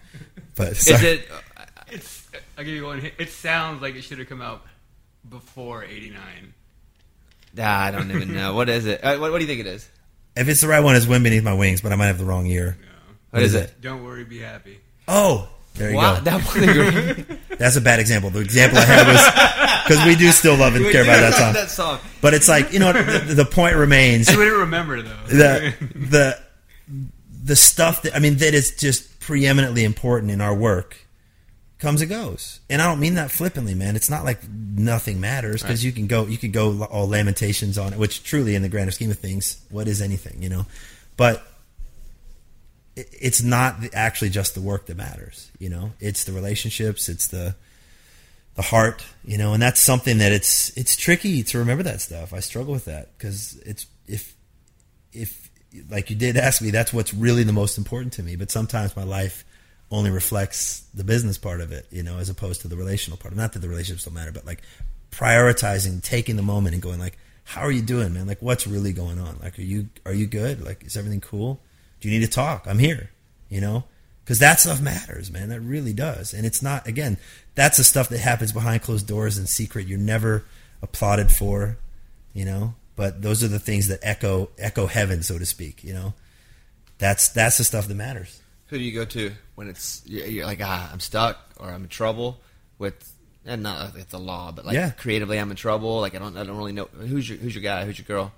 But 0.55 0.73
is 0.73 0.85
sorry. 0.85 1.07
it? 1.07 1.27
It's. 1.89 2.27
I'll 2.57 2.63
give 2.63 2.75
you 2.75 2.85
one. 2.85 3.11
It 3.17 3.29
sounds 3.29 3.81
like 3.81 3.95
it 3.95 4.03
should 4.03 4.19
have 4.19 4.29
come 4.29 4.41
out 4.41 4.61
before 5.27 5.83
'89. 5.83 6.53
Ah, 7.59 7.85
I 7.85 7.91
don't 7.91 8.09
even 8.11 8.33
know. 8.35 8.53
What 8.53 8.69
is 8.69 8.85
it? 8.85 9.03
Uh, 9.03 9.17
what, 9.17 9.31
what 9.31 9.37
do 9.39 9.43
you 9.43 9.47
think 9.47 9.61
it 9.61 9.67
is? 9.67 9.89
if 10.35 10.47
it's 10.47 10.61
the 10.61 10.67
right 10.67 10.81
one, 10.81 10.95
it's 10.95 11.07
"Wind 11.07 11.23
Beneath 11.23 11.43
My 11.43 11.53
Wings," 11.53 11.81
but 11.81 11.91
I 11.91 11.95
might 11.95 12.07
have 12.07 12.17
the 12.19 12.25
wrong 12.25 12.45
year. 12.45 12.77
What 13.31 13.41
is 13.43 13.55
it? 13.55 13.81
Don't 13.81 14.03
worry, 14.03 14.23
be 14.23 14.39
happy. 14.39 14.79
Oh, 15.07 15.49
there 15.75 15.89
you 15.91 15.97
Wow, 15.97 16.15
go. 16.15 16.21
that 16.21 16.41
one 16.43 16.69
agree. 16.69 17.37
That's 17.57 17.75
a 17.75 17.81
bad 17.81 17.99
example. 17.99 18.29
The 18.29 18.39
example 18.39 18.77
I 18.79 18.85
had 18.85 19.07
was 19.07 19.83
because 19.87 20.05
we 20.05 20.15
do 20.15 20.31
still 20.31 20.55
love 20.55 20.75
and 20.75 20.85
care 20.91 21.03
about 21.03 21.17
that 21.19 21.33
song. 21.33 21.53
that 21.53 21.69
song. 21.69 21.99
But 22.21 22.33
it's 22.33 22.47
like 22.47 22.71
you 22.73 22.79
know 22.79 22.93
the, 22.93 23.33
the 23.35 23.45
point 23.45 23.75
remains 23.75 24.29
You 24.31 24.37
wouldn't 24.37 24.57
remember 24.57 25.01
though. 25.01 25.15
the 25.27 25.73
the 25.95 26.39
the 27.43 27.55
stuff 27.55 28.03
that 28.03 28.15
I 28.15 28.19
mean 28.19 28.37
that 28.37 28.53
is 28.53 28.75
just 28.75 29.19
preeminently 29.19 29.83
important 29.83 30.31
in 30.31 30.39
our 30.41 30.53
work 30.55 30.97
comes 31.79 32.01
and 32.01 32.09
goes. 32.09 32.59
And 32.69 32.81
I 32.81 32.85
don't 32.85 32.99
mean 32.99 33.15
that 33.15 33.31
flippantly, 33.31 33.75
man. 33.75 33.95
It's 33.95 34.09
not 34.09 34.23
like 34.23 34.47
nothing 34.49 35.19
matters 35.19 35.61
because 35.61 35.83
you 35.83 35.91
can 35.91 36.07
go 36.07 36.25
you 36.25 36.37
could 36.37 36.53
go 36.53 36.83
all 36.85 37.07
lamentations 37.07 37.77
on 37.77 37.93
it, 37.93 37.99
which 37.99 38.23
truly 38.23 38.55
in 38.55 38.61
the 38.61 38.69
grander 38.69 38.91
scheme 38.91 39.11
of 39.11 39.19
things, 39.19 39.61
what 39.69 39.87
is 39.87 40.01
anything, 40.01 40.41
you 40.41 40.49
know? 40.49 40.65
But 41.15 41.45
it's 42.95 43.43
not 43.43 43.75
actually 43.93 44.29
just 44.29 44.55
the 44.55 44.61
work 44.61 44.87
that 44.87 44.97
matters, 44.97 45.51
you 45.59 45.69
know. 45.69 45.91
It's 45.99 46.23
the 46.23 46.31
relationships, 46.31 47.09
it's 47.09 47.27
the 47.27 47.55
the 48.55 48.63
heart, 48.63 49.05
you 49.23 49.37
know, 49.37 49.53
and 49.53 49.61
that's 49.61 49.79
something 49.79 50.17
that 50.17 50.31
it's 50.31 50.75
it's 50.75 50.95
tricky 50.95 51.43
to 51.43 51.59
remember 51.59 51.83
that 51.83 52.01
stuff. 52.01 52.33
I 52.33 52.39
struggle 52.39 52.73
with 52.73 52.85
that 52.85 53.15
because 53.17 53.59
it's 53.65 53.85
if 54.07 54.35
if 55.13 55.49
like 55.89 56.09
you 56.09 56.15
did 56.15 56.37
ask 56.37 56.61
me, 56.61 56.71
that's 56.71 56.91
what's 56.91 57.13
really 57.13 57.43
the 57.43 57.53
most 57.53 57.77
important 57.77 58.13
to 58.13 58.23
me. 58.23 58.35
But 58.35 58.49
sometimes 58.49 58.95
my 58.95 59.03
life 59.03 59.45
only 59.89 60.11
reflects 60.11 60.81
the 60.93 61.03
business 61.03 61.37
part 61.37 61.61
of 61.61 61.71
it, 61.71 61.85
you 61.91 62.03
know, 62.03 62.17
as 62.17 62.29
opposed 62.29 62.61
to 62.61 62.67
the 62.67 62.75
relational 62.75 63.17
part. 63.17 63.35
Not 63.35 63.53
that 63.53 63.59
the 63.59 63.69
relationships 63.69 64.05
don't 64.05 64.13
matter, 64.13 64.31
but 64.31 64.45
like 64.45 64.61
prioritizing, 65.11 66.03
taking 66.03 66.35
the 66.35 66.41
moment 66.41 66.73
and 66.73 66.81
going 66.81 66.99
like, 66.99 67.17
how 67.43 67.61
are 67.61 67.71
you 67.71 67.81
doing, 67.81 68.13
man? 68.13 68.27
Like, 68.27 68.41
what's 68.41 68.67
really 68.67 68.91
going 68.91 69.19
on? 69.19 69.39
Like, 69.41 69.57
are 69.57 69.63
you 69.63 69.87
are 70.05 70.13
you 70.13 70.27
good? 70.27 70.63
Like, 70.63 70.83
is 70.83 70.97
everything 70.97 71.21
cool? 71.21 71.61
Do 72.01 72.09
you 72.09 72.19
need 72.19 72.25
to 72.25 72.31
talk? 72.31 72.65
I'm 72.67 72.79
here, 72.79 73.09
you 73.49 73.61
know, 73.61 73.85
because 74.23 74.39
that 74.39 74.59
stuff 74.59 74.81
matters, 74.81 75.31
man. 75.31 75.49
That 75.49 75.61
really 75.61 75.93
does. 75.93 76.33
And 76.33 76.45
it's 76.45 76.61
not 76.61 76.85
again, 76.85 77.17
that's 77.55 77.77
the 77.77 77.85
stuff 77.85 78.09
that 78.09 78.19
happens 78.19 78.51
behind 78.51 78.81
closed 78.81 79.07
doors 79.07 79.37
in 79.37 79.47
secret. 79.47 79.87
You're 79.87 79.97
never 79.97 80.43
applauded 80.81 81.31
for, 81.31 81.77
you 82.33 82.43
know. 82.43 82.75
But 82.97 83.21
those 83.21 83.43
are 83.43 83.47
the 83.47 83.59
things 83.59 83.87
that 83.87 83.99
echo 84.03 84.49
echo 84.57 84.87
heaven, 84.87 85.23
so 85.23 85.39
to 85.39 85.45
speak. 85.45 85.85
You 85.85 85.93
know, 85.93 86.13
that's 86.97 87.29
that's 87.29 87.57
the 87.57 87.63
stuff 87.63 87.87
that 87.87 87.95
matters. 87.95 88.41
Who 88.67 88.77
do 88.77 88.83
you 88.83 88.93
go 88.93 89.05
to 89.05 89.31
when 89.55 89.67
it's 89.69 90.01
you're 90.05 90.45
like 90.45 90.59
ah 90.63 90.89
I'm 90.91 90.99
stuck 90.99 91.37
or 91.57 91.69
I'm 91.69 91.83
in 91.83 91.89
trouble 91.89 92.39
with 92.77 93.13
and 93.45 93.63
not 93.63 93.79
like 93.93 94.01
it's 94.03 94.11
the 94.11 94.19
law 94.19 94.51
but 94.51 94.65
like 94.65 94.75
Yeah. 94.75 94.91
creatively 94.91 95.37
I'm 95.39 95.49
in 95.51 95.55
trouble 95.57 96.01
like 96.01 96.15
I 96.15 96.19
don't 96.19 96.35
I 96.37 96.43
don't 96.43 96.57
really 96.57 96.73
know 96.73 96.85
who's 96.85 97.27
your 97.29 97.37
who's 97.37 97.55
your 97.55 97.63
guy 97.63 97.85
who's 97.85 97.97
your 97.97 98.05
girl 98.05 98.31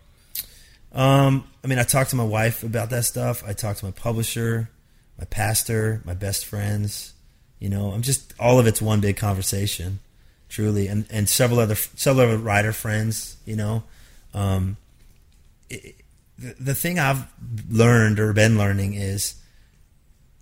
Um, 0.92 1.44
I 1.64 1.68
mean, 1.68 1.78
I 1.80 1.84
talked 1.84 2.10
to 2.12 2.16
my 2.16 2.24
wife 2.24 2.64
about 2.64 2.90
that 2.90 3.06
stuff. 3.06 3.44
I 3.48 3.54
talked 3.54 3.80
to 3.80 3.86
my 3.86 3.92
publisher, 3.92 4.70
my 5.20 5.26
pastor, 5.26 6.02
my 6.04 6.16
best 6.16 6.46
friends. 6.48 7.14
You 7.60 7.70
know, 7.70 7.92
I'm 7.92 8.02
just 8.02 8.34
all 8.40 8.60
of 8.60 8.66
it's 8.66 8.82
one 8.82 9.00
big 9.00 9.16
conversation, 9.18 10.00
truly, 10.48 10.88
and 10.88 11.06
and 11.12 11.30
several 11.30 11.60
other 11.60 11.76
several 11.76 12.26
other 12.26 12.38
writer 12.40 12.74
friends. 12.74 13.38
You 13.46 13.56
know, 13.58 13.84
um, 14.34 14.78
it, 15.70 15.96
the 16.40 16.56
the 16.60 16.76
thing 16.76 16.98
I've 16.98 17.28
learned 17.70 18.20
or 18.20 18.34
been 18.34 18.58
learning 18.58 18.96
is 18.96 19.36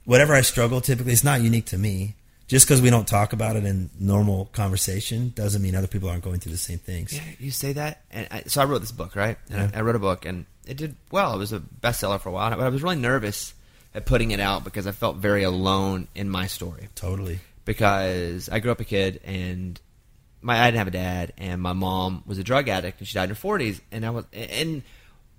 whatever 0.07 0.33
I 0.33 0.41
struggle 0.41 0.79
typically 0.79 1.11
it's 1.11 1.23
not 1.23 1.41
unique 1.41 1.65
to 1.67 1.77
me. 1.77 2.15
Just 2.47 2.65
because 2.65 2.81
we 2.81 2.89
don't 2.89 3.05
talk 3.05 3.33
about 3.33 3.57
it 3.57 3.65
in 3.65 3.89
normal 3.99 4.45
conversation 4.53 5.33
doesn't 5.35 5.61
mean 5.61 5.75
other 5.75 5.85
people 5.85 6.07
aren't 6.07 6.23
going 6.23 6.39
through 6.39 6.53
the 6.53 6.57
same 6.57 6.77
things. 6.77 7.13
Yeah, 7.13 7.23
you 7.39 7.51
say 7.51 7.73
that, 7.73 8.03
and 8.09 8.25
I, 8.31 8.43
so 8.43 8.61
I 8.61 8.65
wrote 8.65 8.79
this 8.79 8.93
book, 8.93 9.17
right? 9.17 9.37
And 9.51 9.75
I, 9.75 9.79
I 9.79 9.81
wrote 9.81 9.97
a 9.97 9.99
book, 9.99 10.25
and 10.25 10.45
it 10.65 10.77
did 10.77 10.95
well. 11.11 11.33
It 11.33 11.39
was 11.39 11.51
a 11.51 11.59
bestseller 11.59 12.21
for 12.21 12.29
a 12.29 12.31
while, 12.31 12.49
but 12.51 12.61
I 12.61 12.69
was 12.69 12.81
really 12.81 12.95
nervous 12.95 13.53
at 13.93 14.05
putting 14.05 14.31
it 14.31 14.39
out 14.39 14.63
because 14.63 14.87
I 14.87 14.93
felt 14.93 15.17
very 15.17 15.43
alone 15.43 16.07
in 16.15 16.29
my 16.29 16.47
story. 16.47 16.87
Totally. 16.95 17.39
Because 17.65 18.47
I 18.47 18.59
grew 18.59 18.71
up 18.71 18.79
a 18.79 18.85
kid, 18.85 19.19
and 19.25 19.77
my 20.41 20.57
I 20.57 20.67
didn't 20.67 20.77
have 20.77 20.87
a 20.87 20.91
dad, 20.91 21.33
and 21.37 21.61
my 21.61 21.73
mom 21.73 22.23
was 22.25 22.37
a 22.37 22.45
drug 22.45 22.69
addict, 22.69 22.99
and 22.99 23.07
she 23.09 23.15
died 23.15 23.23
in 23.23 23.29
her 23.29 23.35
forties, 23.35 23.81
and 23.91 24.05
I 24.05 24.11
was, 24.11 24.23
and 24.31 24.83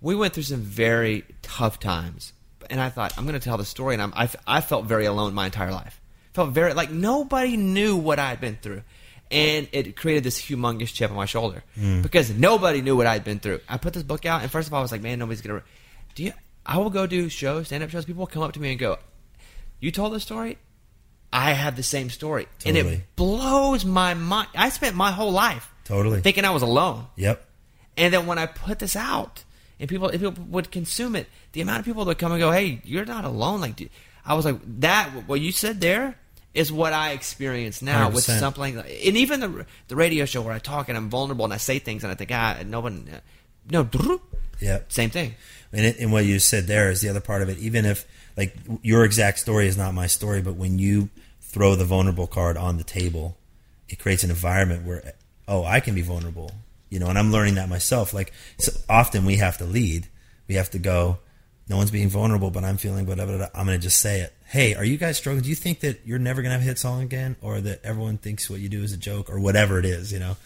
we 0.02 0.14
went 0.14 0.34
through 0.34 0.42
some 0.42 0.60
very 0.60 1.24
tough 1.40 1.80
times. 1.80 2.34
And 2.70 2.80
I 2.80 2.90
thought 2.90 3.16
I'm 3.16 3.24
going 3.24 3.38
to 3.38 3.44
tell 3.44 3.56
the 3.56 3.64
story, 3.64 3.94
and 3.94 4.02
I'm, 4.02 4.12
I, 4.14 4.28
I 4.46 4.60
felt 4.60 4.84
very 4.84 5.06
alone 5.06 5.34
my 5.34 5.46
entire 5.46 5.70
life. 5.70 6.00
Felt 6.34 6.50
very 6.50 6.74
like 6.74 6.90
nobody 6.90 7.56
knew 7.56 7.96
what 7.96 8.18
I'd 8.18 8.40
been 8.40 8.58
through, 8.60 8.82
and 9.30 9.68
it 9.72 9.96
created 9.96 10.24
this 10.24 10.40
humongous 10.40 10.92
chip 10.92 11.10
on 11.10 11.16
my 11.16 11.24
shoulder 11.24 11.64
hmm. 11.74 12.02
because 12.02 12.30
nobody 12.30 12.82
knew 12.82 12.96
what 12.96 13.06
I'd 13.06 13.24
been 13.24 13.38
through. 13.40 13.60
I 13.68 13.78
put 13.78 13.94
this 13.94 14.02
book 14.02 14.26
out, 14.26 14.42
and 14.42 14.50
first 14.50 14.68
of 14.68 14.74
all, 14.74 14.80
I 14.80 14.82
was 14.82 14.92
like, 14.92 15.02
man, 15.02 15.18
nobody's 15.18 15.40
gonna. 15.40 15.62
Do 16.14 16.24
you? 16.24 16.32
I 16.66 16.78
will 16.78 16.90
go 16.90 17.06
do 17.06 17.28
shows, 17.28 17.66
stand 17.68 17.82
up 17.82 17.90
shows. 17.90 18.04
People 18.04 18.20
will 18.20 18.26
come 18.26 18.42
up 18.42 18.52
to 18.52 18.60
me 18.60 18.70
and 18.70 18.78
go, 18.78 18.98
"You 19.80 19.90
told 19.90 20.12
the 20.12 20.20
story. 20.20 20.58
I 21.32 21.52
have 21.52 21.76
the 21.76 21.82
same 21.82 22.08
story, 22.10 22.46
and 22.64 22.76
it 22.76 23.16
blows 23.16 23.84
my 23.84 24.14
mind. 24.14 24.48
I 24.54 24.70
spent 24.70 24.96
my 24.96 25.10
whole 25.12 25.32
life 25.32 25.70
Totally. 25.84 26.20
thinking 26.20 26.44
I 26.44 26.50
was 26.50 26.62
alone, 26.62 27.06
Yep. 27.16 27.44
and 27.96 28.14
then 28.14 28.26
when 28.26 28.38
I 28.38 28.46
put 28.46 28.78
this 28.78 28.96
out, 28.96 29.44
and 29.80 29.88
people 29.88 30.08
if 30.08 30.20
people 30.20 30.44
would 30.48 30.70
consume 30.70 31.16
it, 31.16 31.26
the 31.52 31.60
amount 31.60 31.80
of 31.80 31.84
people 31.84 32.04
that 32.06 32.18
come 32.18 32.32
and 32.32 32.40
go, 32.40 32.50
"Hey, 32.50 32.80
you're 32.84 33.04
not 33.04 33.24
alone." 33.24 33.60
Like, 33.60 33.76
dude, 33.76 33.90
I 34.24 34.34
was 34.34 34.44
like, 34.44 34.58
that 34.80 35.08
what 35.26 35.40
you 35.40 35.52
said 35.52 35.80
there 35.80 36.16
is 36.54 36.72
what 36.72 36.92
I 36.92 37.12
experience 37.12 37.82
now 37.82 38.10
with 38.10 38.26
100%. 38.26 38.40
something, 38.40 38.76
like- 38.76 39.02
and 39.06 39.16
even 39.16 39.40
the 39.40 39.66
the 39.88 39.96
radio 39.96 40.24
show 40.24 40.42
where 40.42 40.54
I 40.54 40.58
talk 40.58 40.88
and 40.88 40.96
I'm 40.96 41.08
vulnerable 41.10 41.44
and 41.44 41.54
I 41.54 41.58
say 41.58 41.78
things 41.78 42.02
and 42.04 42.10
I 42.10 42.14
think, 42.14 42.30
ah, 42.32 42.58
no 42.66 42.80
one, 42.80 43.08
no. 43.70 43.88
Yep. 44.60 44.90
same 44.90 45.10
thing. 45.10 45.34
And, 45.72 45.86
it, 45.86 45.98
and 46.00 46.10
what 46.10 46.24
you 46.24 46.38
said 46.38 46.66
there 46.66 46.90
is 46.90 47.00
the 47.00 47.08
other 47.08 47.20
part 47.20 47.42
of 47.42 47.48
it. 47.48 47.58
Even 47.58 47.84
if 47.84 48.06
like 48.36 48.56
your 48.82 49.04
exact 49.04 49.38
story 49.38 49.68
is 49.68 49.76
not 49.76 49.94
my 49.94 50.06
story, 50.06 50.42
but 50.42 50.56
when 50.56 50.78
you 50.78 51.10
throw 51.40 51.76
the 51.76 51.84
vulnerable 51.84 52.26
card 52.26 52.56
on 52.56 52.76
the 52.76 52.84
table, 52.84 53.36
it 53.88 53.98
creates 53.98 54.24
an 54.24 54.30
environment 54.30 54.84
where 54.84 55.14
oh, 55.46 55.64
I 55.64 55.80
can 55.80 55.94
be 55.94 56.02
vulnerable. 56.02 56.52
You 56.90 56.98
know, 56.98 57.08
and 57.08 57.18
I'm 57.18 57.32
learning 57.32 57.56
that 57.56 57.68
myself. 57.68 58.14
Like 58.14 58.32
so 58.58 58.72
often 58.88 59.24
we 59.24 59.36
have 59.36 59.58
to 59.58 59.64
lead. 59.64 60.08
We 60.46 60.54
have 60.54 60.70
to 60.70 60.78
go. 60.78 61.18
No 61.68 61.76
one's 61.76 61.90
being 61.90 62.08
vulnerable, 62.08 62.50
but 62.50 62.64
I'm 62.64 62.78
feeling 62.78 63.04
whatever. 63.04 63.50
I'm 63.54 63.66
going 63.66 63.78
to 63.78 63.82
just 63.82 63.98
say 63.98 64.20
it. 64.20 64.32
Hey, 64.46 64.74
are 64.74 64.84
you 64.84 64.96
guys 64.96 65.18
struggling? 65.18 65.42
Do 65.42 65.50
you 65.50 65.54
think 65.54 65.80
that 65.80 66.00
you're 66.06 66.18
never 66.18 66.40
going 66.40 66.50
to 66.50 66.54
have 66.54 66.62
a 66.62 66.64
hit 66.64 66.78
song 66.78 67.02
again, 67.02 67.36
or 67.42 67.60
that 67.60 67.84
everyone 67.84 68.16
thinks 68.16 68.48
what 68.48 68.60
you 68.60 68.70
do 68.70 68.82
is 68.82 68.94
a 68.94 68.96
joke, 68.96 69.28
or 69.28 69.38
whatever 69.38 69.78
it 69.78 69.84
is? 69.84 70.10
You 70.10 70.18
know, 70.18 70.36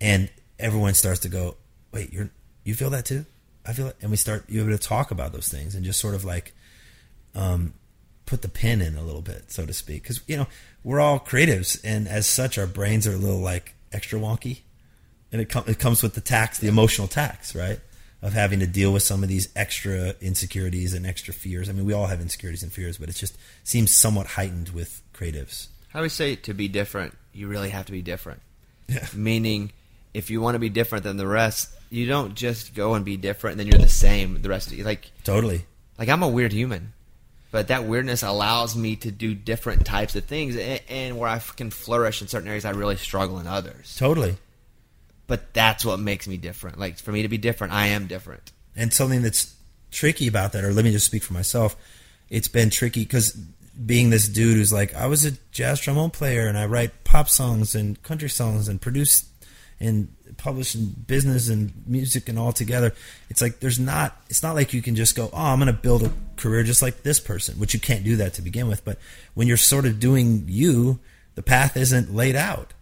and 0.00 0.30
everyone 0.58 0.94
starts 0.94 1.20
to 1.20 1.28
go, 1.28 1.56
wait, 1.92 2.12
you're 2.12 2.30
you 2.64 2.74
feel 2.74 2.90
that 2.90 3.04
too? 3.04 3.26
I 3.66 3.72
feel 3.72 3.88
it, 3.88 3.96
and 4.00 4.10
we 4.10 4.16
start 4.16 4.44
you 4.48 4.60
able 4.62 4.76
to 4.76 4.78
talk 4.78 5.10
about 5.10 5.32
those 5.32 5.48
things 5.48 5.74
and 5.74 5.84
just 5.84 6.00
sort 6.00 6.14
of 6.14 6.24
like 6.24 6.54
um, 7.34 7.74
put 8.26 8.42
the 8.42 8.48
pin 8.48 8.80
in 8.80 8.96
a 8.96 9.02
little 9.02 9.22
bit, 9.22 9.50
so 9.50 9.64
to 9.64 9.72
speak, 9.72 10.02
because 10.02 10.20
you 10.26 10.36
know 10.36 10.46
we're 10.82 11.00
all 11.00 11.20
creatives, 11.20 11.80
and 11.84 12.08
as 12.08 12.26
such, 12.26 12.58
our 12.58 12.66
brains 12.66 13.06
are 13.06 13.12
a 13.12 13.16
little 13.16 13.38
like 13.38 13.74
extra 13.92 14.18
wonky, 14.18 14.60
and 15.34 15.42
it, 15.42 15.48
com- 15.48 15.64
it 15.66 15.80
comes 15.80 16.00
with 16.00 16.14
the 16.14 16.20
tax, 16.20 16.60
the 16.60 16.68
emotional 16.68 17.08
tax, 17.08 17.56
right? 17.56 17.80
Of 18.22 18.34
having 18.34 18.60
to 18.60 18.68
deal 18.68 18.92
with 18.92 19.02
some 19.02 19.24
of 19.24 19.28
these 19.28 19.48
extra 19.56 20.14
insecurities 20.20 20.94
and 20.94 21.04
extra 21.04 21.34
fears. 21.34 21.68
I 21.68 21.72
mean, 21.72 21.84
we 21.84 21.92
all 21.92 22.06
have 22.06 22.20
insecurities 22.20 22.62
and 22.62 22.72
fears, 22.72 22.98
but 22.98 23.08
it 23.08 23.16
just 23.16 23.36
seems 23.64 23.92
somewhat 23.92 24.28
heightened 24.28 24.68
with 24.68 25.02
creatives. 25.12 25.66
I 25.92 25.98
always 25.98 26.12
say 26.12 26.36
to 26.36 26.54
be 26.54 26.68
different, 26.68 27.18
you 27.32 27.48
really 27.48 27.70
have 27.70 27.86
to 27.86 27.92
be 27.92 28.00
different. 28.00 28.42
Yeah. 28.86 29.08
Meaning, 29.16 29.72
if 30.14 30.30
you 30.30 30.40
want 30.40 30.54
to 30.54 30.60
be 30.60 30.68
different 30.68 31.02
than 31.02 31.16
the 31.16 31.26
rest, 31.26 31.68
you 31.90 32.06
don't 32.06 32.36
just 32.36 32.72
go 32.72 32.94
and 32.94 33.04
be 33.04 33.16
different 33.16 33.54
and 33.54 33.60
then 33.60 33.66
you're 33.66 33.84
the 33.84 33.92
same 33.92 34.40
the 34.40 34.48
rest 34.48 34.68
of 34.68 34.78
you. 34.78 34.84
Like, 34.84 35.10
Totally. 35.24 35.64
like 35.98 36.08
I'm 36.08 36.22
a 36.22 36.28
weird 36.28 36.52
human, 36.52 36.92
but 37.50 37.66
that 37.68 37.86
weirdness 37.86 38.22
allows 38.22 38.76
me 38.76 38.94
to 38.96 39.10
do 39.10 39.34
different 39.34 39.84
types 39.84 40.14
of 40.14 40.26
things, 40.26 40.56
and, 40.56 40.80
and 40.88 41.18
where 41.18 41.28
I 41.28 41.40
can 41.40 41.70
flourish 41.70 42.22
in 42.22 42.28
certain 42.28 42.46
areas, 42.46 42.64
I 42.64 42.70
really 42.70 42.96
struggle 42.96 43.40
in 43.40 43.48
others. 43.48 43.96
Totally. 43.98 44.36
But 45.26 45.54
that's 45.54 45.84
what 45.84 45.98
makes 46.00 46.28
me 46.28 46.36
different. 46.36 46.78
Like 46.78 46.98
for 46.98 47.12
me 47.12 47.22
to 47.22 47.28
be 47.28 47.38
different, 47.38 47.72
I 47.72 47.88
am 47.88 48.06
different. 48.06 48.52
and 48.76 48.92
something 48.92 49.22
that's 49.22 49.54
tricky 49.90 50.26
about 50.26 50.52
that, 50.52 50.64
or 50.64 50.72
let 50.72 50.84
me 50.84 50.92
just 50.92 51.06
speak 51.06 51.22
for 51.22 51.32
myself. 51.32 51.76
It's 52.28 52.48
been 52.48 52.70
tricky 52.70 53.00
because 53.00 53.32
being 53.32 54.10
this 54.10 54.28
dude 54.28 54.56
who's 54.56 54.72
like, 54.72 54.94
I 54.94 55.06
was 55.06 55.24
a 55.24 55.32
jazz 55.52 55.80
trombone 55.80 56.10
player 56.10 56.46
and 56.46 56.58
I 56.58 56.66
write 56.66 57.04
pop 57.04 57.28
songs 57.28 57.74
and 57.74 58.02
country 58.02 58.28
songs 58.28 58.68
and 58.68 58.80
produce 58.80 59.28
and 59.80 60.14
publish 60.36 60.74
in 60.74 60.90
business 61.06 61.48
and 61.48 61.72
music 61.86 62.28
and 62.28 62.38
all 62.38 62.52
together. 62.52 62.92
It's 63.30 63.42
like 63.42 63.60
there's 63.60 63.78
not. 63.78 64.16
It's 64.28 64.42
not 64.42 64.54
like 64.54 64.72
you 64.72 64.82
can 64.82 64.94
just 64.94 65.16
go, 65.16 65.30
oh, 65.32 65.36
I'm 65.36 65.58
going 65.58 65.66
to 65.66 65.72
build 65.72 66.02
a 66.02 66.12
career 66.36 66.62
just 66.62 66.82
like 66.82 67.02
this 67.02 67.20
person, 67.20 67.58
which 67.58 67.74
you 67.74 67.80
can't 67.80 68.04
do 68.04 68.16
that 68.16 68.34
to 68.34 68.42
begin 68.42 68.68
with. 68.68 68.84
But 68.84 68.98
when 69.34 69.46
you're 69.48 69.56
sort 69.56 69.86
of 69.86 70.00
doing 70.00 70.44
you, 70.46 70.98
the 71.34 71.42
path 71.42 71.76
isn't 71.76 72.14
laid 72.14 72.36
out, 72.36 72.72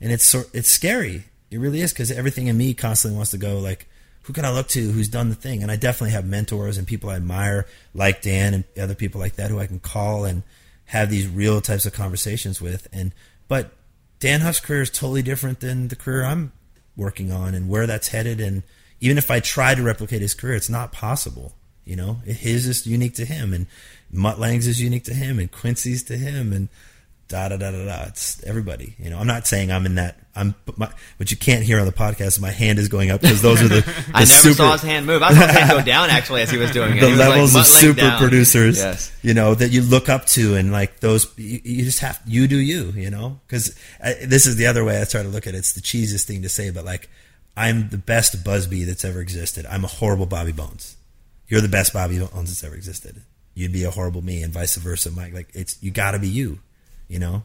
and 0.00 0.12
it's 0.12 0.26
sort. 0.26 0.48
It's 0.54 0.68
scary. 0.68 1.24
It 1.52 1.58
really 1.58 1.80
is 1.80 1.92
because 1.92 2.10
everything 2.10 2.46
in 2.46 2.56
me 2.56 2.74
constantly 2.74 3.16
wants 3.16 3.30
to 3.32 3.38
go 3.38 3.58
like, 3.58 3.86
who 4.22 4.32
can 4.32 4.44
I 4.44 4.52
look 4.52 4.68
to 4.68 4.92
who's 4.92 5.08
done 5.08 5.28
the 5.28 5.34
thing? 5.34 5.62
And 5.62 5.70
I 5.70 5.76
definitely 5.76 6.12
have 6.12 6.24
mentors 6.24 6.78
and 6.78 6.86
people 6.86 7.10
I 7.10 7.16
admire, 7.16 7.66
like 7.92 8.22
Dann 8.22 8.54
and 8.54 8.64
other 8.80 8.94
people 8.94 9.20
like 9.20 9.36
that, 9.36 9.50
who 9.50 9.58
I 9.58 9.66
can 9.66 9.80
call 9.80 10.24
and 10.24 10.44
have 10.86 11.10
these 11.10 11.28
real 11.28 11.60
types 11.60 11.86
of 11.86 11.92
conversations 11.92 12.60
with. 12.60 12.88
And 12.92 13.12
but 13.48 13.72
Dann 14.20 14.40
Huff's 14.40 14.60
career 14.60 14.82
is 14.82 14.90
totally 14.90 15.22
different 15.22 15.60
than 15.60 15.88
the 15.88 15.96
career 15.96 16.24
I'm 16.24 16.52
working 16.96 17.32
on 17.32 17.54
and 17.54 17.68
where 17.68 17.86
that's 17.86 18.08
headed. 18.08 18.40
And 18.40 18.62
even 19.00 19.18
if 19.18 19.30
I 19.30 19.40
try 19.40 19.74
to 19.74 19.82
replicate 19.82 20.22
his 20.22 20.34
career, 20.34 20.54
it's 20.54 20.70
not 20.70 20.92
possible. 20.92 21.52
You 21.84 21.96
know, 21.96 22.20
his 22.24 22.66
is 22.68 22.86
unique 22.86 23.14
to 23.14 23.24
him, 23.24 23.52
and 23.52 23.66
Mutt 24.08 24.38
Lange's 24.38 24.68
is 24.68 24.80
unique 24.80 25.02
to 25.04 25.14
him, 25.14 25.40
and 25.40 25.50
Quincy's 25.50 26.04
to 26.04 26.16
him, 26.16 26.52
and 26.52 26.68
da 27.32 27.48
da 27.48 27.56
da 27.56 27.70
da 27.72 27.84
da. 27.84 28.04
It's 28.08 28.42
everybody. 28.44 28.94
You 28.98 29.10
know, 29.10 29.18
I'm 29.18 29.26
not 29.26 29.46
saying 29.46 29.72
I'm 29.72 29.84
in 29.86 29.96
that. 29.96 30.16
I'm, 30.36 30.54
but 30.64 30.78
my, 30.78 30.90
what 31.18 31.30
you 31.30 31.36
can't 31.36 31.62
hear 31.64 31.78
on 31.80 31.86
the 31.86 31.92
podcast 31.92 32.40
my 32.40 32.50
hand 32.50 32.78
is 32.78 32.88
going 32.88 33.10
up 33.10 33.20
because 33.20 33.42
those 33.42 33.60
are 33.60 33.68
the, 33.68 33.80
the 33.80 34.04
I 34.14 34.20
never 34.20 34.26
super, 34.26 34.54
saw 34.54 34.72
his 34.72 34.82
hand 34.82 35.06
move. 35.06 35.22
I 35.22 35.34
saw 35.34 35.46
his 35.46 35.56
hand 35.58 35.70
go 35.70 35.82
down 35.84 36.10
actually 36.10 36.42
as 36.42 36.50
he 36.50 36.56
was 36.56 36.70
doing 36.70 36.96
it. 36.96 37.00
the 37.00 37.06
He 37.06 37.12
was, 37.12 37.18
like, 37.20 37.28
levels 37.30 37.54
of 37.56 37.66
super 37.66 38.00
down. 38.00 38.18
producers, 38.18 38.78
Yes. 38.78 39.12
you 39.22 39.34
know, 39.34 39.54
that 39.54 39.70
you 39.72 39.82
look 39.82 40.08
up 40.08 40.24
to, 40.26 40.54
and 40.54 40.72
like 40.72 41.00
those, 41.00 41.26
you, 41.38 41.60
you 41.64 41.84
just 41.84 41.98
have 42.00 42.20
you 42.26 42.46
do 42.48 42.56
you, 42.56 42.92
you 42.96 43.10
know, 43.10 43.40
because 43.46 43.76
uh, 44.02 44.12
this 44.24 44.46
is 44.46 44.56
the 44.56 44.66
other 44.66 44.84
way 44.84 45.00
I 45.00 45.04
try 45.04 45.22
to 45.22 45.28
look 45.28 45.46
at 45.46 45.54
it. 45.54 45.58
It's 45.58 45.72
the 45.74 45.80
cheesiest 45.82 46.24
thing 46.24 46.42
to 46.42 46.48
say, 46.48 46.70
but 46.70 46.84
like 46.84 47.10
I'm 47.56 47.88
the 47.90 47.98
best 47.98 48.42
Busbee 48.44 48.86
that's 48.86 49.04
ever 49.04 49.20
existed. 49.20 49.66
I'm 49.66 49.84
a 49.84 49.88
horrible 49.88 50.26
Bobby 50.26 50.52
Bones. 50.52 50.96
You're 51.48 51.60
the 51.60 51.68
best 51.68 51.92
Bobby 51.92 52.18
Bones 52.18 52.48
that's 52.48 52.64
ever 52.64 52.74
existed. 52.74 53.20
You'd 53.54 53.72
be 53.74 53.84
a 53.84 53.90
horrible 53.90 54.22
me, 54.22 54.42
and 54.42 54.50
vice 54.50 54.76
versa, 54.76 55.10
Mike. 55.10 55.34
Like 55.34 55.48
it's 55.52 55.76
you 55.82 55.90
got 55.90 56.12
to 56.12 56.18
be 56.18 56.28
you, 56.28 56.60
you 57.12 57.18
know, 57.18 57.44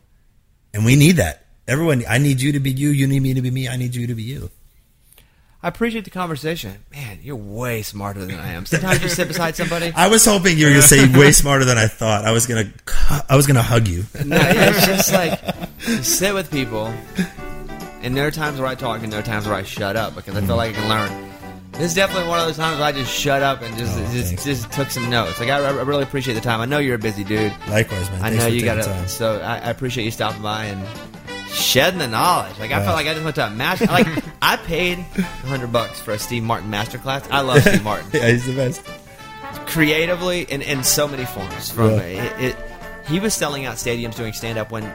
and 0.74 0.86
we 0.86 0.96
need 0.96 1.18
that. 1.18 1.44
everyone. 1.68 2.04
I 2.08 2.18
need 2.18 2.40
you 2.40 2.54
to 2.54 2.60
be 2.62 2.72
you. 2.72 2.90
You 2.90 3.06
need 3.06 3.20
me 3.22 3.34
to 3.34 3.42
be 3.42 3.52
me. 3.52 3.68
I 3.68 3.76
need 3.76 3.94
you 3.96 4.08
to 4.08 4.16
be 4.16 4.24
you. 4.24 4.50
I 5.62 5.68
appreciate 5.68 6.06
the 6.06 6.12
conversation. 6.12 6.86
Man, 6.92 7.20
you're 7.22 7.36
way 7.36 7.82
smarter 7.82 8.24
than 8.26 8.40
I 8.40 8.54
am. 8.54 8.66
Sometimes 8.66 9.02
you 9.04 9.10
sit 9.10 9.28
beside 9.28 9.56
somebody. 9.58 9.92
I 9.94 10.08
was 10.08 10.24
hoping 10.24 10.58
you 10.58 10.68
were 10.68 10.72
going 10.72 10.82
to 10.84 10.88
say 10.88 11.06
way 11.20 11.32
smarter 11.34 11.66
than 11.66 11.78
I 11.78 11.88
thought. 11.88 12.24
I 12.26 12.32
was 12.32 12.46
gonna, 12.46 12.72
I 13.28 13.36
was 13.36 13.46
gonna 13.48 13.62
hug 13.64 13.88
you. 13.88 14.06
No, 14.26 14.38
it's 14.40 14.86
just 14.86 15.12
like 15.12 15.42
you 15.88 16.02
sit 16.04 16.34
with 16.34 16.50
people, 16.52 16.94
and 18.02 18.16
there 18.16 18.26
are 18.28 18.32
times 18.32 18.60
where 18.60 18.70
I 18.70 18.76
talk, 18.76 19.04
and 19.04 19.12
there 19.12 19.20
are 19.20 19.24
times 19.24 19.46
where 19.48 19.56
I 19.56 19.64
shut 19.64 19.96
up 19.98 20.16
because 20.16 20.38
I 20.38 20.42
feel 20.42 20.56
like 20.56 20.72
I 20.78 20.80
can 20.80 20.88
learn. 20.90 21.27
This 21.74 21.82
is 21.92 21.94
definitely 21.94 22.28
one 22.28 22.40
of 22.40 22.48
those 22.48 22.58
times 22.58 22.80
where 22.80 22.88
I 22.88 22.92
just 22.92 23.14
shut 23.14 23.44
up 23.44 23.62
and 23.62 23.78
just 23.78 23.96
Oh, 23.98 24.12
just, 24.14 24.44
just 24.44 24.72
took 24.72 24.90
some 24.90 25.10
notes. 25.10 25.40
Like 25.40 25.50
I, 25.50 25.58
I 25.60 25.82
really 25.84 26.02
appreciate 26.04 26.34
the 26.34 26.42
time. 26.42 26.60
I 26.60 26.66
know 26.66 26.80
you're 26.80 26.96
a 26.96 27.00
busy 27.00 27.24
dude. 27.24 27.54
Likewise, 27.70 28.10
man. 28.10 28.22
I 28.22 28.30
Thanks 28.30 28.44
know 28.44 28.48
you 28.50 28.64
got 28.64 28.76
to. 28.84 29.08
So 29.08 29.40
I, 29.42 29.58
I 29.58 29.70
appreciate 29.70 30.06
you 30.06 30.12
stopping 30.12 30.42
by 30.42 30.66
and 30.66 30.88
shedding 31.50 32.00
the 32.00 32.08
knowledge. 32.08 32.58
Like 32.60 32.72
I 32.72 32.84
felt 32.84 32.96
like 32.96 33.06
I 33.06 33.14
just 33.14 33.24
went 33.24 33.36
to 33.36 33.46
a 33.46 33.50
master. 33.52 33.86
Like 33.86 34.08
I 34.42 34.56
paid 34.58 34.98
hundred 35.46 35.72
bucks 35.72 36.00
for 36.00 36.12
a 36.14 36.20
Steve 36.20 36.42
Martin 36.44 36.72
masterclass. 36.72 37.28
I 37.30 37.42
love 37.42 37.62
Steve 37.62 37.84
Martin 37.84 38.10
Yeah, 38.12 38.30
he's 38.30 38.46
the 38.48 38.54
best. 38.56 38.82
creatively 39.68 40.42
in, 40.44 40.62
in 40.64 40.84
so 40.84 41.08
many 41.08 41.26
forms. 41.26 41.70
From 41.72 41.92
Yeah. 41.92 41.98
it, 42.00 42.42
it, 42.52 42.56
he 43.08 43.20
was 43.20 43.34
selling 43.34 43.66
out 43.66 43.76
stadiums 43.76 44.16
doing 44.16 44.34
stand 44.34 44.58
up 44.58 44.72
when 44.72 44.92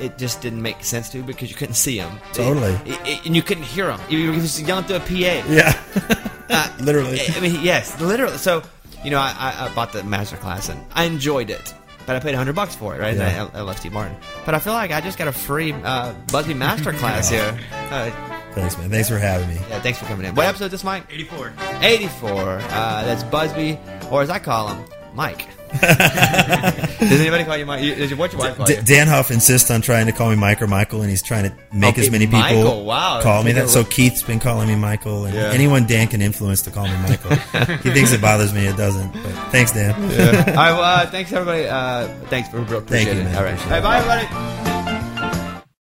it 0.00 0.18
just 0.18 0.40
didn't 0.40 0.62
make 0.62 0.84
sense 0.84 1.08
to 1.10 1.22
because 1.22 1.50
you 1.50 1.56
couldn't 1.56 1.74
see 1.74 1.98
him. 1.98 2.18
Totally. 2.32 2.72
It- 2.84 3.00
it- 3.06 3.26
and 3.26 3.34
you 3.36 3.42
couldn't 3.42 3.64
hear 3.64 3.90
him. 3.90 4.00
You 4.08 4.30
were 4.30 4.36
just 4.36 4.60
yelling 4.60 4.84
through 4.84 4.96
a 4.96 5.00
PA. 5.00 5.44
Yeah, 5.48 5.72
Uh, 6.50 6.68
literally. 6.80 7.20
I 7.36 7.40
mean, 7.40 7.60
yes, 7.62 8.00
literally. 8.00 8.38
So, 8.38 8.62
you 9.04 9.10
know, 9.10 9.18
I, 9.18 9.34
I, 9.38 9.66
I 9.66 9.74
bought 9.74 9.92
the 9.92 10.02
master 10.04 10.36
class 10.38 10.68
and 10.70 10.80
I 10.94 11.04
enjoyed 11.04 11.50
it, 11.50 11.74
but 12.06 12.16
I 12.16 12.20
paid 12.20 12.34
hundred 12.34 12.54
bucks 12.54 12.74
for 12.74 12.94
it, 12.96 13.00
right? 13.00 13.08
And 13.10 13.18
Yeah. 13.18 13.48
I, 13.54 13.58
I 13.58 13.60
love 13.62 13.78
Steve 13.78 13.92
Martin, 13.92 14.16
but 14.46 14.54
I 14.54 14.58
feel 14.58 14.72
like 14.72 14.90
I 14.90 15.00
just 15.02 15.18
got 15.18 15.28
a 15.28 15.32
free 15.32 15.72
uh, 15.74 16.14
Busbee 16.28 16.56
master 16.56 16.92
class 16.94 17.28
here. 17.28 17.58
Uh, 17.90 18.10
Thanks, 18.54 18.78
man. 18.78 18.88
Thanks 18.90 19.08
for 19.10 19.18
having 19.18 19.46
me. 19.48 19.56
yeah, 19.68 19.78
thanks 19.80 19.98
for 19.98 20.06
coming 20.06 20.26
in. 20.26 20.34
What 20.34 20.46
episode 20.46 20.64
is 20.66 20.70
this, 20.72 20.84
Mike? 20.84 21.04
84. 21.10 21.52
84. 21.82 22.30
Uh, 22.32 22.58
that's 23.04 23.22
Busbee, 23.24 23.78
or 24.10 24.22
as 24.22 24.30
I 24.30 24.38
call 24.38 24.68
him, 24.68 24.84
Mike. 25.14 25.46
Does 25.70 27.20
anybody 27.20 27.44
call 27.44 27.56
you 27.56 27.66
Mike? 27.66 27.82
You- 27.82 27.94
Does 27.94 28.10
your, 28.10 28.18
what's 28.18 28.32
your 28.32 28.40
wife 28.42 28.56
call 28.56 28.66
D- 28.66 28.74
you? 28.74 28.82
Dann 28.82 29.06
Huff 29.06 29.30
insists 29.30 29.70
on 29.70 29.80
trying 29.80 30.06
to 30.06 30.12
call 30.12 30.30
me 30.30 30.36
Mike 30.36 30.60
or 30.62 30.66
Michael, 30.66 31.00
and 31.02 31.10
he's 31.10 31.22
trying 31.22 31.44
to 31.50 31.56
make 31.72 31.94
Okay, 31.94 32.02
as 32.02 32.10
many 32.10 32.26
people 32.26 32.40
Michael, 32.40 32.84
wow. 32.84 33.20
call 33.22 33.42
me 33.44 33.52
that. 33.52 33.68
So. 33.68 33.84
Keith's 33.84 34.22
been 34.22 34.40
calling 34.40 34.68
me 34.68 34.76
Michael, 34.76 35.24
and 35.24 35.34
Yeah. 35.34 35.50
anyone 35.52 35.86
Dann 35.86 36.08
can 36.08 36.20
influence 36.22 36.62
to 36.62 36.70
call 36.70 36.86
me 36.86 36.96
Michael. 37.08 37.30
he 37.82 37.90
thinks 37.90 38.12
it 38.12 38.20
bothers 38.20 38.52
me. 38.52 38.66
It 38.66 38.76
doesn't. 38.76 39.12
But 39.12 39.22
thanks, 39.50 39.72
Dann. 39.72 39.94
All 39.94 40.00
right, 40.08 40.72
well, 40.72 40.82
uh, 40.82 41.06
thanks 41.10 41.32
everybody. 41.32 41.66
Uh, 41.66 42.08
thanks 42.26 42.48
for 42.48 42.58
real 42.60 42.78
appreciate 42.78 43.16
you, 43.16 43.24
man. 43.24 43.36
All 43.36 43.44
right, 43.44 43.58
all 43.64 43.70
right, 43.70 43.82
bye 43.82 43.98
everybody. 43.98 44.77